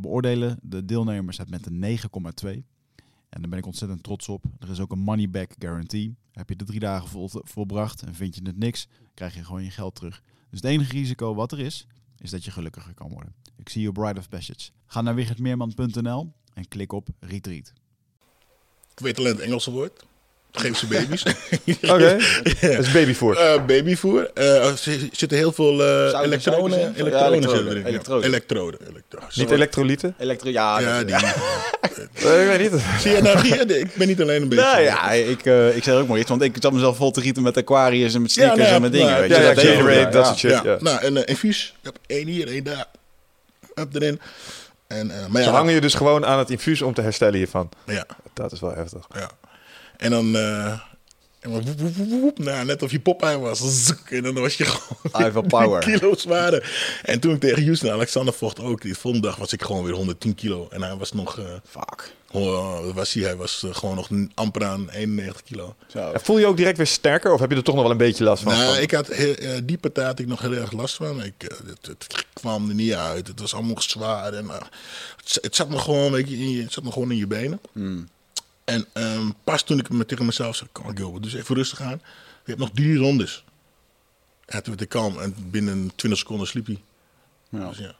beoordelen 0.00 0.58
de 0.62 0.84
deelnemers 0.84 1.38
het 1.38 1.50
met 1.50 1.66
een 1.66 1.98
9,2. 2.44 2.62
En 3.28 3.40
daar 3.40 3.50
ben 3.50 3.58
ik 3.58 3.66
ontzettend 3.66 4.02
trots 4.02 4.28
op. 4.28 4.44
Er 4.58 4.70
is 4.70 4.80
ook 4.80 4.92
een 4.92 4.98
money 4.98 5.30
back 5.30 5.54
guarantee. 5.58 6.16
Heb 6.32 6.48
je 6.48 6.56
de 6.56 6.64
drie 6.64 6.80
dagen 6.80 7.08
vol, 7.08 7.30
volbracht 7.32 8.02
en 8.02 8.14
vind 8.14 8.34
je 8.34 8.40
het 8.44 8.58
niks, 8.58 8.88
krijg 9.14 9.34
je 9.34 9.44
gewoon 9.44 9.64
je 9.64 9.70
geld 9.70 9.94
terug. 9.94 10.22
Dus 10.50 10.60
het 10.60 10.70
enige 10.70 10.92
risico 10.92 11.34
wat 11.34 11.52
er 11.52 11.58
is, 11.58 11.86
is 12.18 12.30
dat 12.30 12.44
je 12.44 12.50
gelukkiger 12.50 12.94
kan 12.94 13.10
worden. 13.10 13.34
Ik 13.56 13.68
zie 13.68 13.82
je 13.82 13.92
Bride 13.92 14.18
of 14.18 14.28
Passage. 14.28 14.70
Ga 14.86 15.00
naar 15.00 15.14
wichertmeerman.nl 15.14 16.32
en 16.54 16.68
klik 16.68 16.92
op 16.92 17.08
Retreat. 17.20 17.72
Ik 18.90 18.98
weet 18.98 19.18
alleen 19.18 19.32
het 19.32 19.40
Engelse 19.40 19.70
woord. 19.70 20.06
Geef 20.52 20.78
ze 20.78 20.86
baby's. 20.86 21.22
Oké, 21.92 22.16
dat 22.60 22.78
is 22.78 22.92
babyvoer. 22.92 23.36
Eh, 23.36 23.64
babyvoer. 23.66 24.30
Eh, 24.34 24.66
er 24.66 24.78
zitten 25.12 25.38
heel 25.38 25.52
veel 25.52 25.72
eh 25.72 25.86
Suiker, 25.86 26.22
elektronen, 26.22 26.78
elektronen, 26.96 27.10
ja, 27.10 27.86
elektroden. 27.86 28.22
Elektroden. 28.24 28.80
elektroden. 28.90 29.28
Niet 29.34 29.50
elektrolyten? 29.50 30.14
Elektro, 30.18 30.50
ja, 30.50 30.80
Ja, 30.80 31.02
die. 31.04 31.14
Nee, 32.24 32.42
ik 32.42 32.58
weet 32.58 32.72
niet. 32.72 32.82
Zie 33.00 33.10
je 33.10 33.22
nou, 33.22 33.48
ik 33.78 33.94
ben 33.94 34.06
niet 34.08 34.20
alleen 34.20 34.42
een 34.42 34.48
beetje. 34.48 34.64
Nou 34.64 34.80
ja, 34.82 35.10
ik, 35.10 35.44
eh, 35.46 35.76
ik 35.76 35.84
zeg 35.84 35.94
ook 35.94 36.08
maar 36.08 36.18
iets, 36.18 36.28
want 36.28 36.42
ik 36.42 36.56
zat 36.60 36.72
mezelf 36.72 36.96
vol 36.96 37.10
te 37.10 37.20
gieten 37.20 37.42
met 37.42 37.56
Aquarius 37.56 38.14
en 38.14 38.22
met 38.22 38.34
Ja, 38.34 38.42
sneakers 38.42 38.58
nou 38.58 38.68
ja, 38.70 38.74
en 38.76 38.82
met 38.82 38.92
dingen. 38.92 39.06
nou, 39.08 39.20
weet 39.20 39.30
Ja, 39.30 39.36
je, 39.36 39.42
ja, 39.42 39.54
dat 39.54 39.64
Gatorade, 39.64 40.06
ook, 40.06 40.12
dat 40.12 40.22
ja. 40.22 40.24
soort 40.24 40.38
shit. 40.38 40.50
Ja, 40.50 40.62
Ja. 40.64 40.76
nou, 40.80 41.04
een 41.04 41.16
uh, 41.16 41.22
infuus. 41.24 41.74
Ik 41.80 41.84
heb 41.84 41.96
één 42.06 42.26
hier, 42.26 42.48
één 42.48 42.64
daar. 42.64 42.86
Up 43.74 43.94
erin. 43.94 44.20
En, 44.86 45.10
eh, 45.10 45.26
maar 45.28 45.40
ja, 45.40 45.46
Ze 45.48 45.54
hangen 45.54 45.74
je 45.74 45.80
dus 45.80 45.94
gewoon 45.94 46.26
aan 46.26 46.38
het 46.38 46.50
infuus 46.50 46.82
om 46.82 46.94
te 46.94 47.00
herstellen 47.02 47.34
hiervan. 47.34 47.68
ja, 47.86 48.06
Dat 48.34 48.52
is 48.52 48.60
wel 48.60 48.74
heftig. 48.74 49.06
ja. 49.14 49.30
En 50.02 50.10
dan... 50.10 50.36
eh, 50.36 50.80
en 51.40 51.50
dan 51.50 51.62
woep, 51.64 51.80
woep, 51.80 51.96
woep, 51.96 52.20
woep. 52.20 52.38
nou, 52.38 52.64
net 52.64 52.82
of 52.82 52.90
je 52.90 53.00
Popeye 53.00 53.38
was. 53.38 53.84
Zoek, 53.86 54.10
en 54.10 54.22
dan 54.22 54.34
was 54.34 54.56
je 54.56 54.64
gewoon 54.64 55.20
I 55.20 55.22
have 55.24 55.38
a 55.38 55.40
power. 55.40 55.80
kilo 55.98 56.14
zwaarder. 56.16 56.72
En 57.02 57.20
toen 57.20 57.34
ik 57.34 57.40
tegen 57.40 57.62
Houston 57.64 57.90
Alexander 57.90 58.34
vocht 58.34 58.60
ook, 58.60 58.82
die 58.82 58.96
volgende 58.98 59.26
dag 59.26 59.36
was 59.36 59.52
ik 59.52 59.62
gewoon 59.62 59.84
weer 59.84 59.94
110 59.94 60.34
kilo. 60.34 60.66
En 60.70 60.82
hij 60.82 60.96
was 60.96 61.12
nog, 61.12 61.38
eh, 61.38 61.44
Fuck. 61.68 62.12
oh, 62.30 62.94
was 62.94 63.12
hij? 63.12 63.22
Hij 63.22 63.36
was 63.36 63.62
eh, 63.64 63.74
gewoon 63.74 63.94
nog 63.96 64.08
amper 64.34 64.64
aan 64.64 64.88
91 64.90 65.42
kilo. 65.42 65.74
Zo. 65.86 66.12
Voel 66.14 66.38
je 66.38 66.46
ook 66.46 66.56
direct 66.56 66.76
weer 66.76 66.86
sterker 66.86 67.32
of 67.32 67.40
heb 67.40 67.50
je 67.50 67.56
er 67.56 67.62
toch 67.62 67.74
nog 67.74 67.82
wel 67.82 67.92
een 67.92 67.98
beetje 67.98 68.24
last 68.24 68.42
van? 68.42 68.52
Nou, 68.52 68.72
Van- 68.74 68.82
ik 68.82 68.90
had 68.90 69.06
heel, 69.06 69.34
eh, 69.34 69.50
die 69.64 69.78
partij 69.78 70.04
had 70.04 70.18
ik 70.18 70.26
nog 70.26 70.40
heel 70.40 70.52
erg 70.54 70.72
last 70.72 70.94
van. 70.94 71.22
Ik, 71.22 71.34
eh, 71.42 71.56
het, 71.66 71.86
het 71.86 72.26
kwam 72.32 72.68
er 72.68 72.74
niet 72.74 72.92
uit. 72.92 73.26
Het 73.28 73.40
was 73.40 73.54
allemaal 73.54 73.80
zwaar. 73.80 74.32
En, 74.32 74.50
eh, 74.50 74.56
het, 75.40 75.56
zat 75.56 75.68
me 75.68 75.78
gewoon, 75.78 76.12
weet 76.12 76.28
je, 76.28 76.36
in 76.36 76.50
je, 76.50 76.62
het 76.62 76.72
zat 76.72 76.84
me 76.84 76.92
gewoon 76.92 77.10
in 77.10 77.16
je 77.16 77.26
benen. 77.26 77.60
En 78.64 78.86
ehm, 78.92 79.30
pas 79.44 79.62
toen 79.62 79.78
ik 79.78 79.90
me 79.90 80.06
tegen 80.06 80.26
mezelf 80.26 80.56
zei, 80.56 80.68
kan 80.72 80.96
Gilbert, 80.96 81.22
dus 81.22 81.34
even 81.34 81.54
rustig 81.54 81.80
aan. 81.80 82.00
Je 82.44 82.50
hebt 82.50 82.58
nog 82.58 82.70
drie 82.74 82.96
rondes. 82.96 83.44
Ja, 84.46 84.60
toen 84.60 84.74
werd 84.74 84.80
ik 84.80 84.88
kalm 84.88 85.20
en 85.20 85.34
binnen 85.50 85.92
20 85.94 86.20
seconden 86.20 86.46
sliep 86.46 86.66
hij. 86.66 86.80
Ja. 87.48 87.68
Dus 87.68 87.78
ja. 87.78 87.94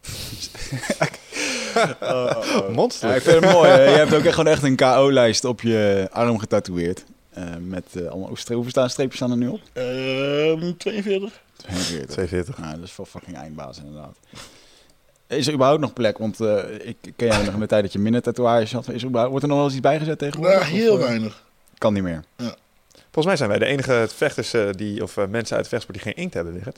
Monster. 2.72 3.08
Ja, 3.08 3.14
ik 3.14 3.22
vind 3.22 3.44
het 3.44 3.52
mooi. 3.52 3.70
hè. 3.70 3.82
Je 3.82 3.96
hebt 3.96 4.14
ook 4.14 4.24
echt 4.24 4.34
gewoon 4.34 4.52
echt 4.52 4.62
een 4.62 4.76
KO-lijst 4.76 5.44
op 5.44 5.60
je 5.60 6.08
arm 6.10 6.38
getatoeëerd. 6.38 7.04
Eh, 7.30 7.44
met 7.60 7.84
eh, 7.92 8.06
allemaal, 8.06 8.28
hoeveel 8.28 8.54
hoeveel 8.54 8.70
staan 8.70 8.90
streepjes 8.90 9.16
staan 9.16 9.30
er 9.30 9.36
nu 9.36 9.48
op? 9.48 9.60
Ehm 9.72 10.72
42? 10.76 11.40
42. 11.56 12.06
42. 12.14 12.58
Nou, 12.58 12.74
dat 12.74 12.84
is 12.84 12.92
voor 12.92 13.06
fucking 13.06 13.36
eindbaas 13.36 13.78
inderdaad. 13.78 14.16
Is 15.30 15.46
er 15.46 15.52
überhaupt 15.52 15.80
nog 15.80 15.92
plek? 15.92 16.18
Want 16.18 16.40
eh, 16.40 16.58
ik 16.82 16.96
ken 17.16 17.28
jij 17.28 17.44
nog 17.44 17.54
in 17.54 17.60
de 17.60 17.66
tijd 17.66 17.82
dat 17.82 17.92
je 17.92 17.98
minder 17.98 18.22
tatoeages 18.22 18.72
had. 18.72 18.88
Is 18.88 19.02
er 19.02 19.08
überhaupt, 19.08 19.30
wordt 19.30 19.42
er 19.42 19.48
nog 19.48 19.58
wel 19.58 19.66
eens 19.66 19.76
iets 19.76 19.86
bijgezet 19.88 20.18
tegenwoordig? 20.18 20.60
Nou, 20.60 20.72
heel 20.72 20.92
Of, 20.92 21.00
eh, 21.00 21.06
weinig. 21.06 21.44
Kan 21.78 21.92
niet 21.92 22.02
meer. 22.02 22.24
Volgens 22.92 23.26
mij 23.26 23.36
zijn 23.36 23.48
wij 23.48 23.58
de 23.58 23.64
enige 23.64 24.06
vechters 24.14 24.54
eh, 24.54 24.68
die, 24.70 25.02
of 25.02 25.16
mensen 25.16 25.56
uit 25.56 25.64
de 25.64 25.70
vechtsport 25.70 26.02
die 26.02 26.12
geen 26.12 26.22
inkt 26.22 26.34
hebben 26.34 26.52
liggen. 26.52 26.72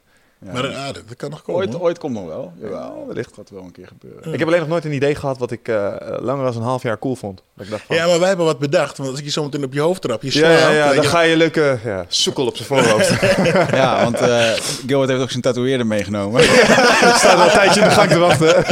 Ja. 0.45 0.53
Maar 0.53 0.71
uh, 0.71 0.85
dat 0.87 1.17
kan 1.17 1.31
nog 1.31 1.43
komen. 1.43 1.61
ooit, 1.61 1.81
ooit 1.81 1.99
komt 1.99 2.15
nog 2.15 2.27
wel. 2.27 2.53
Jawel, 2.61 2.79
Ja, 2.79 3.07
wellicht. 3.07 3.35
Gaat 3.35 3.51
wel 3.51 3.63
een 3.63 3.73
keer 3.73 3.87
gebeuren. 3.87 4.33
Ik 4.33 4.39
heb 4.39 4.49
alleen 4.49 4.61
nog 4.61 4.69
nooit 4.69 4.85
een 4.85 4.93
idee 4.93 5.15
gehad 5.15 5.39
wat 5.39 5.51
ik 5.51 5.69
eh, 5.69 5.93
langer 6.21 6.45
dan 6.45 6.57
een 6.57 6.63
half 6.63 6.83
jaar 6.83 6.99
cool 6.99 7.17
vond. 7.17 7.43
Dat 7.57 7.65
ik 7.65 7.71
dacht 7.71 7.83
van, 7.87 7.97
Ja, 7.97 8.07
maar 8.07 8.19
wij 8.19 8.29
hebben 8.29 8.47
wat 8.47 8.59
bedacht. 8.59 8.97
Want 8.97 9.11
als 9.11 9.19
ik 9.19 9.25
je 9.25 9.31
zo 9.31 9.43
meteen 9.45 9.65
op 9.65 9.73
je 9.73 9.81
hoofd 9.81 10.03
trap, 10.03 10.23
je 10.23 10.27
ja, 10.27 10.33
slaat. 10.33 10.59
ja, 10.59 10.71
ja, 10.71 10.85
weet 10.87 10.95
dan 10.95 11.05
je- 11.05 11.11
ga 11.11 11.21
je 11.21 11.37
leuke 11.37 11.79
ja, 11.85 12.05
sukkel 12.09 12.47
op 12.47 12.57
zijn 12.57 12.69
voorhoofd. 12.69 13.11
Ja, 13.81 14.03
want 14.03 14.21
eh 14.21 14.51
Gilbert 14.87 15.11
heeft 15.11 15.23
ook 15.23 15.31
zijn 15.31 15.43
tatoeëerder 15.43 15.87
meegenomen. 15.87 16.43
staat 17.19 17.35
al 17.39 17.45
een 17.45 17.51
tijdje 17.51 17.81
in 17.81 17.89
de 17.89 17.95
gang 17.95 18.11
te 18.11 18.19
wachten. 18.19 18.65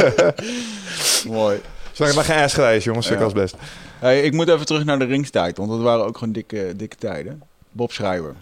Mooi. 1.37 1.61
Zolang 1.91 2.15
het 2.15 2.27
maar 2.27 2.35
geen 2.35 2.43
ass 2.43 2.57
is, 2.77 2.83
jongens. 2.83 3.07
Ja. 3.07 3.15
Ja. 3.17 3.23
als 3.23 3.33
best. 3.33 3.55
Hey, 3.99 4.21
ik 4.21 4.33
moet 4.33 4.47
even 4.49 4.65
terug 4.65 4.83
naar 4.83 4.99
de 4.99 5.05
ringstijd, 5.05 5.57
want 5.57 5.69
dat 5.69 5.79
waren 5.81 6.05
ook 6.05 6.17
gewoon 6.17 6.33
dikke, 6.33 6.73
dikke 6.75 6.95
tijden. 6.95 7.41
Bob 7.71 7.91
Schrijver. 7.91 8.35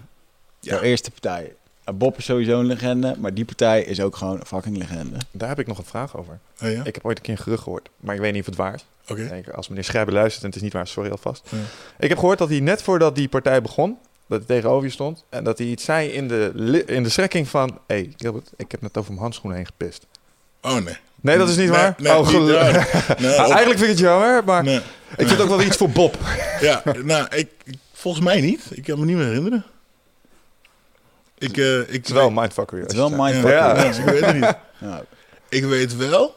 Ja. 0.60 0.74
Jouw 0.74 0.82
eerste 0.82 1.12
partij. 1.12 1.54
Bob 1.94 2.18
is 2.18 2.26
sowieso 2.26 2.60
een 2.60 2.66
legende, 2.66 3.16
maar 3.20 3.34
die 3.34 3.46
partij 3.46 3.82
is 3.84 4.02
ook 4.02 4.16
gewoon 4.16 4.40
een 4.40 4.46
fucking 4.46 4.78
legende. 4.78 5.18
Daar 5.32 5.50
heb 5.50 5.60
ik 5.60 5.68
nog 5.68 5.78
een 5.78 5.86
vraag 5.86 6.18
over. 6.18 6.40
Oh, 6.64 6.72
ja? 6.72 6.84
Ik 6.84 6.96
heb 6.96 7.06
ooit 7.06 7.18
een 7.18 7.24
keer 7.24 7.34
een 7.34 7.44
gerucht 7.44 7.64
gehoord, 7.64 7.90
maar 8.00 8.16
ik 8.16 8.22
weet 8.22 8.32
niet 8.32 8.42
of 8.42 8.46
het 8.48 8.56
waar 8.56 8.74
is. 8.74 8.86
Oké. 9.08 9.42
Als 9.56 9.68
meneer 9.68 9.84
Schrijver 9.84 10.14
luistert 10.14 10.42
en 10.44 10.48
het 10.48 10.56
is 10.58 10.62
niet 10.64 10.74
waar, 10.74 10.88
sorry 10.88 11.10
alvast. 11.12 11.48
Ja. 11.50 11.58
Ik 12.00 12.10
heb 12.10 12.18
gehoord 12.18 12.38
dat 12.38 12.50
hij 12.50 12.60
net 12.60 12.82
voordat 12.82 13.16
die 13.16 13.28
partij 13.28 13.62
begon, 13.62 13.98
dat 14.28 14.38
hij 14.48 14.56
tegenover 14.58 14.86
je 14.86 14.92
stond, 14.92 15.24
en 15.30 15.44
dat 15.44 15.58
hij 15.58 15.68
iets 15.68 15.84
zei 15.84 16.10
in 16.10 16.28
de, 16.28 16.84
in 16.86 17.04
de 17.04 17.10
strekking 17.10 17.48
van... 17.48 17.70
Hé, 17.88 17.96
hey, 17.96 18.14
Gilbert, 18.18 18.50
ik 18.58 18.72
heb 18.72 18.82
net 18.82 18.98
over 18.98 19.10
mijn 19.12 19.22
handschoenen 19.22 19.58
heen 19.58 19.68
gepist. 19.68 20.06
Oh, 20.62 20.78
nee. 20.78 20.98
Nee, 21.22 21.38
dat 21.38 21.50
is 21.50 21.56
niet 21.58 21.70
Nee, 21.70 21.78
waar? 21.80 21.96
nee, 21.98 22.18
oh. 22.18 22.30
Nee, 22.32 22.42
Nou, 22.50 23.52
eigenlijk 23.52 23.68
vind 23.68 23.82
ik 23.82 23.88
het 23.88 24.00
jammer, 24.00 24.44
maar 24.46 24.66
ik 24.68 25.28
vind 25.28 25.42
ook 25.42 25.48
wel 25.50 25.62
iets 25.62 25.78
voor 25.78 25.90
Bob. 25.90 26.18
Ja, 26.62 26.82
nou, 27.04 27.28
ik- 27.36 27.52
volgens 27.94 28.24
mij 28.26 28.42
niet. 28.42 28.62
Ik 28.72 28.84
kan 28.84 29.00
me 29.00 29.06
niet 29.06 29.16
meer 29.16 29.26
herinneren. 29.26 29.66
Ik, 31.40 31.58
eh, 31.58 31.80
ik, 31.80 31.88
Het 31.88 32.06
is 32.06 32.12
wel 32.12 32.28
een 32.28 32.34
mindfucker. 32.34 32.80
Het 32.80 32.92
is 32.92 32.98
wel 32.98 33.10
ja, 33.10 33.24
mindfuck. 33.24 33.52
Ja. 33.52 33.84
ja, 33.84 33.92
ik 33.92 34.06
weet 34.06 34.26
het 34.26 34.36
niet. 34.36 34.58
Ja. 34.82 35.06
Ik 35.50 35.64
weet 35.64 35.96
wel 35.96 36.36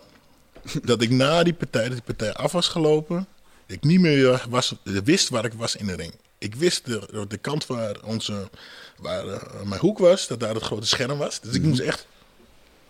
dat 0.83 1.03
ik 1.03 1.11
na 1.11 1.43
die 1.43 1.55
partij, 1.55 1.83
dat 1.83 1.93
die 1.93 2.03
partij 2.03 2.33
af 2.33 2.53
was 2.53 2.69
gelopen, 2.69 3.27
ik 3.67 3.83
niet 3.83 4.01
meer 4.01 4.45
was, 4.49 4.75
wist 5.05 5.29
waar 5.29 5.45
ik 5.45 5.53
was 5.53 5.77
in 5.77 5.87
de 5.87 5.95
ring. 5.95 6.15
Ik 6.39 6.55
wist 6.55 6.87
de, 6.87 7.27
de 7.29 7.37
kant 7.37 7.67
waar, 7.67 7.97
onze, 8.05 8.49
waar 8.97 9.29
eh, 9.29 9.63
mijn 9.63 9.81
hoek 9.81 9.99
was, 9.99 10.27
dat 10.27 10.41
daar 10.41 10.55
het 10.55 10.63
grote 10.63 10.87
scherm 10.87 11.19
was. 11.19 11.41
Dus 11.41 11.55
ik 11.55 11.63
moest 11.63 11.81
echt, 11.81 12.07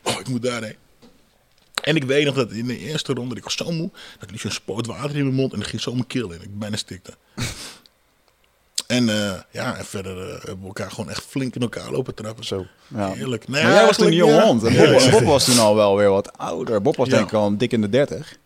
oh, 0.02 0.20
ik 0.20 0.28
moet 0.28 0.42
daarheen. 0.42 0.76
En 1.82 1.96
ik 1.96 2.04
weet 2.04 2.24
nog 2.24 2.34
dat 2.34 2.52
in 2.52 2.66
de 2.66 2.78
eerste 2.78 3.12
ronde, 3.12 3.36
ik 3.36 3.44
was 3.44 3.56
zo 3.56 3.70
moe, 3.70 3.90
dat 4.18 4.30
liep 4.30 4.40
zo'n 4.40 4.50
spoot 4.50 4.86
water 4.86 5.16
in 5.16 5.22
mijn 5.22 5.34
mond 5.34 5.52
en 5.52 5.60
er 5.60 5.66
ging 5.66 5.82
zo 5.82 5.92
mijn 5.92 6.06
keel 6.06 6.30
in. 6.30 6.42
Ik 6.42 6.58
bijna 6.58 6.76
stikte. 6.76 7.14
En 8.92 9.08
eh, 9.08 9.40
ja, 9.50 9.76
en 9.76 9.84
verder 9.84 10.28
eh, 10.28 10.32
hebben 10.32 10.60
we 10.60 10.66
elkaar 10.66 10.90
gewoon 10.90 11.10
echt 11.10 11.24
flink 11.28 11.54
in 11.54 11.60
elkaar 11.60 11.90
lopen 11.90 12.14
trappen. 12.14 12.44
Zo. 12.44 12.66
Ja. 12.88 13.12
Heerlijk. 13.12 13.48
Maar 13.48 13.60
jij 13.60 13.86
was 13.86 13.96
toen 13.96 14.06
een 14.06 14.14
jonge 14.14 14.40
hond. 14.40 14.64
En 14.64 14.76
Bob, 14.76 15.10
Bob 15.10 15.22
was 15.22 15.44
toen 15.44 15.58
al 15.58 15.74
wel 15.74 15.96
weer 15.96 16.10
wat 16.10 16.38
ouder. 16.38 16.82
Bob 16.82 16.96
was 16.96 17.08
denk 17.08 17.26
ik 17.26 17.32
al 17.32 17.56
dik 17.56 17.72
in 17.72 17.80
de 17.80 17.88
30. 17.88 18.36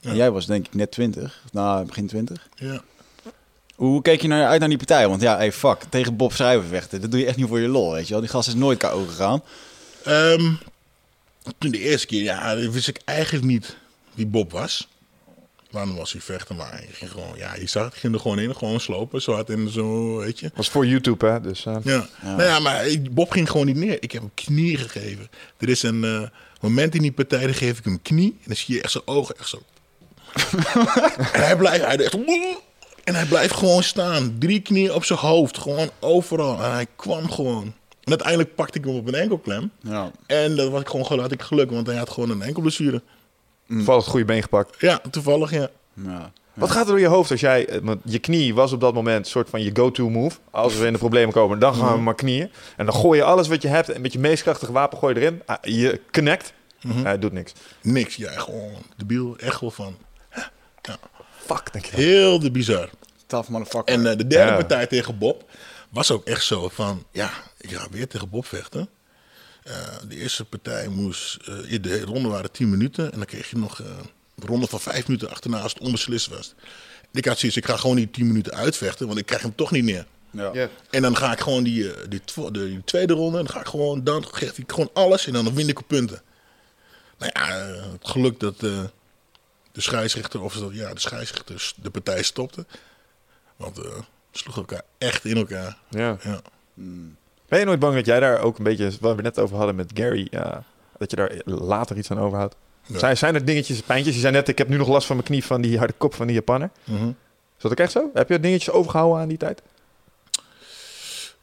Ja. 0.00 0.10
En 0.10 0.16
jij 0.16 0.30
was 0.30 0.46
denk 0.46 0.66
ik 0.66 0.74
net 0.74 0.90
20. 0.90 1.42
Nou, 1.52 1.86
begin 1.86 2.06
20. 2.06 2.48
Ja. 2.54 2.82
Hoe 3.74 4.02
keek 4.02 4.22
je 4.22 4.28
naar, 4.28 4.46
uit 4.46 4.60
naar 4.60 4.68
die 4.68 4.78
partij? 4.78 5.08
Want 5.08 5.20
ja, 5.20 5.36
hey, 5.36 5.52
fuck, 5.52 5.82
tegen 5.88 6.16
Bob 6.16 6.32
Schrijver 6.32 6.68
vechten. 6.68 7.00
Dat 7.00 7.10
doe 7.10 7.20
je 7.20 7.26
echt 7.26 7.36
niet 7.36 7.48
voor 7.48 7.60
je 7.60 7.68
lol, 7.68 7.92
weet 7.92 8.06
je 8.06 8.12
wel. 8.12 8.20
Die 8.20 8.30
gast 8.30 8.48
is 8.48 8.54
nooit 8.54 8.78
KO 8.78 9.04
gegaan. 9.08 9.42
Ehm, 10.04 10.52
toen 11.58 11.70
de 11.70 11.78
eerste 11.78 12.06
keer, 12.06 12.22
ja, 12.22 12.56
wist 12.56 12.88
ik 12.88 13.00
eigenlijk 13.04 13.44
niet 13.44 13.76
wie 14.14 14.26
Bob 14.26 14.52
was. 14.52 14.88
Waarom 15.76 15.96
was 15.96 16.12
hij 16.12 16.20
vechten? 16.20 16.56
Maar 16.56 16.70
hij 16.70 16.86
ging 16.92 17.10
gewoon, 17.10 17.32
ja, 17.36 17.54
je 17.54 17.66
zag 17.66 17.84
het, 17.84 17.94
ging 17.94 18.14
er 18.14 18.20
gewoon 18.20 18.38
in, 18.38 18.56
gewoon 18.56 18.80
slopen, 18.80 19.22
zo 19.22 19.32
hard 19.32 19.50
en 19.50 19.70
zo, 19.70 20.16
weet 20.16 20.38
je. 20.38 20.50
was 20.54 20.68
voor 20.68 20.86
YouTube, 20.86 21.26
hè? 21.26 21.40
Dus, 21.40 21.66
eh, 21.66 21.76
Ja. 21.84 22.08
Nou 22.22 22.42
ja, 22.42 22.58
maar 22.58 22.86
Bob 23.10 23.30
ging 23.30 23.50
gewoon 23.50 23.66
niet 23.66 23.76
neer. 23.76 24.02
Ik 24.02 24.12
heb 24.12 24.22
hem 24.22 24.30
knie 24.34 24.76
gegeven. 24.76 25.28
Er 25.58 25.68
is 25.68 25.82
een 25.82 26.04
eh, 26.04 26.22
moment 26.60 26.94
in 26.94 27.02
die 27.02 27.12
partij, 27.12 27.40
dan 27.40 27.54
geef 27.54 27.78
ik 27.78 27.84
hem 27.84 28.02
knie. 28.02 28.30
En 28.30 28.44
dan 28.46 28.56
zie 28.56 28.74
je 28.74 28.82
echt 28.82 28.92
zijn 28.92 29.06
ogen, 29.06 29.36
echt 29.38 29.48
zo. 29.48 29.62
en 31.32 31.42
hij 31.46 31.56
blijft, 31.56 31.84
hij 31.84 31.96
echt... 31.96 32.14
En 33.04 33.14
hij 33.14 33.26
blijft 33.26 33.54
gewoon 33.54 33.82
staan. 33.82 34.36
Drie 34.38 34.60
knieën 34.60 34.92
op 34.92 35.04
zijn 35.04 35.18
hoofd. 35.18 35.58
Gewoon 35.58 35.90
overal. 36.00 36.62
En 36.62 36.72
hij 36.72 36.86
kwam 36.96 37.30
gewoon. 37.30 37.74
En 38.02 38.12
uiteindelijk 38.12 38.54
pakte 38.54 38.78
ik 38.78 38.84
hem 38.84 38.94
op 38.94 39.06
een 39.06 39.14
enkelklem. 39.14 39.70
Ja. 39.80 40.10
En 40.26 40.56
dat 40.56 40.70
was 40.70 40.80
ik 40.80 40.88
gewoon, 40.88 41.20
had 41.20 41.32
ik 41.32 41.42
geluk, 41.42 41.70
want 41.70 41.86
hij 41.86 41.96
had 41.96 42.10
gewoon 42.10 42.30
een 42.30 42.42
enkelblessure. 42.42 43.02
Valt 43.68 44.00
het 44.02 44.10
goede 44.10 44.24
been 44.24 44.42
gepakt. 44.42 44.80
Ja, 44.80 45.00
toevallig, 45.10 45.50
ja. 45.50 45.68
ja. 45.94 46.32
Wat 46.54 46.70
gaat 46.70 46.80
er 46.84 46.90
door 46.90 47.00
je 47.00 47.06
hoofd 47.06 47.30
als 47.30 47.40
jij... 47.40 47.68
eh, 47.68 47.78
want 47.82 48.00
Je 48.04 48.18
knie 48.18 48.54
was 48.54 48.72
op 48.72 48.80
dat 48.80 48.94
moment 48.94 49.24
een 49.24 49.30
soort 49.30 49.50
van 49.50 49.62
je 49.62 49.70
go-to 49.74 50.08
move. 50.08 50.38
Als 50.50 50.76
we 50.78 50.86
in 50.86 50.92
de 50.92 50.98
problemen 50.98 51.34
komen, 51.34 51.58
dan 51.58 51.74
gaan 51.74 51.94
we 51.94 52.00
maar 52.00 52.14
knieën. 52.14 52.50
En 52.76 52.86
dan 52.86 52.94
gooi 52.94 53.18
je 53.18 53.24
alles 53.24 53.48
wat 53.48 53.62
je 53.62 53.68
hebt 53.68 53.88
en 53.88 54.00
met 54.00 54.12
je 54.12 54.18
meest 54.18 54.42
krachtige 54.42 54.72
wapen 54.72 54.98
gooi 54.98 55.14
je 55.14 55.20
erin. 55.20 55.42
Ah, 55.46 55.56
Je 55.62 56.00
connect. 56.12 56.52
Hij 56.86 57.18
doet 57.18 57.32
niks. 57.32 57.52
Niks, 57.82 58.16
ja, 58.16 58.30
gewoon 58.32 58.72
debiel. 58.96 59.36
Echt 59.38 59.60
wel 59.60 59.70
van. 59.70 59.96
Ja, 60.82 60.96
Fuck, 61.36 61.72
denk 61.72 61.84
je. 61.84 61.96
heel 61.96 62.38
de 62.38 62.50
bizar. 62.50 62.90
Tough 63.26 63.48
motherfucker. 63.48 63.94
En 63.94 64.06
eh, 64.10 64.16
de 64.16 64.26
derde 64.26 64.50
Ja. 64.50 64.56
partij 64.56 64.86
tegen 64.86 65.18
Bob 65.18 65.50
was 65.90 66.10
ook 66.10 66.24
echt 66.24 66.44
zo 66.44 66.68
van, 66.68 67.04
ja, 67.10 67.30
ik 67.58 67.72
ga 67.72 67.86
weer 67.90 68.08
tegen 68.08 68.28
Bob 68.30 68.46
vechten. 68.46 68.88
Eh, 69.66 69.74
de 70.08 70.16
eerste 70.16 70.44
partij 70.44 70.88
moest, 70.88 71.36
eh, 71.44 71.82
de 71.82 72.00
ronde 72.00 72.28
waren 72.28 72.50
10 72.50 72.70
minuten 72.70 73.12
en 73.12 73.16
dan 73.18 73.26
kreeg 73.26 73.50
je 73.50 73.56
nog 73.58 73.80
eh, 73.80 73.86
een 74.36 74.46
ronde 74.46 74.66
van 74.66 74.80
5 74.80 75.06
minuten 75.06 75.30
achterna 75.30 75.60
als 75.60 75.72
het 75.72 75.82
onbeslist 75.82 76.26
was. 76.28 76.54
Ik 77.12 77.24
had 77.24 77.38
zoiets, 77.38 77.56
ik 77.58 77.66
ga 77.66 77.76
gewoon 77.76 77.96
die 77.96 78.10
10 78.10 78.26
minuten 78.26 78.54
uitvechten, 78.54 79.06
want 79.06 79.18
ik 79.18 79.26
krijg 79.26 79.42
hem 79.42 79.54
toch 79.54 79.70
niet 79.70 79.84
neer. 79.84 80.06
Ja. 80.30 80.68
En 80.90 81.02
dan 81.02 81.16
ga 81.16 81.32
ik 81.32 81.40
gewoon 81.40 81.62
die, 81.62 81.92
eh, 81.92 82.08
die, 82.08 82.20
tw- 82.24 82.52
de, 82.52 82.66
die 82.68 82.84
tweede 82.84 83.12
ronde, 83.12 83.36
dan 83.36 83.48
ga 83.50 83.60
ik 83.60 83.66
gewoon, 83.66 84.04
dan 84.04 84.26
geef 84.30 84.58
ik 84.58 84.70
gewoon 84.70 84.90
alles 84.92 85.26
en 85.26 85.32
dan 85.32 85.54
win 85.54 85.68
ik 85.68 85.78
op 85.78 85.88
punten. 85.88 86.22
Nou 87.18 87.30
ja, 87.34 87.58
eh, 87.58 87.92
het 87.92 88.08
geluk 88.08 88.40
dat 88.40 88.62
eh, 88.62 88.84
de 89.72 89.80
scheidsrechter, 89.80 90.42
of 90.42 90.58
ja, 90.72 90.94
de 90.94 91.00
scheidsrechter 91.00 91.72
de 91.82 91.90
partij 91.90 92.22
stopte. 92.22 92.66
Want 93.56 93.78
eh 93.78 93.84
ze 94.30 94.42
sloegen 94.42 94.62
elkaar 94.62 94.82
echt 94.98 95.24
in 95.24 95.36
elkaar. 95.36 95.78
Ja. 95.90 96.18
Ja. 96.24 96.40
Ben 97.48 97.58
je 97.58 97.64
nooit 97.64 97.78
bang 97.78 97.94
dat 97.94 98.06
jij 98.06 98.20
daar 98.20 98.40
ook 98.40 98.58
een 98.58 98.64
beetje, 98.64 98.90
wat 99.00 99.16
we 99.16 99.22
net 99.22 99.38
over 99.38 99.56
hadden 99.56 99.74
met 99.74 99.90
Gary, 99.94 100.28
dat 100.98 101.10
je 101.10 101.16
daar 101.16 101.32
later 101.44 101.96
iets 101.96 102.10
aan 102.10 102.18
overhoudt? 102.20 102.56
Ja. 102.86 102.98
Zijn, 102.98 103.16
zijn 103.16 103.34
er 103.34 103.44
dingetjes, 103.44 103.80
pijntjes? 103.80 104.14
Je 104.14 104.20
zei 104.20 104.32
net, 104.32 104.48
ik 104.48 104.58
heb 104.58 104.68
nu 104.68 104.76
nog 104.76 104.88
last 104.88 105.06
van 105.06 105.16
mijn 105.16 105.28
knie 105.28 105.44
van 105.44 105.60
die 105.60 105.78
harde 105.78 105.94
kop 105.96 106.14
van 106.14 106.26
die 106.26 106.36
Japanner. 106.36 106.70
Mhm. 106.84 107.08
Is 107.56 107.62
dat 107.62 107.70
ook 107.70 107.78
echt 107.78 107.92
zo? 107.92 108.10
Heb 108.14 108.28
je 108.28 108.40
dingetjes 108.40 108.74
overgehouden 108.74 109.20
aan 109.20 109.28
die 109.28 109.38
tijd? 109.38 109.62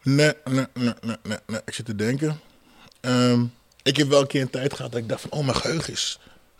Nee, 0.03 0.33
nee, 0.43 0.65
nee, 0.73 0.93
nee, 1.01 1.15
nee, 1.23 1.37
nee. 1.47 1.59
Ik 1.65 1.73
zit 1.73 1.85
te 1.85 1.95
denken. 1.95 2.39
Ehm, 3.01 3.43
ik 3.83 3.97
heb 3.97 4.07
wel 4.07 4.21
een 4.21 4.27
keer 4.27 4.41
een 4.41 4.49
tijd 4.49 4.73
gehad 4.73 4.91
dat 4.91 5.01
ik 5.01 5.09
dacht 5.09 5.21
van, 5.21 5.31
oh, 5.31 5.45
mijn 5.45 5.57
geheugen 5.57 5.93
is 5.93 6.19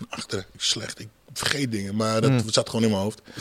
naar 0.09 0.19
achteren. 0.19 0.45
Ik 0.53 0.61
slecht, 0.61 0.99
ik 0.99 1.07
vergeet 1.33 1.71
dingen. 1.71 1.95
Maar 1.95 2.21
dat 2.21 2.31
zat 2.45 2.69
gewoon 2.69 2.83
in 2.85 2.91
mijn 2.91 3.01
hoofd. 3.01 3.21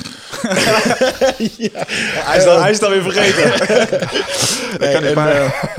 Hij, 2.24 2.38
is 2.38 2.44
dan, 2.44 2.60
hij 2.60 2.70
is 2.70 2.78
dan 2.78 2.90
weer 2.90 3.02
vergeten. 3.02 3.50
Nee, 4.78 4.92
kan 4.92 5.00
niet, 5.02 5.10
en, 5.10 5.14
maar- 5.14 5.34
eh, 5.34 5.78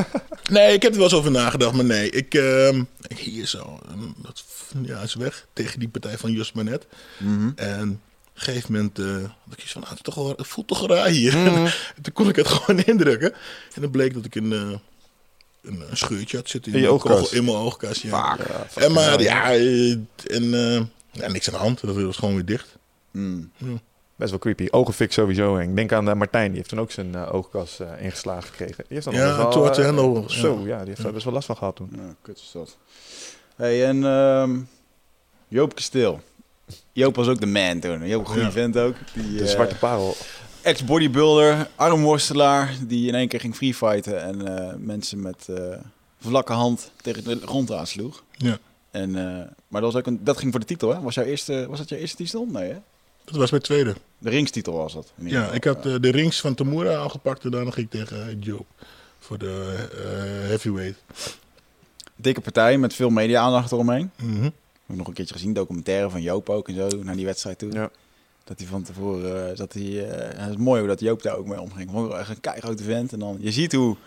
nee, 0.49 0.73
ik 0.73 0.81
heb 0.81 0.91
er 0.91 0.97
wel 0.97 1.07
eens 1.07 1.17
over 1.17 1.31
nagedacht, 1.31 1.73
maar 1.73 1.86
nee. 1.86 2.09
Ik, 2.09 2.34
ehm, 2.34 2.84
ik 3.07 3.17
hier 3.17 3.45
zo, 3.47 3.79
en 3.91 4.15
dat 4.17 4.43
ja, 4.81 5.01
is 5.01 5.15
weg 5.15 5.45
tegen 5.53 5.79
die 5.79 5.89
partij 5.89 6.17
van 6.17 6.31
Jos 6.31 6.51
Manet. 6.51 6.86
En 7.55 7.89
op 7.89 8.39
een 8.39 8.41
gegeven 8.41 8.71
moment 8.71 8.99
uh, 8.99 9.15
ik 9.55 9.63
van, 9.67 9.81
nou, 9.81 9.93
het, 9.93 10.03
toch 10.03 10.15
wel, 10.15 10.34
het 10.38 10.47
voelt 10.47 10.67
toch 10.67 10.88
raar 10.88 11.07
hier. 11.07 11.34
En 11.95 12.01
toen 12.01 12.13
kon 12.13 12.29
ik 12.29 12.36
het 12.36 12.47
gewoon 12.47 12.84
indrukken. 12.84 13.34
En 13.73 13.81
dan 13.81 13.91
bleek 13.91 14.13
dat 14.13 14.25
ik 14.25 14.36
een, 14.36 14.53
eh, 14.53 14.69
een, 15.64 15.84
een 15.89 15.97
scheurtje 15.97 16.38
had 16.38 16.49
zitten 16.49 16.72
In 16.72 16.78
je 16.78 16.84
mijn 16.84 16.93
oogkas? 16.99 17.20
kogel- 17.20 17.38
In 17.38 17.43
mijn 17.43 17.57
oogkas, 17.57 18.01
ja. 18.01 18.38
Ja, 18.47 18.82
en 18.82 18.91
maar, 18.91 19.22
ja, 19.22 19.51
en 19.53 20.53
eh, 20.53 20.82
ja, 21.11 21.28
niks 21.28 21.47
aan 21.47 21.53
de 21.53 21.59
hand. 21.59 21.82
Dat 21.86 21.95
was 21.95 22.18
gewoon 22.18 22.34
weer 22.36 22.45
dicht. 22.45 22.78
Mm. 23.11 23.51
Best 24.16 24.30
wel 24.30 24.39
creepy. 24.39 24.68
Ogenfik 24.72 25.11
sowieso. 25.14 25.57
En 25.57 25.70
ik 25.70 25.76
denk 25.76 25.91
aan 25.91 26.09
eh, 26.09 26.16
Martijn, 26.16 26.47
die 26.47 26.57
heeft 26.57 26.70
toen 26.70 26.80
ook 26.80 26.91
zijn 26.91 27.16
eh, 27.16 27.34
oogkas 27.34 27.80
eh, 27.80 27.88
ingeslagen 28.01 28.43
gekregen. 28.49 28.76
Die 28.78 28.86
heeft 28.88 29.05
dan 29.05 29.14
Ja, 29.16 29.38
wel, 29.38 29.51
toen 29.51 29.64
had 29.64 29.76
hij 29.76 29.86
Hendel, 29.86 30.24
Zo, 30.30 30.59
ja. 30.59 30.68
ja, 30.68 30.78
die 30.80 30.88
heeft 30.88 31.03
daar 31.03 31.11
best 31.14 31.24
wel 31.26 31.34
last 31.34 31.45
van 31.45 31.57
gehad 31.57 31.76
toen. 31.76 31.89
Ja, 31.95 32.16
kut 32.22 32.38
is 32.38 32.49
dat. 32.53 32.78
Hey, 33.55 33.86
en 33.86 34.03
ehm, 34.05 34.59
Joop 35.47 35.76
Kasteel. 35.76 36.22
Joop 36.91 37.16
was 37.16 37.28
ook 37.28 37.39
de 37.39 37.45
man 37.45 37.80
toen. 37.80 38.07
Joop, 38.07 38.20
een 38.22 38.26
goede 38.28 38.41
Ja. 38.41 38.51
vent 38.51 38.78
ook. 38.78 38.95
Die, 39.14 39.36
De 39.38 39.47
zwarte 39.47 39.76
parel. 39.76 40.16
Ex-bodybuilder, 40.64 41.70
armworstelaar, 41.76 42.76
die 42.88 43.07
in 43.07 43.16
één 43.16 43.28
keer 43.28 43.39
ging 43.39 43.55
freefighten 43.55 44.24
en 44.24 44.47
eh, 44.47 44.76
mensen 44.78 45.22
met 45.22 45.47
eh, 45.49 45.78
vlakke 46.20 46.53
hand 46.53 46.91
tegen 47.01 47.24
de 47.24 47.39
grond 47.45 47.72
aansloeg. 47.72 48.24
Ja. 48.38 48.57
En, 48.91 49.16
eh, 49.16 49.47
maar 49.68 49.82
dat, 49.82 49.93
was 49.93 49.95
ook 49.95 50.07
een, 50.07 50.24
dat 50.24 50.38
ging 50.38 50.51
voor 50.51 50.59
de 50.59 50.66
titel, 50.66 50.93
hè? 50.93 51.01
Was, 51.01 51.16
jouw 51.16 51.26
eerste, 51.26 51.66
was 51.70 51.78
dat 51.78 51.89
jouw 51.89 51.99
eerste 51.99 52.16
titel? 52.16 52.45
Nee, 52.45 52.72
hè? 52.72 52.78
Dat 53.24 53.36
was 53.36 53.51
mijn 53.51 53.64
tweede. 53.64 53.95
De 54.18 54.30
ringstitel 54.30 54.74
was 54.74 54.93
dat. 54.93 55.11
Ja, 55.16 55.39
geval. 55.39 55.55
ik 55.55 55.64
had 55.64 55.86
eh, 55.86 55.95
de 55.99 56.11
rings 56.11 56.41
van 56.41 56.55
Tamura 56.55 56.95
al 56.95 57.09
gepakt 57.09 57.43
en 57.43 57.51
daarna 57.51 57.72
ging 57.72 57.86
ik 57.86 57.91
tegen 57.91 58.39
Joe 58.39 58.61
voor 59.20 59.38
de 59.38 59.88
eh, 59.91 60.47
heavyweight. 60.47 60.97
Dikke 62.16 62.41
partij 62.41 62.78
met 62.78 62.93
veel 62.93 63.09
media-aandacht 63.09 63.72
eromheen. 63.72 64.11
Mhm. 64.16 64.45
Ik 64.45 64.51
heb 64.86 64.97
nog 64.97 65.07
een 65.07 65.14
keertje 65.14 65.34
gezien, 65.34 65.53
documentaire 65.53 66.09
van 66.09 66.22
Joop 66.22 66.49
ook 66.49 66.68
en 66.68 66.76
zo, 66.76 67.03
naar 67.03 67.16
die 67.16 67.26
wedstrijd 67.26 67.59
toe. 67.59 67.72
Ja. 67.72 67.89
Dat 68.53 68.61
hij 68.61 68.71
van 68.71 68.83
tevoren, 68.83 69.49
eh, 69.51 69.57
dat 69.57 69.73
hij, 69.73 70.09
eh, 70.09 70.39
het 70.39 70.49
is 70.49 70.57
mooi 70.57 70.79
hoe 70.79 70.89
dat 70.89 70.99
Joop 70.99 71.21
daar 71.21 71.35
ook 71.35 71.47
mee 71.47 71.61
omging. 71.61 71.91
Wel 71.91 72.19
echt 72.19 72.29
een 72.29 72.39
keigrote 72.39 72.83
vent. 72.83 73.13
En 73.13 73.19
dan, 73.19 73.37
je 73.39 73.51
ziet 73.51 73.73
hoe, 73.73 73.97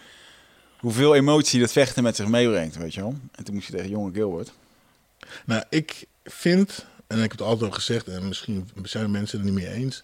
hoeveel 0.78 1.14
emotie 1.14 1.60
dat 1.60 1.72
vechten 1.72 2.02
met 2.02 2.16
zich 2.16 2.28
meebrengt, 2.28 2.76
weet 2.76 2.94
je 2.94 3.00
wel. 3.00 3.14
En 3.32 3.44
toen 3.44 3.54
moest 3.54 3.68
hij 3.68 3.76
tegen 3.76 3.92
jonge 3.92 4.12
Gilbert. 4.12 4.52
Nou, 5.46 5.62
ik 5.70 6.06
vind, 6.24 6.86
en 7.06 7.16
ik 7.16 7.22
heb 7.22 7.30
het 7.30 7.40
altijd 7.40 7.70
al 7.70 7.76
gezegd, 7.76 8.08
en 8.08 8.28
misschien 8.28 8.70
zijn 8.82 9.04
de 9.04 9.10
mensen 9.10 9.38
het 9.38 9.48
er 9.48 9.54
niet 9.54 9.64
mee 9.64 9.74
eens. 9.74 10.02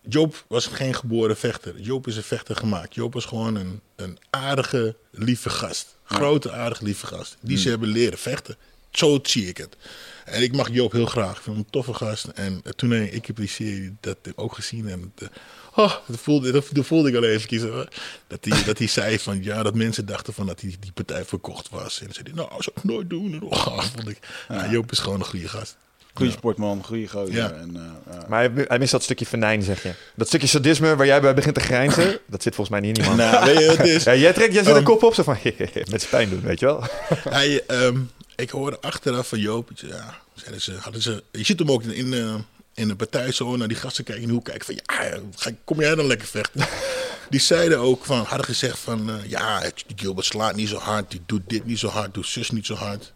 Joop 0.00 0.44
was 0.48 0.66
geen 0.66 0.94
geboren 0.94 1.36
vechter. 1.36 1.80
Joop 1.80 2.06
is 2.06 2.16
een 2.16 2.22
vechter 2.22 2.56
gemaakt. 2.56 2.94
Joop 2.94 3.12
was 3.12 3.24
gewoon 3.24 3.54
een, 3.54 3.80
een 3.96 4.18
aardige, 4.30 4.96
lieve 5.10 5.50
gast. 5.50 5.96
Grote, 6.04 6.52
aardige, 6.52 6.84
lieve 6.84 7.06
gast. 7.06 7.36
Die 7.40 7.58
ze 7.58 7.68
hebben 7.68 7.88
leren 7.88 8.18
vechten. 8.18 8.56
Zo 8.90 9.18
zie 9.22 9.48
ik 9.48 9.56
het. 9.56 9.76
En 10.24 10.42
ik 10.42 10.52
mag 10.56 10.68
Joop 10.72 10.92
heel 10.92 11.06
graag. 11.06 11.36
Ik 11.36 11.42
vind 11.42 11.46
hem 11.56 11.64
een 11.64 11.70
toffe 11.70 11.94
gast. 11.94 12.24
En 12.26 12.60
eh, 12.64 12.72
toen 12.72 12.92
ik 12.92 13.26
heb 13.26 13.36
die 13.36 13.48
serie 13.48 13.96
dat 14.00 14.16
ook 14.34 14.54
gezien. 14.54 14.88
En 14.88 15.12
het, 15.14 15.30
eh, 15.30 15.36
oh, 15.84 15.94
dat, 16.06 16.18
voelde, 16.20 16.50
dat, 16.52 16.68
dat 16.72 16.86
voelde 16.86 17.08
ik 17.08 17.16
al 17.16 17.24
eventjes. 17.24 17.62
hoor. 17.62 17.88
Dat 18.26 18.44
hij, 18.44 18.64
dat 18.64 18.78
hij 18.78 18.86
zei 18.98 19.18
van 19.18 19.42
ja, 19.42 19.62
dat 19.62 19.74
mensen 19.74 20.06
dachten 20.06 20.32
van 20.34 20.46
dat 20.46 20.60
die, 20.60 20.76
die 20.80 20.92
partij 20.92 21.24
verkocht 21.24 21.68
was. 21.70 22.00
En 22.00 22.12
zei 22.12 22.24
hij, 22.24 22.34
nou, 22.34 22.48
zou 22.48 22.76
ik 22.76 22.84
nooit 22.84 23.10
doen. 23.10 23.32
En, 23.32 23.42
oh, 23.50 23.78
vond 23.94 24.08
ik, 24.08 24.18
ja, 24.48 24.70
Joop 24.70 24.90
is 24.92 24.98
gewoon 24.98 25.18
een 25.20 25.26
goede 25.26 25.48
gast. 25.48 25.76
Goede 26.14 26.30
Ja. 26.32 26.38
sportman, 26.38 26.84
goede 26.84 27.08
gozer. 27.08 27.34
Ja. 27.34 27.50
En, 27.52 27.76
eh. 28.10 28.18
Maar 28.28 28.50
hij, 28.54 28.64
hij 28.68 28.78
mist 28.78 28.92
dat 28.92 29.02
stukje 29.02 29.26
venijn, 29.26 29.62
zeg 29.62 29.82
je. 29.82 29.92
Dat 30.14 30.26
stukje 30.26 30.46
sadisme 30.46 30.96
waar 30.96 31.06
jij 31.06 31.20
bij 31.20 31.34
begint 31.34 31.54
te 31.54 31.60
grijnzen, 31.60 32.18
dat 32.26 32.42
zit 32.42 32.54
volgens 32.54 32.68
mij 32.80 32.80
niet 32.88 32.98
in 32.98 33.02
die 33.04 33.12
man. 33.14 33.16
Nou, 33.30 33.44
weet 33.44 33.58
je 33.58 33.66
wat 33.66 33.76
het 33.76 33.86
is? 33.86 34.04
Ja, 34.04 34.14
jij, 34.14 34.32
trekt, 34.32 34.52
jij 34.52 34.62
zet 34.62 34.72
Ehm. 34.72 34.78
een 34.78 34.84
kop 34.84 35.02
op, 35.02 35.14
zo 35.14 35.22
van, 35.22 35.36
met 35.72 36.00
zijn 36.00 36.10
pijn 36.10 36.28
doen, 36.30 36.40
weet 36.40 36.60
je 36.60 36.66
wel. 36.66 36.84
Hij, 37.28 37.62
ehm, 37.66 37.98
ik 38.36 38.50
hoorde 38.50 38.80
achteraf 38.80 39.28
van 39.28 39.38
Joop, 39.38 39.70
ja, 39.74 40.18
zeiden 40.34 40.60
ze, 40.60 40.72
hadden 40.72 41.02
ze, 41.02 41.24
je 41.32 41.44
ziet 41.44 41.58
hem 41.58 41.70
ook 41.70 41.82
in, 41.82 42.12
eh, 42.12 42.34
in 42.74 42.88
de 42.88 42.96
partij 42.96 43.32
zo 43.32 43.56
naar 43.56 43.68
die 43.68 43.76
gasten 43.76 44.04
kijken 44.04 44.22
in 44.22 44.28
de 44.28 44.34
hoek 44.34 44.44
kijken 44.44 44.64
van, 44.64 44.74
ja, 44.74 45.18
ga, 45.36 45.50
kom 45.64 45.80
jij 45.80 45.94
dan 45.94 46.06
lekker 46.06 46.26
vechten? 46.28 46.66
Die 47.30 47.40
zeiden 47.40 47.78
ook 47.78 48.04
van, 48.04 48.24
hadden 48.24 48.46
gezegd 48.46 48.78
van, 48.78 49.10
eh, 49.10 49.30
ja, 49.30 49.60
die 49.60 49.96
Gilbert 49.96 50.26
slaat 50.26 50.54
niet 50.56 50.68
zo 50.68 50.76
hard, 50.78 51.10
die 51.10 51.22
doet 51.26 51.42
dit 51.46 51.64
niet 51.64 51.78
zo 51.78 51.88
hard, 51.88 52.14
doet 52.14 52.26
zus 52.26 52.50
niet 52.50 52.66
zo 52.66 52.74
hard. 52.74 53.12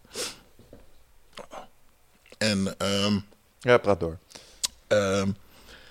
En, 2.38 2.74
ehm, 2.78 3.18
Ja, 3.60 3.78
praat 3.78 4.00
door. 4.00 4.18
ehm, 4.86 5.28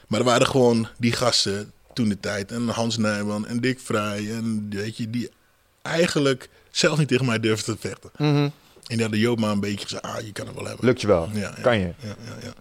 maar 0.08 0.20
er 0.20 0.26
waren 0.26 0.48
gewoon 0.48 0.88
die 0.98 1.12
gasten 1.12 1.72
toen 1.94 2.10
de 2.10 2.20
tijd, 2.20 2.52
en 2.52 2.68
Hans 2.68 2.98
Nijman 2.98 3.48
en 3.48 3.60
Dick 3.60 3.80
Vrij, 3.80 4.32
en 4.32 4.70
weet 4.70 4.98
je, 4.98 5.10
die 5.10 5.30
eigenlijk 5.82 6.50
zelf 6.72 6.98
niet 6.98 7.08
tegen 7.08 7.26
mij 7.26 7.40
durfden 7.40 7.80
te 7.80 7.88
vechten. 7.88 8.12
En 8.88 8.94
die 8.94 9.02
hadden 9.02 9.20
Joop 9.20 9.40
maar 9.40 9.52
een 9.52 9.60
beetje 9.60 9.86
gezegd, 9.86 10.04
ah, 10.04 10.20
je 10.22 10.32
kan 10.32 10.46
het 10.46 10.56
wel 10.56 10.66
hebben. 10.66 10.86
Lukt 10.86 11.02
je 11.02 11.08
wel. 11.08 11.30
Ja, 11.34 11.40
ja. 11.40 11.62
Kan 11.62 11.80
je. 11.80 11.94
Ja, 12.00 12.16
ja, 12.26 12.36
ja. 12.42 12.54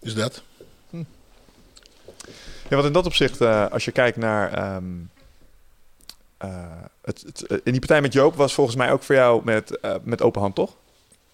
Dus 0.00 0.14
dat. 0.14 0.42
Ja, 2.72 2.78
want 2.78 2.84
in 2.84 2.92
dat 2.92 3.06
opzicht, 3.06 3.40
eh, 3.40 3.70
als 3.70 3.84
je 3.84 3.92
kijkt 3.92 4.16
naar... 4.16 4.52
ehm, 4.52 4.84
eh, 6.38 6.82
het, 7.02 7.22
het, 7.26 7.46
eh, 7.46 7.58
in 7.64 7.70
die 7.72 7.78
partij 7.78 8.00
met 8.00 8.12
Joop 8.12 8.34
was 8.34 8.54
volgens 8.54 8.76
mij 8.76 8.92
ook 8.92 9.02
voor 9.02 9.14
jou 9.14 9.44
met, 9.44 9.78
met 10.02 10.22
open 10.22 10.40
hand, 10.40 10.54
toch? 10.54 10.76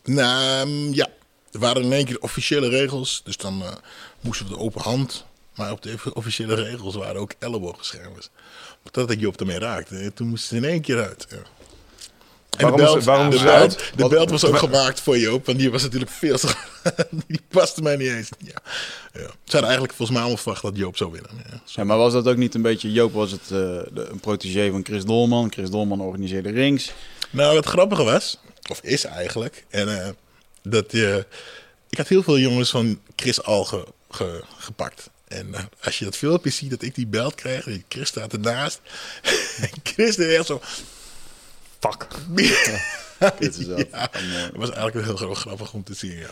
Nou, 0.04 0.68
ja. 0.94 1.08
Er 1.52 1.58
waren 1.58 1.82
in 1.82 1.92
één 1.92 2.04
keer 2.04 2.20
officiële 2.20 2.68
regels. 2.68 3.20
Dus 3.24 3.36
dan 3.36 3.62
moesten 4.20 4.46
we 4.46 4.52
de 4.52 4.58
open 4.58 4.82
hand. 4.82 5.24
Maar 5.54 5.72
op 5.72 5.82
de 5.82 5.96
officiële 6.14 6.54
regels 6.54 6.94
waren 6.94 7.20
ook 7.20 7.34
elleboogschermers. 7.38 8.30
Maar 8.82 8.92
dat 8.92 9.10
ik 9.10 9.20
Joop 9.20 9.40
ermee 9.40 9.58
raakte, 9.58 10.12
toen 10.14 10.28
moest 10.28 10.50
het 10.50 10.62
in 10.62 10.68
één 10.68 10.80
keer 10.80 11.02
uit. 11.02 11.26
Ja. 11.30 11.57
En 12.58 12.64
Waarom 12.70 12.80
de 12.80 12.84
belt, 12.92 13.04
waarom 13.04 13.30
de 13.30 13.42
belt, 13.42 13.78
de 13.96 14.08
belt 14.08 14.30
was 14.30 14.44
ook 14.44 14.58
gemaakt 14.58 15.00
voor 15.00 15.18
Joop, 15.18 15.46
want 15.46 15.58
die 15.58 15.70
was 15.70 15.82
natuurlijk 15.82 16.10
veel 16.10 16.38
te... 16.38 16.54
die 17.26 17.40
paste 17.48 17.82
mij 17.82 17.96
niet 17.96 18.08
eens. 18.08 18.28
Ja. 18.38 18.52
Ja. 19.12 19.20
Ze 19.20 19.30
hadden 19.44 19.62
eigenlijk 19.62 19.92
volgens 19.92 20.10
mij 20.10 20.20
allemaal 20.20 20.36
verwacht 20.42 20.62
dat 20.62 20.76
Joop 20.76 20.96
zou 20.96 21.12
winnen. 21.12 21.30
Ja. 21.50 21.60
Ja, 21.64 21.84
maar 21.84 21.96
was 21.96 22.12
dat 22.12 22.26
ook 22.28 22.36
niet 22.36 22.54
een 22.54 22.62
beetje... 22.62 22.92
Joop 22.92 23.12
was 23.12 23.30
het, 23.30 23.40
eh, 23.42 23.48
de, 23.48 24.06
een 24.10 24.20
protégé 24.20 24.70
van 24.70 24.84
Chris 24.84 25.04
Dolman. 25.04 25.52
Chris 25.52 25.70
Dolman 25.70 26.00
organiseerde 26.00 26.50
rings. 26.50 26.92
Nou, 27.30 27.56
het 27.56 27.66
grappige 27.66 28.02
was, 28.04 28.38
of 28.70 28.80
is 28.82 29.04
eigenlijk, 29.04 29.64
en 29.68 30.02
eh, 30.04 30.08
dat 30.62 30.92
je, 30.92 31.26
ik 31.90 31.98
had 31.98 32.08
heel 32.08 32.22
veel 32.22 32.38
jongens 32.38 32.70
van 32.70 33.00
Chris 33.16 33.42
al 33.42 33.64
ge- 33.64 33.86
ge- 34.10 34.42
gepakt. 34.58 35.10
En 35.28 35.54
eh, 35.54 35.60
als 35.82 35.98
je 35.98 36.04
dat 36.04 36.16
filmpje 36.16 36.50
ziet 36.50 36.70
dat 36.70 36.82
ik 36.82 36.94
die 36.94 37.06
belt 37.06 37.34
krijg, 37.34 37.66
en 37.66 37.84
Chris 37.88 38.08
staat 38.08 38.32
ernaast. 38.32 38.80
en 39.60 39.70
Chris 39.82 40.16
deed 40.16 40.36
echt 40.36 40.46
zo. 40.46 40.60
Fuck. 41.80 42.06
Dit 43.38 43.58
is. 43.58 43.66
Ja, 43.66 43.76
eh, 44.12 44.42
dat 44.42 44.50
was 44.56 44.70
eigenlijk 44.70 45.06
heel, 45.06 45.18
heel 45.18 45.34
grappig 45.34 45.72
om 45.72 45.82
te 45.84 45.94
zien. 45.94 46.16
Ja. 46.16 46.26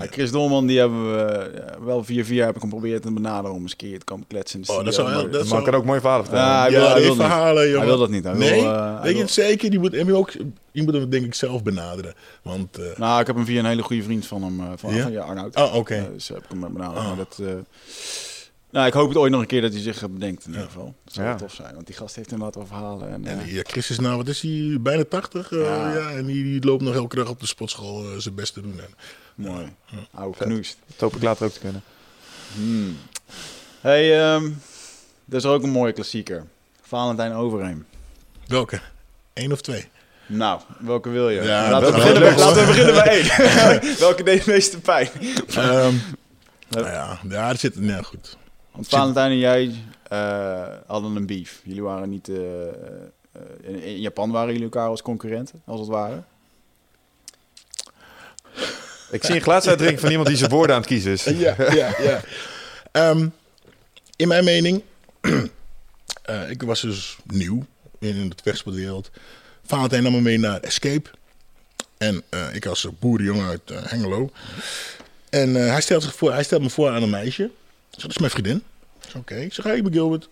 Ja, 0.00 0.06
Chris 0.10 0.30
Dolman, 0.30 0.66
die 0.66 0.78
hebben 0.78 1.12
we 1.16 1.22
eh, 1.22 1.76
wel 1.84 2.04
via 2.04 2.24
via 2.24 2.46
heb 2.46 2.54
ik 2.54 2.60
hem 2.62 2.70
geprobeerd 2.70 3.02
te 3.02 3.12
benaderen 3.12 3.56
om 3.56 3.62
eens 3.62 3.70
een 3.70 3.76
keer 3.76 3.98
te 3.98 4.04
komen 4.04 4.26
kletsen. 4.26 4.62
Oh, 4.66 4.84
dat 4.84 4.94
zou 4.94 5.10
heel- 5.10 5.22
maar- 5.22 5.30
dat 5.30 5.46
man 5.48 5.62
kan 5.64 5.74
ook 5.74 5.84
mooie 5.84 6.00
verhalen 6.00 6.24
vertellen. 6.26 6.48
Ja, 6.50 6.60
hij 6.60 6.70
wil, 6.70 6.80
ja, 6.80 6.86
hij 6.86 6.94
die 6.94 7.02
wil 7.04 7.16
het 7.16 7.26
verhalen, 7.26 7.62
jongen. 7.64 7.78
Hij 7.78 7.86
wil 7.88 7.98
dat 7.98 8.10
niet. 8.10 8.24
Hij 8.24 8.32
nee, 8.34 8.62
wil, 8.62 8.72
weet 8.72 9.02
je 9.04 9.12
wil- 9.12 9.20
het 9.20 9.30
zeker? 9.30 9.70
Die 9.70 9.78
moet, 9.78 9.92
je, 9.92 10.14
ook, 10.14 10.32
je 10.72 10.82
moet 10.82 10.94
hem 10.94 11.10
denk 11.10 11.24
ik 11.24 11.34
zelf 11.34 11.62
benaderen. 11.62 12.14
Want, 12.42 12.78
eh, 12.78 12.84
Nou, 12.96 13.20
ik 13.20 13.26
heb 13.26 13.36
hem 13.36 13.44
via 13.44 13.58
een 13.58 13.64
hele 13.66 13.82
goede 13.82 14.02
vriend 14.02 14.26
van 14.26 14.42
hem, 14.42 14.60
eh, 14.60 14.66
van 14.76 14.94
Ja? 14.94 15.02
van 15.02 15.12
ja, 15.12 15.22
Arnoud. 15.22 15.56
Oh, 15.56 15.74
oké. 15.74 16.08
Dus 16.12 16.28
heb 16.28 16.36
ik 16.38 16.44
hem 16.48 16.60
benaderd. 16.60 16.98
Oh. 16.98 17.06
Maar 17.06 17.16
dat, 17.16 17.38
eh, 17.40 17.46
nou, 18.70 18.86
ik 18.86 18.92
hoop 18.92 19.08
het 19.08 19.16
ooit 19.16 19.32
nog 19.32 19.40
een 19.40 19.46
keer 19.46 19.60
dat 19.60 19.72
hij 19.72 19.80
zich 19.82 20.02
eh, 20.02 20.08
bedenkt 20.08 20.44
in 20.46 20.52
Ja. 20.52 20.56
ieder 20.58 20.72
geval. 20.72 20.94
Dat 21.04 21.14
zou 21.14 21.26
Ja. 21.28 21.34
tof 21.34 21.54
zijn, 21.54 21.74
want 21.74 21.86
die 21.86 21.96
gast 21.96 22.16
heeft 22.16 22.30
inderdaad 22.30 22.54
wel 22.54 22.66
verhalen. 22.66 23.10
En, 23.10 23.26
en 23.26 23.40
eh, 23.40 23.52
ja, 23.54 23.62
Chris 23.66 23.90
is 23.90 23.98
nou, 23.98 24.16
wat 24.16 24.28
is 24.28 24.40
hij, 24.40 24.76
bijna 24.80 25.04
80? 25.04 25.52
eh, 25.52 25.60
Ja. 25.60 25.92
ja. 25.92 26.10
en 26.10 26.26
die, 26.26 26.42
die 26.44 26.64
loopt 26.64 26.82
nog 26.82 26.94
elke 26.94 27.16
dag 27.16 27.28
op 27.28 27.40
de 27.40 27.46
sportschool 27.46 28.04
eh, 28.04 28.18
zijn 28.18 28.34
best 28.34 28.54
te 28.54 28.60
doen. 28.60 28.80
En, 28.80 28.94
mooi. 29.34 29.72
Oude 30.14 30.38
knoest. 30.38 30.76
Dat 30.86 31.00
hoop 31.00 31.16
ik 31.16 31.22
later 31.22 31.46
ook 31.46 31.52
te 31.52 31.60
kunnen. 31.60 31.82
Hmm. 32.54 32.96
Hey, 33.80 34.20
ehm 34.34 34.44
er 35.28 35.36
is 35.36 35.44
ook 35.44 35.62
een 35.62 35.70
mooie 35.70 35.92
klassieker. 35.92 36.44
Valentijn 36.82 37.32
Overheem. 37.32 37.86
Welke? 38.46 38.80
Eén 39.34 39.52
of 39.52 39.60
twee? 39.60 39.88
Nou, 40.26 40.60
welke 40.78 41.08
wil 41.08 41.30
je? 41.30 41.42
Ja, 41.42 41.70
laten, 41.70 41.86
we 41.86 41.92
dat- 41.92 41.94
beginnen, 41.94 42.22
dat- 42.22 42.34
bij- 42.36 42.44
laten 42.44 42.60
we 42.60 42.66
beginnen 42.72 42.94
bij 42.94 43.80
één. 43.80 43.98
welke 44.06 44.22
deed 44.22 44.38
het 44.38 44.46
meeste 44.46 44.80
pijn? 44.80 45.08
Ehm, 45.48 45.94
nou 46.70 46.86
ja, 46.86 47.20
ja, 47.28 47.48
er 47.48 47.56
zit... 47.58 47.80
Nee, 47.80 48.02
goed. 48.04 48.36
Want 48.72 48.88
Valentijn 48.88 49.30
en 49.30 49.38
jij 49.38 49.74
eh, 50.08 50.68
hadden 50.86 51.16
een 51.16 51.26
beef. 51.26 51.60
Jullie 51.64 51.82
waren 51.82 52.10
niet... 52.10 52.28
eh, 52.28 52.68
eh, 52.68 52.72
in, 53.60 53.82
in 53.82 54.00
Japan 54.00 54.30
waren 54.30 54.48
jullie 54.48 54.62
elkaar 54.62 54.88
als 54.88 55.02
concurrenten, 55.02 55.62
als 55.64 55.80
het 55.80 55.88
ware. 55.88 56.22
Ik 59.10 59.24
zie 59.24 59.34
een 59.34 59.40
glas 59.40 59.68
uitdrinken 59.68 60.00
van 60.00 60.10
iemand 60.10 60.28
die 60.28 60.36
zijn 60.36 60.50
woorden 60.50 60.74
aan 60.74 60.80
het 60.80 60.90
kiezen 60.90 61.12
is. 61.12 61.24
Ja, 61.24 61.54
ja, 61.58 61.94
ja. 61.98 62.20
Ehm, 62.92 63.28
in 64.16 64.28
mijn 64.28 64.44
mening, 64.44 64.82
eh, 66.22 66.50
ik 66.50 66.62
was 66.62 66.80
dus 66.80 67.18
nieuw 67.24 67.66
in 67.98 68.28
de 68.28 68.36
vechtsportwereld. 68.42 69.10
Valentijn 69.64 70.02
nam 70.02 70.12
me 70.12 70.20
mee 70.20 70.38
naar 70.38 70.60
Escape. 70.60 71.10
En 71.98 72.22
eh, 72.28 72.54
ik 72.54 72.66
als 72.66 72.88
boerenjongen 72.98 73.46
uit 73.46 73.60
Hengelo. 73.74 74.30
En 75.30 75.56
eh, 75.56 75.70
hij, 75.70 75.80
stelt 75.80 76.02
zich 76.02 76.14
voor, 76.14 76.32
hij 76.32 76.42
stelt 76.42 76.62
me 76.62 76.70
voor 76.70 76.88
aan 76.88 77.02
een 77.02 77.10
meisje. 77.10 77.50
Dat 78.00 78.10
is 78.10 78.18
mijn 78.18 78.30
vriendin. 78.30 78.62
Oké, 79.16 79.34
ik 79.34 79.52
zeg, 79.52 79.64
hey, 79.64 79.76
ik 79.76 79.82
ben 79.82 79.92
Gilbert. 79.92 80.28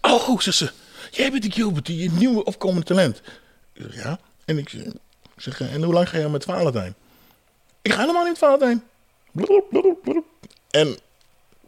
Oh, 0.00 0.40
zegt 0.40 0.56
ze. 0.56 0.70
Jij 1.10 1.30
bent 1.30 1.42
die 1.42 1.52
Gilbert, 1.52 1.86
die 1.86 2.10
nieuwe 2.10 2.44
opkomende 2.44 2.84
talent. 2.86 3.20
Ik 3.72 3.82
zeg, 3.90 4.02
ja. 4.02 4.18
En 4.44 4.58
ik 4.58 4.68
zeg, 4.68 4.82
ik 4.82 4.92
zeg, 5.36 5.60
eh, 5.60 5.74
en 5.74 5.82
hoe 5.82 5.92
lang 5.94 6.08
ga 6.08 6.18
je 6.18 6.28
met 6.28 6.44
Valentijn? 6.44 6.94
Ik 7.82 7.92
ga 7.92 8.00
helemaal 8.00 8.24
niet 8.24 8.30
met 8.30 8.38
Valentijn. 8.38 8.82
En 10.70 10.96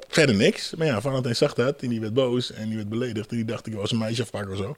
verder 0.08 0.34
niks. 0.34 0.74
Maar 0.76 0.86
ja, 0.86 1.00
Valentijn 1.00 1.36
zag 1.36 1.54
dat 1.54 1.82
en 1.82 1.88
die 1.88 2.00
werd 2.00 2.14
boos 2.14 2.52
en 2.52 2.66
die 2.66 2.76
werd 2.76 2.88
beledigd. 2.88 3.30
En 3.30 3.36
die 3.36 3.44
dacht 3.44 3.66
ik 3.66 3.74
was 3.74 3.90
een 3.90 3.98
meisje 3.98 4.22
afpakken 4.22 4.52
of 4.52 4.58
zo. 4.58 4.74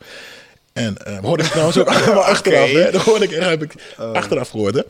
En 0.72 0.96
eh 0.96 1.18
hoorde 1.18 1.42
ik 1.44 1.50
trouwens 1.50 1.78
ook 1.78 1.86
allemaal 1.94 2.24
achteraf. 2.24 2.70
Hè? 2.70 2.90
Dat 2.90 3.02
hoorde 3.02 3.24
ik, 3.24 3.30
heb 3.30 3.62
ik 3.62 3.74
achteraf 3.96 4.48
gehoord. 4.48 4.74
Hè? 4.74 4.82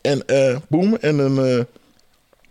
En 0.00 0.26
eh 0.26 0.56
boem. 0.68 0.96
En 0.96 1.18
een... 1.18 1.38
eh 1.58 1.64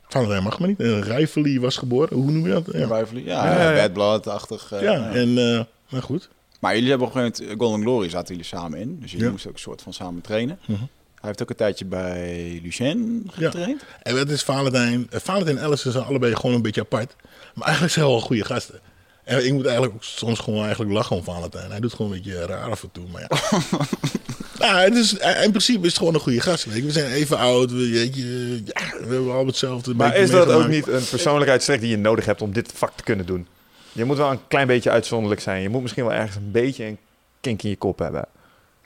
Valentijn 0.09 0.43
mag 0.43 0.59
me 0.59 0.67
niet. 0.67 0.79
Een 0.79 1.01
Rijfeli 1.03 1.59
was 1.59 1.77
geboren. 1.77 2.17
Hoe 2.17 2.31
noem 2.31 2.47
je 2.47 2.53
dat? 2.53 2.65
Ja, 2.71 2.79
Rivalry. 2.79 3.25
Ja, 3.25 3.45
Ja, 3.61 3.71
ja. 3.71 3.75
Bad 3.81 3.93
Blood-achtig. 3.93 4.71
eh, 4.71 4.81
ja. 4.81 4.91
ja. 4.93 5.09
en... 5.11 5.37
eh 5.37 5.63
nou 5.89 6.03
goed. 6.03 6.29
Maar 6.59 6.73
jullie 6.75 6.89
hebben 6.89 7.07
op 7.07 7.15
een 7.15 7.21
gegeven 7.21 7.43
moment... 7.45 7.61
Golden 7.61 7.81
Glory 7.81 8.09
zaten 8.09 8.27
jullie 8.27 8.43
samen 8.49 8.79
in. 8.79 8.97
Dus 9.01 9.11
jullie 9.11 9.25
Ja. 9.25 9.31
moesten 9.31 9.49
ook 9.49 9.55
een 9.55 9.61
soort 9.61 9.81
van 9.81 9.93
samen 9.93 10.21
trainen. 10.21 10.59
Mhm. 10.67 10.79
Hij 10.79 11.27
heeft 11.29 11.41
ook 11.41 11.49
een 11.49 11.55
tijdje 11.55 11.85
bij 11.85 12.59
Lucien 12.63 13.29
Ja. 13.37 13.45
getraind. 13.49 13.83
En 14.03 14.15
dat 14.15 14.29
is 14.29 14.43
Valentijn. 14.43 15.07
eh, 15.09 15.19
Valentijn 15.19 15.57
en 15.57 15.63
Alice 15.63 15.91
zijn 15.91 16.03
allebei 16.03 16.35
gewoon 16.35 16.55
een 16.55 16.61
beetje 16.61 16.81
apart. 16.81 17.15
Maar 17.55 17.65
eigenlijk 17.65 17.93
zijn 17.93 18.05
ze 18.05 18.11
wel 18.11 18.21
goede 18.21 18.45
gasten. 18.45 18.79
En 19.23 19.45
ik 19.45 19.53
moet 19.53 19.63
eigenlijk 19.65 19.95
ook 19.95 20.03
soms 20.03 20.39
gewoon 20.39 20.61
eigenlijk 20.63 20.91
lachen 20.91 21.15
om 21.15 21.23
Valentijn. 21.23 21.71
Hij 21.71 21.79
doet 21.79 21.93
gewoon 21.93 22.11
een 22.11 22.17
beetje 22.17 22.45
raar 22.45 22.69
af 22.71 22.83
en 22.83 22.91
toe. 22.91 23.03
Maar 23.11 23.21
ja. 23.21 23.37
nou, 24.59 24.77
het 24.79 24.95
is, 24.95 25.13
in 25.13 25.49
principe 25.49 25.79
is 25.79 25.87
het 25.87 25.97
gewoon 25.97 26.13
een 26.13 26.19
goede 26.19 26.41
gast. 26.41 26.65
Weet 26.65 26.75
je. 26.75 26.83
We 26.83 26.91
zijn 26.91 27.11
even 27.11 27.37
oud. 27.37 27.71
We, 27.71 27.89
je, 27.89 28.61
ja, 28.65 28.81
we 28.91 28.97
hebben 28.99 29.17
allemaal 29.23 29.45
hetzelfde. 29.45 29.93
Maar 29.95 30.07
beetje 30.07 30.23
is 30.23 30.29
dat 30.31 30.49
ook 30.51 30.67
niet 30.67 30.87
een 30.87 31.03
persoonlijkheidstrek 31.09 31.79
die 31.79 31.89
je 31.89 31.97
nodig 31.97 32.25
hebt 32.25 32.41
om 32.41 32.53
dit 32.53 32.71
vak 32.75 32.91
te 32.95 33.03
kunnen 33.03 33.25
doen? 33.25 33.47
Je 33.91 34.05
moet 34.05 34.17
wel 34.17 34.31
een 34.31 34.47
klein 34.47 34.67
beetje 34.67 34.89
uitzonderlijk 34.89 35.41
zijn. 35.41 35.61
Je 35.61 35.69
moet 35.69 35.81
misschien 35.81 36.03
wel 36.05 36.13
ergens 36.13 36.35
een 36.35 36.51
beetje 36.51 36.85
een 36.85 36.97
kink 37.41 37.63
in 37.63 37.69
je 37.69 37.75
kop 37.75 37.99
hebben. 37.99 38.25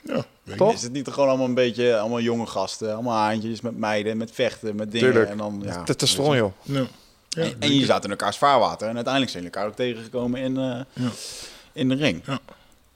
Ja, 0.04 0.12
weet 0.14 0.24
je. 0.42 0.54
Toch? 0.56 0.72
Is 0.74 0.82
het 0.82 0.92
niet 0.92 1.08
gewoon 1.08 1.28
allemaal 1.28 1.46
een 1.46 1.54
beetje... 1.54 1.98
Allemaal 1.98 2.20
jonge 2.20 2.46
gasten. 2.46 2.92
Allemaal 2.94 3.16
haantjes 3.18 3.60
met 3.60 3.78
meiden, 3.78 4.16
met 4.16 4.30
vechten, 4.32 4.76
met 4.76 4.92
dingen. 4.92 5.10
Tuurlijk. 5.10 5.30
En 5.30 5.36
dan, 5.36 5.62
ja, 5.64 5.78
Het 5.80 5.88
is 5.88 5.96
te 5.96 6.06
stron, 6.06 6.36
joh. 6.36 6.52
Ja. 6.62 6.84
Ja, 7.28 7.42
En, 7.42 7.54
en 7.58 7.74
je 7.74 7.84
zat 7.84 8.04
in 8.04 8.10
elkaars 8.10 8.36
vaarwater. 8.36 8.88
En 8.88 8.94
uiteindelijk 8.94 9.32
zijn 9.32 9.42
jullie 9.44 9.58
elkaar 9.58 9.70
ook 9.72 9.78
tegengekomen 9.78 10.40
in, 10.40 10.56
eh, 10.56 10.80
Ja. 10.92 11.08
in 11.72 11.88
de 11.88 11.94
ring. 11.94 12.22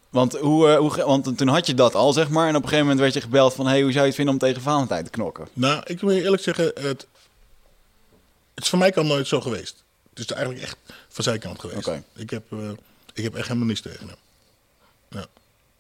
Want, 0.09 0.37
hoe, 0.37 0.69
eh, 0.69 0.77
hoe, 0.79 0.97
want 1.05 1.39
toen 1.39 1.49
had 1.49 1.67
je 1.67 1.75
dat 1.75 1.95
al, 1.95 2.13
zeg 2.13 2.29
maar. 2.29 2.49
En 2.49 2.57
op 2.57 2.63
een 2.63 2.69
gegeven 2.69 2.83
moment 2.87 3.01
werd 3.01 3.15
je 3.15 3.21
gebeld 3.21 3.55
van... 3.55 3.67
Hey, 3.67 3.83
hoe 3.83 3.91
zou 3.91 4.01
je 4.01 4.07
het 4.07 4.15
vinden 4.15 4.35
om 4.35 4.41
tegen 4.41 4.63
Valentijn 4.63 5.05
te 5.05 5.11
knokken? 5.11 5.49
Nou, 5.53 5.83
ik 5.85 6.01
wil 6.01 6.11
je 6.11 6.23
eerlijk 6.23 6.43
zeggen, 6.43 6.65
het, 6.65 7.07
het 8.55 8.65
is 8.65 8.69
voor 8.69 8.79
mij 8.79 8.91
kan 8.91 9.07
nooit 9.07 9.27
zo 9.27 9.41
geweest. 9.41 9.85
Het 10.11 10.19
is 10.19 10.27
eigenlijk 10.27 10.63
echt 10.63 10.77
van 11.09 11.25
zijn 11.25 11.39
kant 11.39 11.61
geweest. 11.61 11.87
Oké. 11.89 12.03
Ik, 12.15 12.31
heb, 12.31 12.53
eh, 12.53 12.71
ik 13.15 13.23
heb 13.23 13.35
echt 13.35 13.47
helemaal 13.47 13.69
niks 13.69 13.81
tegen 13.81 14.07
hem. 14.09 14.17
Ja. 15.09 15.17
Maar 15.17 15.27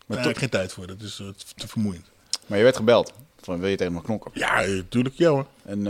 toch- 0.06 0.16
eigenlijk 0.16 0.38
geen 0.38 0.48
tijd 0.48 0.72
voor, 0.72 0.86
dat 0.86 1.00
is 1.00 1.18
eh, 1.20 1.26
te 1.56 1.68
vermoeiend. 1.68 2.06
Maar 2.46 2.58
je 2.58 2.64
werd 2.64 2.76
gebeld. 2.76 3.12
Van, 3.40 3.60
wil 3.60 3.68
je 3.68 3.76
tegen 3.76 3.92
me 3.92 4.02
knokken? 4.02 4.30
Ja, 4.34 4.60
natuurlijk, 4.60 5.14
ja 5.14 5.28
hoor. 5.30 5.46
En 5.64 5.86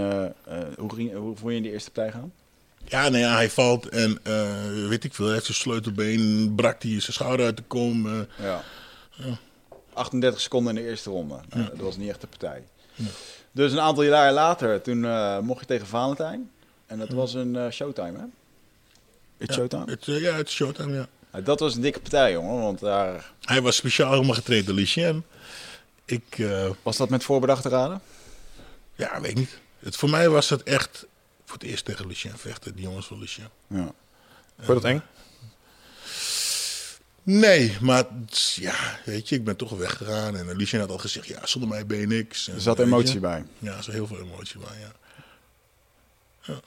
hoe, 0.79 0.95
ging, 0.95 1.15
hoe 1.15 1.37
vond 1.37 1.51
je 1.51 1.57
in 1.57 1.63
die 1.63 1.73
eerste 1.73 1.91
partij 1.91 2.13
gaan? 2.13 2.33
Ja, 2.89 3.09
nou 3.09 3.19
ja, 3.23 3.35
hij 3.35 3.51
valt 3.51 3.89
en 3.89 4.19
eh, 4.23 4.89
weet 4.89 5.05
ik 5.05 5.15
veel, 5.15 5.25
hij 5.25 5.35
heeft 5.35 5.47
zijn 5.47 5.57
sleutelbeen, 5.59 6.53
brak 6.57 6.83
hij 6.83 7.01
zijn 7.01 7.13
schouder 7.13 7.47
uit 7.47 7.57
de 7.57 7.63
kom. 7.63 8.07
eh. 8.07 8.21
Ja. 8.45 8.63
38 9.93 10.41
seconden 10.41 10.77
in 10.77 10.83
de 10.83 10.89
eerste 10.91 11.11
ronde. 11.11 11.41
Dat 11.49 11.77
was 11.77 11.97
niet 11.97 12.09
echt 12.09 12.21
de 12.21 12.27
partij. 12.27 12.63
Dus 13.53 13.73
een 13.73 13.81
aantal 13.81 14.03
jaar 14.03 14.33
later, 14.33 14.83
toen 14.83 15.05
eh, 15.05 15.39
mocht 15.39 15.61
je 15.61 15.67
tegen 15.67 15.87
Valentijn. 15.87 16.51
En 16.87 16.99
dat 16.99 17.09
was 17.09 17.35
een 17.35 17.73
showtime, 17.73 18.19
hè? 18.19 18.25
It's 19.39 19.55
ja, 19.55 19.61
showtime? 19.61 19.85
Het, 19.91 20.09
eh, 20.09 20.21
ja, 20.21 20.35
het 20.35 20.49
is 20.49 20.55
showtime, 20.55 20.95
ja. 21.33 21.41
Dat 21.41 21.61
was 21.61 21.75
een 21.75 21.81
dikke 21.81 22.01
partij, 22.01 22.33
jongen. 22.33 22.63
Want 22.63 22.79
daar... 22.81 23.33
Hij 23.41 23.61
was 23.63 23.77
speciaal 23.77 24.13
helemaal 24.13 24.35
getraind 24.35 24.67
door 24.67 24.75
Lucien. 24.75 25.25
Ik, 26.05 26.43
Was 26.83 26.97
dat 26.97 27.09
met 27.09 27.25
voorbedachte 27.25 27.69
raden? 27.69 28.01
ja, 28.95 29.21
weet 29.21 29.31
ik 29.31 29.37
niet. 29.37 29.59
Het, 29.79 29.97
voor 29.97 30.11
mij 30.11 30.29
was 30.29 30.49
het 30.51 30.63
echt 30.63 31.07
voor 31.49 31.59
het 31.59 31.69
eerst 31.69 31.85
tegen 31.85 32.07
Lucien 32.07 32.39
vechten, 32.39 32.75
die 32.75 32.85
jongens 32.85 33.07
van 33.07 33.19
Lucien. 33.19 33.49
Ja. 33.67 33.93
Vond 34.57 34.67
je 34.67 34.75
dat 34.75 34.85
eng? 34.85 35.03
Nee, 37.23 37.77
maar 37.81 38.05
ja, 38.55 38.75
weet 39.05 39.29
je, 39.29 39.35
ik 39.35 39.45
ben 39.45 39.57
toch 39.57 39.71
weggegaan. 39.71 40.37
En 40.37 40.57
Lucien 40.57 40.81
had 40.81 40.91
al 40.91 40.99
gezegd, 40.99 41.27
ja, 41.27 41.47
zonder 41.47 41.71
mij 41.71 41.87
ben 41.87 41.99
je 41.99 42.07
niks. 42.07 42.49
En, 42.49 42.55
Er 42.55 42.61
zat 42.61 42.77
weet 42.77 42.87
emotie 42.87 43.15
je. 43.15 43.21
bij. 43.21 43.45
Ja, 43.59 43.77
er 43.77 43.83
zat 43.83 43.95
heel 43.95 44.07
veel 44.07 44.19
emotie 44.19 44.59
bij, 44.59 44.79
ja. 44.81 44.93
ja. 46.41 46.61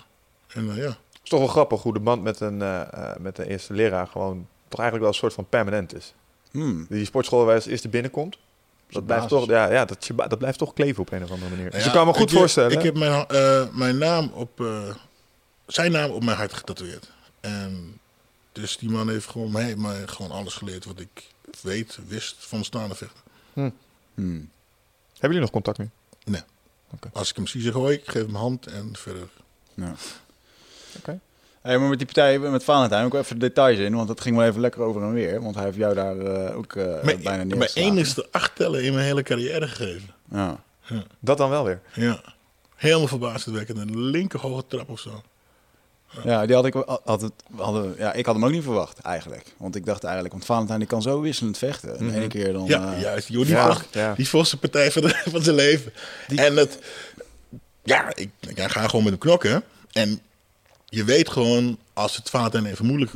En 0.47 0.69
eh, 0.69 0.77
ja, 0.77 0.87
Het 0.87 1.19
is 1.23 1.29
toch 1.29 1.39
wel 1.39 1.47
grappig 1.47 1.81
hoe 1.81 1.93
de 1.93 1.99
band 1.99 2.23
met 2.23 2.39
een, 2.39 2.61
eh, 2.61 2.81
eh, 2.81 3.17
met 3.19 3.37
een 3.37 3.45
eerste 3.45 3.73
leraar 3.73 4.07
gewoon 4.07 4.47
toch 4.67 4.79
eigenlijk 4.79 4.99
wel 4.99 5.07
een 5.07 5.19
soort 5.29 5.33
van 5.33 5.49
permanent 5.49 5.95
is. 5.95 6.13
Hmm. 6.51 6.85
Die 6.89 7.05
sportschool 7.05 7.39
waar 7.39 7.49
je 7.49 7.55
als 7.55 7.65
eerste 7.65 7.89
binnenkomt, 7.89 8.37
dat 8.91 9.05
blijft, 9.05 9.29
basis. 9.29 9.39
toch, 9.39 9.49
ja, 9.49 9.71
ja, 9.71 9.85
dat, 9.85 10.05
je 10.05 10.15
dat 10.15 10.37
blijft 10.37 10.57
toch 10.57 10.73
kleven 10.73 11.01
op 11.01 11.11
een 11.11 11.23
of 11.23 11.31
andere 11.31 11.49
manier. 11.49 11.63
Dus 11.63 11.73
Nou 11.73 11.83
ik 11.85 11.91
ja, 11.91 11.97
kan 11.97 12.07
me 12.07 12.13
goed 12.13 12.31
ik, 12.31 12.37
voorstellen. 12.37 12.71
Ik 12.71 12.83
heb 12.83 12.97
mijn, 12.97 13.27
eh, 13.27 13.67
mijn 13.71 13.97
naam 13.97 14.31
op, 14.33 14.61
eh, 14.61 14.95
zijn 15.67 15.91
naam 15.91 16.09
op 16.09 16.23
mijn 16.23 16.37
hart 16.37 16.53
getatoeëerd. 16.53 17.11
En 17.39 17.99
dus 18.51 18.77
die 18.77 18.89
man 18.89 19.09
heeft 19.09 19.27
gewoon 19.27 19.51
mij, 19.51 19.75
mij 19.75 20.07
gewoon 20.07 20.31
alles 20.31 20.53
geleerd 20.53 20.85
wat 20.85 20.99
ik 20.99 21.27
weet, 21.61 21.99
wist 22.07 22.35
van 22.39 22.63
staande 22.63 22.95
vechten. 22.95 23.21
Hmm. 24.13 24.49
Hebben 25.11 25.19
jullie 25.19 25.39
nog 25.39 25.49
contact 25.49 25.77
nu? 25.77 25.89
Nee. 26.25 26.41
Oké. 26.93 27.09
Als 27.13 27.29
ik 27.29 27.35
hem 27.35 27.47
zie, 27.47 27.61
zeg 27.61 27.73
hoi, 27.73 27.95
ik 27.95 28.09
geef 28.09 28.25
hem 28.25 28.35
hand 28.35 28.67
en 28.67 28.95
verder. 28.95 29.27
Ja. 29.73 29.95
Oké. 30.97 31.19
Hey, 31.61 31.77
maar 31.77 31.89
met 31.89 31.97
die 31.97 32.07
partij 32.07 32.39
met 32.39 32.63
Valentijn 32.63 33.05
ook 33.05 33.13
even 33.13 33.39
de 33.39 33.47
details 33.47 33.77
in, 33.77 33.95
want 33.95 34.07
dat 34.07 34.21
ging 34.21 34.35
wel 34.37 34.45
even 34.45 34.61
lekker 34.61 34.81
over 34.81 35.01
en 35.01 35.13
weer. 35.13 35.41
Want 35.41 35.55
hij 35.55 35.63
heeft 35.63 35.77
jou 35.77 35.93
daar 35.95 36.17
eh, 36.19 36.57
ook 36.57 36.75
eh, 36.75 36.83
Mijn, 36.85 37.03
bijna 37.03 37.21
mijn 37.37 37.47
neergeslagen. 37.47 37.91
enigste 37.91 38.27
acht 38.31 38.55
tellen 38.55 38.83
in 38.83 38.93
mijn 38.93 39.05
hele 39.05 39.23
carrière 39.23 39.67
gegeven. 39.67 40.09
Ja. 40.31 40.59
Dat 41.19 41.37
dan 41.37 41.49
wel 41.49 41.63
weer. 41.63 41.81
Ja. 41.93 42.21
Helemaal 42.75 43.07
verbazendwekkend. 43.07 43.77
Een 43.77 44.01
linker 44.01 44.39
hoge 44.39 44.63
trap 44.67 44.89
of 44.89 44.99
zo. 44.99 45.21
ja, 46.23 46.45
die 46.45 46.55
had 46.55 46.65
ik, 46.65 46.73
wel- 46.73 47.01
had 47.05 47.21
het, 47.21 47.31
hadden, 47.55 47.95
ja, 47.97 48.13
ik 48.13 48.25
had 48.25 48.35
hem 48.35 48.45
ook 48.45 48.51
niet 48.51 48.63
verwacht 48.63 48.99
eigenlijk. 48.99 49.53
Want 49.57 49.75
ik 49.75 49.85
dacht 49.85 50.03
eigenlijk, 50.03 50.33
want 50.33 50.45
Valentijn 50.45 50.79
die 50.79 50.87
kan 50.87 51.01
zo 51.01 51.21
wisselend 51.21 51.57
vechten. 51.57 51.97
En 51.97 52.07
de 52.07 52.13
ene 52.15 52.27
keer 52.27 52.53
dan... 52.53 52.65
Ja, 52.65 52.93
eh, 52.93 53.01
juist. 53.01 53.27
Joh, 53.27 53.45
die, 53.45 53.55
ja, 53.55 53.65
volgt, 53.65 53.87
ja. 53.91 54.13
die 54.13 54.29
volgt 54.29 54.47
zijn 54.49 54.61
partij 54.61 54.91
van, 54.91 55.01
de- 55.01 55.21
van 55.29 55.41
zijn 55.41 55.55
leven. 55.55 55.93
En 56.35 56.55
het... 56.57 56.79
Ja, 57.83 58.15
ik, 58.15 58.29
ik 58.39 58.59
ga 58.61 58.87
gewoon 58.87 59.03
met 59.03 59.11
hem 59.13 59.21
knokken. 59.21 59.63
En 59.91 60.19
je 60.91 61.03
weet 61.03 61.29
gewoon, 61.29 61.79
als 61.93 62.15
het 62.15 62.29
Valentijn 62.29 62.65
even 62.65 62.85
moeilijk, 62.85 63.11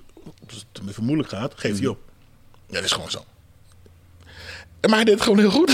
even 0.89 1.03
moeilijk 1.03 1.29
gaat, 1.29 1.53
geeft 1.55 1.79
hij 1.79 1.87
op. 1.87 1.99
Ja, 2.67 2.75
dat 2.75 2.83
is 2.83 2.91
gewoon 2.91 3.11
zo. 3.11 3.25
Maar 4.81 4.95
hij 4.95 5.03
deed 5.03 5.13
het 5.13 5.23
gewoon 5.23 5.39
heel 5.39 5.51
goed. 5.51 5.71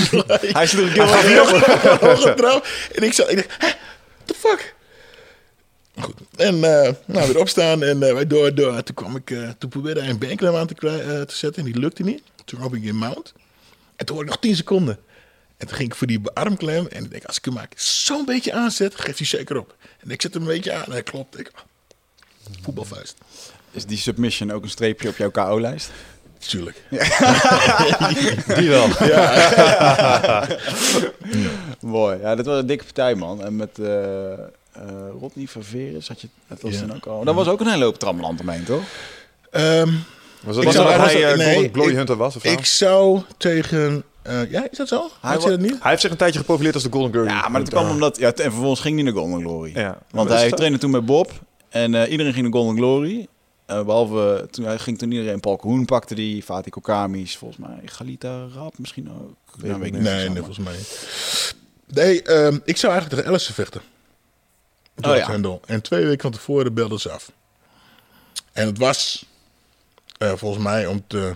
Hij 0.58 0.66
sloeg 0.66 0.92
heel 0.92 1.54
een 1.54 1.98
hoge 2.08 2.34
trap. 2.34 2.66
En 2.94 3.02
ik 3.02 3.12
zat, 3.12 3.30
ik 3.30 3.36
dacht, 3.36 3.54
hè, 3.58 3.66
what 3.66 3.76
the 4.24 4.34
fuck? 4.34 4.74
Goed. 5.98 6.14
En 6.36 6.54
eh, 6.64 6.92
nou, 7.04 7.26
weer 7.26 7.38
opstaan 7.38 7.82
en 7.82 8.02
eh, 8.02 8.12
wij 8.12 8.26
door, 8.26 8.54
door. 8.54 8.82
Toen 8.82 8.94
kwam 8.94 9.16
ik, 9.16 9.30
eh, 9.30 9.48
toen 9.58 9.70
probeerde 9.70 10.00
hij 10.00 10.08
een 10.08 10.18
banklem 10.18 10.54
aan 10.54 10.66
te, 10.66 10.74
te 11.26 11.36
zetten 11.36 11.64
en 11.64 11.72
die 11.72 11.80
lukte 11.80 12.02
niet. 12.02 12.22
Toen 12.44 12.58
kwam 12.58 12.74
ik 12.74 12.82
in 12.82 12.96
mount. 12.96 13.32
En 13.96 14.06
toen 14.06 14.16
hoorde 14.16 14.30
ik 14.30 14.36
nog 14.36 14.44
10 14.44 14.56
seconden. 14.56 14.98
En 15.56 15.66
toen 15.66 15.76
ging 15.76 15.88
ik 15.88 15.94
voor 15.94 16.06
die 16.06 16.20
armklem. 16.34 16.86
En 16.86 17.04
ik 17.04 17.10
denk, 17.10 17.24
als 17.24 17.36
ik 17.36 17.44
hem 17.44 17.54
maar 17.54 17.68
zo'n 17.76 18.24
beetje 18.24 18.52
aanzet, 18.52 19.00
geeft 19.00 19.18
hij 19.18 19.26
zeker 19.26 19.58
op. 19.58 19.74
En 19.98 20.10
ik 20.10 20.22
zet 20.22 20.34
hem 20.34 20.42
een 20.42 20.48
beetje 20.48 20.72
aan 20.72 20.84
en 20.84 20.90
hij 20.92 21.02
klopt. 21.02 21.38
Ik, 21.38 21.50
ah, 21.54 21.60
voetbalvuist. 22.62 23.14
Is 23.70 23.84
die 23.84 23.98
submission 23.98 24.52
ook 24.52 24.62
een 24.62 24.70
streepje 24.70 25.08
op 25.08 25.16
jouw 25.16 25.30
KO-lijst? 25.30 25.90
Tuurlijk. 26.38 26.82
Die 28.58 28.68
wel. 28.68 28.88
Mooi. 31.80 32.18
Ja, 32.20 32.34
dat 32.34 32.46
was 32.46 32.58
een 32.58 32.66
dikke 32.66 32.84
partij, 32.84 33.14
man. 33.14 33.44
En 33.44 33.56
met, 33.56 33.78
eh, 33.78 34.32
eh 34.32 34.38
Rodney 35.20 35.46
Ververes, 35.46 36.08
had 36.08 36.20
je 36.20 36.28
dat 36.48 36.60
was 36.60 36.72
Ja. 36.72 36.80
toen 36.80 36.94
ook 36.94 37.06
al. 37.06 37.24
Dat 37.24 37.34
was 37.34 37.48
ook 37.48 37.60
een 37.60 37.66
hele 37.68 37.84
hoop 37.84 37.98
trammeland 37.98 38.40
omheen, 38.40 38.64
toch? 38.64 38.82
Ehm, 39.50 39.92
Was 40.40 40.54
dat 40.56 40.64
was 40.64 40.74
hij 41.12 41.34
nee, 41.36 41.70
Glory 41.72 41.90
ik- 41.90 41.96
Hunter 41.96 42.16
was? 42.16 42.36
Of 42.36 42.44
ik 42.44 42.64
zou 42.64 43.22
tegen... 43.36 44.04
eh, 44.26 44.50
ja, 44.50 44.70
is 44.70 44.76
dat 44.76 44.88
zo? 44.88 45.10
Hij 45.20 45.32
Had 45.32 45.42
je 45.42 45.48
dat 45.48 45.60
niet? 45.60 45.76
Hij 45.80 45.90
heeft 45.90 46.00
zich 46.00 46.10
een 46.10 46.16
tijdje 46.16 46.38
geprofileerd 46.38 46.74
als 46.74 46.82
de 46.82 46.90
Golden 46.92 47.12
Glory 47.12 47.26
Ja, 47.28 47.34
maar 47.34 47.42
dat 47.42 47.52
Hunter. 47.52 47.72
kwam 47.72 47.90
omdat... 47.90 48.18
Ja, 48.18 48.32
en 48.32 48.50
vervolgens 48.52 48.80
ging 48.80 48.94
hij 48.94 49.04
naar 49.04 49.12
Golden 49.12 49.40
Glory. 49.40 49.72
Ja. 49.74 49.98
Want 50.10 50.28
hij 50.28 50.50
trainde 50.50 50.78
toen 50.78 50.90
met 50.90 51.06
Bob. 51.06 51.32
En 51.68 51.94
eh, 51.94 52.10
iedereen 52.10 52.32
ging 52.32 52.44
naar 52.44 52.60
Golden 52.60 52.76
Glory. 52.76 53.26
Eh, 53.66 53.84
behalve, 53.84 54.48
toen 54.50 54.64
hij 54.64 54.78
ging 54.78 54.98
toen 54.98 55.12
iedereen 55.12 55.40
Paul 55.40 55.56
Koen 55.56 55.84
pakte 55.84 56.14
die, 56.14 56.42
Fatih 56.42 56.72
Kokamis, 56.72 57.36
volgens 57.36 57.66
mij. 57.66 57.78
Galita 57.84 58.46
Rap 58.54 58.78
misschien 58.78 59.10
ook. 59.10 59.34
Ja, 59.62 59.78
weet 59.78 59.86
ik 59.86 59.92
niet 59.92 59.92
Nee, 59.92 60.00
precies 60.02 60.04
nee, 60.04 60.24
allemaal. 60.26 60.44
volgens 60.44 60.66
mij 60.66 60.76
niet. 60.76 61.54
Nee, 61.86 62.22
ehm, 62.22 62.58
ik 62.64 62.76
zou 62.76 62.92
eigenlijk 62.92 63.22
tegen 63.22 63.26
Alice 63.26 63.52
vechten. 63.54 63.80
Oh, 65.02 65.16
ja. 65.16 65.30
Hendel. 65.30 65.60
En 65.66 65.82
twee 65.82 66.04
weken 66.04 66.22
van 66.22 66.30
tevoren 66.30 66.74
belden 66.74 67.00
ze 67.00 67.10
af. 67.10 67.32
En 68.52 68.66
het 68.66 68.78
was 68.78 69.26
eh, 70.18 70.32
volgens 70.34 70.62
mij 70.64 70.86
om 70.86 71.04
te... 71.06 71.34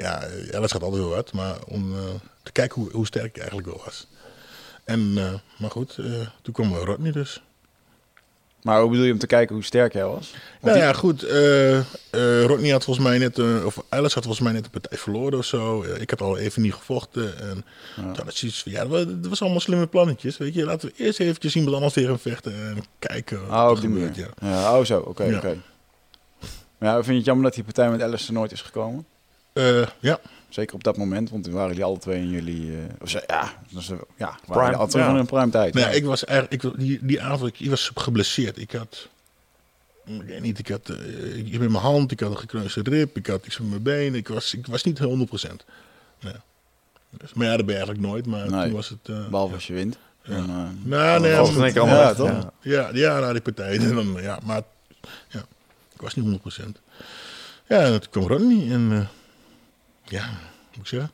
Ja, 0.00 0.22
Alice 0.52 0.72
gaat 0.72 0.82
altijd 0.82 1.02
heel 1.02 1.12
hard, 1.12 1.32
maar 1.32 1.56
om 1.66 1.92
eh, 1.92 1.98
te 2.42 2.52
kijken 2.52 2.80
hoe, 2.82 2.90
hoe 2.92 3.06
sterk 3.06 3.26
ik 3.26 3.36
eigenlijk 3.38 3.68
wel 3.68 3.80
was. 3.84 4.06
En, 4.84 5.12
eh, 5.16 5.32
maar 5.58 5.70
goed, 5.70 5.98
eh, 5.98 6.26
toen 6.42 6.54
kwam 6.54 6.74
Rodney 6.74 7.12
dus. 7.12 7.42
Maar 8.62 8.80
hoe 8.80 8.90
bedoel 8.90 9.04
je 9.04 9.12
om 9.12 9.18
te 9.18 9.26
kijken 9.26 9.54
hoe 9.54 9.64
sterk 9.64 9.92
hij 9.92 10.04
was? 10.04 10.34
Nou 10.60 10.78
ja, 10.78 10.92
goed. 10.92 11.22
Rodney 12.46 12.70
had 12.70 12.84
volgens 12.84 13.06
mij 13.06 13.18
net, 13.18 13.38
of 13.64 13.82
Alice 13.88 14.14
had 14.14 14.24
volgens 14.24 14.40
mij 14.40 14.52
net 14.52 14.64
een 14.64 14.70
partij 14.70 14.98
verloren 14.98 15.38
of 15.38 15.44
zo. 15.44 15.82
Ik 15.82 16.10
had 16.10 16.20
al 16.20 16.38
even 16.38 16.62
niet 16.62 16.74
gevochten. 16.74 17.38
En 17.38 17.64
had 17.96 18.28
ik 18.28 18.36
zoiets 18.36 18.62
van, 18.62 18.72
ja, 18.72 18.84
dat 18.84 18.88
was, 18.88 19.04
dat 19.20 19.40
allemaal 19.40 19.60
slimme 19.60 19.86
plannetjes. 19.86 20.36
Weet 20.36 20.54
je, 20.54 20.64
laten 20.64 20.88
we 20.88 21.04
eerst 21.04 21.20
eventjes 21.20 21.56
iemand 21.56 21.74
anders 21.74 21.92
tegen 21.94 22.10
hem 22.10 22.18
vechten 22.18 22.52
en 22.52 22.84
kijken 22.98 23.46
wat 23.46 23.56
Oh, 23.58 23.64
er 23.64 23.70
op 23.70 23.80
die 23.80 23.90
gebeurt. 23.90 24.16
Ja. 24.16 24.28
Ja, 24.40 24.78
oh 24.78 24.84
zo, 24.84 24.98
oké, 25.00 25.24
Ja. 25.24 25.36
oké. 25.36 25.56
Ja, 26.80 26.94
vind 26.94 27.06
je 27.06 27.14
het 27.14 27.24
jammer 27.24 27.44
dat 27.44 27.54
die 27.54 27.64
partij 27.64 27.90
met 27.90 28.02
Alice 28.02 28.26
er 28.26 28.32
nooit 28.32 28.52
is 28.52 28.62
gekomen? 28.62 29.06
Eh, 29.52 29.86
ja. 30.00 30.20
Zeker 30.48 30.74
op 30.74 30.84
dat 30.84 30.96
moment, 30.96 31.30
want 31.30 31.44
toen 31.44 31.52
waren 31.52 31.68
jullie 31.68 31.84
alle 31.84 31.98
twee 31.98 32.16
in 32.20 32.28
jullie... 32.30 32.70
eh, 32.72 32.78
of 33.00 33.08
ze, 33.10 33.22
ja, 33.26 33.52
dus, 33.68 33.90
ja, 34.16 34.38
Prime, 34.46 34.76
alle 34.76 34.88
twee 34.88 35.02
ja. 35.04 35.18
in 35.18 35.26
prime 35.26 35.50
tijd. 35.50 35.74
Ja, 35.74 35.80
Ja. 35.80 35.88
ik 35.88 36.04
was 36.04 36.24
eigenlijk, 36.24 36.62
ik, 36.62 36.78
die, 36.78 36.98
die 37.02 37.22
avond, 37.22 37.60
ik 37.60 37.70
was 37.70 37.90
geblesseerd. 37.94 38.58
Ik 38.58 38.72
had, 38.72 39.08
ik 40.04 40.22
weet 40.22 40.40
niet, 40.40 40.58
ik 40.58 40.68
had 40.68 40.88
eh, 40.88 41.38
iets 41.46 41.58
met 41.58 41.70
mijn 41.70 41.82
hand, 41.82 42.10
ik 42.12 42.20
had 42.20 42.30
een 42.30 42.38
gekneusde 42.38 42.80
rib, 42.84 43.16
ik 43.16 43.26
had 43.26 43.46
iets 43.46 43.58
met 43.58 43.68
mijn 43.70 43.82
been. 43.82 44.14
Ik 44.14 44.28
was, 44.28 44.54
ik 44.54 44.66
was 44.66 44.82
niet 44.84 44.98
100%. 45.00 45.02
Ja. 46.18 46.32
Dus, 47.10 47.32
maar 47.32 47.46
ja, 47.46 47.56
dat 47.56 47.66
ben 47.66 47.74
je 47.74 47.80
eigenlijk 47.80 48.00
nooit. 48.12 48.26
Maar 48.26 48.50
Nee. 48.50 48.64
toen 48.64 48.72
was 48.72 48.88
het... 48.88 48.98
eh, 49.02 49.28
Behalve 49.28 49.48
ja. 49.48 49.54
als 49.54 49.66
je 49.66 49.72
wint. 49.72 49.98
Ja. 50.22 50.70
Nou, 50.82 51.20
nee, 51.20 51.30
in 51.32 51.38
allemaal 51.38 51.86
Ja, 51.86 52.14
toch? 52.14 52.28
Ja. 52.28 52.52
Ja, 52.60 52.88
ja, 52.92 53.18
na 53.20 53.32
die 53.32 53.40
partij. 53.42 53.78
En 53.78 53.94
dan, 53.94 54.16
ja, 54.20 54.38
maar 54.44 54.62
ja, 55.28 55.40
ik 55.94 56.00
was 56.00 56.14
niet 56.14 56.40
100%. 56.60 56.64
Ja, 57.68 57.88
toen 57.98 58.10
kwam 58.10 58.26
Ronnie 58.26 58.72
en 58.72 58.88
eh, 58.92 59.06
ja, 60.10 60.26
moet 60.76 60.84
ik 60.84 60.86
zeggen. 60.86 61.10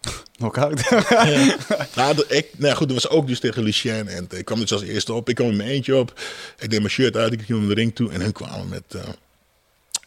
Knockout. 0.38 0.80
Ja. 1.10 1.56
nou, 1.94 2.14
dat- 2.14 2.32
ik, 2.32 2.46
nou 2.56 2.74
goed, 2.76 2.88
dat 2.88 3.02
was 3.02 3.08
ook 3.12 3.26
dus 3.26 3.40
tegen 3.40 3.62
Lucien 3.62 4.08
en 4.08 4.26
ik 4.30 4.44
kwam 4.44 4.60
dus 4.60 4.72
als 4.72 4.82
eerste 4.82 5.12
op. 5.12 5.28
Ik 5.28 5.34
kwam 5.34 5.48
in 5.48 5.56
mijn 5.56 5.68
eentje 5.68 5.96
op. 5.96 6.20
Ik 6.58 6.70
deed 6.70 6.78
mijn 6.80 6.90
shirt 6.92 7.16
uit, 7.16 7.32
ik 7.32 7.40
ging 7.42 7.58
om 7.58 7.68
de 7.68 7.74
ring 7.74 7.94
toe 7.94 8.10
en 8.12 8.20
hun 8.20 8.32
kwamen 8.32 8.68
met 8.68 8.82
eh, 8.94 9.02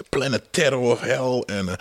Planet 0.10 0.44
Terror 0.52 0.92
of 0.92 1.00
Hell. 1.02 1.44
En 1.46 1.68
eh, 1.70 1.76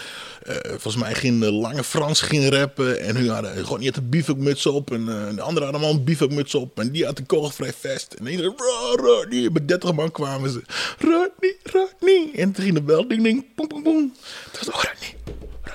eh, 0.56 0.70
volgens 0.70 0.97
mij 0.97 1.14
ging 1.14 1.40
de 1.40 1.52
lange 1.52 1.85
Frans 1.85 2.20
ging 2.20 2.48
rappen 2.48 3.01
en 3.01 3.16
hun 3.16 3.28
hadden 3.28 3.64
gewoon 3.64 3.81
niet 3.81 3.97
een 3.97 4.09
bivakmuts 4.09 4.66
op 4.66 4.90
en 4.93 5.01
eh, 5.01 5.35
de 5.35 5.43
andere 5.43 5.44
hadden 5.44 5.64
allemaal 5.68 5.90
een 5.90 6.05
bivakmuts 6.05 6.55
op 6.55 6.78
en 6.81 6.90
die 6.90 7.05
had 7.05 7.18
een 7.18 7.27
kogelvrij 7.27 7.72
vest. 7.72 8.12
En 8.12 8.27
iedereen, 8.27 8.55
"Ro, 8.56 8.94
Rodney, 8.94 9.51
met 9.52 9.68
30 9.68 9.93
man 9.93 10.10
kwamen 10.10 10.51
ze. 10.51 10.62
Rodney, 10.98 11.56
Rodney. 11.62 12.31
En 12.35 12.52
toen 12.52 12.64
ging 12.64 12.74
de 12.77 12.82
bel, 12.82 13.09
ding, 13.09 13.22
ding, 13.22 13.44
boem, 13.55 13.68
boem, 13.68 13.82
boem. 13.82 14.14
Toen 14.52 14.72
was 14.72 14.85
Rodney. 14.85 15.14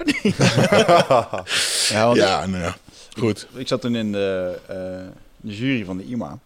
ja, 1.93 2.05
want 2.05 2.17
ja, 2.17 2.45
nou 2.45 2.63
ja, 2.63 2.75
goed. 3.17 3.47
ik 3.53 3.67
zat 3.67 3.81
toen 3.81 3.95
in 3.95 4.11
de, 4.11 4.59
eh, 4.67 4.75
de 5.37 5.55
jury 5.55 5.85
van 5.85 5.97
de 5.97 6.05
IMA. 6.05 6.39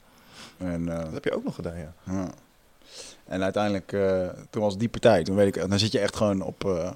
En, 0.58 0.90
eh, 0.90 1.04
Dat 1.04 1.14
heb 1.14 1.24
je 1.24 1.36
ook 1.36 1.44
nog 1.44 1.56
gedaan, 1.56 1.78
ja. 1.78 1.94
ja. 2.06 2.32
en 3.28 3.44
uiteindelijk, 3.44 3.94
eh, 3.94 4.28
toen 4.50 4.62
was 4.62 4.78
die 4.78 4.90
partij. 4.90 5.24
Toen 5.24 5.36
weet 5.36 5.56
ik, 5.56 5.70
dan 5.70 5.80
zit 5.80 5.92
je 5.92 6.00
echt 6.00 6.16
gewoon 6.16 6.42
op... 6.42 6.92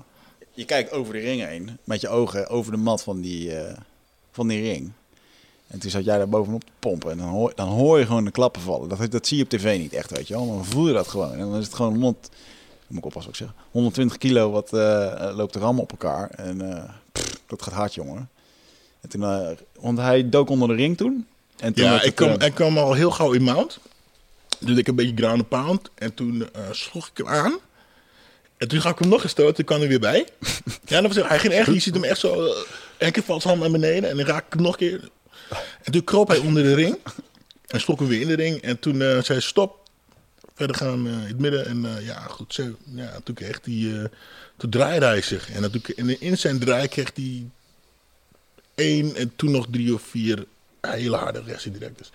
je 0.51 0.65
kijkt 0.65 0.91
over 0.91 1.13
de 1.13 1.19
ring 1.19 1.45
heen, 1.45 1.77
met 1.83 2.01
je 2.01 2.09
ogen 2.09 2.47
over 2.47 2.71
de 2.71 2.77
mat 2.77 3.03
van 3.03 3.21
die, 3.21 3.51
van 4.31 4.47
die 4.47 4.61
ring. 4.61 4.91
En 5.73 5.79
toen 5.79 5.91
zat 5.91 6.05
jij 6.05 6.17
daar 6.17 6.29
bovenop 6.29 6.63
te 6.63 6.71
pompen. 6.79 7.11
En 7.11 7.17
dan 7.17 7.27
hoor, 7.27 7.51
dan 7.55 7.67
hoor 7.67 7.99
je 7.99 8.05
gewoon 8.05 8.25
de 8.25 8.31
klappen 8.31 8.61
vallen. 8.61 8.89
Dat, 8.89 9.11
dat 9.11 9.27
zie 9.27 9.37
je 9.37 9.43
op 9.43 9.49
tv 9.49 9.77
niet 9.77 9.93
echt, 9.93 10.11
weet 10.11 10.27
je 10.27 10.33
wel. 10.33 10.45
Maar 10.45 10.55
dan 10.55 10.65
voel 10.65 10.87
je 10.87 10.93
dat 10.93 11.07
gewoon. 11.07 11.31
En 11.31 11.39
dan 11.39 11.55
is 11.55 11.65
het 11.65 11.73
gewoon 11.73 12.01
100... 12.01 12.29
Moet 12.93 13.05
ik 13.05 13.07
oppassen 13.07 13.31
wat 13.31 13.41
ik 13.41 13.47
zeg. 13.47 13.65
120 13.71 14.17
kilo 14.17 14.51
wat 14.51 14.73
eh, 14.73 15.31
loopt 15.35 15.55
er 15.55 15.63
allemaal 15.63 15.81
op 15.81 15.91
elkaar. 15.91 16.29
En 16.29 16.71
eh, 16.71 16.89
pff, 17.11 17.39
dat 17.47 17.61
gaat 17.61 17.73
hard, 17.73 17.93
jongen. 17.93 18.29
En 19.01 19.09
toen, 19.09 19.23
eh, 19.23 19.49
want 19.79 19.97
hij 19.97 20.29
dook 20.29 20.49
onder 20.49 20.67
de 20.67 20.73
ring 20.73 20.97
toen. 20.97 21.27
En 21.57 21.73
toen 21.73 21.85
Ja, 21.85 21.95
ik 21.95 22.01
het, 22.01 22.13
kwam, 22.13 22.41
ik 22.41 22.53
kwam 22.53 22.77
al 22.77 22.93
heel 22.93 23.11
gauw 23.11 23.31
in 23.31 23.43
mount. 23.43 23.79
Dus 24.59 24.77
ik 24.77 24.87
een 24.87 24.95
beetje 24.95 25.15
ground 25.15 25.39
and 25.39 25.49
pound. 25.49 25.89
En 25.95 26.13
toen 26.13 26.47
sloeg 26.71 27.07
ik 27.07 27.17
hem 27.17 27.27
aan. 27.27 27.57
En 28.57 28.67
toen 28.67 28.81
ga 28.81 28.89
ik 28.89 28.99
hem 28.99 29.09
nog 29.09 29.23
eens 29.23 29.31
stoten. 29.31 29.55
Toen 29.55 29.65
kwam 29.65 29.79
hij 29.79 29.87
weer 29.87 29.99
bij. 29.99 30.27
ja, 30.85 31.01
dat 31.01 31.15
was, 31.15 31.27
hij 31.27 31.39
ging 31.39 31.53
echt, 31.53 31.73
je 31.73 31.79
ziet 31.79 31.93
hem 31.93 32.03
echt 32.03 32.19
zo... 32.19 32.53
Eén 32.97 33.11
keer 33.11 33.23
valt 33.23 33.41
zijn 33.41 33.57
hand 33.57 33.71
naar 33.71 33.79
beneden. 33.79 34.09
En 34.09 34.17
dan 34.17 34.25
raak 34.25 34.45
ik 34.45 34.53
hem 34.53 34.61
nog 34.61 34.71
een 34.71 34.77
keer. 34.77 35.09
En 35.81 35.91
toen 35.91 36.03
kroop 36.03 36.27
hij 36.27 36.37
onder 36.37 36.63
de 36.63 36.73
ring. 36.73 36.97
En 37.67 37.79
sloeg 37.79 37.99
hem 37.99 38.07
weer 38.07 38.21
in 38.21 38.27
de 38.27 38.35
ring. 38.35 38.61
En 38.61 38.79
toen 38.79 38.97
zei 38.97 39.23
hij 39.25 39.39
stop. 39.39 39.82
Verder 40.53 40.75
gaan 40.75 41.07
eh, 41.07 41.13
in 41.13 41.19
het 41.19 41.39
midden. 41.39 41.65
En 41.65 41.85
eh, 41.85 42.05
ja, 42.05 42.19
goed 42.19 42.53
zo. 42.53 42.63
Ja, 42.83 43.19
toen 43.23 43.35
kreeg 43.35 43.59
hij... 43.63 44.01
eh, 44.01 44.09
toen 44.57 44.69
draaide 44.69 45.05
hij 45.05 45.21
zich. 45.21 45.51
En, 45.51 45.71
en 45.95 46.21
in 46.21 46.37
zijn 46.37 46.59
draai 46.59 46.87
kreeg 46.87 47.11
hij 47.15 47.45
één 48.75 49.15
en 49.15 49.35
toen 49.35 49.51
nog 49.51 49.67
drie 49.71 49.93
of 49.93 50.01
vier 50.01 50.45
hele 50.81 51.15
harde 51.15 51.41
reactie 51.45 51.71
direct. 51.71 51.97
Dus. 51.97 52.11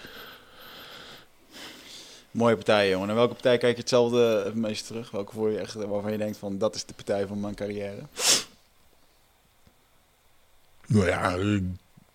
Mooie 2.30 2.54
partij, 2.54 2.90
jongen. 2.90 3.08
En 3.08 3.14
welke 3.14 3.32
partij 3.32 3.58
kijk 3.58 3.74
je 3.74 3.80
hetzelfde 3.80 4.42
het 4.44 4.54
meest 4.54 4.86
terug? 4.86 5.10
Welke 5.10 5.32
voor 5.32 5.50
je 5.50 5.58
echt, 5.58 5.74
waarvan 5.74 6.12
je 6.12 6.18
denkt 6.18 6.38
van, 6.38 6.58
dat 6.58 6.74
is 6.74 6.84
de 6.84 6.94
partij 6.94 7.26
van 7.26 7.40
mijn 7.40 7.54
carrière? 7.54 8.02
Nou 10.86 11.06
ja, 11.06 11.36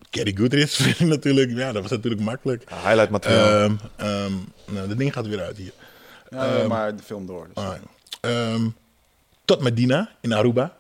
Kerry 0.09 0.35
Goodrich 0.35 0.99
natuurlijk. 0.99 1.51
Ja, 1.51 1.71
dat 1.71 1.81
was 1.81 1.91
natuurlijk 1.91 2.21
makkelijk. 2.21 2.69
Highlight 2.69 3.09
materiaal. 3.09 3.75
Ehm 3.95 4.33
nou, 4.65 4.87
dat 4.87 4.97
ding 4.97 5.13
gaat 5.13 5.27
weer 5.27 5.41
uit 5.41 5.57
hier. 5.57 5.73
Ja, 6.33 6.45
Ehm, 6.45 6.67
maar 6.67 6.95
de 6.95 7.03
film 7.03 7.25
door. 7.25 7.47
Dus. 7.53 7.63
Ja. 7.63 7.77
Ehm, 8.21 8.67
tot 9.45 9.61
Medina 9.61 10.09
in 10.21 10.33
Aruba. 10.33 10.71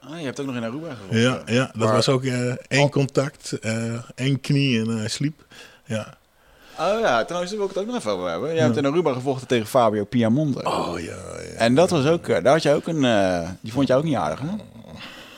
Ah, 0.00 0.18
je 0.18 0.24
hebt 0.24 0.40
ook 0.40 0.46
nog 0.46 0.54
in 0.56 0.64
Aruba 0.64 0.88
gevochten. 0.94 1.20
Ja, 1.20 1.42
ja 1.46 1.64
dat 1.64 1.74
Maar- 1.74 1.92
was 1.92 2.08
ook 2.08 2.24
eh, 2.24 2.54
één 2.68 2.84
Oh. 2.84 2.90
contact, 2.90 3.52
eh, 3.52 3.94
één 4.14 4.40
knie 4.40 4.80
en 4.80 4.88
hij 4.88 5.08
sliep. 5.08 5.44
Ja. 5.84 6.14
Oh 6.78 7.00
ja, 7.00 7.24
trouwens, 7.24 7.50
daar 7.50 7.60
wil 7.60 7.68
ik 7.68 7.74
het 7.74 7.78
ook 7.78 7.86
nog 7.86 7.96
even 7.96 8.10
over 8.10 8.28
hebben. 8.30 8.54
Jij 8.54 8.64
hebt 8.64 8.76
in 8.76 8.86
Aruba 8.86 9.12
gevochten 9.12 9.46
tegen 9.48 9.66
Fabio 9.66 10.04
Piamonte. 10.04 10.64
Oh 10.66 11.00
ja, 11.00 11.16
ja. 11.36 11.54
En 11.56 11.74
dat 11.74 11.90
was 11.90 12.06
ook, 12.06 12.28
eh, 12.28 12.42
daar 12.42 12.52
had 12.52 12.62
je 12.62 12.74
ook 12.74 12.86
een, 12.86 13.00
die 13.60 13.72
vond 13.72 13.86
je 13.86 13.94
ook 13.94 14.04
niet 14.04 14.14
aardig, 14.16 14.40
hè? 14.40 14.46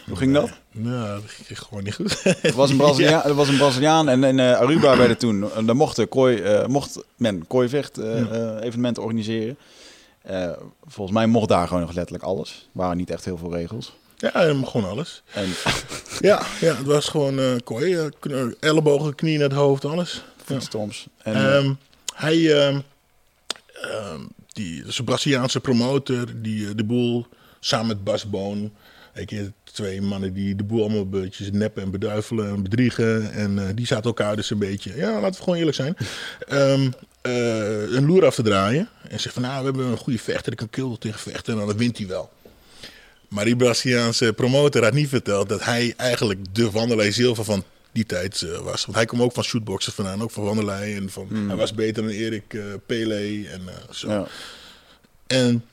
Hoe 0.07 0.17
ging 0.17 0.35
dat? 0.35 0.51
Nou, 0.73 1.21
dat 1.21 1.31
ging 1.31 1.59
gewoon 1.59 1.85
niet 1.85 1.95
goed. 1.95 2.23
Het 2.23 2.55
was 2.55 2.71
een 2.71 2.77
Braziliaan, 2.85 3.23
er 3.23 3.35
was 3.35 3.49
een 3.49 3.57
Braziliaan 3.57 4.09
en 4.09 4.25
in 4.25 4.39
eh, 4.39 4.57
Aruba 4.59 4.97
werden 4.97 5.19
toen, 5.19 5.45
daar 5.67 5.77
mochten 5.77 6.09
kooi, 6.09 6.37
eh, 6.37 6.67
mocht 6.67 7.05
men 7.17 7.47
kooivecht 7.47 7.99
eh, 7.99 8.21
eh, 8.21 8.65
evenementen 8.65 9.03
organiseren. 9.03 9.57
Volgens 10.87 11.17
mij 11.17 11.27
mocht 11.27 11.49
daar 11.49 11.67
gewoon 11.67 11.83
nog 11.83 11.93
letterlijk 11.93 12.25
alles. 12.25 12.51
Er 12.51 12.79
waren 12.81 12.97
niet 12.97 13.11
echt 13.11 13.25
heel 13.25 13.37
veel 13.39 13.55
regels. 13.55 13.93
ja, 14.17 14.31
gewoon 14.65 14.89
alles. 14.91 15.23
En 15.33 15.47
Ja, 16.29 16.43
ja 16.61 16.77
het 16.77 16.87
was 16.87 17.09
gewoon 17.09 17.61
kooi. 17.65 18.11
ellebogen, 18.61 19.15
knieën 19.15 19.39
naar 19.39 19.49
het 19.49 19.59
hoofd, 19.59 19.85
alles. 19.85 20.23
Ja. 20.47 20.55
voetstoms. 20.55 21.07
En, 21.23 21.35
eh, 21.35 21.57
Ehm, 21.57 21.73
hij, 22.15 22.63
ehm, 22.63 22.81
die, 24.47 24.83
dus 24.85 24.99
een 24.99 25.05
Braziliaanse 25.05 25.61
promotor, 25.61 26.27
die 26.35 26.75
de 26.75 26.85
boel 26.85 27.27
samen 27.61 27.87
met 27.87 28.05
Bas 28.05 28.31
Boon. 28.31 28.73
Ik 29.15 29.27
ken 29.27 29.55
twee 29.65 30.03
mannen 30.03 30.33
die 30.33 30.57
de 30.57 30.65
boel 30.65 30.81
allemaal 30.81 31.09
beetje 31.09 31.51
neppen 31.53 31.83
en 31.83 31.91
beduivelen 31.91 32.49
en 32.49 32.63
bedriegen. 32.63 33.33
En 33.33 33.59
eh, 33.59 33.75
die 33.75 33.87
zaten 33.87 34.05
elkaar 34.05 34.37
dus 34.37 34.51
een 34.51 34.59
beetje, 34.59 34.97
ja, 34.97 35.21
laten 35.21 35.37
we 35.37 35.43
gewoon 35.43 35.59
eerlijk 35.59 35.77
zijn, 35.77 35.97
ehm, 36.49 36.91
eh, 37.21 37.93
een 37.93 38.07
loer 38.07 38.25
af 38.25 38.35
te 38.35 38.43
draaien. 38.43 38.89
En 39.09 39.21
zegt 39.21 39.35
van, 39.35 39.43
nou, 39.43 39.59
we 39.59 39.65
hebben 39.65 39.87
een 39.87 39.97
goede 39.97 40.19
vechter, 40.19 40.57
die 40.57 40.67
kan 40.67 40.71
kill 40.71 40.97
tegen 40.99 41.21
vechten 41.21 41.61
en 41.61 41.67
dan 41.67 41.77
wint 41.77 41.99
hij 41.99 42.07
wel. 42.07 42.31
Maar 43.29 43.45
die 43.45 43.57
Braziliaanse 43.57 44.33
promotor 44.33 44.83
had 44.83 44.93
niet 44.93 45.09
verteld 45.09 45.49
dat 45.49 45.65
hij 45.65 45.95
eigenlijk 45.97 46.55
de 46.55 46.71
Wanderlei 46.71 47.13
Silva 47.13 47.43
van 47.43 47.65
die 47.93 48.07
tijd 48.07 48.43
eh, 48.43 48.59
was. 48.59 48.85
Want 48.85 48.97
hij 48.97 49.07
kwam 49.07 49.23
ook 49.23 49.33
van 49.33 49.45
shootboxen 49.45 49.93
vandaan, 49.93 50.23
ook 50.23 50.31
van 50.31 50.45
Wanderlei. 50.45 50.97
En 50.97 51.11
van, 51.11 51.29
Hij 51.47 51.57
was 51.57 51.75
beter 51.75 52.03
dan 52.03 52.13
Erik 52.13 52.57
Pele 52.87 53.49
en 53.49 53.61
zo. 53.91 54.09
ja. 54.09 54.27
En 55.27 55.65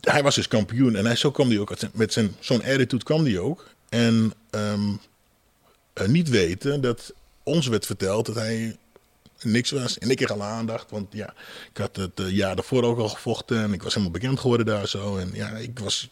hij 0.00 0.22
was 0.22 0.34
dus 0.34 0.48
kampioen. 0.48 0.96
En 0.96 1.06
hij, 1.06 1.16
zo 1.16 1.30
kwam 1.30 1.48
hij 1.48 1.58
ook, 1.58 1.74
met 1.92 2.12
zijn, 2.12 2.36
zo'n 2.40 2.62
attitude 2.64 3.04
kwam 3.04 3.24
hij 3.24 3.38
ook. 3.38 3.66
En 3.88 4.32
ehm, 4.50 4.80
eh, 5.92 6.06
niet 6.06 6.28
weten 6.28 6.80
dat 6.80 7.12
ons 7.42 7.66
werd 7.66 7.86
verteld 7.86 8.26
dat 8.26 8.34
hij 8.34 8.76
niks 9.42 9.70
was. 9.70 9.98
En 9.98 10.10
ik 10.10 10.16
kreeg 10.16 10.30
alle 10.30 10.42
aandacht, 10.42 10.90
want 10.90 11.06
ja, 11.10 11.34
ik 11.72 11.76
had 11.76 11.96
het 11.96 12.20
eh, 12.20 12.30
jaar 12.30 12.54
daarvoor 12.56 12.82
ook 12.84 12.98
al 12.98 13.08
gevochten 13.08 13.62
en 13.62 13.72
ik 13.72 13.82
was 13.82 13.94
helemaal 13.94 14.18
bekend 14.20 14.40
geworden 14.40 14.66
daar 14.66 14.88
zo. 14.88 15.16
En 15.16 15.30
ja, 15.32 15.48
ik 15.48 15.78
was, 15.78 16.08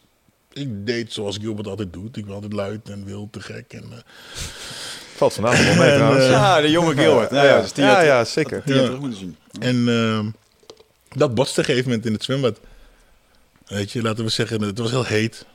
ik 0.52 0.86
deed 0.86 1.12
zoals 1.12 1.36
Gilbert 1.36 1.66
altijd 1.66 1.92
doet. 1.92 2.16
Ik 2.16 2.24
was 2.26 2.34
altijd 2.34 2.52
luid 2.52 2.88
en 2.88 3.04
wild, 3.04 3.32
te 3.32 3.40
gek. 3.40 3.72
En, 3.72 3.84
eh, 3.92 3.98
Valt 5.16 5.32
vandaag 5.34 5.64
wel 5.64 5.74
mee 5.74 5.90
En, 5.90 5.96
trouwens. 5.96 6.24
Ja, 6.24 6.60
de 6.60 6.70
jonge 6.70 6.94
Gilbert. 6.94 7.30
Ja, 7.30 7.66
ja, 7.74 8.02
ja, 8.02 8.24
zeker. 8.24 8.62
die 8.64 8.74
had 8.74 8.82
Ja. 8.82 8.86
terug 8.88 9.00
moeten 9.00 9.18
zien. 9.18 9.36
En 9.60 9.88
ehm, 9.88 10.26
dat 11.18 11.34
botste 11.34 11.60
op 11.60 11.66
een 11.66 11.72
gegeven 11.72 11.88
moment 11.88 12.06
in 12.06 12.12
het 12.12 12.22
zwembad. 12.24 12.58
Weet 13.66 13.92
je, 13.92 14.02
laten 14.02 14.24
we 14.24 14.30
zeggen, 14.30 14.62
het 14.62 14.78
was 14.78 14.90
heel 14.90 15.04
heet. 15.04 15.46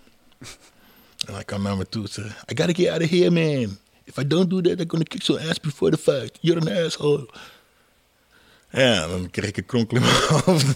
En 1.28 1.34
hij 1.34 1.44
kwam 1.44 1.62
naar 1.62 1.78
me 1.78 1.90
toe 1.90 2.04
en 2.04 2.10
zei, 2.10 2.28
I 2.28 2.32
gotta 2.56 2.74
get 2.74 2.88
out 2.90 3.02
of 3.02 3.10
here, 3.10 3.32
man. 3.32 3.78
If 4.04 4.18
I 4.18 4.28
don't 4.28 4.50
do 4.50 4.62
that, 4.62 4.80
I'm 4.80 4.90
gonna 4.90 5.04
kick 5.04 5.22
your 5.22 5.50
ass 5.50 5.60
before 5.60 5.92
the 5.92 5.98
fight. 5.98 6.38
You're 6.42 6.62
an 6.62 6.86
asshole. 6.86 7.30
Ja, 8.72 9.08
dan 9.08 9.30
kreeg 9.30 9.48
ik 9.48 9.58
een 9.58 9.66
kronkel 9.66 9.98
in 9.98 10.04
mijn 10.04 10.16
hoofd. 10.46 10.76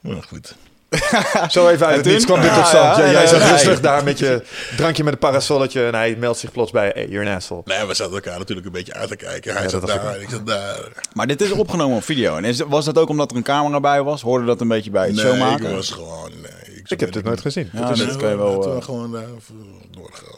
Maar 0.00 0.22
goed. 0.22 0.54
Zo 1.48 1.68
even 1.68 1.86
uit 1.86 1.96
het 1.96 2.04
niets 2.04 2.24
kwam 2.24 2.40
dit 2.40 2.54
tot 2.54 2.66
stand. 2.66 2.96
ja, 2.96 3.04
Ja, 3.04 3.10
ja, 3.10 3.12
jij 3.12 3.26
zat 3.26 3.42
rustig 3.42 3.80
daar 3.80 4.04
met 4.04 4.18
je 4.18 4.42
drankje 4.76 5.04
met 5.04 5.12
een 5.12 5.18
parasolletje 5.18 5.86
en 5.86 5.94
hij 5.94 6.16
meldt 6.18 6.38
zich 6.38 6.52
plots 6.52 6.70
bij, 6.70 6.90
hey, 6.94 7.08
you're 7.08 7.30
an 7.30 7.36
asshole. 7.36 7.62
Nee, 7.64 7.86
we 7.86 7.94
zaten 7.94 8.14
elkaar 8.14 8.38
natuurlijk 8.38 8.66
een 8.66 8.72
beetje 8.72 8.94
uit 8.94 9.08
te 9.08 9.16
kijken. 9.16 9.52
Hij 9.52 9.62
Ja, 9.62 9.68
zat 9.68 9.82
ik 9.82 9.88
daar, 9.88 10.20
ik 10.20 10.28
zat 10.30 10.46
daar. 10.46 10.78
Maar 11.14 11.26
dit 11.26 11.40
is 11.40 11.50
opgenomen 11.50 11.96
op 11.96 12.04
video. 12.04 12.36
En 12.36 12.44
is, 12.44 12.60
was 12.60 12.84
dat 12.84 12.98
ook 12.98 13.08
omdat 13.08 13.30
er 13.30 13.36
een 13.36 13.42
camera 13.42 13.80
bij 13.80 14.02
was? 14.02 14.22
Hoorde 14.22 14.46
dat 14.46 14.60
een 14.60 14.68
beetje 14.68 14.90
bij 14.90 15.06
het 15.06 15.14
Nee, 15.14 15.24
showmaken? 15.24 15.66
ik 15.66 15.74
was 15.74 15.90
gewoon... 15.90 16.30
Nee, 16.30 16.76
ik, 16.76 16.90
Ik 16.90 17.00
heb 17.00 17.12
dit 17.12 17.24
nooit 17.24 17.40
gezien. 17.40 17.70
Ja, 17.72 17.92
dat 17.92 18.16
kan 18.16 18.28
je 18.28 18.36
wel... 18.36 18.60
Toen 18.60 18.70
eh, 18.70 18.78
we 18.78 18.84
gewoon 18.84 19.12
daar 19.12 19.22
even 19.22 19.66
doorgaan. 19.90 20.36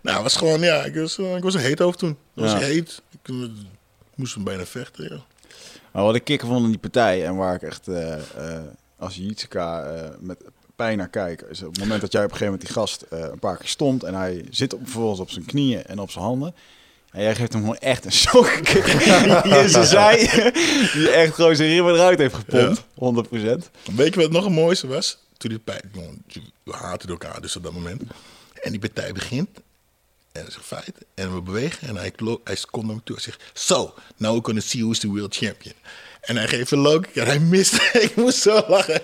Nou, 0.00 0.16
het 0.16 0.22
was 0.22 0.36
gewoon, 0.36 0.60
ja, 0.60 0.84
ik 0.84 0.94
was, 0.94 1.18
eh, 1.18 1.36
ik 1.36 1.42
was 1.42 1.54
een 1.54 1.60
heet 1.60 1.78
hoofd 1.78 1.98
toen. 1.98 2.10
Ik 2.10 2.42
was 2.42 2.54
heet. 2.54 3.02
Ik, 3.10 3.28
eh, 3.28 3.34
moest 4.14 4.34
hem 4.34 4.44
bijna 4.44 4.66
vechten, 4.66 5.04
ja. 5.04 5.24
Maar 5.98 6.06
wat 6.06 6.16
ik 6.16 6.24
kikker 6.24 6.48
vond 6.48 6.64
in 6.64 6.70
die 6.70 6.78
partij 6.78 7.24
en 7.24 7.36
waar 7.36 7.54
ik 7.54 7.62
echt 7.62 7.88
eh, 7.88 8.12
eh, 8.14 8.62
als 8.98 9.16
Jitsuka 9.16 9.82
eh 9.82 10.08
met 10.20 10.38
pijn 10.76 10.98
naar 10.98 11.08
kijk, 11.08 11.40
is 11.40 11.62
op 11.62 11.70
het 11.70 11.78
moment 11.78 12.00
dat 12.00 12.12
jij 12.12 12.24
op 12.24 12.30
een 12.30 12.36
gegeven 12.36 12.52
moment 12.52 12.74
die 12.74 12.82
gast 12.82 13.04
een 13.08 13.38
paar 13.38 13.56
keer 13.56 13.68
stond 13.68 14.02
en 14.02 14.14
hij 14.14 14.44
zit 14.50 14.74
op, 14.74 14.80
vervolgens 14.82 15.20
op 15.20 15.30
zijn 15.30 15.44
knieën 15.44 15.84
en 15.84 15.98
op 15.98 16.10
zijn 16.10 16.24
handen. 16.24 16.54
En 17.10 17.22
jij 17.22 17.34
geeft 17.34 17.52
hem 17.52 17.62
gewoon 17.62 17.76
echt 17.76 18.04
een 18.04 18.12
sokkick 18.12 18.84
die 19.42 19.56
in 19.56 19.68
zijn 19.68 19.86
zij, 19.86 20.16
die 20.92 21.10
echt 21.10 21.34
gewoon 21.34 21.56
zijn 21.56 21.68
ribben 21.68 21.94
eruit 21.94 22.18
heeft 22.18 22.34
gepompt. 22.34 22.80
100%. 22.80 22.84
Weet 23.96 24.14
je 24.14 24.20
wat 24.20 24.30
nog 24.30 24.44
het 24.44 24.52
mooiste 24.52 24.86
was? 24.86 25.18
Toen 25.36 25.50
die 25.50 25.58
partij, 25.58 25.90
jongen, 25.92 26.24
we 26.62 26.72
haatten 26.72 27.08
elkaar 27.08 27.40
dus 27.40 27.56
op 27.56 27.62
dat 27.62 27.72
moment. 27.72 28.02
En 28.62 28.70
die 28.70 28.80
partij 28.80 29.12
begint. 29.12 29.48
En 30.32 30.40
dat 30.40 30.48
is 30.50 30.56
een 30.56 30.62
feit. 30.62 30.92
En 31.14 31.34
we 31.34 31.40
bewegen. 31.40 31.88
En 31.88 31.96
hij, 31.96 32.12
hij 32.44 32.56
komt 32.70 32.86
naar 32.86 32.94
me 32.94 33.00
toe 33.04 33.16
en 33.16 33.22
zegt... 33.22 33.42
So, 33.52 33.94
now 34.16 34.30
we're 34.32 34.44
gonna 34.44 34.60
see 34.60 34.82
who's 34.82 34.98
the 34.98 35.08
world 35.08 35.36
champion. 35.36 35.74
En 36.20 36.36
hij 36.36 36.48
geeft 36.48 36.70
een 36.70 37.00
kick 37.00 37.16
en 37.16 37.26
hij 37.26 37.38
mist. 37.40 37.74
ik 38.06 38.16
moest 38.16 38.38
zo 38.42 38.62
lachen. 38.68 39.00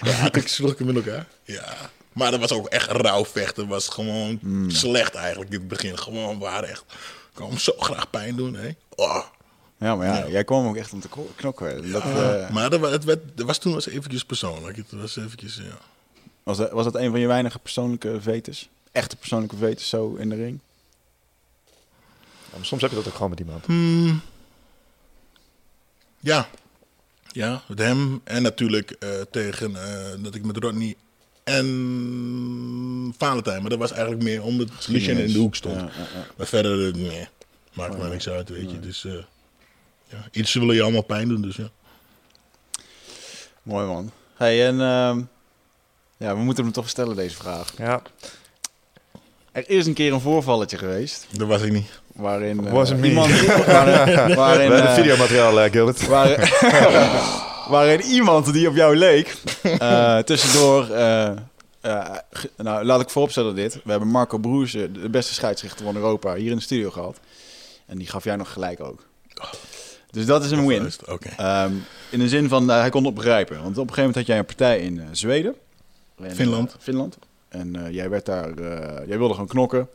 ja, 0.00 0.30
toen 0.30 0.42
sloeg 0.46 0.72
ik 0.72 0.78
hem 0.78 0.88
in 0.88 0.94
elkaar. 0.96 1.26
Ja. 1.44 1.76
Maar 2.12 2.30
dat 2.30 2.40
was 2.40 2.52
ook 2.52 2.66
echt 2.68 2.90
rauw 2.90 3.24
vechten. 3.24 3.54
Dat 3.62 3.66
was 3.72 3.88
gewoon 3.88 4.40
slecht 4.68 5.14
eigenlijk 5.14 5.50
in 5.52 5.58
het 5.58 5.68
begin. 5.68 5.98
Gewoon 5.98 6.38
waar 6.38 6.62
echt. 6.62 6.84
Ik 7.34 7.38
hem 7.48 7.58
zo 7.58 7.72
graag 7.78 8.10
pijn 8.10 8.36
doen. 8.36 8.54
Hè? 8.54 8.70
Oh. 8.96 9.24
Ja, 9.78 9.96
maar 9.96 10.06
ja, 10.06 10.16
Ja. 10.16 10.28
jij 10.28 10.44
kwam 10.44 10.66
ook 10.66 10.76
echt 10.76 10.92
om 10.92 11.00
te 11.00 11.08
kno- 11.08 11.30
knokken. 11.36 11.92
Dat, 11.92 12.02
eh, 12.02 12.50
Maar 12.50 12.70
dat, 12.70 12.80
het, 12.90 13.04
werd, 13.04 13.20
dat 13.34 13.46
was 13.46 13.58
toen 13.58 13.72
was 13.72 13.86
eventjes 13.88 14.24
persoonlijk. 14.24 14.76
Het 14.76 14.86
was 14.90 15.16
eventjes, 15.16 15.56
ja. 15.56 15.78
was, 16.42 16.56
dat, 16.56 16.70
was 16.70 16.84
dat 16.84 16.94
een 16.94 17.10
van 17.10 17.20
je 17.20 17.26
weinige 17.26 17.58
persoonlijke 17.58 18.20
vetes? 18.20 18.68
Echte 18.92 19.16
persoonlijke 19.16 19.56
vetes 19.56 19.88
zo 19.88 20.14
in 20.14 20.28
de 20.28 20.34
ring? 20.34 20.58
Ja, 22.50 22.56
maar 22.56 22.66
soms 22.66 22.82
heb 22.82 22.90
je 22.90 22.96
dat 22.96 23.06
ook 23.06 23.14
gewoon 23.14 23.30
met 23.30 23.38
iemand. 23.38 23.66
Hmm. 23.66 24.20
Ja. 26.20 26.48
Ja, 27.32 27.62
met 27.68 27.78
hem. 27.78 28.20
En 28.24 28.42
natuurlijk 28.42 28.90
eh, 28.90 29.20
tegen 29.30 29.76
eh, 29.76 30.22
dat 30.22 30.34
ik 30.34 30.44
met 30.44 30.56
Rodney 30.56 30.96
en 31.44 33.14
Valentijn. 33.18 33.60
Maar 33.60 33.70
dat 33.70 33.78
was 33.78 33.92
eigenlijk 33.92 34.22
meer 34.22 34.42
omdat 34.42 34.86
Lucien 34.86 35.18
in 35.18 35.32
de 35.32 35.38
hoek 35.38 35.54
stond. 35.54 35.76
Ja, 35.76 35.80
ja, 35.80 36.06
ja. 36.14 36.26
Maar 36.36 36.46
verder, 36.46 36.86
eh, 36.88 36.94
nee. 36.94 37.28
Maakt 37.72 37.98
maar 37.98 38.08
niks 38.08 38.28
uit, 38.28 38.48
weet 38.48 38.70
je. 38.70 38.80
Dus 38.80 39.04
eh, 39.04 39.12
ja, 40.08 40.28
iets 40.30 40.54
willen 40.54 40.74
je 40.74 40.82
allemaal 40.82 41.02
pijn 41.02 41.28
doen, 41.28 41.42
dus 41.42 41.56
ja. 41.56 41.70
Mooi 43.62 43.86
man. 43.86 44.12
Hey, 44.34 44.66
en 44.66 44.80
ehm, 44.80 45.22
ja, 46.16 46.36
we 46.36 46.42
moeten 46.42 46.64
hem 46.64 46.72
toch 46.72 46.88
stellen 46.88 47.16
deze 47.16 47.36
vraag. 47.36 47.76
Ja, 47.76 48.02
Er 49.68 49.76
is 49.76 49.86
een 49.86 49.92
keer 49.94 50.12
een 50.12 50.20
voorvalletje 50.20 50.78
geweest 50.78 51.26
Dat 51.30 51.48
was 51.48 51.62
ik 51.62 51.72
niet. 51.72 52.00
waarin 52.12 52.66
eh, 52.66 52.72
Wasn't 52.72 53.00
me. 53.00 53.08
iemand 53.08 53.30
waarin, 53.66 54.34
waarin, 54.36 54.68
we 54.68 54.74
hebben 54.74 54.88
eh, 54.88 54.94
videomateriaal, 54.94 55.60
eh, 55.60 55.70
Gilbert. 55.72 56.06
waarin, 56.06 56.38
waarin 57.74 58.00
iemand 58.00 58.52
die 58.52 58.68
op 58.68 58.74
jou 58.74 58.96
leek 58.96 59.36
eh, 59.62 60.18
tussendoor. 60.18 60.88
eh, 60.90 61.26
eh, 61.80 62.04
nou, 62.56 62.84
laat 62.84 63.00
ik 63.00 63.10
vooropstellen 63.10 63.54
dit. 63.54 63.74
We 63.84 63.90
hebben 63.90 64.08
Marco 64.08 64.38
Broersen, 64.38 64.92
de 64.92 65.08
beste 65.10 65.34
scheidsrechter 65.34 65.84
van 65.84 65.96
Europa, 65.96 66.34
hier 66.34 66.50
in 66.50 66.56
de 66.56 66.62
studio 66.62 66.90
gehad. 66.90 67.20
En 67.86 67.98
die 67.98 68.06
gaf 68.06 68.24
jij 68.24 68.36
nog 68.36 68.52
gelijk 68.52 68.80
ook. 68.80 69.06
Dus 70.10 70.26
dat 70.26 70.44
is 70.44 70.50
een 70.50 70.66
win. 70.66 70.90
Ehm, 71.36 71.72
in 72.10 72.18
de 72.18 72.28
zin 72.28 72.48
van, 72.48 72.70
eh, 72.70 72.80
hij 72.80 72.90
kon 72.90 73.06
opgrijpen. 73.06 73.54
Want 73.62 73.78
op 73.78 73.88
een 73.88 73.94
gegeven 73.94 73.96
moment 74.00 74.16
had 74.16 74.26
jij 74.26 74.38
een 74.38 74.44
partij 74.44 74.78
in 74.78 75.00
eh, 75.00 75.06
Zweden. 75.12 75.54
En, 76.22 76.34
Finland. 76.34 76.70
eh, 76.72 76.76
Finland. 76.80 77.18
En 77.50 77.86
eh, 77.86 77.94
jij 77.94 78.10
werd 78.10 78.26
daar, 78.26 78.58
eh, 78.58 79.06
jij 79.08 79.18
wilde 79.18 79.32
gewoon 79.34 79.48
knokken. 79.48 79.88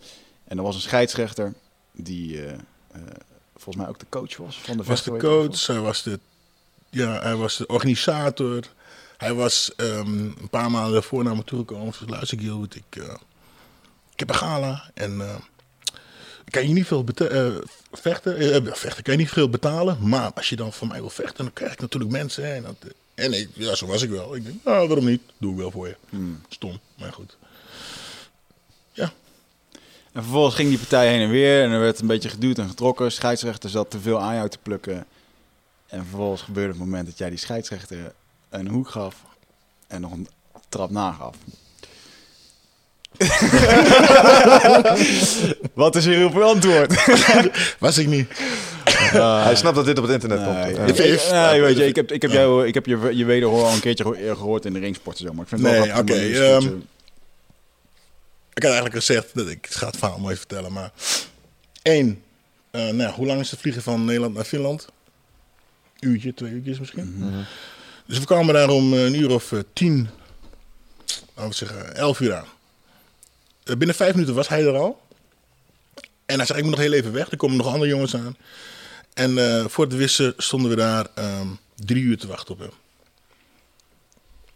En 0.43 0.57
er 0.57 0.63
was 0.63 0.75
een 0.75 0.81
scheidsrechter 0.81 1.53
die 1.91 2.45
eh, 2.45 2.53
volgens 3.53 3.75
mij 3.75 3.87
ook 3.87 3.99
de 3.99 4.05
coach 4.09 4.37
was 4.37 4.59
van 4.61 4.77
de 4.77 4.83
was 4.83 5.03
de 5.03 5.17
coach, 5.17 5.67
hij 5.67 5.79
was 5.79 6.03
de, 6.03 6.19
ja, 6.89 7.21
hij 7.21 7.35
was 7.35 7.57
de 7.57 7.67
organisator. 7.67 8.63
Hij 9.17 9.33
was 9.33 9.75
ehm, 9.75 10.19
een 10.19 10.49
paar 10.49 10.71
maanden 10.71 10.93
daarvoor 10.93 11.23
naar 11.23 11.35
me 11.35 11.43
toegekomen. 11.43 11.93
Zei, 11.93 12.09
luister 12.09 12.39
Gilbert, 12.39 12.75
ik, 12.75 12.95
ik 14.13 14.19
heb 14.19 14.29
een 14.29 14.35
gala 14.35 14.91
en 14.93 15.21
kan 16.49 16.67
je 16.67 16.73
niet 16.73 16.87
veel 16.87 17.05
vechten, 17.91 18.75
vechten, 18.75 19.03
kan 19.03 19.13
je 19.13 19.19
niet 19.19 19.29
veel 19.29 19.49
betalen. 19.49 19.97
Maar 20.01 20.31
als 20.33 20.49
je 20.49 20.55
dan 20.55 20.73
voor 20.73 20.87
mij 20.87 20.99
wil 20.99 21.09
vechten, 21.09 21.43
dan 21.43 21.53
krijg 21.53 21.73
ik 21.73 21.81
natuurlijk 21.81 22.11
mensen. 22.11 22.45
hè, 22.45 22.53
En, 22.53 22.63
dat, 22.63 22.75
en 23.15 23.33
ik, 23.33 23.49
ja, 23.53 23.75
zo 23.75 23.85
was 23.85 24.01
ik 24.01 24.09
wel. 24.09 24.35
Ik 24.35 24.45
denk, 24.45 24.63
nou, 24.63 24.87
waarom 24.87 25.05
niet? 25.05 25.21
Doe 25.37 25.51
ik 25.51 25.57
wel 25.57 25.71
voor 25.71 25.87
je. 25.87 25.95
Stom, 26.49 26.79
maar 26.95 27.13
goed. 27.13 27.37
En 30.15 30.21
vervolgens 30.21 30.55
ging 30.55 30.69
die 30.69 30.77
partij 30.77 31.07
heen 31.11 31.21
en 31.21 31.29
weer. 31.29 31.63
En 31.63 31.71
er 31.71 31.79
werd 31.79 31.99
een 31.99 32.07
beetje 32.07 32.29
geduwd 32.29 32.57
en 32.57 32.67
getrokken. 32.69 33.11
Scheidsrechter 33.11 33.69
zat 33.69 33.89
te 33.91 33.99
veel 33.99 34.19
aan 34.21 34.35
jou 34.35 34.49
te 34.49 34.57
plukken. 34.63 35.05
En 35.87 36.05
vervolgens 36.09 36.41
gebeurde 36.41 36.69
het 36.69 36.79
moment 36.79 37.05
dat 37.05 37.17
jij 37.17 37.29
die 37.29 37.39
scheidsrechter 37.39 37.97
een 38.49 38.67
hoek 38.67 38.89
gaf. 38.89 39.15
En 39.87 40.01
nog 40.01 40.11
een 40.11 40.27
trap 40.69 40.89
nagaf. 40.89 41.35
Wat 45.73 45.95
is 45.95 46.05
hierop 46.05 46.35
uw 46.35 46.43
antwoord? 46.43 46.93
was 47.79 47.97
ik 47.97 48.07
niet. 48.07 48.27
Hij 49.43 49.55
snapt 49.55 49.75
dat 49.75 49.85
dit 49.85 49.97
op 49.97 50.03
het 50.03 50.13
internet 50.13 50.43
komt. 50.43 50.55
Nee, 50.57 50.73
Ja. 50.75 50.81
ik- 50.85 51.31
nee, 51.51 51.61
weet 51.61 51.77
je, 51.77 51.85
ik 51.87 51.95
heb, 51.95 52.11
ik 52.11 52.21
heb, 52.21 52.31
jou, 52.31 52.67
ik 52.67 52.73
heb 52.73 52.85
je, 52.85 53.09
je 53.11 53.25
wederhoor 53.25 53.63
al 53.65 53.73
een 53.73 53.79
keertje 53.79 54.03
geho- 54.03 54.35
gehoord 54.35 54.65
in 54.65 54.73
de 54.73 54.79
ringsport. 54.79 55.17
Zo, 55.17 55.33
maar 55.33 55.43
ik 55.43 55.47
vind 55.49 55.61
het 55.61 55.71
wel 55.71 55.85
Nee, 55.85 55.97
oké, 55.99 56.13
ehm, 56.13 56.69
Ik 58.55 58.63
had 58.63 58.71
eigenlijk 58.71 59.05
gezegd, 59.05 59.35
dat 59.35 59.47
ik 59.47 59.67
ga 59.69 59.85
het 59.85 59.97
verhaal 59.97 60.19
mooi 60.19 60.35
vertellen, 60.35 60.73
maar... 60.73 60.91
één, 61.81 62.23
eh, 62.71 62.81
nou, 62.81 62.97
ja, 62.97 63.11
hoe 63.11 63.25
lang 63.25 63.39
is 63.39 63.51
het 63.51 63.59
vliegen 63.59 63.81
van 63.81 64.05
Nederland 64.05 64.33
naar 64.33 64.43
Finland? 64.43 64.87
Uurtje, 65.99 66.33
twee 66.33 66.51
uurtjes 66.51 66.79
misschien. 66.79 67.33
Dus 68.05 68.19
we 68.19 68.25
kwamen 68.25 68.53
daar 68.53 68.69
om 68.69 68.93
een 68.93 69.13
uur 69.13 69.31
of 69.31 69.51
eh, 69.51 69.59
tien, 69.73 70.09
laten 71.33 71.49
we 71.49 71.55
zeggen, 71.55 71.95
elf 71.95 72.19
uur 72.19 72.33
aan. 72.33 72.47
Eh, 73.63 73.75
binnen 73.75 73.95
vijf 73.95 74.13
minuten 74.13 74.35
was 74.35 74.47
hij 74.47 74.65
er 74.65 74.77
al. 74.77 75.01
En 76.25 76.37
hij 76.37 76.45
zei, 76.45 76.57
ik 76.57 76.63
moet 76.63 76.73
nog 76.73 76.83
heel 76.83 76.93
even 76.93 77.11
weg, 77.11 77.31
er 77.31 77.37
komen 77.37 77.57
nog 77.57 77.67
andere 77.67 77.89
jongens 77.89 78.15
aan. 78.15 78.37
En 79.13 79.69
voor 79.69 79.85
het 79.85 79.95
wissen 79.95 80.33
stonden 80.37 80.69
we 80.69 80.75
daar 80.75 81.07
ehm, 81.15 81.47
drie 81.75 82.03
uur 82.03 82.17
te 82.17 82.27
wachten 82.27 82.53
op 82.53 82.59
hem. 82.59 82.71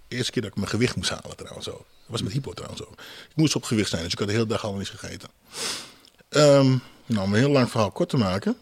Eerste 0.10 0.32
keer 0.32 0.42
dat 0.42 0.52
ik 0.52 0.58
mijn 0.58 0.70
gewicht 0.70 0.96
moest 0.96 1.10
halen 1.10 1.36
trouwens 1.36 1.70
ook. 1.70 1.78
Dat 1.78 2.08
was 2.08 2.22
met 2.22 2.32
hypo 2.32 2.54
trouwens 2.54 2.84
ook. 2.84 2.94
Ik 3.30 3.36
moest 3.36 3.56
op 3.56 3.64
gewicht 3.64 3.90
zijn, 3.90 4.04
dus 4.04 4.12
ik 4.12 4.20
had 4.20 4.28
de 4.28 4.34
hele 4.34 4.46
dag 4.46 4.64
al 4.64 4.76
niet 4.76 4.90
gegeten. 4.90 5.30
Ehm, 6.30 6.78
nou, 7.06 7.26
om 7.26 7.34
een 7.34 7.40
heel 7.40 7.50
lang 7.50 7.70
verhaal 7.70 7.92
kort 7.92 8.10
te 8.10 8.18
maken. 8.18 8.58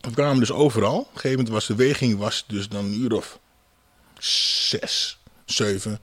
We 0.00 0.10
kwamen 0.10 0.38
dus 0.38 0.52
overal. 0.52 0.98
Op 0.98 1.04
een 1.04 1.20
gegeven 1.20 1.30
moment 1.30 1.48
was 1.48 1.66
de 1.66 1.74
weging 1.74 2.18
was 2.18 2.44
dus 2.46 2.68
dan 2.68 2.84
een 2.84 3.00
uur 3.00 3.12
of 3.12 3.38
zes, 4.18 5.18
zeven. 5.44 6.00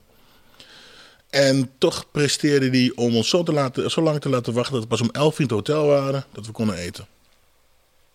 En 1.30 1.70
toch 1.78 2.10
presteerde 2.10 2.68
hij 2.68 2.92
om 2.94 3.16
ons 3.16 3.28
zo, 3.28 3.42
te 3.42 3.52
laten, 3.52 3.90
zo 3.90 4.02
lang 4.02 4.20
te 4.20 4.28
laten 4.28 4.52
wachten 4.52 4.72
dat 4.72 4.82
we 4.82 4.88
pas 4.88 5.00
om 5.00 5.10
elf 5.10 5.38
in 5.38 5.44
het 5.44 5.52
hotel 5.52 5.86
waren 5.86 6.24
dat 6.32 6.46
we 6.46 6.52
konden 6.52 6.76
eten. 6.76 7.06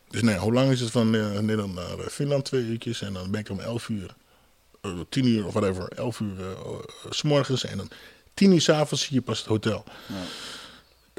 Dus 0.09 0.21
nou 0.21 0.35
ja, 0.35 0.41
hoe 0.41 0.53
lang 0.53 0.71
is 0.71 0.79
het 0.79 0.91
van 0.91 1.15
eh, 1.15 1.31
Nederland 1.31 1.73
naar 1.73 1.99
eh, 1.99 2.07
Finland? 2.07 2.45
Twee 2.45 2.63
uurtjes. 2.63 3.01
En 3.01 3.13
dan 3.13 3.31
ben 3.31 3.39
ik 3.39 3.49
om 3.49 3.59
elf 3.59 3.89
uur, 3.89 4.15
tien 5.09 5.25
uur 5.25 5.45
of 5.45 5.53
whatever, 5.53 5.87
elf 5.87 6.19
uur 6.19 6.39
eh, 6.39 6.51
eh, 6.51 6.79
s 7.09 7.21
morgens. 7.21 7.65
En 7.65 7.77
dan 7.77 7.89
tien 8.33 8.51
uur 8.51 8.61
s'avonds 8.61 9.03
zie 9.03 9.13
je 9.13 9.21
pas 9.21 9.37
het 9.37 9.47
hotel. 9.47 9.83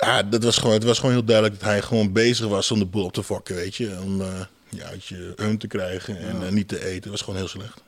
Ja, 0.00 0.22
dat 0.22 0.44
was 0.44 0.58
gewoon, 0.58 0.74
het 0.74 0.84
was 0.84 0.98
gewoon 0.98 1.14
heel 1.14 1.24
duidelijk 1.24 1.60
dat 1.60 1.68
hij 1.68 1.82
gewoon 1.82 2.12
bezig 2.12 2.46
was 2.46 2.70
om 2.70 2.78
de 2.78 2.84
boel 2.84 3.04
op 3.04 3.12
te 3.12 3.22
fokken, 3.22 3.54
weet 3.54 3.76
je. 3.76 3.98
Om 4.02 4.20
eh, 4.20 4.40
ja, 4.68 4.90
weet 4.90 5.06
je, 5.06 5.32
hun 5.36 5.58
te 5.58 5.66
krijgen 5.66 6.18
en 6.18 6.46
eh, 6.46 6.52
niet 6.52 6.68
te 6.68 6.84
eten. 6.84 7.00
Dat 7.00 7.10
was 7.10 7.20
gewoon 7.20 7.38
heel 7.38 7.48
slecht. 7.48 7.80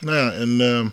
Nou 0.00 0.16
ja, 0.16 0.32
en 0.32 0.60
ehm, 0.60 0.88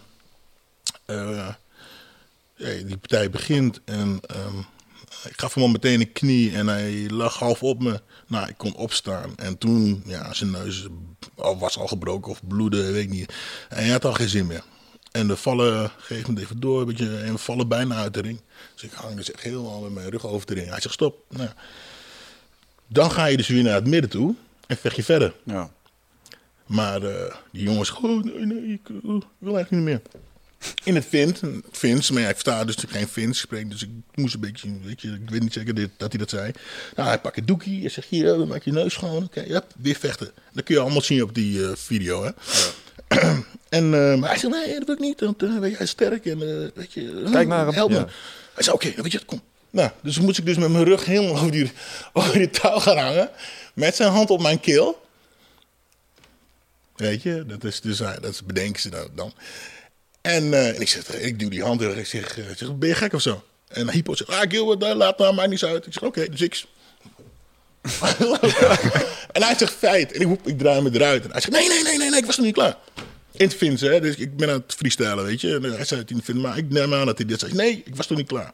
eh, 1.06 2.86
die 2.86 2.98
partij 2.98 3.30
begint 3.30 3.80
en 3.86 4.20
ehm, 4.26 4.58
ik 5.24 5.40
gaf 5.40 5.54
hem 5.54 5.64
al 5.64 5.70
meteen 5.70 6.00
een 6.00 6.12
knie 6.12 6.56
en 6.56 6.68
hij 6.68 7.10
lag 7.10 7.40
half 7.40 7.64
op 7.64 7.82
me. 7.84 8.02
Nou, 8.28 8.48
ik 8.48 8.58
kon 8.58 8.76
opstaan. 8.76 9.36
En 9.36 9.58
toen, 9.58 10.04
ja, 10.06 10.34
zijn 10.34 10.52
neus 10.52 10.88
al- 11.38 11.58
was 11.58 11.78
al 11.78 11.88
gebroken 11.88 12.32
of 12.32 12.42
bloeden, 12.48 12.92
weet 12.94 13.04
ik 13.04 13.10
niet. 13.10 13.34
En 13.70 13.78
hij 13.78 13.90
had 13.90 14.06
al 14.06 14.14
geen 14.14 14.30
zin 14.30 14.48
meer. 14.48 14.64
En 15.12 15.28
de 15.28 15.36
vallen, 15.38 15.92
geef 15.98 16.28
me 16.28 16.40
even 16.40 16.60
door, 16.60 16.80
een 16.80 16.86
beetje, 16.88 17.18
en 17.18 17.32
we 17.34 17.38
vallen 17.38 17.68
bijna 17.68 17.96
uit 17.96 18.14
de 18.14 18.22
ring. 18.22 18.42
Dus 18.74 18.84
ik 18.84 18.92
hang 18.92 19.16
dus 19.16 19.32
echt 19.32 19.44
helemaal 19.44 19.82
met 19.82 19.94
mijn 19.94 20.10
rug 20.10 20.26
over 20.26 20.48
de 20.48 20.54
ring. 20.54 20.70
Hij 20.70 20.82
zegt 20.82 20.94
stop. 20.94 21.24
Nou, 21.30 21.50
dan 22.88 23.12
ga 23.12 23.26
je 23.26 23.38
dus 23.38 23.48
weer 23.48 23.64
naar 23.64 23.74
het 23.76 23.88
midden 23.88 24.10
toe 24.10 24.36
en 24.68 24.78
vecht 24.78 24.96
je 24.96 25.04
verder. 25.04 25.34
Ja. 25.44 25.72
Maar 26.66 27.04
eh, 27.04 27.36
die 27.52 27.64
jongens, 27.64 27.92
oh 27.94 28.24
nee, 28.24 28.46
nee, 28.46 28.74
ik 28.74 28.90
eh, 28.90 28.96
wil 29.38 29.56
eigenlijk 29.56 29.72
niet 29.72 29.82
meer. 29.84 30.02
In 30.84 30.96
het 30.96 31.06
Vint, 31.06 31.42
Fins, 31.72 32.12
maar 32.12 32.22
ja, 32.22 32.28
ik 32.28 32.34
versta 32.34 32.66
dus 32.66 32.76
geen 32.88 33.08
Fins 33.08 33.40
spreken, 33.40 33.70
dus 33.70 33.82
ik 33.82 33.90
moest 34.14 34.34
een 34.34 34.40
beetje, 34.40 34.70
weet 34.84 35.02
je, 35.02 35.08
ik 35.24 35.30
weet 35.30 35.42
niet 35.42 35.54
zeker 35.54 35.74
dit, 35.74 35.90
dat 35.98 36.10
hij 36.12 36.20
dat 36.20 36.30
zei. 36.30 36.52
Nou, 36.96 37.08
hij 37.08 37.20
pakt 37.20 37.38
een 37.38 37.46
doekie 37.46 37.84
en 37.84 37.92
zegt, 37.92 38.08
hier, 38.08 38.48
maak 38.48 38.64
je 38.64 38.72
neus 38.72 38.94
schoon, 38.94 39.24
oké, 39.24 39.44
ja, 39.48 39.64
weer 39.78 39.96
vechten. 39.96 40.32
Dat 40.54 40.64
kun 40.64 40.76
je 40.76 40.82
allemaal 40.82 41.02
zien 41.02 41.24
op 41.24 41.34
die 41.34 41.64
eh, 41.64 41.72
video, 41.76 42.24
hè. 42.24 42.32
en 43.70 43.94
eh, 43.94 44.16
maar 44.16 44.30
hij 44.30 44.38
zegt, 44.38 44.54
nee, 44.54 44.74
dat 44.74 44.86
wil 44.86 44.96
ik 44.96 45.02
niet, 45.02 45.20
want 45.20 45.44
eh, 45.44 45.58
weet 45.60 45.70
je, 45.70 45.76
hij 45.76 45.86
is 45.86 45.92
sterk 45.92 46.26
en 46.26 46.40
weet 46.76 46.94
je, 46.94 47.28
Kijk 47.32 47.48
naar 47.48 47.66
hem, 47.66 47.74
help 47.74 47.90
me. 47.90 47.96
ja. 47.96 48.08
Hij 48.54 48.64
zei, 48.64 48.76
oké, 48.76 48.92
dan 48.94 49.04
weet 49.04 49.12
je, 49.12 49.26
kom. 49.26 49.42
Nou, 49.70 49.90
dus 50.02 50.20
moest 50.20 50.38
ik 50.38 50.46
dus 50.46 50.58
met 50.58 50.70
mijn 50.70 50.84
rug 50.84 51.06
helemaal 51.06 51.36
over 51.36 51.52
die, 51.52 51.72
over 52.14 52.34
die 52.34 52.50
touw 52.50 52.80
gaan 52.80 52.98
hangen, 52.98 53.30
met 53.74 53.96
zijn 53.96 54.12
hand 54.12 54.30
op 54.30 54.42
mijn 54.42 54.60
keel. 54.60 55.06
Weet 56.96 57.22
je, 57.22 57.46
dat 57.48 57.64
is 57.64 57.82
dus, 57.82 57.98
dat 57.98 58.26
is 58.26 58.44
bedenken 58.44 58.82
ze 58.82 59.10
dan. 59.16 59.34
En, 60.28 60.54
eh, 60.54 60.68
en 60.68 60.82
ik 60.82 60.88
zeg, 60.88 61.10
eh, 61.10 61.26
ik 61.26 61.40
duw 61.40 61.50
die 61.50 61.64
hand 61.64 61.80
terug. 61.80 61.98
Ik 61.98 62.06
zeg, 62.06 62.38
eh, 62.38 62.50
ik 62.50 62.58
zeg, 62.58 62.78
ben 62.78 62.90
je 62.90 62.96
gek 62.96 63.14
of 63.14 63.22
zo? 63.22 63.44
En 63.68 63.92
Hypo 63.92 64.16
zegt, 64.16 64.30
ah 64.30 64.50
Gilbert, 64.50 64.96
laat 64.96 65.18
nou, 65.18 65.34
maakt 65.34 65.50
niet 65.50 65.64
uit. 65.64 65.86
Ik 65.86 65.94
zeg, 65.94 66.04
oké, 66.04 66.30
dus 66.30 66.42
ik... 66.42 66.64
en 69.32 69.44
hij 69.44 69.56
zegt, 69.58 69.74
feit. 69.74 70.12
En 70.12 70.22
ik, 70.22 70.40
ik 70.44 70.58
draai 70.58 70.82
me 70.82 70.90
eruit. 70.94 71.24
En 71.24 71.32
hij 71.32 71.42
zegt, 71.42 71.54
nee, 71.54 71.68
nee, 71.68 71.84
nee, 71.84 71.98
nee, 71.98 72.10
nee, 72.10 72.20
ik 72.20 72.26
was 72.26 72.38
nog 72.38 72.46
niet 72.46 72.56
klaar. 72.56 72.78
In 73.32 73.46
het 73.46 73.56
Fins, 73.56 73.82
hè. 73.82 74.00
Dus 74.02 74.16
ik 74.16 74.38
ben 74.38 74.50
aan 74.50 74.64
het 74.66 74.74
freestylen, 74.78 75.24
weet 75.24 75.42
je. 75.42 75.56
En 75.56 75.64
hij 75.64 75.86
zei 75.86 76.00
het 76.02 76.10
in 76.10 76.16
het 76.16 76.26
Fins, 76.26 76.40
maar 76.40 76.58
ik 76.58 76.70
neem 76.70 76.94
aan 76.94 77.06
dat 77.06 77.18
hij 77.18 77.28
dit 77.28 77.40
zei. 77.40 77.54
Nee, 77.54 77.82
ik 77.86 77.96
was 77.96 78.08
nog 78.08 78.18
niet 78.18 78.28
klaar. 78.28 78.52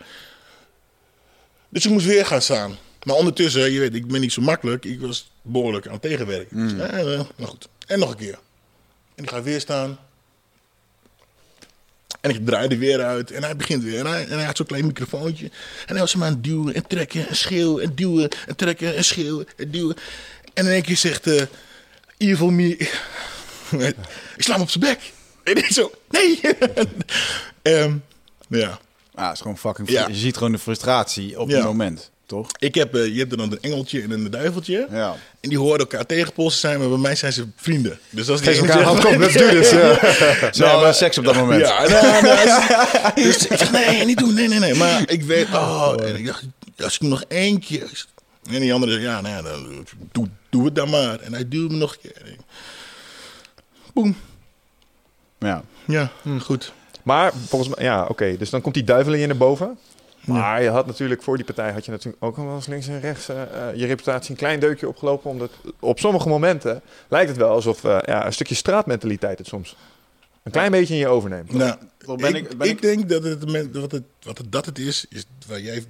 Dus 1.70 1.86
ik 1.86 1.92
moest 1.92 2.06
weer 2.06 2.26
gaan 2.26 2.42
staan. 2.42 2.78
Maar 3.04 3.16
ondertussen, 3.16 3.72
je 3.72 3.80
weet, 3.80 3.96
ik 3.96 4.08
ben 4.08 4.22
niet 4.22 4.34
zo 4.34 4.42
makkelijk. 4.42 4.86
Ik 4.86 5.00
was 5.00 5.32
behoorlijk 5.42 5.86
aan 5.88 5.94
het 5.94 6.02
tegenwerken. 6.02 6.68
Dus, 6.68 6.90
eh, 6.90 7.00
eh, 7.00 7.06
nou 7.36 7.50
goed. 7.50 7.68
En 7.88 8.00
nog 8.00 8.10
een 8.10 8.18
keer. 8.18 8.40
En 9.16 9.24
ik 9.24 9.30
ga 9.30 9.42
weer 9.42 9.60
staan. 9.60 9.98
En 12.24 12.30
ik 12.30 12.46
draai 12.46 12.68
er 12.68 12.78
weer 12.78 13.02
uit. 13.04 13.32
En 13.32 13.44
hij 13.44 13.56
begint 13.56 13.84
weer. 13.84 14.00
En 14.00 14.06
hij, 14.06 14.28
en 14.28 14.38
hij 14.38 14.46
had 14.46 14.58
zo'n 14.58 14.66
klein 14.66 14.86
microfoontje. 14.86 15.46
En 15.46 15.52
hij 15.92 16.00
was 16.00 16.14
hem 16.14 16.24
aan 16.24 16.34
het 16.34 16.44
duwen 16.44 16.74
en 16.74 16.88
trekken 16.88 17.28
en 17.28 17.36
schreeuwen 17.36 17.84
en 17.84 17.96
duwen 17.96 18.30
en 18.48 18.56
trekken 18.56 18.96
en 18.96 19.04
schreeuwen 19.04 19.48
en 19.56 19.72
duwen. 19.72 19.96
En 20.54 20.66
in 20.66 20.72
één 20.72 20.82
keer 20.82 20.98
zegt 20.98 21.28
eh 21.28 21.42
Evil 22.18 22.50
Me... 22.50 22.68
ik 24.38 24.44
sla 24.44 24.54
hem 24.54 24.62
op 24.62 24.70
zijn 24.70 24.84
bek. 24.84 25.00
En 25.44 25.56
ik 25.58 25.66
zo, 25.66 25.92
nee. 26.10 26.40
Ehm, 27.62 27.96
ja. 28.48 28.80
Ah, 29.16 29.26
het 29.26 29.34
is 29.34 29.42
gewoon 29.42 29.58
fucking... 29.58 29.90
Ja. 29.90 30.08
Je 30.08 30.16
ziet 30.16 30.38
gewoon 30.38 30.52
de 30.52 30.60
frustratie 30.60 31.40
op 31.40 31.50
Ja. 31.50 31.56
het 31.56 31.66
moment, 31.66 32.12
toch? 32.34 32.50
Ik 32.60 32.76
heb, 32.76 32.96
eh, 32.96 33.06
je 33.06 33.20
hebt 33.20 33.32
er 33.32 33.38
dan 33.38 33.52
een 33.52 33.62
engeltje 33.62 34.02
en 34.02 34.12
een 34.12 34.32
duiveltje. 34.32 34.88
Ja. 34.92 35.16
En 35.40 35.50
die 35.50 35.58
horen 35.58 35.80
elkaar 35.80 36.06
tegenpolsen 36.06 36.60
zijn, 36.60 36.80
maar 36.80 36.90
bij 36.90 36.98
mij 36.98 37.16
zijn 37.16 37.34
ze 37.34 37.46
vrienden. 37.56 38.00
Dus 38.10 38.30
als 38.30 38.42
Geef 38.42 38.60
elkaar 38.60 38.78
een 38.78 38.84
hand, 38.84 39.06
kom, 39.06 39.18
let's 39.18 39.34
do 39.34 39.50
this. 39.50 39.70
Ja. 39.70 39.98
Ze 40.54 40.66
hebben 40.66 40.96
seks 40.96 41.18
op 41.18 41.26
dat 41.26 41.36
moment. 41.36 41.62
Ja, 41.62 41.88
nou, 41.88 42.24
nou, 42.24 43.14
dus, 43.16 43.48
ik 43.48 43.58
zeg, 43.58 43.72
nee, 43.72 44.06
niet 44.06 44.18
doen, 44.18 44.34
nee, 44.34 44.48
nee, 44.48 44.60
nee. 44.60 44.76
Maar 44.76 45.10
ik 45.10 45.24
weet, 45.24 45.48
oh, 45.54 45.94
en 46.02 46.16
ik 46.16 46.26
dacht, 46.26 46.44
als 46.78 46.94
ik 46.94 47.02
hem 47.02 47.10
nog 47.10 47.24
één 47.28 47.60
keer... 47.60 48.06
En 48.50 48.60
die 48.60 48.74
andere 48.74 48.92
zegt, 48.92 49.04
ja, 49.04 49.22
nou 49.22 49.36
ja, 49.36 49.42
dan, 49.42 49.86
doe, 50.12 50.28
doe 50.50 50.66
het 50.66 50.76
dan 50.76 50.90
maar. 50.90 51.20
En 51.20 51.34
hij 51.34 51.48
duwde 51.48 51.74
me 51.74 51.80
nog 51.80 51.94
een 51.94 52.00
keer. 52.02 52.36
Boem. 53.94 54.16
Ja. 55.40 55.64
Ja, 55.88 56.12
hm, 56.22 56.40
goed. 56.40 56.74
Maar 57.04 57.34
volgens 57.48 57.76
mij, 57.76 57.86
ja, 57.86 58.06
oké. 58.06 58.38
dus 58.38 58.50
dan 58.50 58.62
komt 58.62 58.74
die 58.74 58.84
duivel 58.84 59.14
in 59.14 59.20
je 59.20 59.28
naar 59.28 59.38
boven. 59.38 59.78
Maar 60.26 60.62
je 60.64 60.70
had 60.70 60.86
natuurlijk 60.86 61.24
voor 61.24 61.36
die 61.36 61.46
partij 61.46 61.72
had 61.72 61.86
je 61.86 61.92
natuurlijk 61.92 62.24
ook 62.24 62.38
al 62.38 62.46
wel 62.46 62.56
eens 62.56 62.66
links 62.68 62.88
en 62.88 63.00
rechts 63.00 63.30
eh, 63.30 63.42
eh, 63.70 63.76
je 63.76 63.86
reputatie 63.86 64.32
een 64.32 64.38
klein 64.38 64.60
deukje 64.60 64.88
opgelopen. 64.88 65.30
Omdat 65.30 65.52
op 65.80 66.00
sommige 66.00 66.28
momenten 66.30 66.82
lijkt 67.08 67.30
het 67.30 67.38
wel 67.38 67.50
alsof 67.50 67.84
eh, 67.84 67.98
ja, 68.06 68.26
een 68.26 68.34
stukje 68.34 68.56
straatmentaliteit 68.56 69.38
het 69.38 69.48
soms 69.48 69.76
een 70.44 70.52
klein 70.52 70.72
beetje 70.72 70.94
in 70.94 71.00
je 71.00 71.08
overneemt. 71.08 71.54
Nou, 71.54 71.78
ben 72.18 72.36
ik, 72.36 72.52
ik- 72.52 72.58
ben 72.58 72.68
ik 72.68 72.74
ik- 72.74 72.82
denk 72.82 73.10
dat 73.10 73.24
het, 73.24 73.72
wat 73.74 73.92
het, 73.92 74.04
wat 74.22 74.38
het, 74.38 74.52
dat 74.52 74.66
het 74.66 74.80
is, 74.80 75.06
is 75.10 75.26
waar 75.48 75.60
jij, 75.62 75.86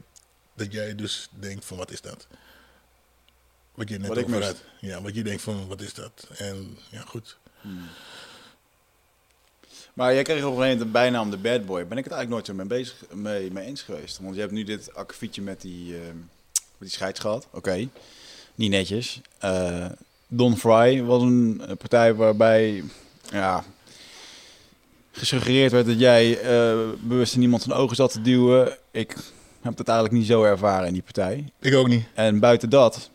dat 0.55 0.71
jij 0.73 0.95
dus 0.95 1.29
denkt 1.39 1.65
van, 1.65 1.77
wat 1.77 1.91
is 1.91 2.01
dat? 2.01 2.27
Wat 3.75 3.89
je 3.89 3.97
net 3.97 4.07
Wat 4.07 4.17
ik 4.17 4.25
over 4.25 4.43
had. 4.43 4.63
Ja, 4.79 5.01
wat 5.01 5.15
je 5.15 5.23
denkt 5.23 5.41
van, 5.41 5.67
wat 5.67 5.81
is 5.81 5.93
dat? 5.93 6.27
En 6.37 6.77
ja, 6.89 7.01
goed. 7.01 7.37
Maar 9.93 10.13
jij 10.13 10.23
kreeg 10.23 10.43
op 10.43 10.43
een 10.43 10.57
gegeven 10.57 10.77
moment 10.77 10.79
de 10.79 10.99
bijnaam 10.99 11.29
de 11.29 11.37
bad 11.37 11.65
boy. 11.65 11.87
Ben 11.87 11.97
ik 11.97 12.03
het 12.03 12.13
eigenlijk 12.13 12.29
nooit 12.29 12.45
zo 12.45 12.53
mee, 12.53 12.65
bezig, 12.65 13.03
mee, 13.13 13.51
mee 13.51 13.65
eens 13.65 13.81
geweest? 13.81 14.19
Want 14.21 14.35
je 14.35 14.41
hebt 14.41 14.53
nu 14.53 14.63
dit 14.63 14.95
akkefietje 14.95 15.41
met 15.41 15.61
die, 15.61 15.95
ehm, 15.95 16.17
met 16.53 16.79
die 16.79 16.89
scheids 16.89 17.19
gehad. 17.19 17.47
Oké, 17.51 17.87
niet 18.55 18.69
netjes. 18.69 19.21
Eh, 19.39 19.85
Don 20.27 20.57
Fry 20.57 21.03
was 21.03 21.21
een 21.21 21.61
eh, 21.67 21.75
partij 21.75 22.15
waarbij 22.15 22.83
ja, 23.31 23.63
gesuggereerd 25.11 25.71
werd 25.71 25.85
dat 25.85 25.99
jij 25.99 26.39
eh, 26.39 26.77
bewust 26.99 27.35
in 27.35 27.41
iemand 27.41 27.61
zijn 27.61 27.77
ogen 27.77 27.95
zat 27.95 28.11
te 28.11 28.21
duwen. 28.21 28.77
Ik 28.91 29.15
heb 29.61 29.77
het 29.77 29.87
eigenlijk 29.87 30.17
niet 30.17 30.27
zo 30.27 30.43
ervaren 30.43 30.87
in 30.87 30.93
die 30.93 31.01
partij. 31.01 31.51
Ik 31.59 31.75
ook 31.75 31.87
niet. 31.87 32.05
En 32.13 32.39
buiten 32.39 32.69
dat 32.69 33.09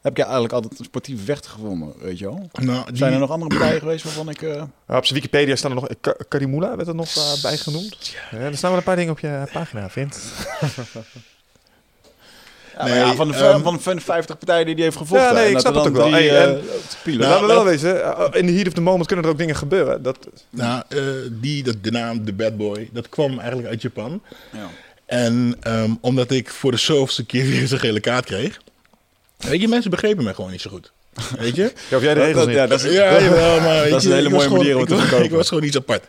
heb 0.00 0.12
ik 0.12 0.22
eigenlijk 0.24 0.52
altijd 0.52 0.78
een 0.78 0.84
sportieve 0.84 1.24
vechter 1.24 1.50
gevonden, 1.50 1.92
weet 1.98 2.18
je 2.18 2.24
wel. 2.24 2.50
Nou, 2.60 2.84
die, 2.86 2.96
Zijn 2.96 3.12
er 3.12 3.18
nog 3.18 3.30
andere 3.30 3.50
partijen 3.58 3.80
geweest 3.80 4.04
waarvan 4.04 4.28
ik... 4.28 4.42
eh, 4.42 4.62
Maar 4.86 4.96
op 4.96 5.04
zijn 5.06 5.20
Wikipedia 5.20 5.56
staan 5.56 5.70
er 5.70 5.76
nog... 5.76 5.88
Ka- 6.00 6.16
Karimula 6.28 6.76
werd 6.76 6.88
er 6.88 6.94
nog 6.94 7.16
eh, 7.16 7.42
bij 7.42 7.56
genoemd. 7.56 8.14
Ja, 8.30 8.38
er 8.38 8.56
staan 8.56 8.70
wel 8.70 8.78
een 8.78 8.84
paar 8.84 8.96
dingen 8.96 9.12
op 9.12 9.18
je 9.18 9.42
pagina, 9.52 9.90
vindt. 9.90 10.18
Ja, 12.76 12.84
Nee, 12.86 12.94
maar 12.98 13.06
ja, 13.06 13.14
van, 13.14 13.28
de, 13.28 13.34
ehm, 13.34 13.60
van, 13.62 13.74
de, 13.74 13.80
van 13.80 13.96
de 13.96 14.02
50 14.02 14.38
partijen 14.38 14.66
die 14.66 14.74
die 14.74 14.84
heeft 14.84 14.96
gevochten. 14.96 15.26
Ja, 15.28 15.32
nee, 15.32 15.46
ik 15.46 15.52
dat 15.52 15.60
snap 15.62 15.74
het 15.74 15.86
ook 15.86 15.94
wel. 15.96 16.10
Hey, 16.10 16.28
eh, 16.30 16.42
en-. 16.42 16.60
Nou, 17.04 17.18
Laten 17.18 17.40
we 17.46 17.52
wel 17.52 17.64
wezen, 17.64 18.04
eh, 18.04 18.40
in 18.40 18.46
de 18.46 18.52
heat 18.52 18.66
of 18.66 18.72
the 18.72 18.80
moment 18.80 19.06
kunnen 19.06 19.24
er 19.24 19.30
ook 19.30 19.38
dingen 19.38 19.56
gebeuren. 19.56 20.02
Dat, 20.02 20.18
nou 20.50 20.82
eh, 20.88 21.02
die, 21.30 21.62
dat, 21.62 21.76
de 21.82 21.90
naam 21.90 22.24
The 22.24 22.32
Bad 22.32 22.56
Boy, 22.56 22.88
dat 22.92 23.08
kwam 23.08 23.38
eigenlijk 23.38 23.68
uit 23.68 23.82
Japan. 23.82 24.22
ja. 24.52 24.68
En 25.06 25.56
ehm, 25.60 25.94
omdat 26.00 26.30
ik 26.30 26.50
voor 26.50 26.70
de 26.70 26.76
zoveelste 26.76 27.24
keer 27.26 27.44
weer 27.50 27.66
zo'n 27.66 27.78
gele 27.78 28.00
kaart 28.00 28.24
kreeg. 28.24 28.60
Weet 29.40 29.60
je, 29.60 29.68
mensen 29.68 29.90
begrepen 29.90 30.24
mij 30.24 30.34
gewoon 30.34 30.50
niet 30.50 30.60
zo 30.60 30.70
goed. 30.70 30.92
Weet 31.38 31.56
je? 31.56 31.62
ja, 31.90 31.96
of 31.96 32.02
jij 32.02 32.14
de 32.14 32.20
regels 32.20 32.36
Dat- 32.36 32.46
niet. 32.46 32.56
ja, 32.56 32.66
dat 32.66 32.84
is, 32.84 32.92
Ja, 32.92 33.20
jawel, 33.20 33.60
maar 33.60 33.80
weet 33.80 33.90
Dat 33.90 34.00
is 34.00 34.06
een 34.06 34.12
hele 34.14 34.28
mooie 34.28 34.48
manier 34.48 34.76
om 34.78 34.86
te 34.86 34.94
ik- 34.94 35.00
verkopen. 35.00 35.24
Ik 35.24 35.30
was 35.30 35.48
gewoon 35.48 35.64
iets 35.64 35.76
apart. 35.76 36.04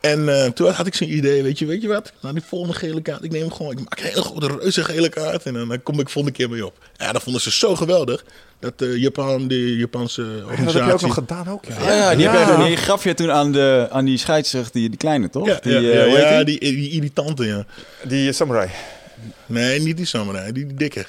En 0.00 0.28
eh, 0.42 0.50
toen 0.50 0.70
had 0.70 0.86
ik 0.86 0.94
zo'n 0.94 1.12
idee, 1.16 1.42
weet 1.42 1.58
je, 1.58 1.66
weet 1.66 1.82
je 1.82 1.88
wat? 1.88 2.12
Nou, 2.20 2.34
die 2.34 2.42
volgende 2.46 2.74
gele 2.74 3.00
kaart, 3.02 3.24
ik 3.24 3.30
neem 3.30 3.40
hem 3.40 3.52
gewoon, 3.52 3.72
ik 3.72 3.78
maak 3.78 3.98
een 4.00 4.04
hele 4.06 4.22
grote 4.22 4.46
reuze 4.60 4.84
gele 4.84 5.08
kaart 5.08 5.42
en 5.42 5.54
dan, 5.54 5.82
kom 5.82 6.00
ik 6.00 6.08
volgende 6.08 6.36
keer 6.36 6.50
mee 6.50 6.66
op. 6.66 6.78
Ja, 6.96 7.12
dat 7.12 7.22
vonden 7.22 7.42
ze 7.42 7.50
zo 7.50 7.76
geweldig, 7.76 8.24
dat 8.60 8.72
eh, 8.82 8.96
Japan, 8.96 9.48
de 9.48 9.76
Japanse 9.76 10.22
dat 10.22 10.44
organisatie... 10.44 10.78
heb 10.80 10.86
je 10.88 10.92
ook 10.94 11.00
nog 11.00 11.14
gedaan 11.14 11.48
ook. 11.48 11.64
Ja, 11.64 11.74
Ah, 11.74 11.84
ja, 11.86 12.14
die, 12.14 12.28
Heb 12.28 12.58
je, 12.58 12.64
die 12.64 12.76
gaf 12.76 13.04
je 13.04 13.14
toen 13.14 13.30
aan, 13.32 13.52
de, 13.52 13.86
aan 13.90 14.04
die 14.04 14.18
scheidsrechter, 14.18 14.72
die, 14.72 14.88
die 14.88 14.98
kleine, 14.98 15.30
toch? 15.30 15.46
Ja, 15.46 15.58
die, 15.62 15.72
ja, 15.72 15.78
eh, 15.78 15.94
ja, 15.94 16.04
hoe 16.06 16.16
heet 16.16 16.28
ja, 16.28 16.44
die? 16.44 16.60
die, 16.60 16.72
die 16.74 16.90
irritante, 16.90 17.44
ja. 17.46 17.64
Die 18.04 18.32
samurai. 18.32 18.68
Nee, 19.46 19.80
niet 19.80 19.96
die 19.96 20.06
samurai, 20.06 20.52
die, 20.52 20.66
die 20.66 20.76
dikke. 20.76 21.06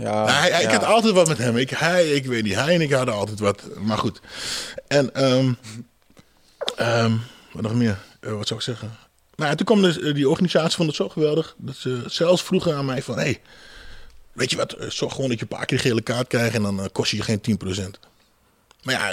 Ja, 0.00 0.24
Nou, 0.24 0.30
hij, 0.30 0.62
Ik 0.62 0.70
had 0.70 0.84
altijd 0.84 1.14
wat 1.14 1.28
met 1.28 1.38
hem. 1.38 1.56
Ik, 1.56 1.70
hij, 1.70 2.10
ik 2.10 2.26
weet 2.26 2.42
niet, 2.42 2.54
hij 2.54 2.74
en 2.74 2.80
ik 2.80 2.92
hadden 2.92 3.14
altijd 3.14 3.38
wat. 3.38 3.62
Maar 3.78 3.98
goed. 3.98 4.20
En, 4.88 5.14
ehm 5.14 5.52
ehm, 6.76 7.12
wat 7.52 7.62
nog 7.62 7.74
meer? 7.74 7.98
Eh, 8.20 8.32
wat 8.32 8.46
zou 8.46 8.60
ik 8.60 8.66
zeggen? 8.66 8.90
Nou, 9.36 9.54
toen 9.56 9.66
kwam 9.66 9.82
dus, 9.82 10.00
eh, 10.00 10.14
die 10.14 10.28
organisatie 10.28 10.76
vond 10.76 10.88
het 10.88 10.96
zo 10.96 11.08
geweldig. 11.08 11.54
Dat 11.58 11.76
ze 11.76 12.02
zelfs 12.06 12.42
vroegen 12.42 12.76
aan 12.76 12.84
mij 12.84 13.02
van... 13.02 13.18
Hey, 13.18 13.40
weet 14.32 14.50
je 14.50 14.56
wat, 14.56 14.72
eh, 14.72 14.88
zorg 14.90 15.14
gewoon 15.14 15.28
dat 15.28 15.38
je 15.38 15.46
een 15.48 15.56
paar 15.56 15.66
keer 15.66 15.76
een 15.76 15.84
gele 15.84 16.02
kaart 16.02 16.26
krijgt... 16.28 16.54
en 16.54 16.62
dan 16.62 16.88
kost 16.92 17.10
je 17.10 17.16
je 17.16 17.22
geen 17.22 17.40
10%. 17.40 17.98
Maar 18.82 18.94
ja, 18.94 19.12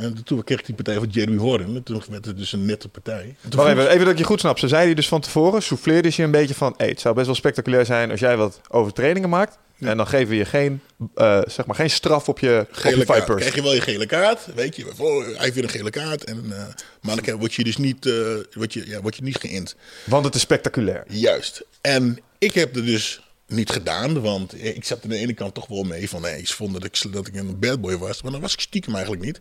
en 0.00 0.24
toen 0.24 0.44
kreeg 0.44 0.58
ik 0.58 0.66
die 0.66 0.74
partij 0.74 0.94
van 0.94 1.08
Jeremy 1.08 1.38
Horn. 1.38 1.62
En 1.76 1.82
toen 1.82 2.02
werd 2.10 2.24
het 2.24 2.36
dus 2.38 2.52
een 2.52 2.64
nette 2.64 2.88
partij. 2.88 3.36
Vroeg- 3.48 3.66
even, 3.68 3.88
even 3.88 4.04
dat 4.04 4.12
ik 4.12 4.18
je 4.18 4.24
goed 4.24 4.40
snap. 4.40 4.58
Ze 4.58 4.68
zei 4.68 4.86
die 4.86 4.94
dus 4.94 5.08
van 5.08 5.20
tevoren, 5.20 5.62
souffleerde 5.62 6.08
ze 6.10 6.20
je 6.20 6.26
een 6.26 6.32
beetje 6.32 6.54
van... 6.54 6.74
Hey, 6.76 6.88
het 6.88 7.00
zou 7.00 7.14
best 7.14 7.26
wel 7.26 7.34
spectaculair 7.34 7.86
zijn 7.86 8.10
als 8.10 8.20
jij 8.20 8.36
wat 8.36 8.60
overtredingen 8.68 9.28
maakt. 9.28 9.58
En 9.78 9.96
dan 9.96 10.06
geven 10.06 10.28
we 10.28 10.36
je 10.36 10.44
geen, 10.44 10.80
eh, 11.14 11.40
zeg 11.46 11.66
maar, 11.66 11.76
geen 11.76 11.90
straf 11.90 12.28
op 12.28 12.38
je, 12.38 12.66
gele 12.70 13.04
kaart. 13.04 13.24
purse. 13.24 13.40
Krijg 13.40 13.54
je 13.54 13.62
wel 13.62 13.74
je 13.74 13.80
gele 13.80 14.06
kaart, 14.06 14.54
weet 14.54 14.76
je. 14.76 14.84
Hij 14.84 15.34
heeft 15.38 15.54
weer 15.54 15.64
een 15.64 15.70
gele 15.70 15.90
kaart. 15.90 16.24
En, 16.24 16.44
eh, 16.50 16.66
maar 17.00 17.22
dan 17.22 17.38
word 17.38 17.54
je 17.54 17.64
dus 17.64 17.76
niet, 17.76 18.06
eh, 18.06 18.12
word 18.52 18.72
je, 18.72 18.86
ja, 18.86 19.00
word 19.00 19.16
je 19.16 19.22
niet 19.22 19.36
geïnd. 19.36 19.76
Want 20.04 20.24
het 20.24 20.34
is 20.34 20.40
spectaculair. 20.40 21.04
Juist. 21.08 21.64
En 21.80 22.18
ik 22.38 22.54
heb 22.54 22.76
er 22.76 22.84
dus 22.84 23.22
niet 23.46 23.70
gedaan, 23.70 24.20
want 24.20 24.64
ik 24.64 24.84
zat 24.84 25.02
aan 25.02 25.10
de 25.10 25.16
ene 25.16 25.32
kant 25.32 25.54
toch 25.54 25.66
wel 25.66 25.82
mee 25.82 26.08
van... 26.08 26.20
Nee, 26.20 26.46
ze 26.46 26.54
vonden 26.54 26.80
dat 26.80 27.04
ik, 27.04 27.12
dat 27.12 27.26
ik 27.26 27.34
een 27.34 27.58
bad 27.58 27.80
boy 27.80 27.98
was, 27.98 28.22
maar 28.22 28.32
dat 28.32 28.40
was 28.40 28.52
ik 28.52 28.60
stiekem 28.60 28.94
eigenlijk 28.94 29.24
niet. 29.24 29.40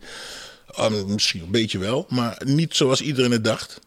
Uh, 0.80 1.04
misschien 1.04 1.42
een 1.42 1.52
beetje 1.52 1.78
wel, 1.78 2.06
maar 2.10 2.42
niet 2.46 2.76
zoals 2.76 3.02
iedereen 3.02 3.32
het 3.32 3.44
dacht. 3.44 3.80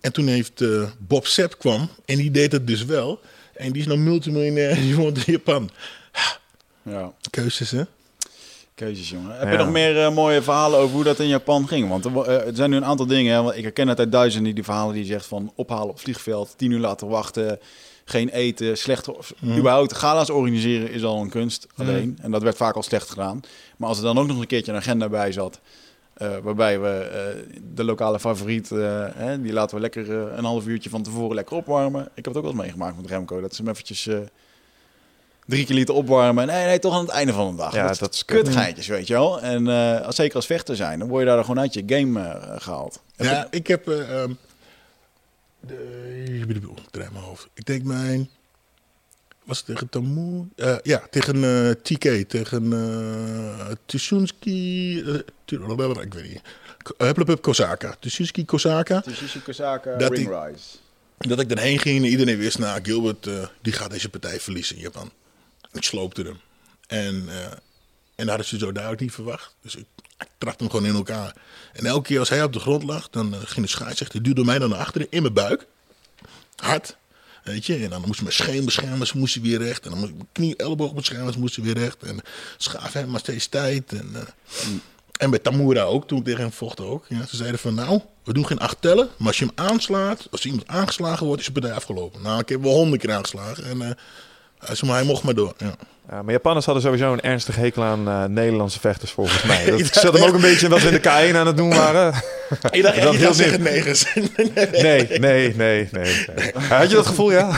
En 0.00 0.12
toen 0.12 0.26
heeft 0.26 0.64
Bob 0.98 1.26
Sepp 1.26 1.58
kwam 1.58 1.90
en 2.04 2.16
die 2.16 2.30
deed 2.30 2.52
het 2.52 2.66
dus 2.66 2.84
wel. 2.84 3.20
En 3.54 3.72
die 3.72 3.80
is 3.80 3.86
nou 3.86 3.98
multimiljonair, 3.98 4.74
die 4.74 4.96
woont 4.96 5.26
in 5.26 5.32
Japan. 5.32 5.70
Ja, 6.82 7.12
Keuzes, 7.30 7.70
hè? 7.70 7.82
keuzes, 8.74 9.10
jongen. 9.10 9.36
Heb 9.38 9.44
Ja. 9.46 9.50
je 9.52 9.58
nog 9.58 9.70
meer 9.70 10.02
eh, 10.04 10.14
mooie 10.14 10.42
verhalen 10.42 10.78
over 10.78 10.94
hoe 10.94 11.04
dat 11.04 11.18
in 11.18 11.26
Japan 11.26 11.68
ging? 11.68 11.88
Want 11.88 12.04
er, 12.04 12.16
eh, 12.22 12.46
er 12.46 12.54
zijn 12.56 12.70
nu 12.70 12.76
een 12.76 12.84
aantal 12.84 13.06
dingen. 13.06 13.34
Hè, 13.34 13.42
want 13.42 13.56
ik 13.56 13.62
herken 13.62 13.88
het 13.88 13.98
uit 13.98 14.12
duizenden 14.12 14.44
die, 14.44 14.54
die 14.54 14.64
verhalen 14.64 14.94
die 14.94 15.02
je 15.04 15.12
zegt 15.12 15.26
van 15.26 15.52
ophalen 15.54 15.88
op 15.88 16.00
vliegveld, 16.00 16.54
tien 16.56 16.70
uur 16.70 16.78
laten 16.78 17.08
wachten, 17.08 17.58
geen 18.04 18.28
eten, 18.28 18.78
slecht. 18.78 19.08
of- 19.08 19.32
Überhaupt 19.44 19.94
gala's 19.94 20.30
organiseren 20.30 20.90
is 20.90 21.04
al 21.04 21.20
een 21.20 21.30
kunst 21.30 21.66
alleen. 21.76 22.18
En 22.22 22.30
dat 22.30 22.42
werd 22.42 22.56
vaak 22.56 22.74
al 22.74 22.82
slecht 22.82 23.10
gedaan. 23.10 23.40
Maar 23.76 23.88
als 23.88 23.98
er 23.98 24.04
dan 24.04 24.18
ook 24.18 24.26
nog 24.26 24.40
een 24.40 24.46
keertje 24.46 24.72
een 24.72 24.78
agenda 24.78 25.08
bij 25.08 25.32
zat. 25.32 25.60
Eh, 26.20 26.36
waarbij 26.42 26.80
we 26.80 26.88
eh, 26.88 27.58
de 27.74 27.84
lokale 27.84 28.20
favoriet, 28.20 28.70
eh, 28.72 29.06
hè, 29.14 29.40
die 29.42 29.52
laten 29.52 29.74
we 29.76 29.80
lekker 29.82 30.10
een 30.10 30.44
half 30.44 30.66
uurtje 30.66 30.90
van 30.90 31.02
tevoren 31.02 31.34
lekker 31.34 31.56
opwarmen. 31.56 32.02
Ik 32.14 32.24
heb 32.24 32.24
het 32.24 32.36
ook 32.36 32.42
wel 32.42 32.52
eens 32.52 32.60
meegemaakt 32.62 32.96
met 32.96 33.06
Remco, 33.10 33.40
dat 33.40 33.54
ze 33.54 33.62
hem 33.62 33.70
eventjes 33.70 34.06
eh, 34.06 34.18
drie 35.46 35.66
keer 35.66 35.74
lieten 35.74 35.94
opwarmen. 35.94 36.46
Nee, 36.46 36.66
nee, 36.66 36.78
toch 36.78 36.94
aan 36.94 37.00
het 37.00 37.10
einde 37.10 37.32
van 37.32 37.50
de 37.50 37.56
dag. 37.56 37.74
Ja, 37.74 37.86
dat, 37.86 37.98
dat 37.98 38.14
is 38.14 38.24
kut. 38.24 38.42
kutgeintjes, 38.42 38.86
weet 38.86 39.06
je 39.06 39.12
wel. 39.12 39.40
En 39.40 39.68
eh, 39.68 40.06
als, 40.06 40.16
zeker 40.16 40.36
als 40.36 40.46
vechter 40.46 40.76
zijn, 40.76 40.98
dan 40.98 41.08
word 41.08 41.20
je 41.22 41.28
daar 41.28 41.40
gewoon 41.44 41.60
uit 41.60 41.74
je 41.74 41.82
game 41.86 42.20
eh, 42.20 42.60
gehaald. 42.60 43.02
Ja, 43.16 43.46
ik 43.50 43.66
heb. 43.66 43.88
eh, 43.88 44.22
ehm, 44.22 44.32
de, 45.60 46.44
ik 46.48 46.90
draai 46.90 47.08
mijn 47.12 47.24
hoofd. 47.24 47.48
Ik 47.54 47.64
denk 47.66 47.82
mijn. 47.82 48.28
Was 49.50 49.58
het 49.58 49.66
tegen 49.66 49.88
Tamu? 49.88 50.48
Eh, 50.56 50.76
ja, 50.82 51.02
tegen 51.10 51.44
eh, 51.44 51.70
TK. 51.70 52.28
Tegen 52.28 52.64
uh, 52.72 53.66
Tu- 53.86 55.56
ik 56.02 56.14
weet 56.14 56.28
niet. 56.28 56.40
Ko- 56.82 56.94
Hup, 57.04 57.16
hup, 57.16 57.26
hup, 57.26 57.42
Kosaka. 57.42 57.96
Kosaka. 58.46 59.00
Tsushi 59.00 59.42
Kosaka, 59.42 59.96
Dat 59.96 60.10
Ring 60.12 60.28
die- 60.28 60.38
Rise. 60.38 60.76
Dat 61.18 61.40
ik 61.40 61.48
dan 61.48 61.58
heen 61.58 61.78
ging 61.78 61.98
en 62.04 62.10
iedereen 62.10 62.38
wist, 62.38 62.58
nou, 62.58 62.80
Gilbert, 62.82 63.28
die 63.62 63.72
gaat 63.72 63.90
deze 63.90 64.08
partij 64.08 64.40
verliezen 64.40 64.76
in 64.76 64.82
Japan. 64.82 65.10
Ik 65.72 65.82
sloopte 65.82 66.22
hem. 66.22 66.40
En, 66.86 67.28
en 68.14 68.26
dat 68.26 68.28
hadden 68.28 68.46
ze 68.46 68.58
zo 68.58 68.72
duidelijk 68.72 69.02
niet 69.02 69.12
verwacht. 69.12 69.54
Dus 69.62 69.74
ik, 69.76 69.86
ik 70.18 70.28
trapte 70.38 70.62
hem 70.64 70.72
gewoon 70.72 70.86
in 70.86 70.94
elkaar. 70.94 71.34
En 71.72 71.86
elke 71.86 72.06
keer 72.08 72.18
als 72.18 72.28
hij 72.28 72.42
op 72.42 72.52
de 72.52 72.60
grond 72.60 72.82
lag, 72.82 73.10
dan 73.10 73.34
ging 73.34 73.66
de 73.66 73.72
scheidsrechter, 73.72 74.22
duwde 74.22 74.44
mij 74.44 74.58
dan 74.58 74.70
naar 74.70 74.78
achteren 74.78 75.06
in 75.10 75.22
mijn 75.22 75.34
buik. 75.34 75.66
Hard. 76.56 76.96
Weet 77.44 77.68
en 77.68 77.90
dan 77.90 78.02
moest 78.06 78.22
mijn 78.22 78.34
scheenbeschermers 78.34 79.12
moesten 79.12 79.42
weer 79.42 79.58
recht. 79.58 79.84
En 79.84 79.90
dan 79.90 79.98
moest 79.98 80.12
mijn 80.12 80.28
knie, 80.32 80.56
elleboogbeschermers 80.56 81.36
moesten 81.36 81.62
weer 81.62 81.78
recht. 81.78 82.02
En 82.02 82.20
schaaf 82.56 82.92
hem 82.92 83.10
maar 83.10 83.20
steeds 83.20 83.46
tijd. 83.46 83.92
En, 83.92 84.10
eh, 84.14 84.68
en 85.16 85.30
bij 85.30 85.38
Tamura 85.38 85.82
ook, 85.82 86.06
toen 86.06 86.18
ik 86.18 86.24
tegen 86.24 86.40
hem 86.40 86.52
vocht 86.52 86.80
ook. 86.80 87.04
Ja, 87.08 87.26
ze 87.26 87.36
zeiden 87.36 87.58
van, 87.58 87.74
nou, 87.74 88.00
we 88.24 88.32
doen 88.32 88.46
geen 88.46 88.58
acht 88.58 88.76
tellen. 88.80 89.08
Maar 89.16 89.28
als 89.28 89.38
je 89.38 89.44
hem 89.44 89.66
aanslaat, 89.66 90.26
als 90.30 90.44
iemand 90.44 90.66
aangeslagen 90.66 91.26
wordt, 91.26 91.40
is 91.40 91.46
de 91.46 91.52
partij 91.52 91.72
afgelopen. 91.72 92.22
Nou, 92.22 92.40
ik 92.40 92.48
heb 92.48 92.62
wel 92.62 92.72
honderd 92.72 93.02
keer 93.02 93.12
aangeslagen. 93.12 93.64
En 93.64 93.76
maar 93.76 93.96
hij 94.96 95.04
mocht 95.04 95.22
maar 95.22 95.34
door. 95.34 95.54
Ja. 95.58 95.74
Ja, 96.10 96.22
maar 96.22 96.32
Japanners 96.32 96.64
hadden 96.66 96.84
sowieso 96.84 97.12
een 97.12 97.20
ernstig 97.20 97.56
hekel 97.56 97.82
aan 97.82 98.08
eh, 98.08 98.24
Nederlandse 98.24 98.80
vechters 98.80 99.10
volgens 99.10 99.42
mij. 99.42 99.64
Dat 99.70 99.86
zat 99.86 100.12
hem 100.18 100.22
ook 100.28 100.34
een 100.34 100.40
beetje 100.40 100.66
in 100.66 100.72
wat 100.72 100.82
we 100.82 100.88
in 100.88 100.94
de 101.02 101.30
K1 101.32 101.36
aan 101.36 101.46
het 101.46 101.56
doen 101.56 101.70
waren. 101.70 102.14
Ik 102.70 102.82
dacht, 102.82 103.02
Dat 103.02 103.14
heel 103.14 103.34
zeggen 103.34 103.62
negers. 103.62 104.04
Nee, 104.82 105.08
nee, 105.08 105.18
nee, 105.18 105.54
nee. 105.56 105.88
nee. 105.92 106.52
Had 106.68 106.90
je 106.90 106.96
dat 106.96 107.06
gevoel, 107.06 107.32
ja? 107.32 107.56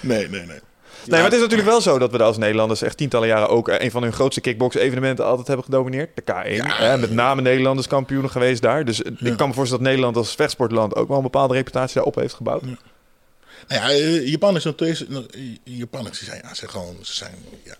nee, 0.00 0.28
nee, 0.28 0.46
nee. 0.46 0.60
Nee, 1.04 1.20
maar 1.20 1.24
het 1.30 1.32
is 1.32 1.40
natuurlijk 1.40 1.68
wel 1.68 1.80
zo 1.80 1.98
dat 1.98 2.10
we 2.10 2.18
daar 2.18 2.26
als 2.26 2.36
Nederlanders 2.38 2.82
echt 2.82 2.96
tientallen 2.96 3.28
jaren 3.28 3.48
ook 3.48 3.68
eh, 3.68 3.84
een 3.84 3.90
van 3.90 4.02
hun 4.02 4.12
grootste 4.12 4.40
kickbox-evenementen 4.40 5.24
altijd 5.24 5.46
hebben 5.46 5.64
gedomineerd. 5.64 6.08
De 6.14 6.22
K1. 6.22 6.54
Ja. 6.54 6.76
Hè, 6.76 6.98
met 6.98 7.10
name 7.10 7.42
Nederlanders 7.42 7.86
kampioenen 7.86 8.30
geweest 8.30 8.62
daar. 8.62 8.84
Dus 8.84 9.02
eh, 9.02 9.12
Ja. 9.18 9.30
ik 9.30 9.36
kan 9.36 9.48
me 9.48 9.54
voorstellen 9.54 9.84
dat 9.84 9.92
Nederland 9.92 10.16
als 10.16 10.34
vechtsportland 10.34 10.96
ook 10.96 11.08
wel 11.08 11.16
een 11.16 11.22
bepaalde 11.22 11.54
reputatie 11.54 11.94
daarop 11.94 12.14
heeft 12.14 12.34
gebouwd. 12.34 12.62
Nou 13.68 13.80
ja, 13.80 13.90
eh, 13.90 14.26
Japan 14.28 14.56
eh, 14.56 14.94
Japanners, 15.64 16.18
ze 16.18 16.24
zijn, 16.24 16.40
ja, 16.42 16.48
ze 16.48 16.54
zijn 16.54 16.70
gewoon... 16.70 16.96
Ze 17.02 17.14
zijn, 17.14 17.34
ja, 17.64 17.76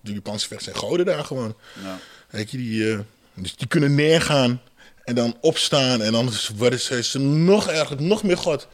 de 0.00 0.12
Japanse 0.12 0.46
vechters 0.48 0.64
zijn 0.64 0.88
goden 0.88 1.06
daar 1.06 1.24
gewoon. 1.24 1.56
Ja. 1.82 1.98
Weet 2.30 2.50
je, 2.50 2.56
die, 2.56 2.92
eh, 2.92 2.98
dus 3.34 3.56
die 3.56 3.66
kunnen 3.66 3.94
neergaan 3.94 4.60
en 5.04 5.14
dan 5.14 5.36
opstaan. 5.40 6.02
En 6.02 6.12
dan 6.12 6.30
worden 6.56 6.80
ze, 6.80 7.02
ze 7.02 7.18
nog 7.18 7.68
erger, 7.68 8.02
nog 8.02 8.22
meer 8.22 8.38
god. 8.38 8.68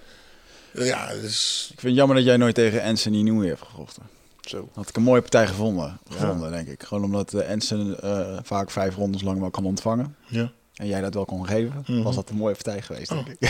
Ja, 0.73 1.09
dus... 1.15 1.63
Ik 1.73 1.81
vind 1.81 1.83
het 1.83 1.95
jammer 1.95 2.17
dat 2.17 2.25
jij 2.25 2.37
nooit 2.37 2.55
tegen 2.55 2.83
Anthony 2.83 3.17
Inoue 3.17 3.47
hebt 3.49 3.61
gevochten. 3.63 4.03
Zo. 4.41 4.69
Had 4.75 4.89
ik 4.89 4.97
een 4.97 5.03
mooie 5.03 5.21
partij 5.21 5.47
gevonden, 5.47 5.99
gevonden 6.09 6.51
denk 6.51 6.69
ik. 6.69 6.83
Gewoon 6.83 7.05
omdat 7.05 7.33
uh, 7.33 7.51
Ensen 7.51 8.01
eh, 8.03 8.39
vaak 8.43 8.71
vijf 8.71 8.95
rondes 8.95 9.23
lang 9.23 9.41
wel 9.41 9.51
kan 9.51 9.65
ontvangen. 9.65 10.17
Ja, 10.27 10.53
En 10.75 10.87
jij 10.87 11.01
dat 11.01 11.15
wel 11.15 11.25
kon 11.25 11.47
geven. 11.47 11.85
Mhm. 11.87 12.03
Was 12.03 12.15
dat 12.15 12.31
een 12.31 12.37
mooie 12.37 12.55
partij 12.55 12.83
geweest, 12.83 13.09
denk 13.09 13.27
Oh. 13.27 13.33
ik. 13.39 13.49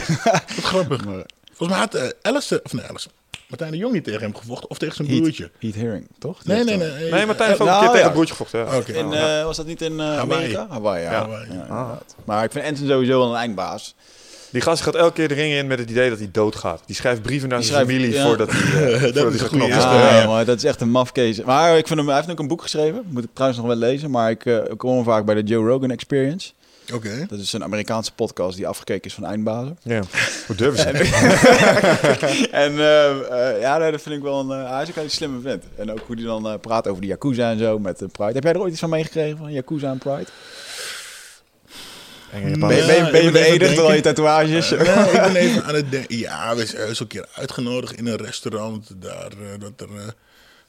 wat 0.57 0.65
grappig. 0.65 1.05
Maar 1.09 1.27
Volgens 1.57 1.79
mij 1.79 1.79
had 1.79 1.95
uh, 1.95 2.03
Alice, 2.23 2.61
of 2.65 2.73
nee, 2.73 2.85
Alice, 2.85 3.09
Martijn 3.49 3.71
de 3.71 3.77
Jong 3.77 3.93
niet 3.93 4.05
tegen 4.05 4.21
hem 4.21 4.35
gevochten. 4.37 4.71
Of 4.71 4.79
tegen 4.79 4.95
zijn 4.95 5.09
Heat, 5.09 5.21
broertje. 5.21 5.51
Heat 5.59 5.75
Hearing, 5.75 6.07
toch? 6.19 6.45
Nee, 6.45 6.65
nee, 6.65 6.77
nee. 6.77 7.11
Nee, 7.11 7.27
Martijn 7.27 7.49
heeft 7.49 7.61
ook 7.61 7.67
nou, 7.67 7.79
een 7.79 7.83
keer 7.83 7.91
tegen 7.91 8.03
het 8.05 8.13
broertje 8.13 8.35
gevochten. 8.35 8.61
ja. 8.61 8.77
Oké. 8.77 8.93
dan- 8.93 9.13
In, 9.15 9.19
eh, 9.21 9.45
was 9.45 9.57
dat 9.57 9.67
niet 9.67 9.83
in 9.83 10.01
eh, 10.01 10.07
Hawaii. 10.07 10.21
Amerika? 10.33 10.67
Hawaii, 10.71 11.03
ja. 11.05 11.11
Ja. 11.11 11.19
Hawaii. 11.19 11.47
Ja, 11.47 11.53
inderdaad. 11.53 12.15
Maar 12.25 12.45
ik 12.45 12.53
vind 12.53 12.65
Ensen 12.65 12.87
sowieso 12.89 13.19
wel 13.19 13.31
een 13.31 13.37
eindbaas. 13.37 13.95
Die 14.51 14.63
gast 14.63 14.83
gaat 14.83 14.95
elke 14.95 15.13
keer 15.13 15.29
de 15.29 15.35
ring 15.35 15.53
in 15.55 15.67
met 15.67 15.79
het 15.79 15.91
idee 15.91 16.09
dat 16.09 16.19
hij 16.19 16.29
doodgaat. 16.33 16.83
Die 16.87 16.97
schrijft 16.97 17.23
brieven 17.23 17.49
naar 17.49 17.59
Die 17.59 17.67
zijn 17.69 17.81
schrijft- 17.87 18.01
familie 18.03 18.19
ja. 18.19 18.27
voordat 18.27 18.51
hij, 18.51 18.61
eh, 18.61 19.01
voordat 19.03 19.15
hij 19.15 19.33
is 19.33 19.53
een. 19.53 19.67
Ja, 19.67 20.21
ja. 20.21 20.27
maar 20.27 20.45
dat 20.45 20.57
is 20.57 20.65
echt 20.65 20.81
een 20.81 20.91
mafkees. 20.91 21.43
Maar 21.43 21.79
ik 21.79 21.87
vind 21.87 21.99
hem, 21.99 22.09
hij 22.09 22.17
heeft 22.17 22.31
ook 22.31 22.39
een 22.39 22.49
boek 22.49 22.63
geschreven. 22.63 23.03
Moet 23.09 23.25
ik 23.25 23.31
trouwens 23.33 23.61
nog 23.61 23.69
wel 23.71 23.79
lezen. 23.79 24.11
Maar 24.11 24.31
ik, 24.31 24.47
eh, 24.47 24.57
ik 24.57 24.79
kom 24.79 24.95
hem 24.95 25.05
vaak 25.05 25.25
bij 25.25 25.35
de 25.35 25.43
Joe 25.43 25.69
Rogan 25.69 25.91
Experience. 25.91 26.53
Oké. 26.93 27.27
Dat 27.29 27.39
is 27.39 27.53
een 27.53 27.63
Amerikaanse 27.65 28.13
podcast 28.13 28.57
die 28.57 28.67
afgekeken 28.67 29.05
is 29.11 29.15
van 29.15 29.25
eindbazen. 29.25 29.79
Ja. 29.83 30.01
Hoe 30.47 30.57
durven 30.57 30.81
ze? 30.81 30.89
en 32.51 32.79
eh, 32.79 33.11
eh, 33.55 33.61
ja, 33.61 33.79
nee, 33.79 33.91
dat 33.91 34.03
vind 34.03 34.15
ik 34.15 34.23
wel 34.23 34.41
een... 34.41 34.67
hij 34.67 34.83
is 34.83 34.89
ook 34.89 34.97
een 34.97 35.11
slimme 35.11 35.41
vent. 35.41 35.65
En 35.77 35.91
ook 35.93 36.01
hoe 36.07 36.17
hij 36.17 36.25
dan 36.25 36.49
eh, 36.49 36.55
praat 36.61 36.89
over 36.89 37.01
de 37.01 37.07
Yakuza 37.09 37.51
en 37.51 37.59
zo 37.59 37.79
met 37.79 37.99
de 37.99 38.09
Pride. 38.09 38.33
Heb 38.33 38.43
jij 38.43 38.53
er 38.53 38.61
ooit 38.61 38.71
iets 38.71 38.81
van 38.81 38.91
meegekregen 38.91 39.37
van 39.39 39.53
Yakuza 39.53 39.91
en 39.91 39.99
Pride? 39.99 40.27
Nee. 42.33 42.59
Ben, 42.59 42.77
je- 42.77 42.85
ben, 42.87 43.05
je- 43.05 43.11
ben 43.11 43.23
je 43.25 43.31
beëdigd 43.31 43.77
door 43.77 43.95
je 43.95 44.03
denken. 44.03 44.15
tatoeages? 44.15 44.71
Nee, 44.71 44.79
ik 44.81 45.13
ben 45.33 45.37
even 45.37 45.65
aan 45.65 45.75
het 45.75 45.91
denken. 45.91 46.19
Ja, 46.19 46.57
we 46.57 46.67
zijn 46.67 46.89
eens 46.89 47.01
een 47.01 47.07
keer 47.07 47.27
uitgenodigd 47.35 47.93
in 47.99 48.07
een 48.07 48.17
restaurant. 48.17 48.89
Daar, 48.97 49.31
dat 49.59 49.73
er, 49.89 49.97
eh, 49.97 50.09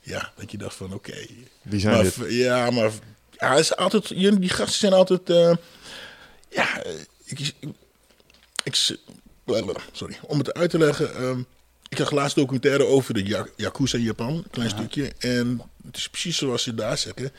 ja, 0.01 0.31
dat 0.35 0.51
je 0.51 0.57
dacht 0.57 0.75
van 0.75 0.93
oké. 0.93 1.13
Wie 1.61 1.79
zijn 1.79 1.93
Maar 1.93 2.03
dit? 2.03 2.15
Ja, 2.29 2.69
maar 2.71 2.89
ja, 3.31 3.55
is 3.55 3.75
altijd, 3.75 4.07
die 4.07 4.49
gasten 4.49 4.79
zijn 4.79 4.93
altijd. 4.93 5.27
Eh, 6.55 6.63
ja, 6.63 6.83
eh, 6.83 6.91
ik, 7.25 7.53
ik, 8.63 8.75
sorry, 9.91 10.17
om 10.21 10.37
het 10.37 10.53
uit 10.53 10.69
te 10.69 10.77
leggen. 10.77 11.15
ehm, 11.15 11.39
ik 11.89 11.97
zag 11.97 12.11
laatst 12.11 12.35
documentaire 12.35 12.85
over 12.85 13.13
de 13.13 13.23
Ya- 13.23 13.47
Yakuza 13.55 13.97
in 13.97 14.03
Japan, 14.03 14.33
een 14.33 14.45
klein 14.51 14.69
stukje. 14.69 15.11
En 15.19 15.61
het 15.85 15.97
is 15.97 16.09
precies 16.09 16.37
zoals 16.37 16.63
ze 16.63 16.73
daar 16.75 16.97
zeggen. 16.97 17.31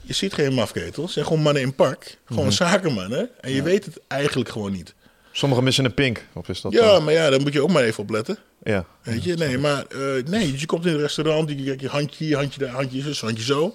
Je 0.00 0.12
ziet 0.12 0.34
geen 0.34 0.54
mafketels, 0.54 1.12
zijn 1.12 1.26
gewoon 1.26 1.42
mannen 1.42 1.62
in 1.62 1.74
pak. 1.74 2.16
Gewoon 2.24 2.52
zakenmannen. 2.52 3.30
En 3.40 3.50
je 3.50 3.62
weet 3.62 3.84
het 3.84 4.00
eigenlijk 4.08 4.50
gewoon 4.50 4.72
niet. 4.72 4.94
Sommigen 5.32 5.64
missen 5.64 5.84
een 5.84 5.94
pink. 5.94 6.24
Of 6.32 6.48
is 6.48 6.60
dat 6.60 6.72
Ja, 6.72 6.80
dan? 6.80 7.04
maar 7.04 7.12
ja, 7.12 7.30
daar 7.30 7.40
moet 7.40 7.52
je 7.52 7.62
ook 7.62 7.70
maar 7.70 7.82
even 7.82 8.02
op 8.02 8.10
letten. 8.10 8.38
ja. 8.62 8.86
Weet 9.02 9.24
je, 9.24 9.34
nee, 9.34 9.58
maar 9.58 9.86
eh, 9.86 10.24
nee, 10.24 10.50
dus 10.50 10.60
je 10.60 10.66
komt 10.66 10.86
in 10.86 10.92
een 10.92 10.98
restaurant, 11.00 11.48
je 11.48 11.76
je 11.80 11.88
handje 11.88 12.24
hier, 12.24 12.36
handje 12.36 12.58
daar, 12.58 12.68
handje 12.74 13.02
zus, 13.02 13.20
handje 13.20 13.44
zo. 13.44 13.74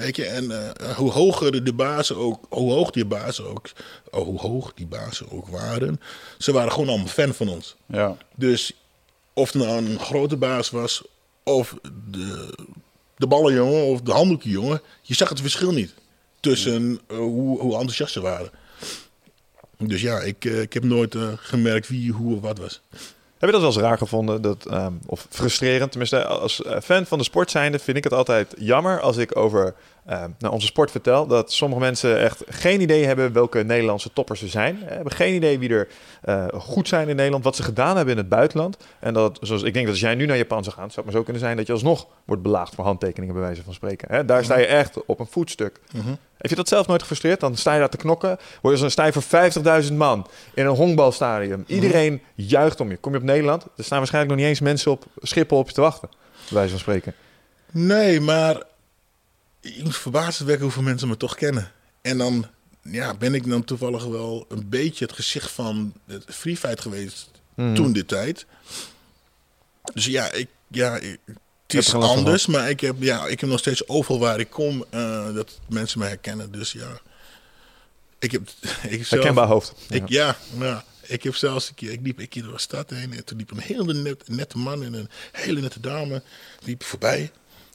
Weet 0.00 0.16
je, 0.16 0.24
en 0.24 0.74
eh, 0.74 0.96
hoe 0.96 1.10
hoger 1.10 1.64
de, 1.64 1.72
bazen 1.72 2.16
ook, 2.16 2.46
hoe 2.48 2.72
hoog 2.72 2.90
die 2.90 3.04
bazen 3.04 3.46
ook, 3.46 3.70
oh, 4.10 4.24
hoe 4.24 4.38
hoog 4.38 4.72
die 4.74 4.86
bazen 4.86 5.30
ook 5.30 5.48
waren, 5.48 6.00
ze 6.38 6.52
waren 6.52 6.72
gewoon 6.72 6.88
allemaal 6.88 7.06
fan 7.06 7.34
van 7.34 7.48
ons. 7.48 7.76
Ja. 7.86 8.16
Dus 8.36 8.72
of 9.32 9.52
het 9.52 9.62
nou 9.62 9.76
een 9.76 9.98
grote 9.98 10.36
baas 10.36 10.70
was, 10.70 11.02
of 11.42 11.74
de, 12.10 12.54
de 13.16 13.26
ballenjongen 13.26 13.84
of 13.84 14.00
de 14.00 14.12
handdoekjenjongen, 14.12 14.82
je 15.02 15.14
zag 15.14 15.28
het 15.28 15.40
verschil 15.40 15.72
niet 15.72 15.94
tussen 16.40 17.00
eh, 17.06 17.16
hoe, 17.16 17.60
hoe 17.60 17.72
enthousiast 17.72 18.12
ze 18.12 18.20
waren. 18.20 18.50
Dus 19.78 20.00
ja, 20.00 20.20
ik, 20.20 20.44
eh, 20.44 20.60
ik 20.60 20.72
heb 20.72 20.84
nooit 20.84 21.16
gemerkt 21.36 21.88
wie, 21.88 22.12
hoe 22.12 22.34
of 22.34 22.40
wat 22.40 22.58
was. 22.58 22.80
Heb 23.40 23.48
je 23.48 23.54
dat 23.54 23.64
wel 23.64 23.74
eens 23.74 23.88
raar 23.88 23.98
gevonden? 23.98 24.42
Dat, 24.42 24.66
ehm, 24.66 24.92
of 25.06 25.26
frustrerend? 25.30 25.90
Tenminste, 25.90 26.24
als 26.24 26.62
eh, 26.62 26.80
fan 26.80 27.06
van 27.06 27.18
de 27.18 27.24
sport 27.24 27.50
zijnde 27.50 27.78
vind 27.78 27.96
ik 27.96 28.04
het 28.04 28.12
altijd 28.12 28.54
jammer 28.58 29.00
als 29.00 29.16
ik 29.16 29.36
over 29.36 29.74
ehm, 30.06 30.30
nou, 30.38 30.54
onze 30.54 30.66
sport 30.66 30.90
vertel. 30.90 31.26
Dat 31.26 31.52
sommige 31.52 31.80
mensen 31.80 32.20
echt 32.20 32.42
geen 32.48 32.80
idee 32.80 33.04
hebben 33.04 33.32
welke 33.32 33.62
Nederlandse 33.62 34.12
toppers 34.12 34.42
er 34.42 34.48
zijn. 34.48 34.78
Ze 34.78 34.94
hebben 34.94 35.12
geen 35.12 35.34
idee 35.34 35.58
wie 35.58 35.70
er 35.70 35.88
eh, 36.22 36.46
goed 36.52 36.88
zijn 36.88 37.08
in 37.08 37.16
Nederland, 37.16 37.44
wat 37.44 37.56
ze 37.56 37.62
gedaan 37.62 37.96
hebben 37.96 38.14
in 38.14 38.20
het 38.20 38.28
buitenland. 38.28 38.76
En 39.00 39.14
dat, 39.14 39.38
zoals 39.40 39.62
ik 39.62 39.72
denk 39.72 39.84
dat 39.84 39.94
als 39.94 40.04
jij 40.04 40.14
nu 40.14 40.26
naar 40.26 40.36
Japan 40.36 40.64
zou 40.64 40.76
gaan, 40.76 40.90
zou 40.90 40.96
het 40.96 41.04
maar 41.04 41.14
zo 41.14 41.22
kunnen 41.22 41.42
zijn 41.42 41.56
dat 41.56 41.66
je 41.66 41.72
alsnog 41.72 42.06
wordt 42.24 42.42
belaagd 42.42 42.74
voor 42.74 42.84
handtekeningen, 42.84 43.34
bij 43.34 43.44
wijze 43.44 43.62
van 43.62 43.74
spreken. 43.74 44.08
Hè? 44.10 44.24
Daar 44.24 44.44
sta 44.44 44.58
je 44.58 44.66
echt 44.66 45.04
op 45.04 45.20
een 45.20 45.26
voetstuk. 45.30 45.80
Heb 46.36 46.50
je 46.50 46.56
dat 46.56 46.68
zelf 46.68 46.86
nooit 46.86 47.00
gefrustreerd? 47.00 47.40
Dan 47.40 47.56
sta 47.56 47.72
je 47.72 47.78
daar 47.78 47.88
te 47.88 47.96
knokken. 47.96 48.38
Word 48.62 48.74
je 48.74 48.80
zo'n 48.80 48.90
sta 48.90 49.06
je 49.06 49.12
voor 49.12 49.82
50.000 49.84 49.92
man 49.92 50.26
in 50.54 50.66
een 50.66 50.74
honkbalstadion. 50.74 51.64
Iedereen 51.66 52.22
juicht 52.34 52.80
om 52.80 52.90
je. 52.90 52.96
Kom 52.96 53.12
je 53.12 53.18
op 53.18 53.24
Nederland, 53.24 53.66
er 53.76 53.84
staan 53.84 53.98
waarschijnlijk 53.98 54.34
nog 54.34 54.40
niet 54.40 54.50
eens 54.50 54.60
mensen 54.60 54.90
op 54.90 55.04
Schiphol 55.22 55.58
op 55.58 55.68
je 55.68 55.74
te 55.74 55.80
wachten. 55.80 56.08
bij 56.32 56.54
wijze 56.58 56.70
van 56.70 56.78
spreken. 56.78 57.14
Nee, 57.70 58.20
maar 58.20 58.62
je 59.60 59.80
moet 59.82 59.96
verbaasd 59.96 60.38
werken 60.38 60.62
hoeveel 60.64 60.82
mensen 60.82 61.08
me 61.08 61.16
toch 61.16 61.34
kennen. 61.34 61.72
En 62.02 62.18
dan 62.18 62.46
ja, 62.82 63.14
ben 63.14 63.34
ik 63.34 63.48
dan 63.48 63.64
toevallig 63.64 64.04
wel 64.04 64.46
een 64.48 64.68
beetje 64.68 65.04
het 65.04 65.14
gezicht 65.14 65.50
van 65.50 65.92
het 66.06 66.24
free 66.28 66.56
fight 66.56 66.80
geweest 66.80 67.30
Mhm. 67.54 67.74
toen 67.74 67.92
die 67.92 68.04
tijd. 68.06 68.46
Dus 69.94 70.04
ja, 70.06 70.32
ik, 70.32 70.48
ja, 70.68 70.96
ik- 70.96 71.18
het 71.66 71.74
is 71.74 71.92
er 71.92 71.98
anders, 72.02 72.46
maar 72.46 72.70
ik 72.70 72.80
heb, 72.80 72.96
ja, 72.98 73.26
ik 73.26 73.40
heb 73.40 73.48
nog 73.50 73.58
steeds 73.58 73.88
overal 73.88 74.18
waar 74.20 74.40
ik 74.40 74.50
kom 74.50 74.84
eh, 74.90 75.34
dat 75.34 75.58
mensen 75.68 75.98
me 75.98 76.06
herkennen. 76.06 76.52
Dus 76.52 76.72
ja, 76.72 77.00
ik 78.18 78.30
heb, 78.32 78.42
ik 78.82 78.90
zelf, 78.90 79.08
Herkenbaar 79.08 79.46
hoofd. 79.46 79.72
ik, 79.88 80.08
ja, 80.08 80.36
ja, 80.58 80.84
ik 81.02 81.22
heb 81.22 81.34
zelfs 81.34 81.68
een 81.68 81.74
keer, 81.74 81.90
ik 81.90 82.00
liep 82.02 82.18
een 82.18 82.28
keer 82.28 82.42
door 82.42 82.52
de 82.52 82.60
stad 82.60 82.90
heen 82.90 83.12
en 83.12 83.24
toen 83.24 83.38
liep 83.38 83.50
een 83.50 83.60
hele 83.60 83.94
net, 83.94 84.28
nette 84.28 84.58
man 84.58 84.82
en 84.84 84.92
een 84.94 85.08
hele 85.32 85.60
nette 85.60 85.80
dame 85.80 86.22
liep 86.60 86.82
voorbij. 86.82 87.30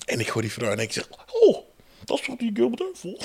En 0.05 0.19
ik 0.19 0.27
hoor 0.27 0.41
die 0.41 0.51
vrouw 0.51 0.71
en 0.71 0.79
ik 0.79 0.91
zeg, 0.93 1.07
oh, 1.31 1.57
dat 2.06 2.19
is 2.19 2.26
toch 2.26 2.36
die 2.38 2.52
Gilbert 2.53 2.82
Heuvel? 2.82 3.22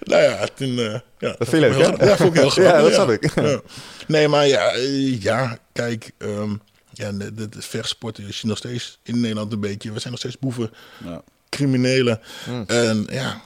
nou 0.00 0.22
ja, 0.22 0.46
toen... 0.54 0.78
eh, 0.78 0.98
ja, 1.18 1.34
dat 1.38 1.52
leuk, 1.52 1.74
heel- 1.74 1.96
hè? 1.98 2.04
Ja, 2.06 2.16
vond 2.16 2.34
ik 2.34 2.40
heel 2.40 2.50
grappig. 2.50 2.72
Ja, 2.74 2.80
dat 2.82 2.92
snap 2.92 3.10
ik. 3.10 3.34
Ja. 3.34 3.60
Nee, 4.06 4.28
maar 4.28 4.46
ja, 4.46 4.70
eh, 4.72 5.22
ja 5.22 5.58
kijk, 5.72 6.10
ehm, 6.18 6.50
ja, 6.92 7.12
de, 7.12 7.34
de, 7.34 7.48
de 7.48 7.62
vechtsport 7.62 8.18
is 8.18 8.42
nog 8.42 8.56
steeds 8.58 8.98
in 9.02 9.20
Nederland 9.20 9.52
een 9.52 9.60
beetje... 9.60 9.92
We 9.92 9.98
zijn 9.98 10.10
nog 10.10 10.20
steeds 10.20 10.38
boeven, 10.38 10.70
Ja. 11.04 11.22
criminelen. 11.48 12.20
Hmm. 12.44 12.64
En 12.66 13.06
ja, 13.10 13.40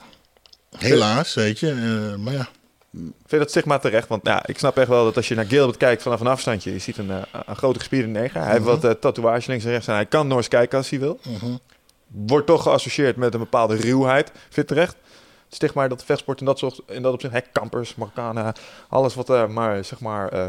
helaas, 0.77 1.33
weet 1.33 1.59
je. 1.59 1.69
eh, 1.69 2.17
maar 2.23 2.33
ja, 2.33 2.49
Vind 2.91 3.13
je 3.29 3.37
dat 3.37 3.49
stigma 3.49 3.77
terecht? 3.79 4.07
Want 4.07 4.25
ja, 4.25 4.43
ik 4.47 4.57
snap 4.57 4.77
echt 4.77 4.87
wel 4.87 5.03
dat 5.03 5.15
als 5.15 5.27
je 5.27 5.35
naar 5.35 5.45
Gilbert 5.45 5.77
kijkt 5.77 6.01
vanaf 6.01 6.19
een 6.19 6.27
afstandje, 6.27 6.71
je 6.73 6.79
ziet 6.79 6.97
een, 6.97 7.09
een 7.45 7.55
grote 7.55 7.79
gespierde 7.79 8.07
neger. 8.07 8.41
Hij 8.41 8.51
heeft 8.51 8.63
wat 8.63 8.83
eh, 8.83 8.91
tatoeage 8.91 9.49
links 9.49 9.65
en 9.65 9.71
rechts 9.71 9.87
en 9.87 9.93
hij 9.93 10.05
kan 10.05 10.27
Noors 10.27 10.47
kijken 10.47 10.77
als 10.77 10.89
hij 10.89 10.99
wil. 10.99 11.19
mhm. 11.23 11.55
Wordt 12.11 12.47
toch 12.47 12.63
geassocieerd 12.63 13.15
met 13.15 13.33
een 13.33 13.39
bepaalde 13.39 13.75
ruwheid. 13.75 14.31
Vind 14.31 14.43
je 14.49 14.59
het 14.59 14.67
terecht? 14.67 14.95
Het 15.45 15.55
stigma 15.55 15.87
dat 15.87 15.99
de 15.99 16.05
vechtsport 16.05 16.39
in 16.39 16.45
dat, 16.45 16.59
soort, 16.59 16.81
in 16.87 17.01
dat 17.01 17.13
opzicht, 17.13 17.33
hè, 17.33 17.41
kampers, 17.41 17.95
Marokkanen, 17.95 18.53
alles 18.89 19.15
wat 19.15 19.29
eh, 19.29 19.47
maar 19.47 19.85
zeg 19.85 19.99
maar 19.99 20.29
eh 20.31 20.47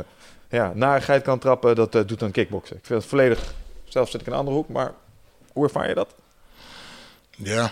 ja, 0.52 0.72
narigheid 0.74 1.22
kan 1.22 1.38
trappen, 1.38 1.74
dat 1.74 1.94
eh, 1.94 2.06
doet 2.06 2.18
dan 2.18 2.30
kickboksen. 2.30 2.76
Ik 2.76 2.86
vind 2.86 3.00
het 3.00 3.08
volledig, 3.08 3.54
zelf 3.84 4.10
zit 4.10 4.20
ik 4.20 4.26
in 4.26 4.32
een 4.32 4.38
andere 4.38 4.56
hoek, 4.56 4.68
maar 4.68 4.94
hoe 5.52 5.64
ervaar 5.64 5.88
je 5.88 5.94
dat? 5.94 6.14
ja. 7.36 7.70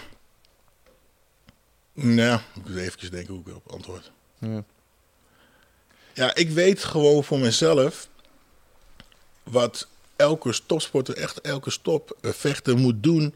Nou, 1.93 2.41
ik 2.55 2.69
moet 2.69 2.77
even 2.77 3.11
denken 3.11 3.35
hoe 3.35 3.43
ik 3.43 3.49
erop 3.49 3.73
antwoord. 3.73 4.13
Ja. 4.39 4.65
Ja, 6.13 6.35
ik 6.35 6.51
weet 6.51 6.85
gewoon 6.85 7.25
voor 7.25 7.39
mezelf 7.39 8.09
wat 9.43 9.89
elke 10.17 10.61
topsporter, 10.67 11.17
echt 11.17 11.41
elke 11.41 11.71
stop 11.71 12.17
eh, 12.21 12.31
vechter 12.31 12.77
moet 12.77 13.03
doen 13.03 13.35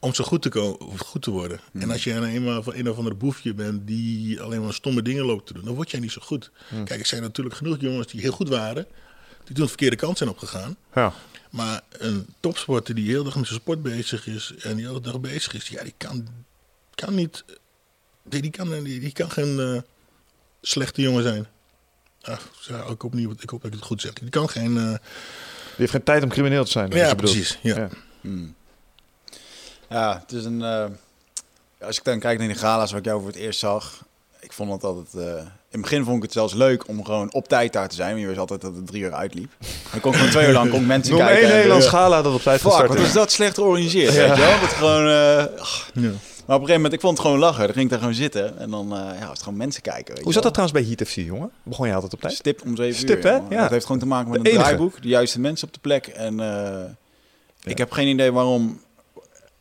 om 0.00 0.14
zo 0.14 0.24
goed 0.24 0.42
te, 0.42 0.48
ko- 0.48 0.78
goed 0.98 1.22
te 1.22 1.30
worden. 1.30 1.60
En 1.78 1.90
als 1.90 2.04
je 2.04 2.12
een, 2.12 2.24
eenmaal 2.24 2.62
van 2.62 2.74
een 2.74 2.90
of 2.90 2.96
andere 2.96 3.16
boefje 3.16 3.54
bent 3.54 3.86
die 3.86 4.40
alleen 4.40 4.62
maar 4.62 4.72
stomme 4.74 5.02
dingen 5.02 5.24
loopt 5.24 5.46
te 5.46 5.52
doen, 5.52 5.64
dan 5.64 5.74
word 5.74 5.90
jij 5.90 6.00
niet 6.00 6.12
zo 6.12 6.20
goed. 6.24 6.50
Kijk, 6.84 7.00
er 7.00 7.06
zijn 7.06 7.22
natuurlijk 7.22 7.56
genoeg 7.56 7.76
jongens 7.80 8.06
die 8.06 8.20
heel 8.20 8.32
goed 8.32 8.48
waren, 8.48 8.86
die 9.44 9.54
toen 9.54 9.62
de 9.64 9.68
verkeerde 9.68 9.96
kant 9.96 10.18
zijn 10.18 10.30
opgegaan. 10.30 10.76
Ja. 10.94 11.12
Maar 11.50 11.80
een 11.90 12.26
topsporter 12.40 12.94
die 12.94 13.08
heel 13.08 13.24
dag 13.24 13.36
met 13.36 13.46
zijn 13.46 13.60
sport 13.60 13.82
bezig 13.82 14.26
is 14.26 14.54
en 14.62 14.76
die 14.76 14.86
heel 14.86 15.00
dag 15.00 15.20
bezig 15.20 15.54
is, 15.54 15.68
ja, 15.68 15.82
die 15.82 15.94
kan, 15.96 16.28
kan 16.94 17.14
niet, 17.14 17.44
die, 18.22 18.42
die, 18.42 18.50
kan, 18.50 18.82
die, 18.84 19.00
die 19.00 19.12
kan 19.12 19.30
geen 19.30 19.60
eh, 19.60 19.80
slechte 20.62 21.02
jongen 21.02 21.22
zijn. 21.22 21.46
Ja, 22.20 22.38
ik, 22.90 23.00
hoop 23.00 23.14
niet, 23.14 23.42
ik 23.42 23.50
hoop 23.50 23.62
dat 23.62 23.70
ik 23.72 23.76
het 23.78 23.86
goed 23.86 24.00
zeg. 24.00 24.12
Die 24.12 24.30
kan 24.30 24.48
geen. 24.48 24.76
eh, 24.78 24.84
Die 24.88 24.98
heeft 25.76 25.90
geen 25.90 26.02
tijd 26.02 26.22
om 26.22 26.28
crimineel 26.28 26.64
te 26.64 26.70
zijn. 26.70 26.90
ja, 26.90 27.14
precies. 27.14 27.58
Ja. 27.62 27.76
Ja. 27.78 27.88
Hmm. 28.20 28.54
Ja, 29.88 30.20
het 30.22 30.32
is 30.32 30.44
een. 30.44 30.62
eh, 30.62 30.84
als 31.80 31.96
ik 31.98 32.04
dan 32.04 32.18
kijk 32.18 32.38
naar 32.38 32.48
die 32.48 32.56
gala's 32.56 32.90
waar 32.90 33.00
ik 33.00 33.06
jou 33.06 33.18
voor 33.20 33.28
het 33.28 33.38
eerst 33.38 33.58
zag, 33.58 34.04
ik 34.40 34.52
vond 34.52 34.72
het 34.72 34.84
altijd. 34.84 35.14
eh, 35.14 35.42
in 35.70 35.80
het 35.80 35.80
begin 35.90 36.04
vond 36.04 36.16
ik 36.16 36.22
het 36.22 36.32
zelfs 36.32 36.54
leuk 36.54 36.88
om 36.88 37.04
gewoon 37.04 37.32
op 37.32 37.48
tijd 37.48 37.72
daar 37.72 37.88
te 37.88 37.94
zijn. 37.94 38.08
Want 38.08 38.20
je 38.20 38.26
wist 38.26 38.38
altijd 38.38 38.60
dat 38.60 38.74
het 38.74 38.86
drie 38.86 39.02
uur 39.02 39.12
uitliep. 39.14 39.50
Dan 39.92 40.00
kon 40.00 40.10
ik 40.12 40.16
gewoon 40.16 40.32
twee 40.32 40.46
uur 40.46 40.52
lang 40.52 40.70
kon 40.70 40.80
ik 40.80 40.86
mensen 40.96 41.14
Noem 41.14 41.24
kijken. 41.26 41.42
één 41.46 41.52
Nederlands 41.54 41.86
gala 41.88 42.22
dat 42.22 42.34
op 42.34 42.40
tijd 42.42 42.60
Fuck, 42.60 42.70
gestart 42.70 42.88
wat 42.88 42.98
is. 42.98 43.12
dat 43.12 43.32
slecht 43.32 43.54
georganiseerd, 43.54 44.14
weet 44.14 44.36
je 44.36 44.42
wel? 44.42 44.60
Dat 44.60 44.68
gewoon... 44.68 45.06
eh, 45.08 45.60
ach. 45.60 45.90
Ja. 45.94 46.00
Maar 46.46 46.56
op 46.56 46.62
een 46.62 46.68
gegeven 46.68 46.74
moment, 46.74 46.92
ik 46.92 47.00
vond 47.00 47.18
het 47.18 47.26
gewoon 47.26 47.38
lachen. 47.42 47.64
Dan 47.64 47.72
ging 47.72 47.84
ik 47.84 47.90
daar 47.90 47.98
gewoon 47.98 48.14
zitten 48.14 48.58
en 48.58 48.70
dan 48.70 48.92
eh, 48.96 48.98
ja, 48.98 49.18
was 49.20 49.28
het 49.28 49.42
gewoon 49.42 49.58
mensen 49.58 49.82
kijken. 49.82 50.14
Weet 50.14 50.24
Hoe 50.24 50.32
zat 50.32 50.42
dat 50.42 50.52
trouwens 50.54 50.78
bij 50.80 50.88
Heat 50.88 51.08
FC, 51.08 51.14
jongen? 51.14 51.50
Begon 51.62 51.86
je 51.88 51.94
altijd 51.94 52.12
op 52.14 52.20
tijd? 52.20 52.32
Stip 52.34 52.62
om 52.64 52.76
zeven 52.76 52.98
Stip, 52.98 53.16
uur. 53.18 53.24
hè? 53.30 53.36
jongen. 53.36 53.50
Ja. 53.50 53.60
Dat 53.62 53.70
heeft 53.70 53.84
gewoon 53.84 54.00
te 54.00 54.06
maken 54.06 54.30
met 54.30 54.44
De 54.44 54.50
een 54.52 54.58
draaiboek. 54.58 55.02
De 55.02 55.08
juiste 55.08 55.40
mensen 55.40 55.66
op 55.66 55.74
de 55.74 55.80
plek. 55.80 56.06
En 56.06 56.40
eh, 56.40 56.84
ik 57.62 57.78
heb 57.78 57.92
geen 57.92 58.08
idee 58.08 58.32
waarom... 58.32 58.80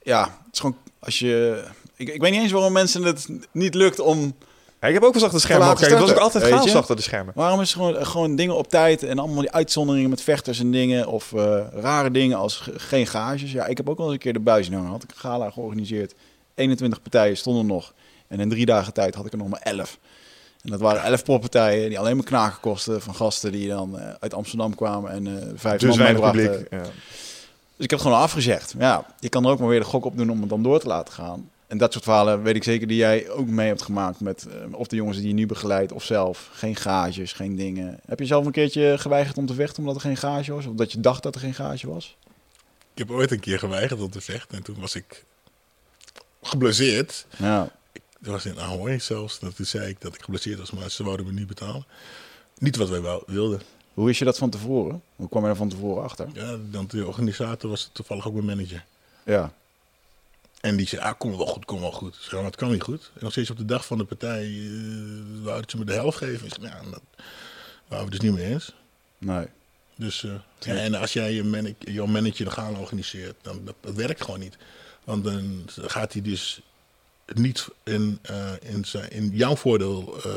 Ja, 0.08 0.24
het 0.24 0.54
is 0.54 0.60
gewoon... 0.60 0.78
Als 1.00 1.20
je... 1.20 1.64
Ik, 1.96 2.10
ik 2.10 2.22
weet 2.22 2.32
niet 2.32 2.42
eens 2.42 2.52
waarom 2.52 2.74
mensen 2.74 3.04
het 3.04 3.28
niet 3.52 3.74
lukt 3.74 4.00
om... 4.00 4.34
Ja, 4.82 4.88
ik 4.88 4.94
heb 4.94 5.04
ook 5.04 5.14
wel 5.14 5.24
achter 5.24 5.40
de 5.40 5.46
schermen 5.46 5.68
gekeken. 5.68 5.92
Het 5.98 6.00
was 6.02 6.12
ook 6.12 6.18
altijd 6.18 6.44
chaos 6.44 6.72
je? 6.72 6.78
achter 6.78 6.96
de 6.96 7.02
schermen. 7.02 7.34
Waarom 7.36 7.62
is 7.62 7.74
gewoon, 7.74 8.06
gewoon 8.06 8.36
dingen 8.36 8.56
op 8.58 8.70
tijd 8.70 9.04
en 9.04 9.20
allemaal 9.20 9.42
die 9.42 9.52
uitzonderingen 9.52 10.10
met 10.10 10.22
vechters 10.22 10.60
en 10.60 10.72
dingen 10.72 11.08
of 11.08 11.34
eh, 11.34 11.60
rare 11.74 12.12
dingen 12.12 12.38
als 12.38 12.56
ge- 12.58 12.80
geen 12.80 13.08
gages. 13.08 13.52
Ja, 13.52 13.66
ik 13.66 13.78
heb 13.78 13.90
ook 13.90 13.98
wel 13.98 14.06
eens 14.06 14.16
een 14.16 14.22
keer 14.22 14.34
de 14.34 14.40
buis 14.40 14.70
hangen. 14.70 14.90
Had 14.90 15.04
ik 15.04 15.10
een 15.12 15.18
gala 15.18 15.50
georganiseerd. 15.50 16.14
21 16.56 17.02
partijen 17.02 17.38
stonden 17.38 17.66
nog. 17.66 17.94
En 18.28 18.40
in 18.40 18.50
drie 18.50 18.66
dagen 18.66 18.94
tijd 18.94 19.16
had 19.16 19.26
ik 19.26 19.32
er 19.32 19.38
nog 19.38 19.48
maar 19.50 19.62
11. 19.64 19.98
En 20.62 20.72
dat 20.72 20.80
waren 20.80 21.04
11 21.04 21.24
poppartijen 21.24 21.90
die 21.90 22.00
alleen 22.00 22.16
maar 22.16 22.26
knaken 22.26 22.60
kosten 22.60 23.02
van 23.02 23.16
gasten 23.16 23.52
die 23.52 23.68
dan 23.70 24.00
eh, 24.00 24.14
uit 24.20 24.34
Amsterdam 24.34 24.76
kwamen 24.76 25.12
en 25.12 25.28
eh 25.28 25.34
vijf 25.56 25.80
Dus 25.82 25.98
man 25.98 26.16
publiek. 26.32 26.68
Ja. 26.70 26.82
Dus 27.78 27.86
ik 27.86 27.90
heb 27.92 28.00
het 28.00 28.08
gewoon 28.08 28.24
afgezegd. 28.24 28.74
Ja, 28.78 29.06
je 29.20 29.30
kan 29.30 29.46
er 29.46 29.52
ook 29.52 29.60
maar 29.60 29.68
weer 29.68 29.80
de 29.80 29.86
gok 29.86 30.06
op 30.06 30.18
doen 30.18 30.30
om 30.30 30.40
het 30.40 30.50
dan 30.50 30.64
door 30.64 30.80
te 30.80 30.88
laten 30.88 31.14
gaan. 31.14 31.50
En 31.68 31.78
dat 31.78 31.92
soort 31.94 32.04
verhalen 32.04 32.44
weet 32.44 32.56
ik 32.56 32.64
zeker 32.64 32.88
die 32.88 32.98
jij 32.98 33.30
ook 33.30 33.48
mee 33.48 33.68
hebt 33.68 33.82
gemaakt 33.82 34.20
met 34.20 34.48
eh, 34.48 34.74
of 34.74 34.88
de 34.88 34.96
jongens 34.96 35.18
die 35.18 35.28
je 35.28 35.34
nu 35.34 35.46
begeleidt 35.46 35.92
of 35.92 36.04
zelf. 36.04 36.50
Geen 36.54 36.76
gages, 36.76 37.34
geen 37.34 37.56
dingen. 37.56 38.00
Heb 38.06 38.20
je 38.20 38.26
zelf 38.26 38.46
een 38.46 38.52
keertje 38.52 38.98
geweigerd 38.98 39.38
om 39.38 39.46
te 39.46 39.54
vechten 39.54 39.80
omdat 39.80 39.96
er 39.96 40.02
geen 40.02 40.18
gage 40.18 40.54
was? 40.54 40.66
Of 40.66 40.74
dat 40.76 40.92
je 40.92 41.00
dacht 41.00 41.24
dat 41.24 41.36
er 41.36 41.42
geen 41.42 41.54
gage 41.54 41.88
was? 41.90 42.16
Ik 42.94 42.98
heb 42.98 43.12
ooit 43.12 43.32
een 43.32 43.40
keer 43.40 43.60
geweigerd 43.60 44.02
om 44.02 44.10
te 44.12 44.22
vechten 44.22 44.58
en 44.58 44.64
toen 44.64 44.80
was 44.80 44.96
ik 44.96 45.24
geblesseerd. 46.42 47.26
Ja. 47.38 47.70
Dat 48.20 48.32
was 48.34 48.46
in 48.46 48.60
Ahoy 48.60 49.00
zelfs. 49.00 49.40
En 49.40 49.56
toen 49.56 49.66
zei 49.66 49.90
ik 49.90 50.02
dat 50.02 50.16
ik 50.16 50.22
geblesseerd 50.22 50.60
was, 50.60 50.72
maar 50.72 50.92
ze 50.92 51.04
wouden 51.04 51.26
me 51.26 51.32
niet 51.32 51.48
betalen. 51.48 51.86
Niet 52.58 52.76
wat 52.76 52.90
wij 52.90 53.00
wou- 53.02 53.24
wilden. 53.26 53.62
Hoe 53.98 54.06
wist 54.06 54.20
je 54.20 54.26
dat 54.26 54.38
van 54.38 54.50
tevoren? 54.50 55.02
Hoe 55.16 55.30
kwam 55.30 55.44
je 55.44 55.50
er 55.50 55.56
van 55.56 55.70
tevoren 55.70 56.04
achter? 56.04 56.28
Ja, 56.34 56.58
dan 56.70 56.88
de 56.88 57.08
organisator 57.08 57.70
was 57.70 57.90
toevallig 57.94 58.28
ook 58.28 58.34
mijn 58.34 58.46
manager. 58.46 58.86
Ja. 59.26 59.54
En 60.62 60.76
die 60.76 60.88
zei, 60.88 61.02
ah, 61.02 61.14
kom 61.18 61.38
wel 61.38 61.46
goed, 61.46 61.66
kom 61.66 61.80
wel 61.80 61.92
goed. 61.92 62.18
Zei, 62.20 62.36
maar 62.36 62.46
het 62.46 62.56
kan 62.56 62.72
niet 62.72 62.82
goed. 62.82 63.12
En 63.14 63.20
nog 63.24 63.32
steeds 63.32 63.50
op 63.50 63.58
de 63.58 63.66
dag 63.66 63.86
van 63.86 63.98
de 63.98 64.04
partij 64.04 64.46
uh, 64.46 65.44
wouden 65.44 65.70
ze 65.70 65.78
me 65.78 65.86
de 65.86 65.94
helft 65.94 66.18
geven. 66.18 66.46
Ik 66.46 66.54
zei, 66.54 66.68
ja, 66.68 66.82
dat 66.92 67.02
waren 67.88 68.06
we 68.06 68.12
dus 68.12 68.20
niet 68.20 68.34
mee 68.34 68.46
eens. 68.46 68.74
Nee. 69.18 69.48
Dus, 69.96 70.24
eh, 70.24 70.32
ja, 70.60 70.76
en 70.76 70.96
als 70.96 71.14
jij 71.14 71.34
je 71.34 71.44
man 71.44 71.76
jouw 71.80 72.06
manager 72.06 72.46
de 72.46 72.52
gaan 72.52 72.78
organiseert, 72.78 73.36
dan 73.42 73.66
dat, 73.66 73.76
dat 73.80 73.94
werkt 73.94 74.24
gewoon 74.24 74.40
niet. 74.40 74.58
Want 75.04 75.24
dan 75.24 75.64
gaat 75.76 76.14
hij 76.14 76.22
dus 76.22 76.62
niet 77.34 77.68
in, 77.84 78.20
eh, 78.22 78.52
in, 78.62 78.86
zijn, 78.86 79.10
in 79.10 79.30
jouw 79.34 79.56
voordeel 79.56 80.18
eh, 80.24 80.32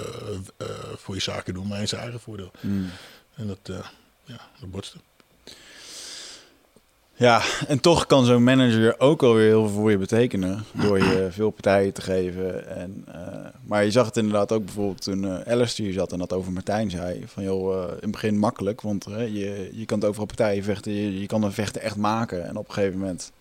eh, 0.57 0.67
voor 0.97 1.15
je 1.15 1.21
zaken 1.21 1.55
doen, 1.55 1.67
maar 1.67 1.81
in 1.81 1.89
zijn 1.89 2.01
eigen 2.01 2.21
voordeel. 2.21 2.51
Hmm. 2.61 2.91
En 3.41 3.47
dat, 3.47 3.59
eh 3.63 3.87
ja, 4.25 4.41
dat 4.61 4.71
botste. 4.71 4.97
Ja, 7.15 7.43
en 7.69 7.81
toch 7.81 8.07
kan 8.07 8.25
zo'n 8.25 8.45
manager 8.45 9.01
ook 9.01 9.23
alweer 9.23 9.47
heel 9.47 9.67
veel 9.69 9.75
voor 9.77 9.91
je 9.91 9.99
betekenen. 9.99 10.65
Door 10.73 10.99
je 10.99 11.29
veel 11.39 11.51
partijen 11.51 11.93
te 11.93 12.01
geven. 12.03 12.69
En, 12.77 13.05
eh, 13.13 13.47
maar 13.65 13.85
je 13.85 13.91
zag 13.91 14.07
het 14.07 14.17
inderdaad 14.17 14.53
ook 14.53 14.65
bijvoorbeeld 14.65 15.03
toen 15.03 15.25
eh 15.25 15.53
Alistair 15.53 15.89
hier 15.89 15.99
zat 15.99 16.13
en 16.13 16.19
dat 16.19 16.33
over 16.33 16.53
Martijn 16.53 16.91
zei. 16.91 17.23
Van 17.27 17.43
joh, 17.43 17.89
in 17.89 17.97
het 18.01 18.11
begin 18.11 18.39
makkelijk, 18.39 18.81
want 18.81 19.05
je, 19.09 19.71
je 19.73 19.85
kan 19.87 19.99
het 19.99 20.07
overal 20.09 20.27
partijen 20.27 20.65
vechten. 20.65 20.93
Je, 20.93 21.21
je 21.21 21.27
kan 21.27 21.43
een 21.43 21.53
vechten 21.53 21.81
echt 21.83 21.97
maken. 21.97 22.47
En 22.47 22.57
op 22.57 22.69
een 22.69 22.75
gegeven 22.75 22.99
moment 22.99 23.33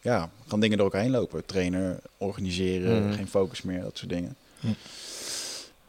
ja, 0.00 0.30
gaan 0.46 0.60
dingen 0.60 0.76
door 0.76 0.86
elkaar 0.86 1.02
heen 1.02 1.10
lopen. 1.10 1.46
Trainer, 1.46 1.98
organiseren, 2.18 3.02
Mhm. 3.04 3.12
geen 3.12 3.28
focus 3.28 3.62
meer, 3.62 3.80
dat 3.82 3.98
soort 3.98 4.10
dingen. 4.10 4.36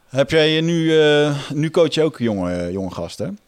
Heb 0.06 0.30
jij 0.30 0.50
je 0.50 0.60
nu, 0.60 0.92
nu 1.58 1.70
coach 1.70 1.94
je 1.94 2.02
ook 2.02 2.18
jonge, 2.18 2.72
jonge 2.72 2.90
gasten? 2.90 3.38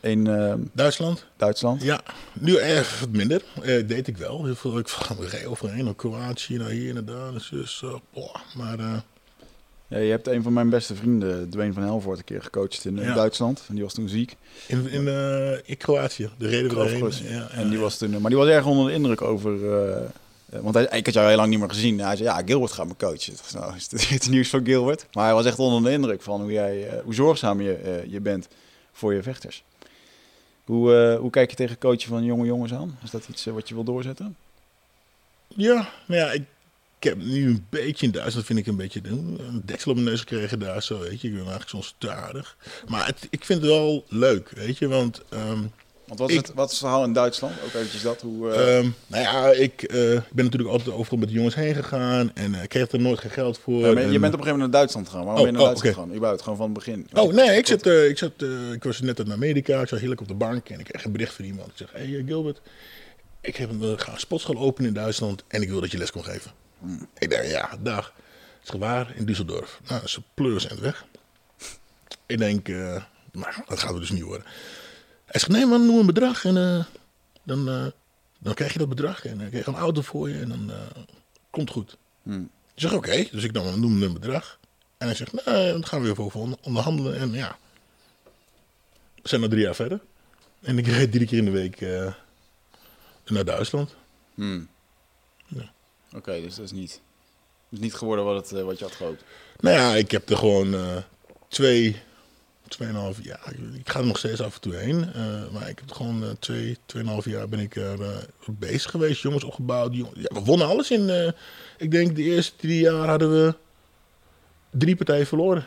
In 0.00 0.26
eh, 0.26 0.54
Duitsland? 0.72 1.24
Duitsland? 1.36 1.82
Ja, 1.82 2.00
nu 2.32 2.56
erg 2.56 3.00
wat 3.00 3.08
minder. 3.08 3.42
Eh, 3.62 3.88
deed 3.88 4.06
ik 4.06 4.16
wel. 4.16 4.44
Heel 4.44 4.54
veel, 4.54 4.78
ik 4.78 4.88
van 4.88 5.16
rij 5.20 5.46
overheen 5.46 5.84
naar 5.84 5.94
Kroatië, 5.94 6.56
naar 6.56 6.68
hier, 6.68 6.94
naar 6.94 7.04
daar. 7.04 7.32
Dus, 7.50 7.84
boah, 8.12 8.34
maar 8.56 8.78
Ja, 9.88 9.98
je 9.98 10.10
hebt 10.10 10.26
een 10.26 10.42
van 10.42 10.52
mijn 10.52 10.70
beste 10.70 10.94
vrienden, 10.94 11.50
Dwayne 11.50 11.72
van 11.72 11.82
Helvoort, 11.82 12.18
een 12.18 12.24
keer 12.24 12.42
gecoacht 12.42 12.84
in, 12.84 12.96
Ja. 12.96 13.14
Duitsland. 13.14 13.64
En 13.68 13.74
die 13.74 13.84
was 13.84 13.94
toen 13.94 14.08
ziek. 14.08 14.36
in, 14.66 14.88
in, 14.90 15.06
in 15.64 15.76
Kroatië, 15.76 16.30
de 16.38 16.48
reden 16.48 17.06
ik. 17.06 17.12
Ja, 17.12 17.48
En 17.50 17.68
die 17.68 17.78
was 17.78 17.98
toen, 17.98 18.10
maar 18.10 18.30
die 18.30 18.38
was 18.38 18.48
erg 18.48 18.66
onder 18.66 18.86
de 18.86 18.92
indruk 18.92 19.22
over... 19.22 19.58
want 20.46 20.74
hij, 20.74 20.84
ik 20.90 21.04
had 21.04 21.14
jou 21.14 21.28
heel 21.28 21.36
lang 21.36 21.48
niet 21.50 21.58
meer 21.58 21.68
gezien. 21.68 22.00
Hij 22.00 22.16
zei, 22.16 22.28
ja, 22.28 22.42
Gilbert 22.44 22.72
gaat 22.72 22.86
me 22.86 22.96
coachen. 22.96 23.36
Dacht, 23.36 23.54
Nou, 23.54 23.76
is 23.76 23.88
dit 23.88 24.08
het 24.18 24.28
nieuws 24.28 24.48
van 24.48 24.64
Gilbert? 24.64 25.06
Maar 25.12 25.24
hij 25.24 25.34
was 25.34 25.46
echt 25.46 25.58
onder 25.58 25.82
de 25.90 25.96
indruk 25.96 26.22
van 26.22 26.40
hoe, 26.40 26.52
jij, 26.52 27.00
hoe 27.04 27.14
zorgzaam 27.14 27.60
je, 27.60 28.04
je 28.08 28.20
bent 28.20 28.48
voor 28.92 29.14
je 29.14 29.22
vechters. 29.22 29.64
Hoe, 30.68 30.94
eh, 30.94 31.18
hoe 31.18 31.30
kijk 31.30 31.50
je 31.50 31.56
tegen 31.56 31.78
coachen 31.78 32.08
van 32.08 32.24
jonge 32.24 32.46
jongens 32.46 32.72
aan? 32.72 32.98
Is 33.04 33.10
dat 33.10 33.28
iets 33.28 33.46
eh, 33.46 33.54
wat 33.54 33.68
je 33.68 33.74
wil 33.74 33.84
doorzetten? 33.84 34.36
Ja, 35.48 35.88
maar 36.06 36.16
ja, 36.16 36.32
ik, 36.32 36.44
ik 36.98 37.04
heb 37.04 37.16
nu 37.16 37.46
een 37.46 37.66
beetje 37.68 38.06
in 38.06 38.12
Duitsland, 38.12 38.46
vind 38.46 38.58
ik 38.58 38.66
een 38.66 38.76
beetje 38.76 39.00
een 39.04 39.62
deksel 39.64 39.90
op 39.90 39.96
mijn 39.96 40.08
neus 40.08 40.20
gekregen 40.20 40.58
daar 40.58 40.82
zo, 40.82 40.98
weet 40.98 41.20
je. 41.20 41.28
Ik 41.28 41.34
ben 41.34 41.42
eigenlijk 41.42 41.70
soms 41.70 41.94
te 41.98 42.10
aardig. 42.10 42.56
Maar 42.88 43.06
het, 43.06 43.26
ik 43.30 43.44
vind 43.44 43.60
het 43.60 43.70
wel 43.70 44.04
leuk, 44.08 44.50
weet 44.50 44.78
je, 44.78 44.88
want... 44.88 45.22
ehm, 45.28 45.62
Want 46.08 46.20
wat 46.20 46.28
is, 46.30 46.36
Ik- 46.36 46.46
het, 46.46 46.54
wat 46.54 46.64
is 46.64 46.70
het 46.70 46.80
verhaal 46.80 47.04
in 47.04 47.12
Duitsland? 47.12 47.54
Ook 47.64 47.74
eventjes 47.74 48.02
dat. 48.02 48.20
Hoe, 48.20 48.50
eh, 48.50 48.78
Ehm, 48.78 48.88
nou 49.06 49.22
ja, 49.22 49.50
ik 49.50 49.82
eh, 49.82 49.98
ben 50.32 50.44
natuurlijk 50.44 50.70
altijd 50.70 50.94
overal 50.96 51.18
met 51.18 51.28
de 51.28 51.34
jongens 51.34 51.54
heen 51.54 51.74
gegaan 51.74 52.30
en 52.34 52.54
eh, 52.54 52.62
ik 52.62 52.68
kreeg 52.68 52.90
er 52.92 53.00
nooit 53.00 53.18
geen 53.18 53.30
geld 53.30 53.58
voor. 53.58 53.80
ja, 53.86 53.92
maar 53.92 54.02
en- 54.02 54.12
je 54.12 54.18
bent 54.18 54.34
op 54.34 54.40
een 54.40 54.46
gegeven 54.46 54.46
moment 54.52 54.70
naar 54.70 54.80
Duitsland 54.80 55.06
gegaan. 55.08 55.24
Waarom 55.24 55.42
Oh, 55.44 55.50
ben 55.50 55.52
je 55.52 55.58
naar 55.58 55.68
oh, 55.68 55.80
Duitsland 55.80 56.10
oké. 56.10 56.18
gegaan? 56.20 56.38
Gewoon 56.38 56.56
van 56.56 56.64
het 56.64 56.74
begin. 56.74 57.08
Oh 57.12 57.32
nee, 57.32 57.56
ik, 57.58 57.66
zat, 57.66 57.86
eh, 57.86 58.08
ik, 58.08 58.18
zat, 58.18 58.32
eh, 58.38 58.72
ik 58.72 58.84
was 58.84 59.00
net 59.00 59.18
uit 59.18 59.30
Amerika, 59.30 59.80
ik 59.80 59.88
zat 59.88 59.98
heerlijk 59.98 60.20
op 60.20 60.28
de 60.28 60.34
bank 60.34 60.68
en 60.68 60.78
ik 60.78 60.84
kreeg 60.84 61.04
een 61.04 61.12
bericht 61.12 61.34
van 61.34 61.44
iemand. 61.44 61.68
Ik 61.68 61.76
zeg, 61.76 61.88
hey 61.92 62.16
eh, 62.18 62.26
Gilbert, 62.26 62.60
ik 63.40 63.56
heb 63.56 63.70
een, 63.70 63.98
sportschool 64.16 64.56
openen 64.58 64.88
in 64.88 64.94
Duitsland 64.94 65.42
en 65.48 65.62
ik 65.62 65.68
wil 65.68 65.80
dat 65.80 65.90
je 65.90 65.98
les 65.98 66.10
kon 66.10 66.24
geven. 66.24 66.50
Ik 67.18 67.30
denk, 67.30 67.44
ja, 67.44 67.70
dag. 67.82 68.12
Ik 68.62 68.74
zeg, 68.74 68.76
waar? 68.80 69.12
In 69.16 69.24
Düsseldorf. 69.26 69.80
Nou, 69.86 70.00
dat 70.00 70.04
is 70.04 70.16
een 70.16 70.24
pleurisend 70.34 70.80
weg. 70.80 71.04
Ik 72.26 72.38
denk, 72.38 72.68
eh, 72.68 72.76
nou, 73.32 73.52
dat 73.68 73.78
gaat 73.78 73.94
er 73.94 74.00
dus 74.00 74.10
niet 74.10 74.22
worden. 74.22 74.46
Hij 75.28 75.40
zegt, 75.40 75.52
nee 75.52 75.66
man, 75.66 75.86
noem 75.86 75.98
een 75.98 76.06
bedrag 76.06 76.44
en 76.44 76.56
eh, 76.56 76.84
dan, 77.42 77.68
eh, 77.68 77.86
dan 78.38 78.54
krijg 78.54 78.72
je 78.72 78.78
dat 78.78 78.88
bedrag 78.88 79.24
en 79.24 79.38
dan 79.38 79.48
krijg 79.48 79.64
je 79.64 79.70
een 79.70 79.76
auto 79.78 80.00
voor 80.02 80.28
je 80.28 80.38
en 80.40 80.48
dan 80.48 80.70
eh, 80.70 80.76
komt 81.50 81.70
goed. 81.70 81.96
Hmm. 82.22 82.50
Ik 82.74 82.80
zeg, 82.82 82.92
oké. 82.92 83.26
Dus 83.30 83.44
ik 83.44 83.54
dan 83.54 83.80
noem 83.80 84.02
een 84.02 84.12
bedrag. 84.12 84.58
En 84.98 85.06
hij 85.06 85.16
zegt, 85.16 85.32
nou, 85.32 85.72
dan 85.72 85.86
gaan 85.86 86.02
we 86.02 86.10
even 86.10 86.24
over 86.24 86.40
onder- 86.40 86.58
onderhandelen. 86.62 87.16
En 87.18 87.32
ja, 87.32 87.58
we 89.22 89.28
zijn 89.28 89.40
nog 89.40 89.50
drie 89.50 89.62
jaar 89.62 89.74
verder. 89.74 90.00
En 90.60 90.78
ik 90.78 90.86
rijd 90.86 91.12
drie 91.12 91.26
keer 91.26 91.38
in 91.38 91.44
de 91.44 91.50
week 91.50 91.80
naar 93.26 93.44
Duitsland. 93.44 93.94
Hmm. 94.34 94.68
Ja. 95.46 95.70
Oké, 96.12 96.40
dus 96.40 96.54
dat 96.54 96.64
is 96.64 96.72
niet, 96.72 97.00
is 97.68 97.78
niet 97.78 97.94
geworden 97.94 98.24
wat, 98.24 98.50
het, 98.50 98.60
wat 98.62 98.78
je 98.78 98.84
had 98.84 98.94
gehoopt. 98.94 99.22
Nou 99.60 99.76
ja, 99.76 99.94
ik 99.94 100.10
heb 100.10 100.30
er 100.30 100.36
gewoon 100.36 101.02
twee, 101.48 102.02
tweeënhalf 102.68 103.24
jaar. 103.24 103.52
Ik 103.74 103.88
ga 103.88 103.98
er 103.98 104.06
nog 104.06 104.18
steeds 104.18 104.40
af 104.40 104.54
en 104.54 104.60
toe 104.60 104.74
heen. 104.74 105.12
eh, 105.12 105.50
maar 105.52 105.68
ik 105.68 105.78
heb 105.78 105.92
gewoon 105.92 106.22
eh, 106.24 106.30
twee, 106.38 106.78
tweeënhalf 106.86 107.24
jaar 107.24 107.48
ben 107.48 107.58
ik 107.58 107.76
eh, 107.76 107.92
bezig 108.46 108.90
geweest. 108.90 109.22
Jongens 109.22 109.44
opgebouwd. 109.44 109.94
Jongens, 109.94 110.18
ja, 110.18 110.34
we 110.34 110.40
wonnen 110.44 110.66
alles 110.66 110.90
in. 110.90 111.34
ik 111.78 111.90
denk 111.90 112.16
de 112.16 112.22
eerste 112.22 112.56
drie 112.56 112.80
jaar 112.80 113.08
hadden 113.08 113.30
we 113.30 113.54
drie 114.70 114.96
partijen 114.96 115.26
verloren. 115.26 115.66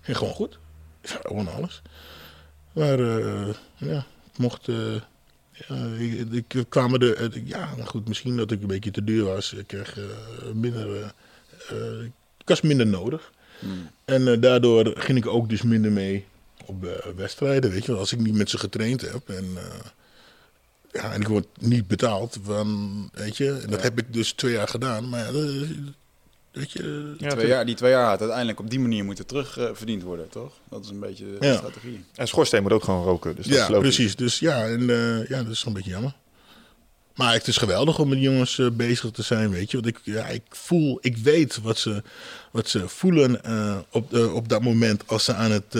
Ging 0.00 0.16
gewoon 0.16 0.34
goed. 0.34 0.58
Ja, 1.02 1.18
we 1.22 1.34
wonnen 1.34 1.54
alles. 1.54 1.82
Maar 2.72 3.00
ja, 3.76 4.04
het 4.24 4.38
mocht. 4.38 4.68
ik, 5.98 6.54
ik 6.54 6.64
kwamen 6.68 7.00
er. 7.00 7.14
eh, 7.16 7.46
ja, 7.46 7.74
nou 7.76 7.88
goed, 7.88 8.08
misschien 8.08 8.36
dat 8.36 8.50
ik 8.50 8.60
een 8.60 8.66
beetje 8.66 8.90
te 8.90 9.04
duur 9.04 9.24
was. 9.24 9.52
Ik 9.52 9.66
kreeg 9.66 9.96
minder. 10.54 11.14
ik 12.40 12.48
was 12.48 12.60
minder 12.60 12.86
nodig. 12.86 13.32
Hmm. 13.60 13.90
En 14.04 14.28
eh, 14.28 14.40
daardoor 14.40 14.92
ging 14.96 15.18
ik 15.18 15.26
ook 15.26 15.48
dus 15.48 15.62
minder 15.62 15.92
mee 15.92 16.24
op 16.66 16.84
eh, 16.84 16.90
wedstrijden. 17.16 17.70
Weet 17.70 17.84
je, 17.84 17.90
wel. 17.92 18.00
als 18.00 18.12
ik 18.12 18.18
niet 18.20 18.34
met 18.34 18.50
ze 18.50 18.58
getraind 18.58 19.00
heb 19.00 19.28
en, 19.28 19.44
eh, 19.56 19.80
ja, 20.92 21.12
en 21.12 21.20
ik 21.20 21.28
word 21.28 21.46
niet 21.60 21.86
betaald, 21.86 22.38
van, 22.42 23.08
weet 23.12 23.36
je, 23.36 23.50
en 23.50 23.70
dat 23.70 23.78
Ja. 23.78 23.84
heb 23.84 23.98
ik 23.98 24.12
dus 24.12 24.32
twee 24.32 24.52
jaar 24.52 24.68
gedaan. 24.68 25.08
Maar 25.08 25.32
weet 26.52 26.72
je, 26.72 27.14
Ja, 27.18 27.30
twee 27.30 27.46
jaar, 27.46 27.66
die 27.66 27.74
twee 27.74 27.90
jaar 27.90 28.08
had 28.08 28.20
uiteindelijk 28.20 28.60
op 28.60 28.70
die 28.70 28.80
manier 28.80 29.04
moeten 29.04 29.26
terugverdiend 29.26 29.76
verdiend 29.78 30.02
worden, 30.02 30.28
toch? 30.28 30.52
Dat 30.70 30.84
is 30.84 30.90
een 30.90 31.00
beetje 31.00 31.24
de 31.38 31.46
Ja. 31.46 31.56
strategie. 31.56 32.04
En 32.14 32.28
schoorsteen 32.28 32.62
moet 32.62 32.72
ook 32.72 32.84
gewoon 32.84 33.04
roken. 33.04 33.36
Dus 33.36 33.46
dat 33.46 33.56
ja, 33.56 33.68
is 33.68 33.78
precies. 33.78 34.16
Dus 34.16 34.38
ja, 34.38 34.64
en, 34.66 34.90
eh, 34.90 35.28
ja, 35.28 35.42
dat 35.42 35.52
is 35.52 35.64
wel 35.64 35.66
een 35.66 35.72
beetje 35.72 35.90
jammer. 35.90 36.14
Maar 37.14 37.32
het 37.32 37.46
is 37.46 37.56
geweldig 37.56 37.98
om 37.98 38.08
met 38.08 38.20
jongens 38.20 38.58
eh, 38.58 38.70
bezig 38.70 39.10
te 39.10 39.22
zijn, 39.22 39.50
weet 39.50 39.70
je. 39.70 39.80
Want 39.80 39.88
ik, 39.88 40.00
ja, 40.02 40.26
ik 40.26 40.42
voel, 40.48 40.98
ik 41.00 41.16
weet 41.16 41.60
wat 41.60 41.78
ze, 41.78 42.02
wat 42.50 42.68
ze 42.68 42.88
voelen 42.88 43.44
eh, 43.44 43.78
op, 43.90 44.14
eh, 44.14 44.34
op 44.34 44.48
dat 44.48 44.62
moment 44.62 45.02
als 45.06 45.24
ze 45.24 45.34
aan 45.34 45.50
het, 45.50 45.74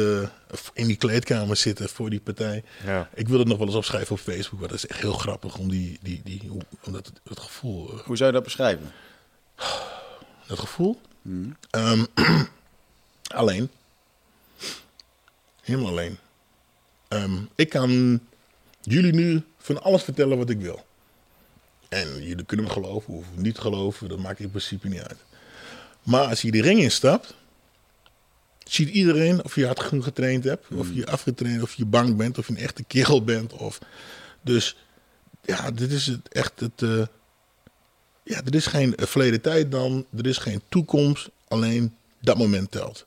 in 0.72 0.86
die 0.86 0.96
kleedkamer 0.96 1.56
zitten 1.56 1.88
voor 1.88 2.10
die 2.10 2.20
partij. 2.20 2.62
Ja. 2.84 3.08
Ik 3.14 3.28
wil 3.28 3.38
het 3.38 3.48
nog 3.48 3.58
wel 3.58 3.66
eens 3.66 3.76
opschrijven 3.76 4.12
op 4.12 4.20
Facebook, 4.20 4.60
maar 4.60 4.68
dat 4.68 4.76
is 4.76 4.86
echt 4.86 5.00
heel 5.00 5.12
grappig 5.12 5.56
om 5.56 5.68
die, 5.68 5.98
die, 6.02 6.20
die, 6.24 6.42
hoe, 6.48 6.62
om 6.84 6.92
dat, 6.92 7.12
het 7.28 7.40
gevoel, 7.40 8.00
Hoe 8.04 8.16
zou 8.16 8.28
je 8.28 8.34
dat 8.34 8.44
beschrijven? 8.44 8.92
dat 10.46 10.58
gevoel. 10.58 11.00
Hmm. 11.22 11.56
Ehm, 11.70 12.04
alleen. 13.34 13.70
Helemaal 15.60 15.90
alleen. 15.90 16.18
Ehm, 17.08 17.38
ik 17.54 17.68
kan 17.68 18.20
jullie 18.80 19.12
nu 19.12 19.42
van 19.58 19.82
alles 19.82 20.02
vertellen 20.02 20.38
wat 20.38 20.50
ik 20.50 20.60
wil. 20.60 20.84
En 21.90 22.22
jullie 22.22 22.44
kunnen 22.44 22.66
me 22.66 22.72
geloven 22.72 23.14
of 23.14 23.26
niet 23.34 23.58
geloven, 23.58 24.08
dat 24.08 24.18
maakt 24.18 24.40
in 24.40 24.50
principe 24.50 24.88
niet 24.88 25.02
uit. 25.02 25.18
Maar 26.02 26.26
als 26.26 26.42
je 26.42 26.50
die 26.50 26.62
ring 26.62 26.80
instapt, 26.80 27.34
ziet 28.64 28.88
iedereen 28.88 29.44
of 29.44 29.54
je 29.54 29.66
hard 29.66 29.80
genoeg 29.80 30.04
getraind 30.04 30.44
hebt, 30.44 30.66
of 30.74 30.88
je 30.92 31.06
afgetraind, 31.06 31.62
of 31.62 31.74
je 31.74 31.84
bang 31.84 32.16
bent, 32.16 32.38
of 32.38 32.46
je 32.46 32.52
een 32.52 32.58
echte 32.58 32.82
kerel 32.82 33.24
bent. 33.24 33.52
Of... 33.52 33.78
Dus 34.42 34.76
ja, 35.42 35.70
dit 35.70 35.92
is 35.92 36.06
het 36.06 36.28
echt 36.28 36.60
het. 36.60 36.82
eh, 36.82 37.06
ja, 38.22 38.40
er 38.44 38.54
is 38.54 38.66
geen 38.66 38.96
eh, 38.96 39.06
verleden 39.06 39.40
tijd 39.40 39.70
dan, 39.70 40.06
er 40.16 40.26
is 40.26 40.38
geen 40.38 40.62
toekomst, 40.68 41.28
alleen 41.48 41.96
dat 42.20 42.38
moment 42.38 42.70
telt. 42.70 43.06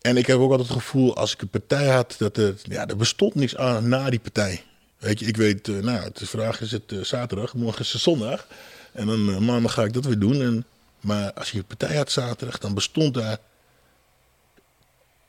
En 0.00 0.16
ik 0.16 0.26
heb 0.26 0.36
ook 0.38 0.50
altijd 0.50 0.68
het 0.68 0.78
gevoel, 0.78 1.16
als 1.16 1.32
ik 1.32 1.42
een 1.42 1.48
partij 1.48 1.88
had, 1.88 2.14
dat 2.18 2.36
er, 2.36 2.54
ja, 2.62 2.86
er 2.86 2.96
bestond 2.96 3.34
niks 3.34 3.56
aan 3.56 3.88
na 3.88 4.10
die 4.10 4.20
partij. 4.20 4.64
Weet 5.02 5.18
je, 5.18 5.26
ik 5.26 5.36
weet, 5.36 5.68
eh, 5.68 5.78
nou, 5.78 6.02
het 6.02 6.20
is 6.20 6.30
vandaag 6.30 6.60
is 6.60 6.72
het 6.72 6.92
eh, 6.92 7.00
zaterdag, 7.00 7.54
morgen 7.54 7.80
is 7.80 7.92
het 7.92 8.02
zondag. 8.02 8.46
En 8.92 9.06
dan 9.06 9.28
eh, 9.30 9.38
maandag 9.38 9.72
ga 9.72 9.84
ik 9.84 9.92
dat 9.92 10.04
weer 10.04 10.18
doen. 10.18 10.42
En, 10.42 10.64
maar 11.00 11.32
als 11.32 11.50
je 11.50 11.58
een 11.58 11.64
partij 11.64 11.96
had 11.96 12.10
zaterdag, 12.10 12.58
dan 12.58 12.74
bestond 12.74 13.14
daar... 13.14 13.38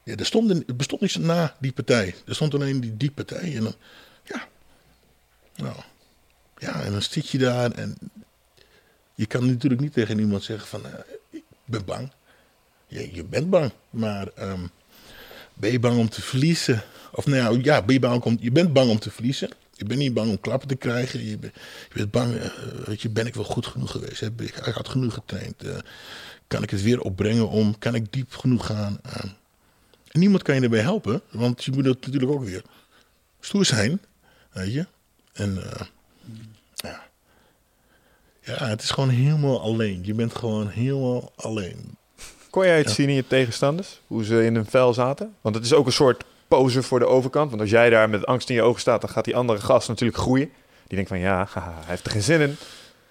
Ja, 0.03 0.15
er 0.15 0.25
stond, 0.25 0.49
er 0.67 0.75
bestond 0.75 1.01
niks 1.01 1.15
na 1.15 1.55
die 1.59 1.71
partij. 1.71 2.15
Er 2.25 2.35
stond 2.35 2.53
alleen 2.53 2.79
die, 2.79 2.97
die 2.97 3.11
partij. 3.11 3.55
En 3.55 3.63
dan, 3.63 3.75
ja, 4.23 4.47
nou, 5.55 5.75
ja, 6.57 6.83
en 6.83 6.91
dan 6.91 7.01
zit 7.01 7.29
je 7.29 7.37
daar 7.37 7.71
en 7.71 7.97
je 9.15 9.25
kan 9.25 9.45
natuurlijk 9.45 9.81
niet 9.81 9.93
tegen 9.93 10.19
iemand 10.19 10.43
zeggen 10.43 10.67
van, 10.67 10.81
ik 11.29 11.43
ben 11.65 11.85
bang. 11.85 12.11
Je, 12.87 13.15
je 13.15 13.23
bent 13.23 13.49
bang, 13.49 13.71
maar 13.89 14.27
ehm, 14.35 14.67
ben 15.53 15.71
je 15.71 15.79
bang 15.79 15.97
om 15.97 16.09
te 16.09 16.21
verliezen? 16.21 16.83
Of 17.11 17.25
nou 17.25 17.57
ja, 17.57 17.59
ja, 17.63 17.81
ben 17.81 17.93
je, 17.93 17.99
bang 17.99 18.23
om, 18.23 18.37
je 18.39 18.51
bent 18.51 18.73
bang 18.73 18.89
om 18.89 18.99
te 18.99 19.11
verliezen. 19.11 19.49
Je 19.75 19.85
bent 19.85 19.99
niet 19.99 20.13
bang 20.13 20.29
om 20.29 20.39
klappen 20.39 20.67
te 20.67 20.75
krijgen. 20.75 21.25
Je, 21.25 21.37
bent- 21.37 21.53
je 21.89 21.93
bent 21.97 22.11
bang, 22.11 22.35
eh, 22.35 22.49
weet 22.85 23.01
je, 23.01 23.09
ben 23.09 23.25
ik 23.25 23.35
wel 23.35 23.43
goed 23.43 23.65
genoeg 23.67 23.91
geweest? 23.91 24.19
Heb 24.19 24.41
ik, 24.41 24.55
had 24.55 24.89
genoeg 24.89 25.13
getraind. 25.13 25.63
eh, 25.63 25.77
kan 26.47 26.63
ik 26.63 26.69
het 26.69 26.81
weer 26.81 27.01
opbrengen 27.01 27.49
om? 27.49 27.77
Kan 27.79 27.95
ik 27.95 28.13
diep 28.13 28.35
genoeg 28.35 28.65
gaan? 28.65 28.99
Eh, 29.03 29.23
en 30.11 30.19
niemand 30.19 30.43
kan 30.43 30.55
je 30.55 30.61
erbij 30.61 30.81
helpen, 30.81 31.21
want 31.31 31.63
je 31.63 31.71
moet 31.71 31.85
het 31.85 32.05
natuurlijk 32.05 32.31
ook 32.31 32.43
weer 32.43 32.63
stoer 33.39 33.65
zijn, 33.65 34.01
weet 34.51 34.73
je. 34.73 34.85
En 35.33 35.63
eh, 35.71 35.81
ja. 36.75 37.03
ja, 38.41 38.65
het 38.67 38.81
is 38.81 38.89
gewoon 38.91 39.09
helemaal 39.09 39.61
alleen. 39.61 39.99
Je 40.05 40.13
bent 40.13 40.35
gewoon 40.35 40.67
helemaal 40.67 41.31
alleen. 41.35 41.97
Kon 42.49 42.65
jij 42.65 42.77
het 42.77 42.87
Ja. 42.87 42.93
zien 42.93 43.09
in 43.09 43.15
je 43.15 43.27
tegenstanders? 43.27 43.99
Hoe 44.07 44.23
ze 44.25 44.45
in 44.45 44.55
hun 44.55 44.65
vel 44.65 44.93
zaten? 44.93 45.35
Want 45.41 45.55
het 45.55 45.65
is 45.65 45.73
ook 45.73 45.85
een 45.85 45.91
soort 45.91 46.23
pose 46.57 46.83
voor 46.83 46.99
de 46.99 47.05
overkant. 47.05 47.49
Want 47.49 47.61
als 47.61 47.69
jij 47.69 47.89
daar 47.89 48.09
met 48.09 48.25
angst 48.25 48.49
in 48.49 48.55
je 48.55 48.61
ogen 48.61 48.81
staat, 48.81 49.01
dan 49.01 49.09
gaat 49.09 49.25
die 49.25 49.35
andere 49.35 49.59
gast 49.59 49.87
natuurlijk 49.87 50.19
groeien. 50.19 50.51
Die 50.87 50.95
denkt 50.95 51.09
van 51.09 51.19
ja, 51.19 51.47
haha, 51.53 51.73
hij 51.73 51.83
heeft 51.85 52.05
er 52.05 52.11
geen 52.11 52.21
zin 52.21 52.41
in. 52.41 52.55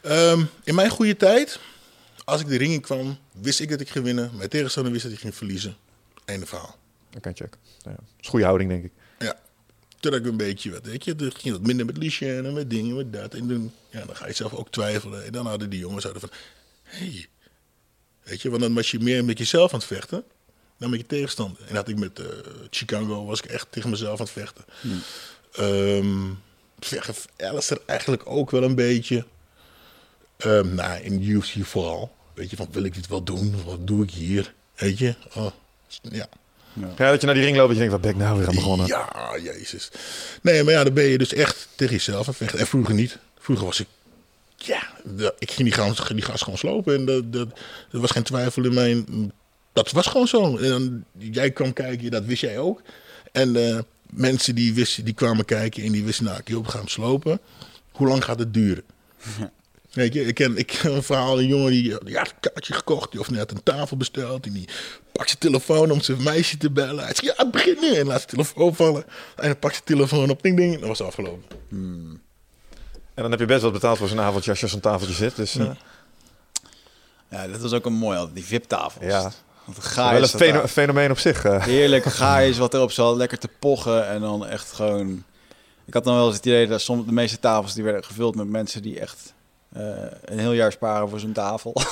Ehm, 0.01 0.45
in 0.65 0.75
mijn 0.75 0.91
goede 0.91 1.17
tijd, 1.17 1.61
als 2.25 2.41
ik 2.41 2.47
de 2.47 2.57
ring 2.57 2.73
in 2.73 2.81
kwam, 2.81 3.19
wist 3.33 3.61
ik 3.61 3.69
dat 3.69 3.81
ik 3.81 3.89
ging 3.89 4.05
winnen. 4.05 4.31
Mijn 4.37 4.49
tegenstander 4.49 4.93
wist 4.93 5.05
dat 5.05 5.13
ik 5.13 5.19
ging 5.19 5.35
verliezen. 5.35 5.77
Einde 6.25 6.47
verhaal. 6.47 6.77
Kan 7.21 7.33
je 7.35 7.43
checken. 7.43 7.61
Ja, 7.83 7.91
dat 7.91 8.05
is 8.21 8.29
goede 8.29 8.45
houding, 8.45 8.71
denk 8.71 8.85
ik. 8.85 8.93
Ja. 9.19 9.37
Toen 10.01 10.15
ik 10.15 10.27
een 10.27 10.37
beetje, 10.37 10.71
wat, 10.71 10.87
weet 10.87 11.05
je, 11.05 11.17
dan 11.17 11.33
ging 11.33 11.55
wat 11.55 11.67
minder 11.67 11.87
met 11.87 11.97
Liesje 11.97 12.37
en 12.37 12.53
met 12.53 12.71
dingen, 12.71 12.97
met 12.97 13.13
dat. 13.13 13.35
En 13.35 13.49
dan, 13.49 13.73
ja, 13.91 14.05
dan 14.05 14.17
ga 14.17 14.27
je 14.27 14.33
zelf 14.33 14.55
ook 14.55 14.71
twijfelen. 14.71 15.25
En 15.25 15.33
dan 15.33 15.47
hadden 15.47 15.71
die 15.71 15.81
jongens 15.81 16.03
zouden 16.03 16.23
van, 16.23 16.31
hé, 16.83 17.07
hey. 17.07 17.27
weet 18.23 18.43
je, 18.43 18.51
want 18.51 18.63
dan 18.63 18.75
was 18.75 18.91
je 18.91 18.99
meer 18.99 19.25
met 19.25 19.39
jezelf 19.39 19.73
aan 19.73 19.79
het 19.79 19.89
vechten 19.89 20.25
dan 20.83 20.91
met 20.91 21.01
je 21.01 21.07
tegenstander. 21.07 21.61
En 21.61 21.75
dat 21.75 21.77
had 21.77 21.89
ik 21.89 21.99
met 21.99 22.19
eh, 22.19 22.27
Chicago, 22.71 23.25
was 23.25 23.41
ik 23.41 23.51
echt 23.51 23.67
tegen 23.71 23.91
mezelf 23.91 24.21
aan 24.21 24.27
het 24.27 24.35
vechten. 24.35 24.65
Ehm 25.53 26.31
tegen 26.79 27.15
Alistair 27.37 27.81
eigenlijk 27.87 28.23
ook 28.25 28.51
wel 28.51 28.63
een 28.63 28.75
beetje. 28.75 29.25
Ehm 30.37 30.75
nou, 30.75 31.03
in 31.03 31.23
UFC 31.23 31.55
vooral. 31.63 32.13
Weet 32.35 32.51
je, 32.51 32.57
van 32.57 32.69
wil 32.71 32.85
ik 32.85 32.95
dit 32.95 33.07
wel 33.07 33.23
doen? 33.23 33.55
Wat 33.65 33.87
doe 33.87 34.03
ik 34.03 34.11
hier? 34.11 34.55
Weet 34.75 34.99
je? 34.99 35.15
Oh, 35.35 35.53
ja. 36.03 36.29
Ja, 36.97 37.11
dat 37.11 37.21
je 37.21 37.27
naar 37.27 37.35
die 37.35 37.45
ring 37.45 37.57
loopt 37.57 37.69
en 37.69 37.75
je 37.75 37.81
denkt, 37.81 37.93
wat 37.93 38.01
ben 38.01 38.11
ik 38.11 38.17
nou 38.17 38.39
weer 38.39 38.49
aan 38.49 38.55
begonnen? 38.55 38.87
Ja, 38.87 39.37
jezus. 39.43 39.91
Nee, 40.43 40.63
maar 40.63 40.73
ja, 40.73 40.85
dan 40.85 40.95
ben 40.95 41.05
je 41.05 41.19
dus 41.19 41.33
echt 41.33 41.69
tegen 41.75 41.95
jezelf 41.95 42.19
aan 42.19 42.27
het 42.27 42.37
vechten. 42.37 42.59
En 42.59 42.67
vroeger 42.67 42.95
niet. 42.95 43.19
Vroeger 43.39 43.67
was 43.67 43.81
ik... 43.81 43.87
Ja, 44.57 44.83
ik 45.39 45.51
ging 45.51 45.69
die 45.69 45.73
gas, 45.73 46.09
die 46.09 46.23
gas 46.23 46.43
gewoon 46.43 46.59
slopen. 46.59 46.95
En 46.95 47.05
dat, 47.05 47.33
dat, 47.33 47.49
er 47.93 48.01
was 48.01 48.11
geen 48.11 48.23
twijfel 48.23 48.65
in 48.65 48.75
mijn... 48.75 49.33
Dat 49.73 49.91
was 49.91 50.07
gewoon 50.07 50.29
zo. 50.29 50.57
En 50.57 51.05
jij 51.19 51.51
kwam 51.51 51.73
kijken, 51.73 52.11
dat 52.11 52.25
wist 52.25 52.41
jij 52.41 52.59
ook. 52.59 52.83
En, 53.33 53.57
eh, 53.69 53.79
mensen 54.11 54.55
die, 54.55 54.75
wisten, 54.75 55.05
die 55.05 55.15
kwamen 55.15 55.45
kijken 55.45 55.83
en 55.83 55.93
die 55.93 56.05
wisten, 56.05 56.25
nou, 56.25 56.41
Gilbert 56.45 56.71
gaat 56.71 56.81
hem 56.81 56.89
slopen. 56.91 57.41
Hoe 57.93 58.09
lang 58.09 58.25
gaat 58.25 58.39
het 58.39 58.55
duren? 58.55 58.85
Weet 59.93 60.13
je, 60.15 60.27
ik 60.27 60.35
ken, 60.35 60.57
ik 60.57 60.67
ken 60.67 60.95
een 60.95 61.03
verhaal, 61.03 61.39
een 61.39 61.47
jongen 61.47 61.71
die, 61.71 62.05
die 62.05 62.17
had 62.17 62.29
een 62.29 62.51
kaartje 62.53 62.73
gekocht, 62.73 63.11
die 63.11 63.21
of 63.21 63.31
net 63.31 63.51
een 63.51 63.63
tafel 63.63 63.97
besteld. 63.97 64.47
En 64.47 64.53
die 64.53 64.69
pakt 65.13 65.29
zijn 65.29 65.41
telefoon 65.41 65.91
om 65.91 66.01
zijn 66.01 66.23
meisje 66.23 66.57
te 66.57 66.71
bellen. 66.71 67.05
Hij 67.05 67.15
zegt, 67.15 67.21
ja, 67.21 67.33
het 67.37 67.51
begint 67.51 67.81
nu. 67.81 67.95
En 67.95 68.07
laat 68.07 68.17
zijn 68.17 68.31
telefoon 68.31 68.75
vallen. 68.75 69.05
En 69.37 69.47
dan 69.47 69.59
pakt 69.59 69.75
zijn 69.75 69.87
telefoon 69.87 70.31
op, 70.31 70.43
ding, 70.43 70.57
ding. 70.57 70.75
En 70.75 70.79
dan 70.81 70.89
was 70.89 71.01
afgelopen. 71.03 71.45
En 73.15 73.23
dan 73.23 73.31
heb 73.31 73.41
je 73.41 73.47
best 73.47 73.63
wat 73.63 73.73
betaald 73.73 73.99
voor 73.99 74.09
zo'n 74.09 74.21
avondje 74.21 74.51
als 74.51 74.61
je 74.61 74.67
zo'n 74.67 74.81
tafeltje 74.81 75.15
zit. 75.15 75.37
Dus 75.37 75.57
eh, 75.57 75.71
Ja, 77.31 77.47
dat 77.49 77.61
was 77.61 77.73
ook 77.73 77.87
een 77.87 77.93
mooi, 77.93 78.29
die 78.35 78.45
VIP-tafels. 78.45 79.05
ja, 79.05 79.33
Wel 79.65 79.75
ga 79.79 80.17
een 80.17 80.27
feno- 80.29 80.67
fenomeen 80.67 81.11
op 81.11 81.19
zich. 81.19 81.45
eh. 81.45 81.63
Heerlijk 81.65 82.05
gaais 82.21 82.59
wat 82.59 82.75
erop 82.75 82.91
zat, 82.93 83.17
lekker 83.17 83.39
te 83.39 83.49
pochen 83.59 84.09
en 84.09 84.21
dan 84.21 84.47
echt 84.47 84.73
gewoon... 84.73 85.25
Ik 85.87 85.95
had 85.95 86.05
dan 86.05 86.15
wel 86.15 86.27
eens 86.27 86.37
het 86.37 86.47
idee 86.47 86.67
dat 86.67 86.81
soms 86.81 87.07
de 87.07 87.13
meeste 87.13 87.39
tafels 87.39 87.75
die 87.75 87.85
werden 87.85 88.05
gevuld 88.05 88.35
met 88.35 88.49
mensen 88.49 88.83
die 88.83 89.01
echt 89.01 89.35
eh, 89.73 89.83
een 90.25 90.39
heel 90.39 90.53
jaar 90.53 90.73
sparen 90.73 91.09
voor 91.09 91.21
zo'n 91.21 91.33
tafel. 91.33 91.73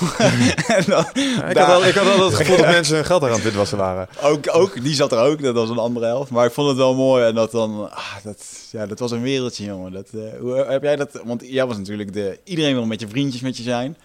en 0.66 0.84
dan, 0.86 1.05
Ja, 1.14 1.44
ik, 1.48 1.55
daar- 1.55 1.66
had 1.66 1.74
al, 1.74 1.86
ik 1.86 1.94
had 1.94 2.09
al 2.18 2.24
het 2.24 2.34
gevoel 2.34 2.56
dat 2.56 2.66
mensen 2.66 2.94
hun 2.94 3.05
geld 3.05 3.22
aan 3.22 3.30
het 3.30 3.42
witwassen 3.42 3.78
waren. 3.78 4.09
ook, 4.22 4.44
ook, 4.55 4.82
die 4.82 4.94
zat 4.94 5.12
er 5.12 5.18
ook, 5.18 5.42
dat 5.42 5.55
was 5.55 5.68
een 5.68 5.78
andere 5.78 6.06
helft. 6.06 6.30
Maar 6.30 6.47
ik 6.47 6.52
vond 6.52 6.68
het 6.68 6.76
wel 6.76 6.94
mooi 6.94 7.24
en 7.24 7.34
dat 7.34 7.51
dan, 7.51 7.90
ah, 7.92 8.14
dat, 8.24 8.44
ja, 8.70 8.86
dat 8.86 8.98
was 8.98 9.10
een 9.10 9.22
wereldje, 9.22 9.64
jongen. 9.64 9.92
Dat, 9.92 10.09
eh, 10.14 10.20
hoe 10.40 10.55
heb 10.68 10.82
jij 10.82 10.97
dat? 10.97 11.20
Want 11.24 11.42
jij 11.47 11.66
was 11.66 11.76
natuurlijk 11.76 12.12
de, 12.12 12.38
iedereen 12.44 12.74
wil 12.74 12.86
met 12.86 13.01
je 13.01 13.09
vriendjes 13.09 13.40
met 13.42 13.56
je 13.56 13.62
zijn. 13.62 13.97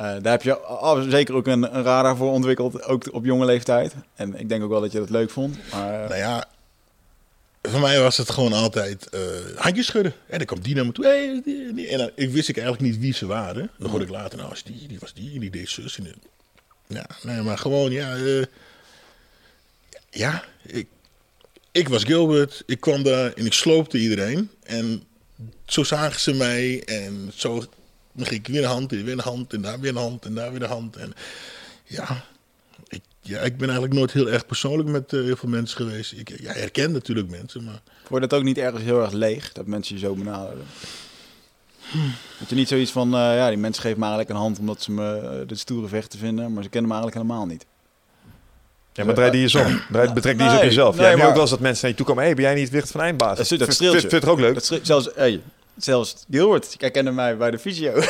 Eh, 0.00 0.06
daar 0.22 0.32
heb 0.32 0.42
je 0.42 1.06
zeker 1.08 1.34
ook 1.34 1.46
een, 1.46 1.76
een 1.76 1.82
radar 1.82 2.16
voor 2.16 2.30
ontwikkeld, 2.30 2.82
ook 2.82 3.12
op 3.12 3.24
jonge 3.24 3.44
leeftijd. 3.44 3.94
En 4.14 4.38
ik 4.38 4.48
denk 4.48 4.62
ook 4.62 4.70
wel 4.70 4.80
dat 4.80 4.92
je 4.92 4.98
dat 4.98 5.10
leuk 5.10 5.30
vond. 5.30 5.58
Maar, 5.70 6.08
Nou 6.08 6.14
ja, 6.14 6.48
voor 7.62 7.80
mij 7.80 8.00
was 8.00 8.16
het 8.16 8.30
gewoon 8.30 8.52
altijd 8.52 9.08
eh, 9.08 9.20
handjes 9.56 9.86
schudden. 9.86 10.14
En 10.26 10.38
dan 10.38 10.46
kwam 10.46 10.60
die 10.60 10.74
naar 10.74 10.86
me 10.86 10.92
toe. 10.92 11.04
Hey. 11.04 11.42
En 11.88 12.12
ik 12.14 12.30
wist 12.30 12.48
ik 12.48 12.56
eigenlijk 12.56 12.92
niet 12.92 13.00
wie 13.00 13.14
ze 13.14 13.26
waren. 13.26 13.70
Dan 13.78 13.90
hoorde 13.90 14.04
ik 14.04 14.10
later, 14.10 14.38
nou, 14.38 14.48
was 14.48 14.62
die, 14.62 14.86
die 14.88 14.98
was 14.98 15.14
die, 15.14 15.38
die 15.38 15.50
deed 15.50 15.68
zus. 15.68 15.98
En, 15.98 16.14
ja, 16.86 17.06
nee, 17.22 17.42
maar 17.42 17.58
gewoon, 17.58 17.90
ja. 17.90 18.16
eh, 18.16 18.44
ja, 20.10 20.44
ik, 20.66 20.86
ik 21.72 21.88
was 21.88 22.04
Gilbert. 22.04 22.62
Ik 22.66 22.80
kwam 22.80 23.02
daar 23.02 23.32
en 23.32 23.46
ik 23.46 23.52
sloopte 23.52 23.98
iedereen. 23.98 24.50
En 24.62 25.02
zo 25.64 25.84
zagen 25.84 26.20
ze 26.20 26.32
mij. 26.32 26.82
En 26.84 27.32
zo 27.34 27.64
dan 28.12 28.26
ging 28.26 28.40
ik 28.46 28.52
weer 28.52 28.62
een 28.62 28.68
hand, 28.70 28.92
en 28.92 29.04
weer 29.04 29.12
een 29.12 29.20
hand. 29.20 29.52
En 29.52 29.60
daar 29.62 29.80
weer 29.80 29.90
een 29.90 29.96
hand, 29.96 30.24
en 30.24 30.34
daar 30.34 30.52
weer 30.52 30.62
een 30.62 30.68
hand. 30.68 30.96
En 30.96 31.12
ja, 31.84 32.24
ik, 32.88 33.00
ja, 33.20 33.40
ik 33.40 33.56
ben 33.56 33.68
eigenlijk 33.68 33.98
nooit 33.98 34.12
heel 34.12 34.30
erg 34.30 34.46
persoonlijk 34.46 34.88
met 34.88 35.12
eh, 35.12 35.20
heel 35.22 35.36
veel 35.36 35.48
mensen 35.48 35.76
geweest. 35.76 36.12
Ik 36.12 36.40
ja, 36.40 36.52
herken 36.52 36.92
natuurlijk 36.92 37.30
mensen, 37.30 37.64
maar 37.64 37.80
je 38.10 38.20
dat 38.20 38.34
ook 38.34 38.42
niet 38.42 38.58
ergens 38.58 38.82
heel 38.82 39.00
erg 39.02 39.12
leeg, 39.12 39.52
dat 39.52 39.66
mensen 39.66 39.94
je 39.94 40.00
zo 40.00 40.14
benaderen? 40.14 40.64
Dat 42.38 42.48
je 42.48 42.54
niet 42.54 42.68
zoiets 42.68 42.90
van, 42.90 43.14
eh, 43.14 43.20
ja, 43.20 43.48
die 43.48 43.58
mensen 43.58 43.82
geven 43.82 43.98
me 43.98 44.04
eigenlijk 44.04 44.34
een 44.34 44.42
hand 44.44 44.58
omdat 44.58 44.82
ze 44.82 44.90
me 44.92 45.16
eh, 45.18 45.48
de 45.48 45.54
stoere 45.54 45.88
vechten 45.88 46.18
vinden, 46.18 46.52
maar 46.52 46.62
ze 46.62 46.68
kennen 46.68 46.90
me 46.90 46.96
eigenlijk 46.96 47.26
helemaal 47.26 47.46
niet. 47.46 47.66
Ja, 48.92 49.04
maar 49.04 49.14
draai 49.14 49.30
die 49.30 49.42
eens 49.42 49.54
om. 49.54 49.80
Draai, 49.90 50.12
betrek 50.12 50.38
die 50.38 50.46
eens 50.46 50.56
op 50.56 50.62
jezelf. 50.62 50.90
nee, 50.90 51.00
Jij 51.00 51.08
hebt 51.08 51.18
maar- 51.18 51.28
ook 51.28 51.32
wel 51.34 51.42
eens 51.42 51.50
dat 51.50 51.60
mensen 51.60 51.80
naar 51.82 51.90
je 51.90 51.96
toe 51.96 52.06
komen. 52.06 52.24
Hé, 52.24 52.34
ben 52.34 52.44
jij 52.44 52.54
niet 52.54 52.70
Wicht 52.70 52.90
van 52.90 53.00
Eindbaas? 53.00 53.36
Dat 53.38 53.48
dat 53.48 53.58
Vind- 53.58 53.72
streelt 53.72 53.92
je. 53.94 54.00
Vind 54.00 54.10
je 54.12 54.16
het 54.18 54.28
ook 54.28 54.40
leuk? 54.40 54.54
Dat 54.54 54.80
zelfs, 54.82 55.08
hey, 55.14 55.40
zelfs 55.84 56.16
Gilbert, 56.30 56.74
jij 56.78 56.90
kende 56.90 57.10
mij 57.10 57.36
bij 57.36 57.50
de 57.50 57.58
fysio. 57.58 57.92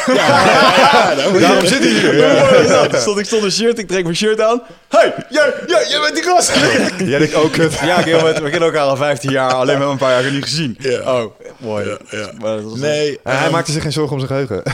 Daarom 1.40 1.66
zit 1.66 1.78
hij 1.78 1.88
hier. 1.88 2.16
Ja. 2.16 2.98
Stond 2.98 3.18
ik 3.18 3.24
stond 3.24 3.42
een 3.42 3.52
shirt, 3.52 3.78
ik 3.78 3.88
trek 3.88 4.02
mijn 4.02 4.16
shirt 4.16 4.40
aan. 4.40 4.62
Hey, 4.88 5.14
jij, 5.28 5.55
jij, 5.66 5.88
jij 5.88 6.01
bent 6.01 6.14
die 6.14 6.22
gast. 6.22 6.55
Jij 6.98 7.18
denkt 7.18 7.34
ook 7.34 7.56
het. 7.56 7.78
ja, 7.78 8.02
Gilbert, 8.02 8.38
we 8.38 8.51
kennen 8.51 8.68
elkaar 8.68 8.86
al 8.86 8.97
15 8.97 9.30
jaar, 9.30 9.52
alleen 9.52 9.78
maar 9.78 9.88
een 9.88 9.98
paar 9.98 10.22
jaar 10.22 10.32
niet 10.32 10.44
gezien. 10.44 10.76
Ja. 10.78 11.22
Oh, 11.22 11.40
mooi. 11.59 11.88
Ja, 11.88 11.98
ja. 12.10 12.32
Maar 12.38 12.56
dat 12.56 12.64
was 12.64 12.78
nee. 12.78 13.18
hij 13.22 13.42
ehm, 13.42 13.51
maakte 13.51 13.72
zich 13.72 13.82
geen 13.82 13.92
zorgen 13.92 14.16
om 14.16 14.26
zijn 14.26 14.47
geheugen. 14.47 14.72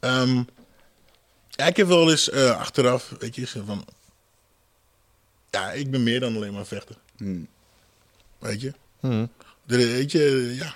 ehm, 0.00 0.42
ja, 1.48 1.66
ik 1.66 1.76
heb 1.76 1.86
wel 1.86 2.10
eens 2.10 2.30
eh, 2.30 2.58
achteraf, 2.58 3.12
weet 3.18 3.34
je, 3.36 3.46
van... 3.66 3.84
Ja, 5.50 5.70
ik 5.70 5.90
ben 5.90 6.02
meer 6.02 6.20
dan 6.20 6.36
alleen 6.36 6.52
maar 6.52 6.66
vechter. 6.66 6.96
Hmm. 7.16 7.48
Weet 8.38 8.60
je? 8.60 8.72
Hmm. 9.00 9.30
Weet 9.76 10.12
je, 10.12 10.54
ja, 10.58 10.74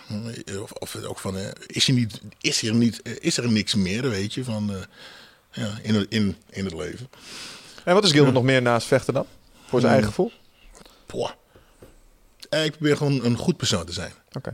of, 0.60 0.72
of 0.72 0.96
ook 1.04 1.18
van, 1.18 1.36
eh, 1.38 1.48
is, 1.66 1.88
er 1.88 1.94
niet, 1.94 2.20
is, 2.40 2.62
er 2.62 2.74
niet, 2.74 3.02
eh, 3.02 3.12
is 3.20 3.36
er 3.36 3.50
niks 3.52 3.74
meer, 3.74 4.08
weet 4.10 4.34
je, 4.34 4.44
van, 4.44 4.70
eh, 4.74 4.82
ja, 5.50 5.78
in, 5.82 5.94
het- 5.94 6.10
in, 6.10 6.36
in 6.50 6.64
het 6.64 6.74
leven. 6.74 7.08
En 7.84 7.94
wat 7.94 8.04
is 8.04 8.10
Gilbert 8.10 8.34
nog 8.34 8.42
meer 8.42 8.62
naast 8.62 8.86
vechten 8.86 9.14
dan? 9.14 9.26
Voor 9.66 9.80
zijn 9.80 9.92
Hmm. 9.92 10.02
eigen 10.02 10.08
gevoel? 10.08 10.32
Eh, 12.48 12.64
ik 12.64 12.70
probeer 12.70 12.96
gewoon 12.96 13.24
een 13.24 13.36
goed 13.36 13.56
persoon 13.56 13.86
te 13.86 13.92
zijn. 13.92 14.12
Oké. 14.32 14.52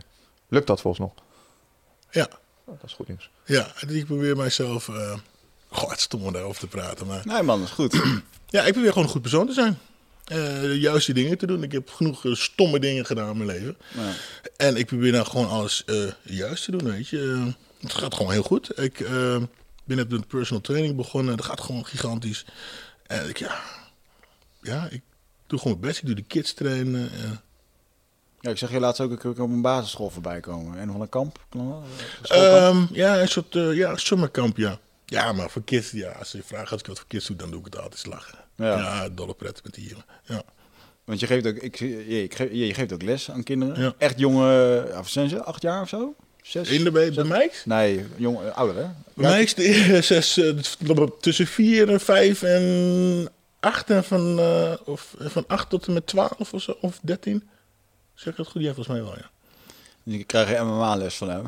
Lukt 0.48 0.66
dat 0.66 0.80
volgens 0.80 1.02
nog? 1.12 1.24
Ja, 2.10 2.28
Oh, 2.64 2.80
dat 2.80 2.88
is 2.90 2.94
goed 2.96 3.08
nieuws. 3.08 3.30
ja, 3.44 3.72
ik 3.88 4.04
probeer 4.06 4.36
mijzelf, 4.36 4.88
eh 4.88 5.18
goh, 5.68 5.90
het 5.90 6.00
stom 6.00 6.22
om 6.22 6.32
daarover 6.32 6.60
te 6.60 6.66
praten, 6.66 7.06
maar... 7.06 7.22
Nee 7.26 7.42
man, 7.42 7.58
dat 7.58 7.68
is 7.68 7.74
goed. 7.74 8.02
Ja, 8.48 8.62
ik 8.64 8.72
probeer 8.72 8.88
gewoon 8.92 9.04
een 9.06 9.12
goed 9.12 9.22
persoon 9.22 9.46
te 9.46 9.52
zijn. 9.52 9.78
Eh, 10.24 10.60
de 10.60 10.80
juiste 10.80 11.12
dingen 11.12 11.38
te 11.38 11.46
doen. 11.46 11.62
Ik 11.62 11.72
heb 11.72 11.90
genoeg 11.90 12.24
eh, 12.24 12.34
stomme 12.34 12.78
dingen 12.78 13.06
gedaan 13.06 13.30
in 13.30 13.36
mijn 13.36 13.58
leven. 13.58 13.76
Ja. 13.94 14.12
En 14.56 14.76
ik 14.76 14.86
probeer 14.86 15.12
nou 15.12 15.26
gewoon 15.26 15.48
alles 15.48 15.84
eh, 15.84 15.96
juist 16.22 16.64
te 16.64 16.70
doen, 16.70 16.84
weet 16.84 17.08
je. 17.08 17.52
Het 17.80 17.92
gaat 17.92 18.14
gewoon 18.14 18.32
heel 18.32 18.42
goed. 18.42 18.78
Ik 18.78 18.98
ben 19.84 19.96
net 19.96 20.08
met 20.08 20.28
personal 20.28 20.62
training 20.62 20.96
begonnen. 20.96 21.36
Dat 21.36 21.46
gaat 21.46 21.60
gewoon 21.60 21.86
gigantisch. 21.86 22.44
En 23.06 23.28
ik, 23.28 23.36
ja, 23.36 23.60
ja, 24.60 24.88
ik 24.90 25.02
doe 25.46 25.58
gewoon 25.58 25.78
mijn 25.80 25.88
best. 25.90 26.00
Ik 26.00 26.06
doe 26.06 26.14
de 26.14 26.22
kids 26.22 26.52
trainen. 26.52 27.10
Ja, 28.40 28.50
ik 28.50 28.58
zag 28.58 28.70
je 28.70 28.80
laatst 28.80 29.00
ook 29.00 29.24
een 29.24 29.30
op 29.30 29.38
een 29.38 29.62
basisschool 29.62 30.10
voorbij 30.10 30.40
komen. 30.40 30.78
En 30.78 30.92
van 30.92 31.00
een 31.00 31.08
kamp? 31.08 31.46
Eh, 32.20 32.66
Ehm, 32.66 32.84
ja, 32.92 33.20
een 33.20 33.28
soort 33.28 33.52
ja, 33.52 33.96
summerkamp, 33.96 34.56
ja. 34.56 34.78
Ja, 35.06 35.32
maar 35.32 35.50
voor 35.50 35.64
kids, 35.64 35.90
ja, 35.90 36.10
als 36.10 36.32
je 36.32 36.42
vraagt 36.42 36.72
als 36.72 36.80
ik 36.80 36.86
wat 36.86 36.98
voor 36.98 37.08
kids 37.08 37.26
doe, 37.26 37.36
dan 37.36 37.50
doe 37.50 37.58
ik 37.58 37.64
het 37.64 37.78
altijd 37.78 38.06
lachen. 38.06 38.41
Ja. 38.62 38.76
Ja, 38.78 39.08
dolle 39.08 39.34
pret 39.34 39.60
met 39.64 39.74
die 39.74 39.88
jongen. 39.88 40.04
Ja. 40.24 40.42
Want 41.04 41.20
je 41.20 41.26
geeft 41.26 41.46
ook, 41.46 41.56
ik, 41.56 41.78
je, 41.78 42.22
ik 42.22 42.34
geef- 42.34 42.52
je, 42.52 42.74
geeft 42.74 42.92
ook 42.92 43.02
les 43.02 43.30
aan 43.30 43.42
kinderen. 43.42 43.80
Ja. 43.82 43.94
Echt 43.98 44.18
jonge, 44.18 44.86
of 44.98 45.08
zijn 45.08 45.28
ze 45.28 45.42
acht 45.44 45.62
jaar 45.62 45.82
of 45.82 45.88
zo? 45.88 46.14
Zes? 46.42 46.68
In 46.68 46.84
de 46.84 46.90
bij, 46.90 47.12
bij 47.12 47.24
mij? 47.24 47.50
Nee, 47.64 48.06
jong, 48.16 48.40
eh, 48.40 48.56
ouder 48.56 48.76
hè? 48.76 48.90
Bij 49.14 49.30
mij 49.30 49.42
is 49.42 49.54
de 49.54 49.98
zes, 50.02 50.36
eh, 50.36 51.02
tussen 51.20 51.46
4 51.46 51.90
en 51.90 52.00
5 52.00 52.42
en 52.42 53.28
8 53.60 53.90
en 53.90 54.04
van, 54.04 54.38
eh, 54.38 54.72
of, 54.84 55.14
van 55.18 55.44
8 55.46 55.70
tot 55.70 55.86
en 55.86 55.92
met 55.92 56.06
12 56.06 56.52
of 56.52 56.62
zo, 56.62 56.76
of 56.80 56.98
13. 57.02 57.48
Zeg 58.14 58.32
ik 58.32 58.36
dat 58.36 58.48
goed? 58.48 58.62
Ja, 58.62 58.74
volgens 58.74 58.88
mij 58.96 59.02
wel, 59.02 59.16
ja. 59.18 59.30
Je 60.04 60.24
krijgt 60.24 60.62
MMA-les 60.62 61.14
van 61.14 61.28
hem. 61.30 61.44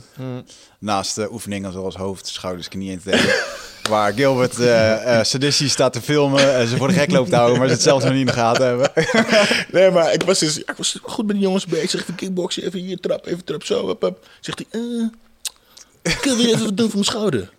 Naast 0.79 1.15
de 1.15 1.33
oefeningen 1.33 1.73
zoals 1.73 1.95
hoofd, 1.97 2.27
schouders, 2.27 2.69
knieën 2.69 2.93
en 2.93 3.03
tenen. 3.03 3.35
Waar 3.89 4.13
Gilbert 4.13 4.59
eh 4.59 5.19
eh, 5.19 5.25
sadistisch 5.25 5.73
staat 5.73 5.93
te 5.93 6.01
filmen 6.01 6.55
en 6.55 6.67
ze 6.67 6.77
voor 6.77 6.89
de 6.89 6.95
gek 6.95 7.11
loopt 7.11 7.31
te 7.31 7.37
houden, 7.37 7.59
maar 7.59 7.67
ze 7.67 7.73
het 7.73 7.83
zelf 7.83 8.03
nog 8.03 8.13
niet 8.13 8.21
in 8.21 8.27
de 8.27 8.33
gaten 8.33 8.67
hebben. 8.67 8.93
Nee, 9.73 9.91
maar 9.91 10.13
ik 10.13 10.23
was, 10.23 10.39
dus, 10.39 10.59
ik 10.59 10.75
was 10.77 10.99
goed 11.03 11.27
met 11.27 11.35
die 11.35 11.45
jongens 11.45 11.67
bezig. 11.67 12.01
Even 12.01 12.15
kickboksen, 12.15 12.63
even 12.65 12.79
hier 12.79 13.01
trap, 13.01 13.27
even 13.27 13.45
trap, 13.45 13.65
zo. 13.65 13.87
Hup. 13.87 14.19
Zegt 14.41 14.65
hij, 14.71 14.81
ik 16.03 16.21
wil 16.23 16.37
weer 16.37 16.47
even 16.47 16.65
wat 16.65 16.77
doen 16.77 16.87
voor 16.87 16.95
mijn 16.95 17.05
schouder. 17.05 17.53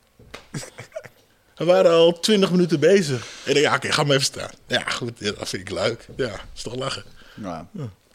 We 1.55 1.65
waren 1.65 1.91
al 1.91 2.19
20 2.19 2.51
minuten 2.51 2.79
bezig. 2.79 3.27
En 3.43 3.55
ik 3.55 3.61
ja, 3.61 3.75
oké, 3.75 3.91
ga 3.91 4.03
maar 4.03 4.11
even 4.15 4.25
staan. 4.25 4.51
Ja, 4.67 4.81
goed, 4.89 5.11
ja, 5.17 5.31
dat 5.31 5.49
vind 5.49 5.61
ik 5.61 5.69
leuk. 5.69 6.07
Ja, 6.15 6.31
is 6.55 6.61
toch 6.61 6.75
lachen. 6.75 7.03
Ja. 7.41 7.67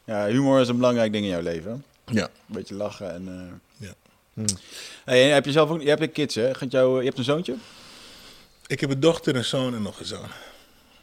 ja, 0.04 0.26
humor 0.26 0.60
is 0.60 0.68
een 0.68 0.76
belangrijk 0.76 1.12
ding 1.12 1.24
in 1.24 1.30
jouw 1.30 1.42
leven. 1.42 1.84
Ja. 2.06 2.22
Een 2.22 2.30
beetje 2.46 2.74
lachen 2.74 3.14
en... 3.14 3.60
Ja. 3.76 3.92
Hey, 5.04 5.28
heb 5.28 5.44
je 5.44 5.52
zelf 5.52 5.70
ook, 5.70 5.82
je 5.82 5.88
hebt 5.88 6.00
een 6.00 6.12
kids 6.12 6.34
hè? 6.34 6.54
Gaat 6.54 6.72
jou, 6.72 6.98
je 6.98 7.04
hebt 7.04 7.18
een 7.18 7.24
zoontje? 7.24 7.54
Ik 8.70 8.80
heb 8.80 8.90
een 8.90 9.00
dochter, 9.00 9.36
een 9.36 9.44
zoon 9.44 9.74
en 9.74 9.82
nog 9.82 9.98
een 10.00 10.06
zoon. 10.06 10.26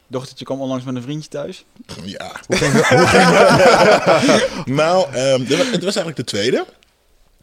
Dochtertje 0.08 0.46
kwam 0.46 0.62
onlangs 0.62 0.86
met 0.86 0.96
een 0.96 1.02
vriendje 1.02 1.30
thuis. 1.30 1.66
Ja. 2.04 2.32
nou, 4.66 5.14
ehm, 5.14 5.44
was- 5.48 5.58
het 5.72 5.84
was 5.84 5.96
eigenlijk 5.96 6.16
de 6.16 6.24
tweede. 6.24 6.66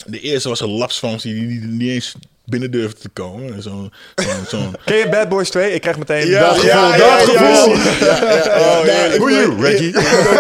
De 0.07 0.21
eerste 0.21 0.49
was 0.49 0.61
een 0.61 0.71
lapsfunctie 0.71 1.35
die 1.35 1.43
niet, 1.47 1.63
niet 1.71 1.91
eens 1.91 2.15
binnen 2.45 2.71
durfde 2.71 3.01
te 3.01 3.09
komen. 3.09 3.63
Zo'n 3.63 3.93
zo'n 4.15 4.45
zo'n 4.49 4.75
Ken 4.85 4.97
je 4.97 5.09
Bad 5.09 5.29
Boys 5.29 5.51
2? 5.51 5.73
Ik 5.73 5.81
krijg 5.81 5.99
meteen 5.99 6.27
Ja, 6.27 6.41
dat 6.41 6.55
gevoel. 6.59 6.69
ja, 6.71 6.97
dat 6.97 6.99
ja, 6.99 7.19
gevoel. 7.19 7.77
ja, 7.77 7.93
ja, 8.01 8.35
ja. 8.35 8.59
Oh, 8.61 8.85
Nou, 8.85 9.19
wil- 9.19 9.29
you, 9.31 9.61
Reggie? 9.61 9.89
Ik, 9.89 9.97
ik 9.97 10.09
wil 10.25 10.39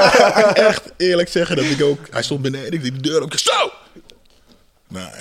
echt 0.54 0.82
eerlijk 0.96 1.28
zeggen 1.28 1.56
dat 1.56 1.64
ik 1.64 1.82
ook... 1.82 1.98
Hij 2.10 2.22
stond 2.22 2.42
beneden, 2.42 2.72
ik 2.72 2.82
deed 2.82 2.94
de 2.94 3.00
deur 3.00 3.22
op. 3.22 3.38
Zo! 3.38 3.70
Nou, 4.94 5.08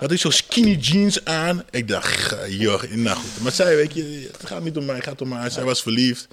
had 0.00 0.08
hij 0.08 0.16
zo'n, 0.16 0.32
skinny 0.32 0.74
jeans 0.74 1.24
aan. 1.24 1.62
Ik 1.70 1.88
dacht, 1.88 2.32
eh, 2.32 2.60
joh, 2.60 2.82
nou 2.82 3.16
goed. 3.16 3.42
Maar 3.42 3.52
zij, 3.52 3.76
weet 3.76 3.94
je, 3.94 4.28
het 4.32 4.46
gaat 4.48 4.62
niet 4.62 4.76
om 4.76 4.84
mij, 4.84 4.94
het 4.94 5.04
gaat 5.04 5.20
om 5.20 5.32
haar. 5.32 5.50
Zij 5.50 5.64
was 5.64 5.82
verliefd. 5.82 6.26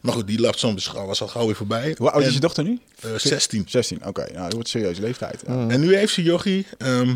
Maar 0.00 0.14
goed, 0.14 0.26
die 0.26 0.40
lapsom 0.40 0.74
was 0.94 1.22
al 1.22 1.28
gauw 1.28 1.46
weer 1.46 1.56
voorbij. 1.56 1.94
Hoe 1.98 2.10
oud 2.10 2.22
is 2.26 2.34
je 2.34 2.40
dochter 2.40 2.64
nu? 2.64 2.78
eh, 3.00 3.10
16. 3.16 3.64
16, 3.68 4.06
oké. 4.06 4.26
Nou, 4.32 4.42
dat 4.42 4.52
wordt 4.52 4.68
serieuze 4.68 5.00
leeftijd. 5.00 5.42
En 5.42 5.80
nu 5.80 5.96
heeft 5.96 6.12
ze 6.14 6.22
Jochie. 6.22 6.66
ehm, 6.78 7.14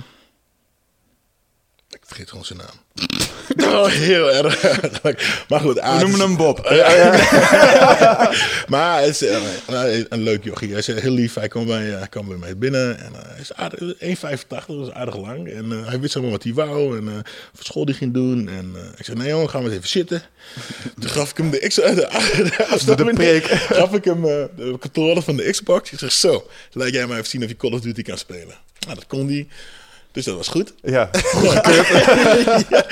ik 2.05 2.11
vergeet 2.11 2.29
gewoon 2.29 2.45
zijn 2.45 2.59
naam. 2.59 2.83
Oh, 3.65 3.87
heel 3.87 4.33
erg. 4.33 4.63
maar 5.49 5.61
goed, 5.61 5.75
We 5.75 5.81
noemen 5.99 6.11
is- 6.11 6.19
hem 6.19 6.37
Bob. 6.37 6.59
Maar 8.73 8.93
hij 8.99 9.09
is 9.09 9.23
eh, 9.25 9.43
een, 9.67 10.07
een 10.09 10.23
leuk 10.23 10.45
jochie. 10.45 10.69
Hij 10.69 10.79
is 10.79 10.87
heel 10.87 11.11
lief. 11.13 11.35
Hij 11.35 11.49
kwam 11.49 11.67
bij, 11.67 11.83
hij 11.83 12.09
kwam 12.09 12.29
bij 12.29 12.37
mij 12.37 12.59
binnen. 12.59 12.99
En, 12.99 13.13
eh, 13.15 13.21
hij 13.29 13.41
is 13.41 13.53
aardig, 13.55 13.81
1,85, 13.99 14.67
dat 14.67 14.87
is 14.87 14.93
aardig 14.93 15.17
lang. 15.17 15.49
En 15.49 15.73
eh, 15.73 15.87
hij 15.89 16.01
wist 16.01 16.15
helemaal 16.15 16.35
wat 16.37 16.43
hij 16.45 16.53
wou. 16.55 16.99
En 16.99 17.05
uh, 17.07 17.15
wat 17.55 17.65
school 17.67 17.85
die 17.85 17.95
ging 17.95 18.15
doen. 18.15 18.49
En 18.49 18.73
uh, 18.77 18.83
ik 18.97 19.05
zei, 19.05 19.19
nee 19.19 19.29
jongen, 19.29 19.51
gaan 19.51 19.61
we 19.63 19.67
eens 19.69 19.77
even 19.77 19.89
zitten. 19.89 20.23
Toen 21.01 21.11
gaf 21.11 21.31
ik 21.31 21.37
hem 21.37 21.51
de, 21.51 21.59
X, 21.69 21.75
de, 21.75 22.09
de, 22.85 22.95
de 23.05 23.11
preek. 23.15 23.45
Gaf 23.47 23.93
ik 23.93 24.05
hem 24.05 24.23
de 24.23 24.77
controller 24.81 25.23
van 25.23 25.37
de 25.37 25.51
Xbox. 25.51 25.93
Ik 25.93 25.99
zeg, 25.99 26.13
zo, 26.13 26.47
laat 26.73 26.93
jij 26.93 27.07
maar 27.07 27.17
even 27.19 27.31
zien 27.31 27.43
of 27.43 27.49
je 27.49 27.57
Call 27.57 27.73
of 27.73 27.81
Duty 27.81 28.03
kan 28.03 28.19
spelen. 28.19 28.55
Nou, 28.79 28.95
dat 28.95 29.07
kon 29.07 29.27
hij. 29.29 29.49
Dus 30.15 30.25
dat 30.25 30.37
was 30.37 30.49
goed. 30.49 30.73
Ja. 30.83 31.11
ja. 31.43 31.61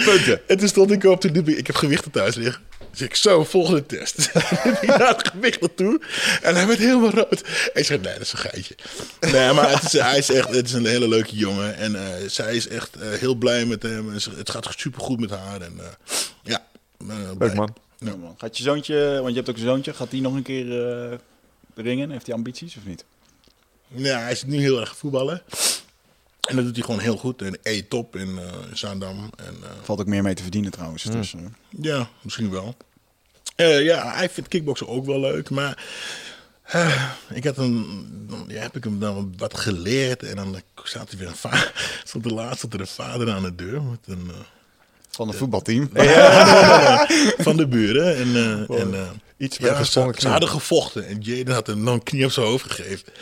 Punten. 0.04 0.48
En 0.48 0.58
toen 0.58 0.68
stond 0.68 0.90
ik 0.90 1.04
op, 1.04 1.20
toen 1.20 1.32
liep 1.32 1.48
ik, 1.48 1.58
ik 1.58 1.66
heb 1.66 1.76
gewichten 1.76 2.10
thuis 2.10 2.34
liggen. 2.34 2.62
Dus 2.90 3.00
ik 3.00 3.14
zo, 3.14 3.44
volgende 3.44 3.86
test. 3.86 4.18
ik 4.80 4.86
naar 4.86 5.08
het 5.08 5.28
gewicht 5.28 5.60
naartoe. 5.60 6.00
En 6.42 6.54
hij 6.54 6.66
werd 6.66 6.78
helemaal 6.78 7.10
rood. 7.10 7.42
En 7.42 7.80
ik 7.80 7.84
zeg, 7.84 8.00
nee, 8.00 8.12
dat 8.12 8.22
is 8.22 8.32
een 8.32 8.38
geitje. 8.38 8.74
Nee, 9.20 9.52
maar 9.52 9.70
het 9.70 9.82
is, 9.82 9.92
hij 9.92 10.18
is 10.18 10.30
echt 10.30 10.48
het 10.48 10.66
is 10.66 10.72
een 10.72 10.86
hele 10.86 11.08
leuke 11.08 11.36
jongen. 11.36 11.76
En 11.76 11.92
uh, 11.92 12.02
zij 12.26 12.56
is 12.56 12.68
echt 12.68 12.96
uh, 12.96 13.10
heel 13.10 13.34
blij 13.34 13.64
met 13.64 13.82
hem. 13.82 14.12
En 14.12 14.20
ze, 14.20 14.30
het 14.36 14.50
gaat 14.50 14.74
super 14.76 15.00
goed 15.00 15.20
met 15.20 15.30
haar. 15.30 15.60
En 15.60 15.72
uh, 15.76 15.84
ja, 16.42 16.66
leuk 17.38 17.54
man. 17.54 17.74
Ja, 17.98 18.16
man. 18.16 18.34
Gaat 18.38 18.56
je 18.56 18.62
zoontje, 18.62 19.14
want 19.14 19.28
je 19.28 19.34
hebt 19.34 19.48
ook 19.48 19.56
een 19.56 19.62
zoontje, 19.62 19.94
gaat 19.94 20.10
die 20.10 20.20
nog 20.20 20.34
een 20.34 20.42
keer 20.42 21.18
ringen? 21.74 22.10
Heeft 22.10 22.26
hij 22.26 22.34
ambities 22.34 22.76
of 22.76 22.84
niet? 22.84 23.04
Ja, 23.88 24.18
hij 24.18 24.32
is 24.32 24.44
nu 24.44 24.60
heel 24.60 24.80
erg 24.80 24.96
voetballen. 24.96 25.42
En 26.48 26.56
dat 26.56 26.64
doet 26.64 26.74
hij 26.74 26.84
gewoon 26.84 27.00
heel 27.00 27.16
goed. 27.16 27.42
En 27.42 27.58
E-top 27.62 28.16
in 28.16 28.28
uh, 28.28 28.42
Zaandam. 28.72 29.30
En, 29.36 29.56
uh, 29.62 29.68
Valt 29.82 30.00
ook 30.00 30.06
meer 30.06 30.22
mee 30.22 30.34
te 30.34 30.42
verdienen 30.42 30.70
trouwens. 30.70 31.04
Mm. 31.04 31.12
Dus, 31.12 31.32
uh. 31.32 31.40
Ja, 31.68 32.08
misschien 32.22 32.50
wel. 32.50 32.76
Ja, 33.56 34.14
hij 34.14 34.28
vindt 34.30 34.48
kickboksen 34.48 34.88
ook 34.88 35.06
wel 35.06 35.20
leuk. 35.20 35.50
Maar 35.50 35.84
ik 37.32 37.44
had 37.44 37.56
een, 37.56 38.06
dan 38.28 38.44
ja, 38.48 38.60
heb 38.60 38.76
ik 38.76 38.84
hem 38.84 38.98
dan 38.98 39.34
wat 39.36 39.58
geleerd. 39.58 40.22
En 40.22 40.36
dan 40.36 40.60
staat 40.82 41.12
er 41.12 41.18
weer 41.18 41.28
een 41.28 41.34
vader. 41.34 41.72
Stond 42.04 42.24
de 42.24 42.34
laatste 42.34 42.66
er 42.70 42.80
een 42.80 42.86
vader 42.86 43.30
aan 43.30 43.42
de 43.42 43.54
deur. 43.54 43.82
Met 43.82 43.98
een, 44.06 44.30
van 45.10 45.28
het 45.28 45.36
voetbalteam. 45.36 45.90
Ja, 45.94 47.06
van 47.38 47.56
de 47.56 47.66
buren. 47.66 48.16
En, 48.16 48.66
wow. 48.66 48.78
en 48.78 49.20
iets 49.36 49.56
ja, 49.56 49.84
ze, 49.84 50.12
ze, 50.16 50.28
hadden 50.28 50.48
gevochten. 50.48 51.06
En 51.06 51.20
Jaden 51.20 51.54
had 51.54 51.66
hem 51.66 51.84
dan 51.84 51.94
een 51.94 52.02
knie 52.02 52.24
op 52.24 52.30
zijn 52.30 52.46
hoofd 52.46 52.70
gegeven. 52.70 53.12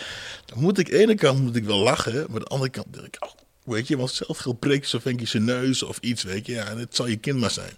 Dan 0.50 0.62
moet 0.62 0.78
ik, 0.78 0.86
aan 0.86 0.96
de 0.96 1.02
ene 1.02 1.14
kant 1.14 1.40
moet 1.42 1.56
ik 1.56 1.64
wel 1.64 1.78
lachen. 1.78 2.12
Maar 2.12 2.26
aan 2.28 2.38
de 2.38 2.44
andere 2.44 2.70
kant 2.70 2.86
denk 2.90 3.06
ik, 3.06 3.24
oh, 3.24 3.30
weet 3.64 3.88
je, 3.88 3.96
want 3.96 4.10
zelf 4.10 4.38
geld 4.38 4.58
breekt 4.58 4.88
zo 4.88 5.00
je 5.04 5.26
zijn 5.26 5.44
neus 5.44 5.82
of 5.82 5.98
iets, 6.00 6.22
weet 6.22 6.46
je. 6.46 6.52
Ja, 6.52 6.64
en 6.64 6.78
het 6.78 6.96
zal 6.96 7.06
je 7.06 7.16
kind 7.16 7.40
maar 7.40 7.50
zijn. 7.50 7.72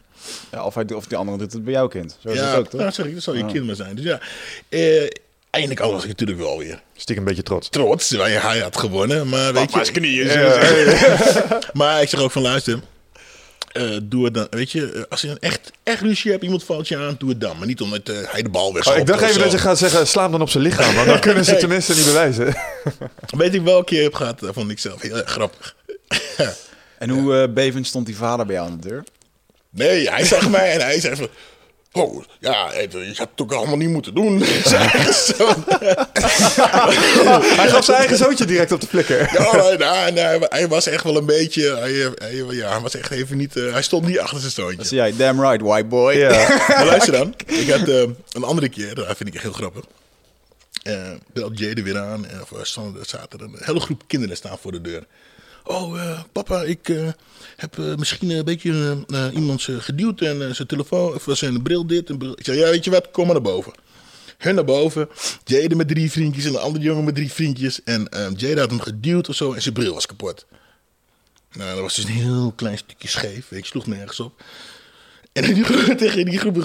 Ja, 0.50 0.64
of, 0.64 0.74
hij, 0.74 0.92
of 0.94 1.06
die 1.06 1.18
andere 1.18 1.38
doet 1.38 1.52
het 1.52 1.64
bij 1.64 1.72
jouw 1.72 1.88
kind. 1.88 2.18
Zo 2.20 2.28
is 2.28 2.38
ja, 2.38 2.48
het 2.48 2.58
ook, 2.58 2.66
toch? 2.66 2.80
Ja, 2.80 2.90
sorry, 2.90 3.14
dat 3.14 3.22
zal 3.22 3.34
je 3.34 3.46
kind 3.46 3.66
maar 3.66 3.74
zijn. 3.74 3.94
Dus 3.96 4.04
ja, 4.04 4.20
eh, 4.68 5.08
eindelijk 5.50 5.80
al 5.80 5.92
was 5.92 6.02
ik 6.02 6.08
natuurlijk 6.08 6.38
wel 6.38 6.58
weer. 6.58 6.82
Stiekem 6.96 7.22
een 7.22 7.28
beetje 7.28 7.42
trots. 7.42 7.68
Trots, 7.68 8.10
hij, 8.10 8.58
had 8.58 8.76
gewonnen, 8.76 9.28
maar 9.28 9.52
weet 9.52 9.72
je... 9.72 9.92
knieën. 9.92 10.26
Ja. 10.38 11.58
maar 11.72 12.02
ik 12.02 12.08
zeg 12.08 12.20
ook 12.20 12.30
van, 12.30 12.42
luister... 12.42 12.80
Uh, 13.72 13.96
doe 14.02 14.24
het 14.24 14.34
dan, 14.34 14.46
weet 14.50 14.70
je, 14.70 15.06
als 15.08 15.20
je 15.20 15.28
een 15.28 15.38
echt, 15.38 15.70
echt 15.82 16.00
ruzie 16.00 16.30
hebt, 16.30 16.42
iemand 16.42 16.64
valt 16.64 16.88
je 16.88 16.96
aan, 16.96 17.14
doe 17.18 17.28
het 17.28 17.40
dan. 17.40 17.58
Maar 17.58 17.66
niet 17.66 17.80
omdat 17.80 18.08
uh, 18.08 18.16
hij 18.22 18.42
de 18.42 18.48
bal 18.48 18.74
weg 18.74 18.88
oh, 18.88 18.96
Ik 18.96 19.06
dacht 19.06 19.22
even 19.22 19.40
dat 19.40 19.52
je 19.52 19.58
gaat 19.58 19.78
zeggen, 19.78 20.06
sla 20.06 20.22
hem 20.22 20.30
dan 20.30 20.40
op 20.40 20.50
zijn 20.50 20.62
lichaam. 20.62 20.94
Want 20.94 21.06
dan 21.06 21.20
kunnen 21.28 21.44
ze 21.44 21.56
tenminste 21.56 21.94
niet 21.94 22.04
bewijzen. 22.04 22.54
Weet 23.36 23.54
ik 23.54 23.62
welke 23.62 23.84
keer 23.84 24.02
heb 24.02 24.14
gehad, 24.14 24.40
dat 24.40 24.54
vond 24.54 24.70
ik 24.70 24.78
zelf 24.78 25.00
heel 25.00 25.16
erg 25.16 25.30
grappig. 25.30 25.76
en 26.98 27.08
hoe 27.08 27.42
uh, 27.42 27.54
bevend 27.54 27.86
stond 27.86 28.06
die 28.06 28.16
vader 28.16 28.46
bij 28.46 28.54
jou 28.54 28.68
aan 28.68 28.80
de 28.80 28.88
deur? 28.88 29.04
Nee, 29.70 30.10
hij 30.10 30.24
zag 30.24 30.50
mij 30.50 30.72
en 30.72 30.80
hij 30.80 31.00
zei 31.00 31.16
van... 31.16 31.28
Oh, 31.94 32.24
ja, 32.40 32.72
je 32.72 33.12
had 33.14 33.28
het 33.30 33.40
ook 33.40 33.52
allemaal 33.52 33.76
niet 33.76 33.88
moeten 33.88 34.14
doen. 34.14 34.38
hij 37.58 37.68
gaf 37.68 37.84
zijn 37.84 37.98
eigen 37.98 38.16
zoontje 38.16 38.44
direct 38.44 38.72
op 38.72 38.80
de 38.80 38.86
flikker. 38.86 39.30
Ja, 39.32 39.76
nou, 39.76 40.12
nou, 40.12 40.46
hij 40.48 40.68
was 40.68 40.86
echt 40.86 41.04
wel 41.04 41.16
een 41.16 41.26
beetje... 41.26 41.76
Hij, 41.76 41.92
hij, 42.14 42.54
ja, 42.54 42.70
hij 42.70 42.80
was 42.80 42.94
echt 42.94 43.10
even 43.10 43.36
niet... 43.36 43.56
Uh, 43.56 43.72
hij 43.72 43.82
stond 43.82 44.06
niet 44.06 44.18
achter 44.18 44.40
zijn 44.40 44.52
zoontje. 44.52 44.76
Dat 44.76 44.86
zie 44.86 44.96
jij, 44.96 45.16
damn 45.16 45.40
right, 45.40 45.62
white 45.62 45.86
boy. 45.86 46.12
Ja. 46.12 46.48
maar 46.68 46.86
luister 46.86 47.12
dan. 47.12 47.34
Ik 47.46 47.70
had 47.70 47.88
uh, 47.88 48.02
een 48.32 48.44
andere 48.44 48.68
keer, 48.68 48.94
dat 48.94 49.16
vind 49.16 49.34
ik 49.34 49.40
heel 49.40 49.52
grappig. 49.52 49.84
Uh, 50.82 51.10
belt 51.32 51.58
Jade 51.58 51.82
weer 51.82 51.98
aan. 51.98 52.26
En 52.26 52.40
er 52.58 53.06
zaten 53.06 53.40
een 53.40 53.56
hele 53.58 53.80
groep 53.80 54.02
kinderen 54.06 54.36
staan 54.36 54.58
voor 54.58 54.72
de 54.72 54.80
deur. 54.80 55.04
Oh, 55.64 55.96
uh, 55.96 56.20
papa, 56.32 56.62
ik 56.62 56.88
uh, 56.88 57.08
heb 57.56 57.76
uh, 57.76 57.94
misschien 57.94 58.30
een 58.30 58.44
beetje 58.44 59.04
iemand 59.34 59.62
geduwd 59.62 60.20
en 60.20 60.54
zijn 60.54 60.68
telefoon, 60.68 61.14
of 61.14 61.24
zijn 61.32 61.62
bril 61.62 61.86
dit. 61.86 62.10
Ik 62.10 62.44
zei, 62.44 62.58
ja, 62.58 62.70
weet 62.70 62.84
je 62.84 62.90
wat, 62.90 63.10
kom 63.10 63.24
maar 63.24 63.34
naar 63.34 63.42
boven. 63.42 63.72
Hun 64.38 64.54
naar 64.54 64.64
boven, 64.64 65.08
Jade 65.44 65.74
met 65.74 65.88
drie 65.88 66.10
vriendjes 66.10 66.44
en 66.44 66.50
een 66.54 66.60
andere 66.60 66.84
jongen 66.84 67.04
met 67.04 67.14
drie 67.14 67.32
vriendjes. 67.32 67.82
En 67.84 68.08
Jade 68.36 68.60
had 68.60 68.70
hem 68.70 68.80
geduwd 68.80 69.28
of 69.28 69.34
zo 69.34 69.52
en 69.52 69.62
zijn 69.62 69.74
bril 69.74 69.94
was 69.94 70.06
kapot. 70.06 70.46
Nou, 71.52 71.72
dat 71.72 71.80
was 71.80 71.94
dus 71.94 72.04
een 72.04 72.10
heel 72.10 72.52
klein 72.56 72.78
stukje 72.78 73.08
scheef, 73.08 73.50
ik 73.50 73.64
sloeg 73.64 73.86
nergens 73.86 74.20
op. 74.20 74.42
En 75.32 75.54
die, 75.54 75.64
tegen 75.96 76.24
die 76.24 76.38
groep, 76.38 76.56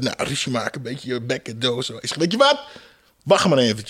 nou, 0.00 0.14
ruzie 0.16 0.52
maken, 0.52 0.76
een 0.76 0.92
beetje 0.92 1.20
bekken, 1.20 1.58
doos. 1.58 1.90
Ik 1.90 2.08
zeg, 2.08 2.18
weet 2.18 2.32
je 2.32 2.38
wat, 2.38 2.60
wacht 3.22 3.48
maar 3.48 3.58
even. 3.58 3.84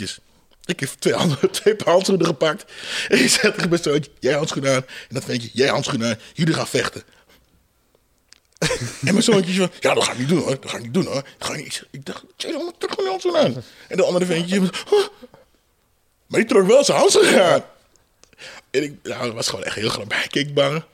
Ik 0.66 0.81
heb 0.81 0.89
twee, 0.99 1.15
handen, 1.15 1.51
twee 1.51 1.77
paar 1.77 1.93
handschoenen 1.93 2.27
gepakt. 2.27 2.65
En 3.09 3.19
ik 3.19 3.28
zeg 3.28 3.55
tegen 3.55 3.69
mijn 3.69 3.82
zoontje, 3.82 4.11
jij 4.20 4.35
handschoenen 4.35 4.74
aan. 4.74 4.85
En 5.09 5.15
dat 5.15 5.24
ventje, 5.24 5.51
jij 5.53 5.69
handschoenen 5.69 6.09
aan. 6.09 6.19
Jullie 6.32 6.55
gaan 6.55 6.66
vechten. 6.66 7.03
en 8.59 9.12
mijn 9.12 9.23
zoontje 9.23 9.55
van, 9.55 9.70
ja, 9.81 9.95
dat 9.95 10.05
ga 10.05 10.12
ik 10.12 10.19
niet 10.19 10.28
doen 10.28 10.39
hoor. 10.39 10.61
Dat 10.61 10.70
ga 10.70 10.77
ik 10.77 10.82
niet 10.82 10.95
doen 10.95 11.07
hoor. 11.07 11.24
Ga 11.39 11.55
ik, 11.55 11.65
niet. 11.65 11.85
ik 11.91 12.07
dacht, 12.07 12.24
jij 12.36 12.53
dan 12.53 12.73
terug 12.78 12.97
mijn 12.97 13.09
handschoenen 13.09 13.41
aan. 13.41 13.62
En 13.89 13.97
de 13.97 14.05
andere 14.05 14.27
ventje, 14.27 14.61
oh. 14.61 15.07
maar 16.27 16.41
die 16.41 16.49
trok 16.49 16.66
wel 16.66 16.85
zijn 16.85 16.99
handschoenen 16.99 17.45
aan. 17.45 17.65
En 18.70 18.82
ik, 18.82 18.95
nou, 19.03 19.24
dat 19.24 19.35
was 19.35 19.49
gewoon 19.49 19.65
echt 19.65 19.77
heel 19.77 19.89
grappig. 19.89 20.27
Keek 20.27 20.55
bang. 20.55 20.85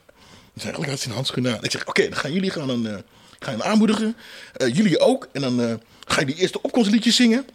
Dus 0.53 0.63
eigenlijk 0.63 0.91
had 0.91 1.01
zijn 1.01 1.13
handschoenen 1.13 1.57
aan. 1.57 1.63
Ik 1.63 1.71
zeg, 1.71 1.87
oké, 1.87 2.09
dan 2.09 2.17
gaan 2.17 2.33
jullie 2.33 2.51
gaan 2.51 2.67
dan, 2.67 2.87
uh, 2.87 2.95
gaan 3.39 3.63
aanmoedigen. 3.63 4.15
Uh, 4.57 4.75
jullie 4.75 4.99
ook. 4.99 5.27
En 5.31 5.41
dan 5.41 5.59
uh, 5.59 5.73
ga 6.07 6.19
je 6.19 6.25
die 6.25 6.35
eerste 6.35 6.61
opkomstliedjes 6.61 7.15
zingen. 7.15 7.45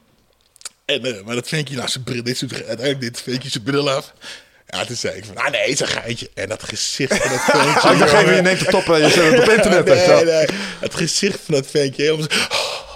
En, 0.87 1.07
uh, 1.07 1.23
maar 1.25 1.35
dat 1.35 1.49
ventje 1.49 1.77
naast 1.77 1.93
zijn 1.93 2.05
bril, 2.05 2.23
dit 2.23 2.41
doet 2.41 2.53
uiteindelijk 2.53 3.01
dit 3.01 3.21
ventje 3.21 3.49
zijn 3.49 3.63
bril 3.63 3.91
af. 3.91 4.13
Ja, 4.67 4.85
toen 4.85 4.97
zei 4.97 5.17
ik 5.17 5.25
van, 5.25 5.37
ah 5.37 5.51
nee, 5.51 5.61
het 5.61 5.71
is 5.71 5.81
een 5.81 5.87
geitje. 5.87 6.31
En 6.35 6.49
dat 6.49 6.63
gezicht 6.63 7.17
van 7.17 7.31
dat 7.31 7.41
ventje... 7.51 7.99
dacht 7.99 8.13
even, 8.13 8.35
je 8.35 8.43
neemt 8.43 8.61
het 8.61 8.75
op 8.75 8.89
en 8.89 9.01
je 9.01 9.11
zet 9.11 9.33
het 9.33 9.43
op 9.43 9.49
internet. 9.57 9.85
nee, 9.85 10.25
nee, 10.25 10.47
het 10.81 10.95
gezicht 10.95 11.41
van 11.41 11.55
dat 11.55 11.67
ventje, 11.67 12.03
helemaal 12.03 12.27
zo... 12.31 12.39
Oh. 12.39 12.85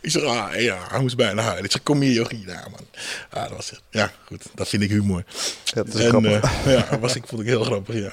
Ik 0.00 0.10
zeg, 0.10 0.22
ah 0.22 0.60
ja, 0.60 0.86
hij 0.90 1.00
moest 1.00 1.16
bijna 1.16 1.42
huilen. 1.42 1.64
Ik 1.64 1.72
zeg, 1.72 1.82
kom 1.82 2.00
hier 2.00 2.12
jochie. 2.12 2.46
Ja, 2.46 2.68
man. 2.70 2.86
Ah, 3.30 3.42
dat 3.42 3.56
was 3.56 3.70
het. 3.70 3.80
Ja, 3.90 4.12
goed, 4.24 4.42
dat 4.54 4.68
vind 4.68 4.82
ik 4.82 4.90
humor. 4.90 5.24
Ja, 5.64 5.82
dat 5.82 5.94
is 5.94 6.00
en, 6.00 6.08
grappig. 6.08 6.66
Uh, 6.66 6.74
ja, 6.74 6.98
was, 6.98 7.14
ik, 7.14 7.26
vond 7.26 7.40
ik 7.40 7.46
heel 7.46 7.64
grappig, 7.64 7.94
ja. 7.94 8.12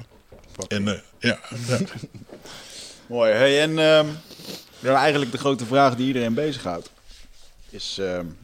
En, 0.67 0.87
uh, 0.87 0.93
ja. 1.19 1.39
ja. 1.67 1.79
Mooi. 3.07 3.31
Hey, 3.31 3.61
en 3.61 3.77
um, 3.77 4.17
eigenlijk 4.83 5.31
de 5.31 5.37
grote 5.37 5.65
vraag 5.65 5.95
die 5.95 6.07
iedereen 6.07 6.33
bezighoudt. 6.33 6.89
Is... 7.69 7.97
Um, 7.99 8.37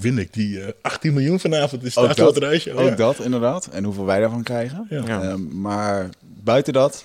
win 0.00 0.18
ik 0.18 0.32
die 0.32 0.58
uh, 0.58 0.68
18 0.82 1.12
miljoen 1.12 1.40
vanavond. 1.40 1.84
Is 1.84 1.96
ook 1.96 2.16
dat, 2.16 2.36
reisje. 2.36 2.72
Ook 2.72 2.88
ja. 2.88 2.94
dat, 2.94 3.18
inderdaad. 3.18 3.66
En 3.66 3.84
hoeveel 3.84 4.04
wij 4.04 4.20
daarvan 4.20 4.42
krijgen. 4.42 4.86
Ja. 4.90 5.22
Um, 5.22 5.60
maar 5.60 6.08
buiten 6.20 6.72
dat 6.72 7.04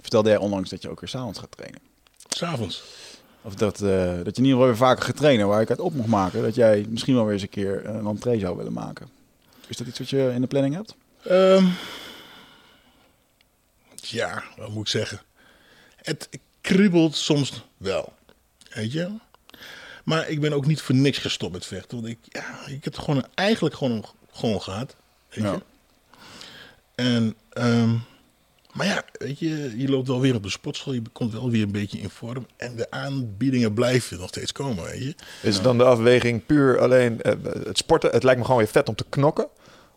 vertelde 0.00 0.28
jij 0.28 0.38
onlangs 0.38 0.70
dat 0.70 0.82
je 0.82 0.90
ook 0.90 1.00
weer 1.00 1.08
s'avonds 1.08 1.38
gaat 1.38 1.50
trainen. 1.50 1.80
S'avonds? 2.28 2.82
Of 3.42 3.54
dat, 3.54 3.80
uh, 3.80 3.88
dat 4.06 4.36
je 4.36 4.42
in 4.42 4.48
ieder 4.48 4.50
geval 4.50 4.66
weer 4.66 4.76
vaker 4.76 5.04
gaat 5.04 5.16
trainen. 5.16 5.48
Waar 5.48 5.60
ik 5.60 5.70
uit 5.70 5.80
op 5.80 5.94
mocht 5.94 6.08
maken 6.08 6.42
dat 6.42 6.54
jij 6.54 6.86
misschien 6.88 7.14
wel 7.14 7.24
weer 7.24 7.32
eens 7.32 7.42
een 7.42 7.48
keer 7.48 7.86
een 7.86 8.06
entree 8.06 8.40
zou 8.40 8.56
willen 8.56 8.72
maken. 8.72 9.08
Is 9.66 9.76
dat 9.76 9.86
iets 9.86 9.98
wat 9.98 10.10
je 10.10 10.30
in 10.34 10.40
de 10.40 10.46
planning 10.46 10.74
hebt? 10.74 10.94
Um, 11.30 11.72
ja, 13.94 14.42
wat 14.56 14.68
moet 14.68 14.82
ik 14.82 14.88
zeggen? 14.88 15.20
Het 15.96 16.28
kriebelt 16.60 17.16
soms 17.16 17.64
wel. 17.76 18.12
Weet 18.70 18.92
je? 18.92 19.10
Maar 20.04 20.28
ik 20.28 20.40
ben 20.40 20.52
ook 20.52 20.66
niet 20.66 20.80
voor 20.80 20.94
niks 20.94 21.18
gestopt 21.18 21.52
met 21.52 21.66
vechten. 21.66 21.96
Want 22.00 22.08
ik, 22.12 22.18
ja, 22.28 22.66
ik 22.66 22.84
heb 22.84 22.94
het 22.94 22.98
gewoon 23.04 23.26
eigenlijk 23.34 23.74
gewoon, 23.74 24.04
gewoon 24.32 24.62
gehad. 24.62 24.96
Weet 25.28 25.44
Ja. 25.44 25.52
je? 25.52 25.60
En, 26.94 27.34
ehm, 27.52 27.90
maar 28.72 28.86
ja, 28.86 29.04
weet 29.12 29.38
je, 29.38 29.74
je 29.76 29.88
loopt 29.88 30.08
wel 30.08 30.20
weer 30.20 30.34
op 30.34 30.42
de 30.42 30.50
sportschool. 30.50 30.92
Je 30.92 31.02
komt 31.12 31.32
wel 31.32 31.50
weer 31.50 31.62
een 31.62 31.72
beetje 31.72 31.98
in 31.98 32.10
vorm. 32.10 32.46
En 32.56 32.76
de 32.76 32.90
aanbiedingen 32.90 33.74
blijven 33.74 34.18
nog 34.18 34.28
steeds 34.28 34.52
komen, 34.52 34.84
weet 34.84 35.02
je. 35.02 35.14
Is 35.42 35.54
het 35.54 35.64
dan 35.64 35.78
de 35.78 35.84
afweging 35.84 36.46
puur 36.46 36.78
alleen 36.80 37.20
uh, 37.22 37.32
het 37.64 37.78
sporten? 37.78 38.10
Het 38.10 38.22
lijkt 38.22 38.38
me 38.38 38.44
gewoon 38.44 38.60
weer 38.60 38.70
vet 38.70 38.88
om 38.88 38.94
te 38.94 39.04
knokken. 39.08 39.48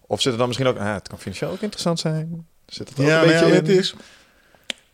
Of 0.08 0.22
zit 0.22 0.32
er 0.32 0.38
dan 0.38 0.48
misschien 0.48 0.68
ook... 0.70 0.78
Ah, 0.78 0.94
het 0.94 1.08
kan 1.08 1.20
financieel 1.20 1.52
ook 1.52 1.62
interessant 1.62 2.00
zijn. 2.00 2.48
Zit 2.66 2.90
het 2.90 2.98
er 2.98 3.04
ook 3.04 3.10
Ja, 3.10 3.20
een 3.22 3.26
maar 3.26 3.36
ja, 3.36 3.42
beetje 3.42 3.56
het 3.56 3.70
in? 3.70 3.78
is... 3.78 3.94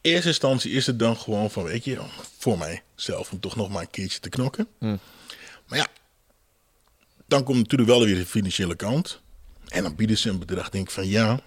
In 0.01 0.11
eerste 0.11 0.27
instantie 0.27 0.71
is 0.71 0.85
het 0.87 0.99
dan 0.99 1.17
gewoon 1.17 1.51
van, 1.51 1.63
weet 1.63 1.83
je, 1.83 1.97
voor 2.37 2.57
mijzelf 2.57 3.31
om 3.31 3.39
toch 3.39 3.55
nog 3.55 3.69
maar 3.69 3.81
een 3.81 3.89
keertje 3.89 4.19
te 4.19 4.29
knokken. 4.29 4.67
Hmm. 4.77 4.99
Maar 5.67 5.77
ja, 5.77 5.87
dan 7.27 7.43
komt 7.43 7.57
natuurlijk 7.57 7.89
wel 7.89 8.03
weer 8.05 8.15
de 8.15 8.25
financiële 8.25 8.75
kant. 8.75 9.21
En 9.67 9.83
dan 9.83 9.95
bieden 9.95 10.17
ze 10.17 10.29
een 10.29 10.39
bedrag, 10.39 10.69
denk 10.69 10.85
ik 10.87 10.91
van 10.91 11.07
ja, 11.07 11.39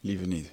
Liever 0.00 0.26
niet. 0.26 0.50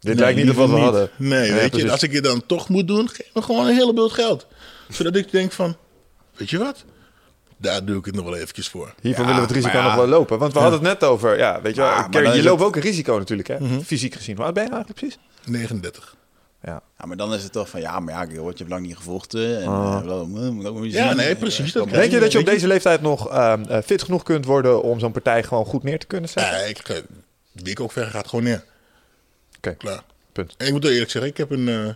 Dit 0.00 0.18
lijkt 0.18 0.38
niet 0.38 0.50
op 0.50 0.56
wat 0.56 0.68
we 0.70 0.76
hadden. 0.76 1.10
Nee, 1.16 1.48
Ja, 1.48 1.54
weet 1.54 1.62
je, 1.62 1.68
precies. 1.70 1.90
als 1.90 2.02
ik 2.02 2.12
het 2.12 2.24
dan 2.24 2.46
toch 2.46 2.68
moet 2.68 2.88
doen, 2.88 3.08
geef 3.08 3.30
me 3.34 3.42
gewoon 3.42 3.66
een 3.66 3.74
hele 3.74 3.92
bult 3.94 4.12
geld. 4.12 4.46
Zodat 4.88 5.16
ik 5.16 5.30
denk 5.30 5.52
van, 5.52 5.76
weet 6.36 6.50
je 6.50 6.58
wat? 6.58 6.84
Daar 7.56 7.84
doe 7.84 7.98
ik 7.98 8.04
het 8.04 8.14
nog 8.14 8.24
wel 8.24 8.36
eventjes 8.36 8.68
voor. 8.68 8.94
Hiervoor 9.00 9.24
Ja, 9.24 9.30
willen 9.30 9.48
we 9.48 9.54
het 9.54 9.64
risico 9.64 9.82
nog 9.82 9.94
wel 9.94 10.06
lopen. 10.06 10.38
Want 10.38 10.52
we 10.52 10.58
hadden 10.58 10.78
het 10.84 10.88
net 11.00 11.04
over, 11.10 11.38
ja, 11.38 11.60
weet 11.62 11.74
je, 11.74 11.80
wel, 11.80 12.10
dan 12.10 12.22
je 12.22 12.42
loopt 12.42 12.58
het- 12.58 12.68
ook 12.68 12.76
een 12.76 12.82
risico 12.82 13.18
natuurlijk, 13.18 13.48
hè? 13.48 13.80
Fysiek 13.82 14.14
gezien. 14.14 14.36
Hoe 14.36 14.44
oud 14.44 14.54
ben 14.54 14.64
je 14.64 14.70
eigenlijk 14.70 15.00
precies? 15.00 15.18
39. 15.46 16.16
Ja. 16.62 16.82
Ja, 16.98 17.06
maar 17.06 17.16
dan 17.16 17.34
is 17.34 17.42
het 17.42 17.52
toch 17.52 17.68
van, 17.68 17.80
ja, 17.80 18.00
maar 18.00 18.14
ja, 18.14 18.30
Gilbert, 18.32 18.58
je 18.58 18.64
hebt 18.64 18.74
lang 18.74 18.86
niet 18.86 18.96
gevochten. 18.96 19.60
En, 19.62 19.68
Ah. 19.68 20.02
eh, 20.04 20.76
eh, 20.86 20.92
Ja, 20.92 21.12
nee, 21.12 21.36
precies, 21.36 21.72
dat. 21.72 21.88
Denk 21.90 22.12
je 22.12 22.20
dat 22.20 22.32
je 22.32 22.38
op 22.38 22.44
deze 22.44 22.66
leeftijd 22.66 23.00
nog 23.00 23.28
ehm, 23.28 23.62
eh, 23.64 23.82
fit 23.82 24.02
genoeg 24.02 24.22
kunt 24.22 24.44
worden 24.44 24.82
om 24.82 24.98
zo'n 24.98 25.12
partij 25.12 25.42
gewoon 25.42 25.64
goed 25.64 25.82
neer 25.82 25.98
te 25.98 26.06
kunnen 26.06 26.30
zetten? 26.30 26.58
Ja, 26.58 26.64
ik, 26.64 27.02
wie 27.52 27.70
ik 27.70 27.80
ook 27.80 27.92
ver 27.92 28.06
gaat 28.06 28.28
gewoon 28.28 28.44
neer. 28.44 28.64
Oké, 29.56 29.74
Klaar. 29.74 30.02
punt. 30.32 30.54
En 30.56 30.66
ik 30.66 30.72
moet 30.72 30.84
eerlijk 30.84 31.10
zeggen, 31.10 31.30
ik 31.30 31.36
heb 31.36 31.50
een, 31.50 31.68
eh, 31.68 31.94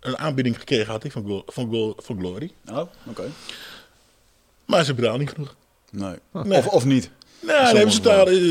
een 0.00 0.18
aanbieding 0.18 0.58
gekregen 0.58 0.92
had 0.92 1.04
ik, 1.04 1.12
van, 1.12 1.24
Glo- 1.24 1.42
van, 1.46 1.68
Glo- 1.68 1.94
van 1.96 2.18
Glory. 2.18 2.52
Oh, 2.70 2.82
oké. 3.06 3.22
Maar 4.64 4.84
ze 4.84 4.94
betalen 4.94 5.20
niet 5.20 5.30
genoeg. 5.30 5.54
Nee. 5.90 6.14
Nee. 6.32 6.58
Of, 6.58 6.66
of 6.66 6.84
niet. 6.84 7.10
Nou, 7.40 7.74
nee, 7.74 7.90
ze 7.90 8.00
betalen, 8.00 8.32
eh, 8.32 8.42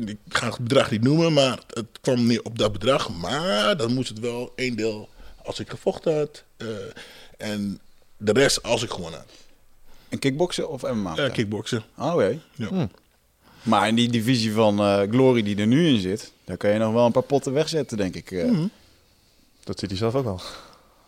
eh, 0.00 0.08
ik 0.08 0.16
ga 0.28 0.46
het 0.48 0.58
bedrag 0.58 0.90
niet 0.90 1.02
noemen, 1.02 1.32
maar 1.32 1.58
het 1.72 1.86
kwam 2.00 2.26
neer 2.26 2.42
op 2.42 2.58
dat 2.58 2.72
bedrag. 2.72 3.08
Maar 3.10 3.76
dan 3.76 3.94
moest 3.94 4.08
het 4.08 4.18
wel 4.20 4.52
één 4.56 4.76
deel 4.76 5.08
als 5.44 5.58
ik 5.60 5.70
gevochten 5.70 6.16
had. 6.16 6.42
eh, 6.56 6.66
en 7.36 7.80
de 8.16 8.32
rest 8.32 8.62
als 8.62 8.82
ik 8.82 8.90
gewonnen 8.90 9.18
had. 9.20 9.28
Een 10.08 10.18
kickboksen 10.18 10.68
of 10.70 10.82
MMA? 10.82 11.16
Eh 11.16 11.32
kickboksen. 11.32 11.82
Oh, 11.98 12.14
oké. 12.14 12.38
Ja. 12.54 12.88
Maar 13.62 13.88
in 13.88 13.94
die 13.94 14.08
divisie 14.10 14.52
van 14.52 14.78
eh, 14.78 15.00
Glory 15.10 15.42
die 15.42 15.56
er 15.56 15.66
nu 15.66 15.88
in 15.88 16.00
zit, 16.00 16.32
daar 16.44 16.56
kan 16.56 16.70
je 16.70 16.78
nog 16.78 16.92
wel 16.92 17.06
een 17.06 17.12
paar 17.12 17.22
potten 17.22 17.52
wegzetten, 17.52 17.96
denk 17.96 18.14
ik. 18.14 18.30
eh. 18.30 18.58
Dat 19.64 19.78
ziet 19.78 19.88
hij 19.90 19.98
zelf 19.98 20.14
ook 20.14 20.24
wel. 20.24 20.40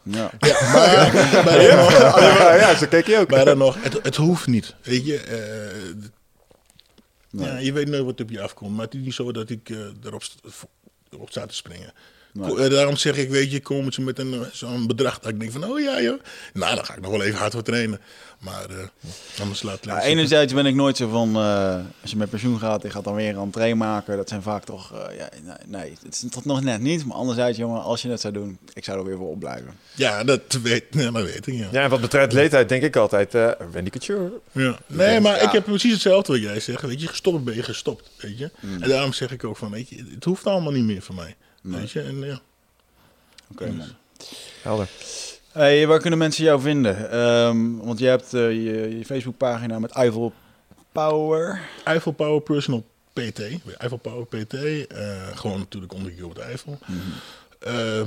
Ja. 0.02 0.30
Ja, 0.40 0.60
maar, 0.72 1.12
maar, 1.44 1.58
dan 1.58 1.76
nog, 1.76 1.98
ja, 2.18 2.54
ja, 2.54 2.76
zo 2.76 2.86
keek 2.86 3.06
je 3.06 3.18
ook. 3.18 3.30
maar 3.30 3.44
dan 3.44 3.58
nog, 3.58 3.82
het, 3.82 3.98
het 4.02 4.16
hoeft 4.16 4.46
niet. 4.46 4.74
Weet 4.82 5.06
je, 5.06 5.16
eh, 5.18 5.94
Ja, 7.30 7.58
je 7.58 7.72
weet 7.72 7.88
nooit 7.88 8.04
wat 8.04 8.20
op 8.20 8.30
je 8.30 8.42
afkomt. 8.42 8.76
Maar 8.76 8.84
het 8.84 8.94
is 8.94 9.00
niet 9.00 9.14
zo 9.14 9.32
dat 9.32 9.50
ik 9.50 9.70
eh, 9.70 9.78
erop, 10.04 10.22
erop 11.10 11.30
sta 11.30 11.46
te 11.46 11.54
springen. 11.54 11.92
Nee. 12.32 12.56
Eh, 12.56 12.70
Daarom 12.70 12.96
zeg 12.96 13.16
ik, 13.16 13.28
weet 13.30 13.52
je, 13.52 13.60
komen 13.60 13.92
ze 13.92 14.00
met 14.00 14.18
een, 14.18 14.34
eh, 14.34 14.40
zo'n 14.52 14.86
bedrag 14.86 15.18
dat 15.18 15.32
ik 15.32 15.40
denk 15.40 15.52
van, 15.52 15.64
oh 15.64 15.80
ja 15.80 16.00
joh. 16.02 16.20
Nou, 16.52 16.74
dan 16.74 16.84
ga 16.84 16.94
ik 16.94 17.00
nog 17.00 17.10
wel 17.10 17.22
even 17.22 17.38
hard 17.38 17.52
voor 17.52 17.62
trainen. 17.62 18.00
Maar 18.40 18.70
eh 18.70 19.40
anders 19.40 19.62
laat 19.62 19.74
het 19.74 19.84
Ja, 19.84 20.02
enerzijds 20.02 20.52
ben 20.52 20.66
ik 20.66 20.74
nooit 20.74 20.96
zo 20.96 21.08
van, 21.08 21.36
eh, 21.36 21.74
als 22.02 22.10
je 22.10 22.16
met 22.16 22.30
pensioen 22.30 22.58
gaat, 22.58 22.82
je 22.82 22.90
gaat 22.90 23.04
dan 23.04 23.14
weer 23.14 23.36
een 23.36 23.50
train 23.50 23.76
maken. 23.76 24.16
Dat 24.16 24.28
zijn 24.28 24.42
vaak 24.42 24.64
toch, 24.64 24.92
eh, 24.92 25.16
ja, 25.16 25.28
nee, 25.42 25.54
nee, 25.66 25.96
het 26.02 26.12
is 26.12 26.24
toch 26.30 26.44
nog 26.44 26.62
net 26.62 26.80
niet. 26.80 27.06
Maar 27.06 27.16
anderzijds, 27.16 27.58
jongen, 27.58 27.82
als 27.82 28.02
je 28.02 28.08
het 28.08 28.20
zou 28.20 28.32
doen, 28.32 28.58
ik 28.72 28.84
zou 28.84 28.98
er 28.98 29.04
weer 29.04 29.16
voor 29.16 29.28
opblijven. 29.30 29.74
Ja, 29.94 30.24
dat 30.24 30.40
weet, 30.62 30.84
ja, 30.90 31.10
dat 31.10 31.22
weet 31.22 31.46
ik, 31.46 31.54
ja. 31.54 31.68
Ja, 31.72 31.82
en 31.82 31.90
wat 31.90 32.00
betreft 32.00 32.32
leeftijd 32.32 32.68
denk 32.68 32.82
ik 32.82 32.96
altijd, 32.96 33.34
eh 33.34 33.50
Randy 33.72 33.90
Couture. 33.90 34.32
Ja. 34.52 34.78
Nee, 34.86 35.20
maar 35.20 35.36
ja. 35.36 35.42
ik 35.42 35.52
heb 35.52 35.64
precies 35.64 35.92
hetzelfde 35.92 36.32
wat 36.32 36.42
jij 36.42 36.60
zegt. 36.60 36.82
Weet 36.82 37.00
je, 37.00 37.06
gestopt 37.06 37.44
ben 37.44 37.54
je 37.54 37.62
gestopt, 37.62 38.10
weet 38.16 38.38
je. 38.38 38.50
Mm. 38.60 38.82
En 38.82 38.88
daarom 38.88 39.12
zeg 39.12 39.30
ik 39.30 39.44
ook 39.44 39.56
van, 39.56 39.70
weet 39.70 39.88
je, 39.88 40.04
het 40.14 40.24
hoeft 40.24 40.46
allemaal 40.46 40.72
niet 40.72 40.84
meer 40.84 41.02
voor 41.02 41.14
mij. 41.14 41.36
Weet 41.60 41.90
je, 41.90 42.00
en 42.00 42.20
ja. 42.20 42.40
Oké, 43.50 43.70
man. 43.72 43.88
Helder. 44.62 44.88
Hey, 45.52 45.86
waar 45.86 46.00
kunnen 46.00 46.18
mensen 46.18 46.44
jou 46.44 46.60
vinden? 46.60 47.10
Ehm, 47.10 47.76
want 47.76 47.98
je 47.98 48.06
hebt 48.06 48.34
eh, 48.34 48.40
je, 48.50 48.98
je 48.98 49.04
Facebookpagina 49.04 49.78
met 49.78 49.90
Eiffel 49.90 50.32
Power. 50.92 51.68
Eiffel 51.84 52.12
Power 52.12 52.40
Personal 52.40 52.86
PT. 53.12 53.40
Eiffel 53.78 53.96
Power 53.96 54.26
PT. 54.26 54.54
eh, 54.54 55.36
gewoon 55.36 55.58
natuurlijk 55.58 55.92
onder 55.92 56.12
Gilbert 56.12 56.38
Eiffel. 56.38 56.78
Mhm. 56.86 56.98
Eh, 57.58 58.02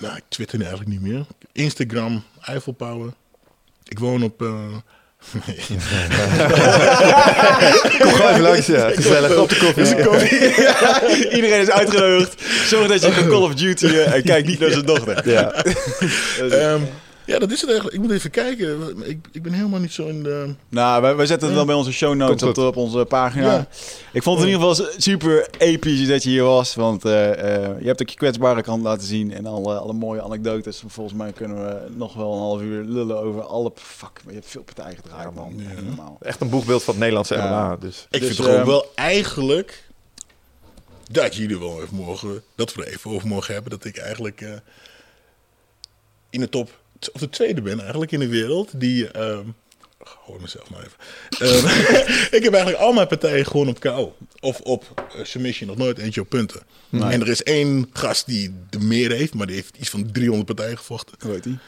nou, 0.00 0.16
ik 0.16 0.22
twitter 0.28 0.58
eigenlijk 0.60 0.90
niet 0.90 1.00
meer. 1.00 1.26
Instagram, 1.52 2.22
Eiffel 2.40 2.72
Power. 2.72 3.12
Ik 3.84 3.98
woon 3.98 4.22
op... 4.22 4.44
eh, 5.20 5.60
Kom 8.00 8.12
gewoon 8.12 8.30
even 8.30 8.42
langs, 8.42 8.66
ja. 8.66 8.90
Gezellig 8.94 9.36
op 9.36 9.48
de 9.48 9.56
koffie. 9.56 9.96
Iedereen 11.36 11.60
is 11.60 11.70
uitgenodigd. 11.70 12.42
Zorg 12.66 12.88
dat 12.88 13.02
je 13.02 13.12
gaat 13.12 13.28
Call 13.28 13.42
of 13.42 13.54
Duty 13.54 13.86
eh, 13.86 14.14
en 14.14 14.22
kijk 14.22 14.46
niet 14.46 14.58
naar 14.58 14.70
zijn 14.70 14.86
dochter. 14.86 15.30
Ja. 15.30 15.52
ehm, 16.50 16.80
ja, 17.30 17.38
dat 17.38 17.50
is 17.50 17.60
het 17.60 17.70
eigenlijk. 17.70 17.96
Ik 17.96 18.02
moet 18.02 18.12
even 18.12 18.30
kijken. 18.30 18.96
Ik, 19.08 19.28
ik 19.32 19.42
ben 19.42 19.52
helemaal 19.52 19.80
niet 19.80 19.92
zo 19.92 20.06
in 20.06 20.22
de... 20.22 20.54
Nou, 20.68 21.02
wij, 21.02 21.16
wij 21.16 21.26
zetten 21.26 21.46
het 21.46 21.56
wel 21.56 21.66
bij 21.66 21.74
onze 21.74 21.92
show 21.92 22.14
notes 22.14 22.48
op, 22.48 22.58
op 22.58 22.76
onze 22.76 23.04
pagina. 23.04 23.52
Ja. 23.52 23.66
Ik 24.12 24.22
vond 24.22 24.38
het 24.38 24.48
in 24.48 24.52
ieder 24.52 24.68
geval 24.68 24.90
super 24.96 25.48
episch 25.58 26.08
dat 26.08 26.22
je 26.22 26.30
hier 26.30 26.42
was. 26.42 26.74
Want 26.74 27.04
eh, 27.04 27.30
eh, 27.30 27.80
je 27.80 27.86
hebt 27.86 28.02
ook 28.02 28.08
je 28.08 28.16
kwetsbare 28.16 28.62
kant 28.62 28.82
laten 28.82 29.06
zien. 29.06 29.32
En 29.32 29.46
alle, 29.46 29.78
alle 29.78 29.92
mooie 29.92 30.22
anekdotes. 30.22 30.82
Volgens 30.86 31.16
mij 31.16 31.32
kunnen 31.32 31.64
we 31.64 31.90
nog 31.96 32.14
wel 32.14 32.32
een 32.32 32.38
half 32.38 32.60
uur 32.60 32.84
lullen 32.84 33.18
over 33.20 33.42
alle... 33.42 33.72
Fuck, 33.74 34.20
maar 34.24 34.32
je 34.32 34.38
hebt 34.38 34.50
veel 34.50 34.62
partijen 34.62 34.96
gedraaid, 34.96 35.34
man. 35.34 35.52
Ja. 35.56 35.70
Echt 35.70 35.84
normaal. 35.84 36.18
Echt 36.20 36.40
een 36.40 36.50
boegbeeld 36.50 36.82
van 36.82 36.92
het 36.94 37.02
Nederlandse 37.02 37.34
Ja. 37.34 37.48
MMA. 37.48 37.76
Dus. 37.76 38.06
Ik 38.10 38.20
Dus, 38.20 38.28
vind 38.28 38.36
toch 38.36 38.46
ook 38.46 38.58
ehm, 38.58 38.66
wel 38.66 38.92
eigenlijk 38.94 39.88
dat 41.10 41.34
jullie 41.34 41.58
wel 41.58 41.82
even 41.82 41.96
mogen, 41.96 42.42
dat 42.54 42.74
we 42.74 42.84
er 42.84 42.92
even 42.92 43.10
over 43.10 43.28
mogen 43.28 43.54
hebben, 43.54 43.70
dat 43.70 43.84
ik 43.84 43.96
eigenlijk 43.96 44.40
eh, 44.40 44.52
in 46.30 46.40
de 46.40 46.48
top, 46.48 46.78
of 47.12 47.20
de 47.20 47.28
tweede 47.28 47.62
ben 47.62 47.80
eigenlijk 47.80 48.12
in 48.12 48.20
de 48.20 48.28
wereld, 48.28 48.80
die, 48.80 49.10
ehm 49.10 49.46
hoor 50.30 50.40
mezelf 50.40 50.70
maar 50.70 50.80
even. 50.80 50.98
Ehm, 51.38 52.34
ik 52.36 52.42
heb 52.42 52.52
eigenlijk 52.52 52.82
al 52.82 52.92
mijn 52.92 53.06
partijen 53.06 53.46
gewoon 53.46 53.68
op 53.68 53.80
KO. 53.80 54.16
Of 54.40 54.60
op 54.60 55.04
eh, 55.14 55.24
submission, 55.24 55.68
nog 55.68 55.78
nooit 55.78 55.98
eentje 55.98 56.20
op 56.20 56.28
punten. 56.28 56.62
Nee. 56.88 57.10
En 57.10 57.20
er 57.20 57.28
is 57.28 57.42
één 57.42 57.90
gast 57.92 58.26
die 58.26 58.54
de 58.70 58.78
meer 58.78 59.10
heeft, 59.10 59.34
maar 59.34 59.46
die 59.46 59.56
heeft 59.56 59.76
iets 59.76 59.90
van 59.90 60.12
300 60.12 60.46
partijen 60.46 60.78
gevochten. 60.78 61.16
Hoe 61.20 61.32
heet 61.32 61.42
die? 61.42 61.58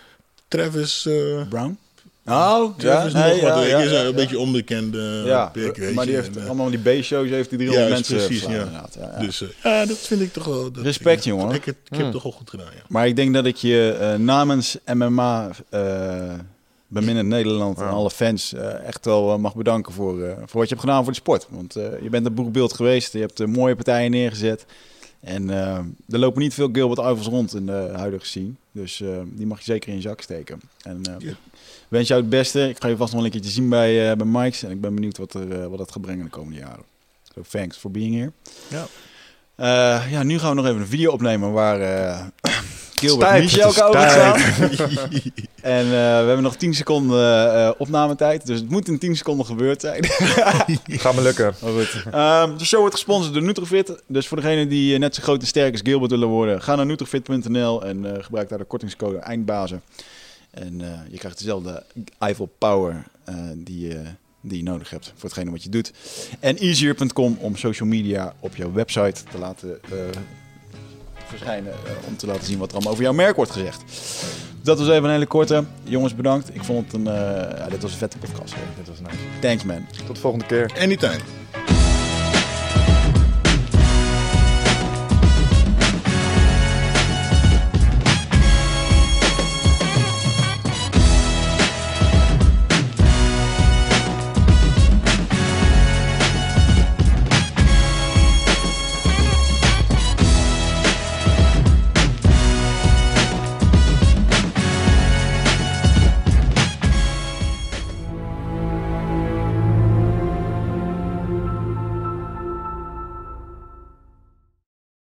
Travis, 0.49 1.07
eh 1.07 1.49
Brown? 1.49 1.79
Oh, 2.27 2.79
Travis 2.79 3.13
nee, 3.13 3.33
nog 3.33 3.41
wat, 3.41 3.65
ja, 3.65 3.79
ja, 3.79 3.79
ja, 3.81 4.03
ja. 4.03 4.13
beetje 4.13 4.39
onbekende 4.39 5.23
Ja, 5.25 5.47
pik, 5.47 5.77
weet 5.77 5.95
maar 5.95 6.05
die 6.05 6.15
je. 6.15 6.21
heeft 6.21 6.37
En, 6.37 6.43
eh, 6.43 6.47
allemaal 6.49 6.71
die 6.71 6.79
B-shows, 6.79 7.29
heeft 7.29 7.49
die 7.51 7.59
300 7.59 7.89
Juist, 7.89 8.11
mensen 8.11 8.27
precies, 8.27 8.47
ja. 8.47 8.69
Ja, 8.71 9.11
ja. 9.15 9.19
Dus 9.25 9.41
eh, 9.43 9.49
ja, 9.63 9.87
dat 9.87 9.99
vind 9.99 10.21
ik 10.21 10.33
toch 10.33 10.45
wel... 10.45 10.73
dat 10.73 10.85
Respect, 10.85 11.19
ik, 11.19 11.25
jongen. 11.25 11.55
Ik, 11.55 11.65
heb- 11.65 11.77
ik 11.85 11.97
heb 11.97 12.03
het 12.03 12.13
toch 12.13 12.23
wel 12.23 12.33
goed 12.33 12.51
gedaan, 12.51 12.67
ja. 12.75 12.83
Maar 12.89 13.07
ik 13.07 13.17
denk 13.17 13.35
dat 13.35 13.47
ik 13.47 13.57
je 13.57 13.97
eh, 14.01 14.15
namens 14.19 14.77
MMA 14.95 15.51
eh 15.69 16.33
beminnend 16.87 17.29
Nederland 17.29 17.79
en 17.79 17.89
alle 17.89 18.11
fans 18.11 18.53
eh, 18.55 18.85
echt 18.87 19.05
wel 19.05 19.33
eh, 19.33 19.39
mag 19.39 19.55
bedanken 19.55 19.93
voor, 19.93 20.23
eh, 20.23 20.29
voor 20.37 20.61
wat 20.61 20.69
je 20.69 20.75
hebt 20.75 20.81
gedaan 20.81 21.03
voor 21.03 21.13
de 21.13 21.19
sport. 21.19 21.47
Want 21.51 21.77
eh, 21.77 21.85
je 22.03 22.09
bent 22.09 22.27
een 22.27 22.35
boekbeeld 22.35 22.73
geweest, 22.73 23.13
je 23.13 23.19
hebt 23.19 23.41
eh, 23.41 23.47
mooie 23.47 23.75
partijen 23.75 24.11
neergezet. 24.11 24.65
En 25.21 25.51
eh, 25.51 25.77
er 26.09 26.19
lopen 26.19 26.43
niet 26.43 26.55
veel 26.55 26.69
Gilbert 26.73 27.01
Uivels 27.01 27.27
rond 27.27 27.55
in 27.55 27.67
de 27.67 27.91
huidige 27.97 28.27
scene. 28.27 28.51
Dus 28.73 29.01
eh, 29.01 29.09
die 29.25 29.47
mag 29.47 29.59
je 29.59 29.65
zeker 29.65 29.89
in 29.89 29.95
je 29.95 30.01
zak 30.01 30.21
steken. 30.21 30.61
En 30.83 31.01
eh, 31.05 31.15
Ja. 31.19 31.33
Wens 31.93 32.09
jou 32.09 32.21
het 32.21 32.31
beste. 32.31 32.69
Ik 32.69 32.77
ga 32.81 32.89
je 32.89 32.97
vast 32.97 33.15
nog 33.15 33.25
een 33.25 33.31
keertje 33.31 33.51
zien 33.51 33.69
bij, 33.69 34.11
eh 34.11 34.17
bij 34.17 34.27
Mike's. 34.27 34.63
En 34.63 34.71
ik 34.71 34.81
ben 34.81 34.95
benieuwd 34.95 35.19
wat, 35.19 35.35
er, 35.35 35.63
eh, 35.63 35.67
wat 35.67 35.79
dat 35.79 35.93
gaat 35.93 36.03
brengen 36.03 36.25
de 36.25 36.31
komende 36.31 36.59
jaren. 36.59 36.85
So 37.35 37.43
thanks 37.51 37.77
for 37.77 37.91
being 37.91 38.15
here. 38.15 38.33
Ja. 38.69 38.87
Eh, 39.55 40.13
ja, 40.13 40.23
nu 40.23 40.39
gaan 40.39 40.49
we 40.49 40.55
nog 40.55 40.67
even 40.67 40.81
een 40.81 40.87
video 40.87 41.13
opnemen 41.13 41.53
waar 41.53 41.79
Gilbert 43.01 43.29
Stijf, 43.29 43.43
Michel 43.43 43.85
over 43.87 44.11
staan. 44.11 44.41
En 45.63 45.89
we 45.89 45.95
hebben 45.97 46.43
nog 46.43 46.57
10 46.57 46.75
seconden 46.75 47.81
opnametijd. 47.81 48.47
Dus 48.47 48.59
het 48.59 48.71
moet 48.71 48.89
in 48.89 48.99
10 48.99 49.17
seconden 49.17 49.47
gebeurd 49.47 49.81
zijn. 49.81 50.05
Gaat 51.05 51.15
me 51.15 51.23
lukken. 51.23 51.55
Goed. 51.61 52.03
Ehm, 52.11 52.57
de 52.59 52.65
show 52.65 52.81
wordt 52.81 52.95
gesponsord 52.95 53.35
door 53.35 53.43
Nutrifit. 53.43 54.03
Dus 54.07 54.29
voor 54.29 54.37
degenen 54.37 54.69
die 54.69 54.99
net 54.99 55.15
zo 55.15 55.23
groot 55.23 55.41
en 55.41 55.47
sterk 55.47 55.73
als 55.73 55.81
Gilbert 55.85 56.11
willen 56.11 56.29
worden, 56.29 56.63
ga 56.63 56.75
naar 56.75 56.87
nutrifit.nl 56.87 57.85
en 57.85 58.07
gebruik 58.21 58.49
daar 58.49 58.59
de 58.59 58.65
kortingscode 58.65 59.19
eindbazen. 59.19 59.83
En 60.53 60.81
eh, 60.81 60.99
je 61.11 61.19
krijgt 61.19 61.39
dezelfde 61.39 61.83
Eiffel 62.19 62.55
Power 62.59 63.05
eh, 63.25 63.35
die, 63.57 63.89
je- 63.89 64.03
die 64.41 64.57
je 64.57 64.63
nodig 64.63 64.91
hebt 64.91 65.13
voor 65.17 65.29
hetgene 65.29 65.51
wat 65.51 65.63
je 65.63 65.69
doet. 65.69 65.93
En 66.41 66.57
easier.com 66.57 67.37
om 67.41 67.57
social 67.57 67.89
media 67.89 68.35
op 68.41 68.57
jouw 68.57 68.73
website 68.73 69.23
te 69.31 69.39
laten 69.39 69.83
eh, 69.83 69.91
verschijnen. 71.27 71.73
om 72.09 72.17
te 72.17 72.27
laten 72.27 72.45
zien 72.45 72.59
wat 72.59 72.69
er 72.69 72.75
allemaal 72.75 72.93
over 72.93 73.05
jouw 73.05 73.13
merk 73.13 73.37
wordt 73.37 73.51
gezegd. 73.51 73.83
Dat 74.63 74.79
was 74.79 74.89
even 74.89 75.05
een 75.05 75.11
hele 75.11 75.27
korte. 75.27 75.65
Jongens, 75.83 76.15
bedankt. 76.15 76.55
Ik 76.55 76.65
vond 76.65 76.85
het 76.85 76.93
een, 76.95 77.07
eh, 77.07 77.59
ja, 77.59 77.69
dit 77.69 77.83
was 77.83 77.93
een 77.93 77.99
vette 77.99 78.19
podcast. 78.19 78.55
Dit 78.77 78.89
was 78.89 79.01
nice. 79.01 79.17
Thanks 79.41 79.65
man. 79.65 79.87
Tot 80.07 80.15
de 80.15 80.21
volgende 80.21 80.47
keer. 80.47 80.73
Anytime. 80.79 81.19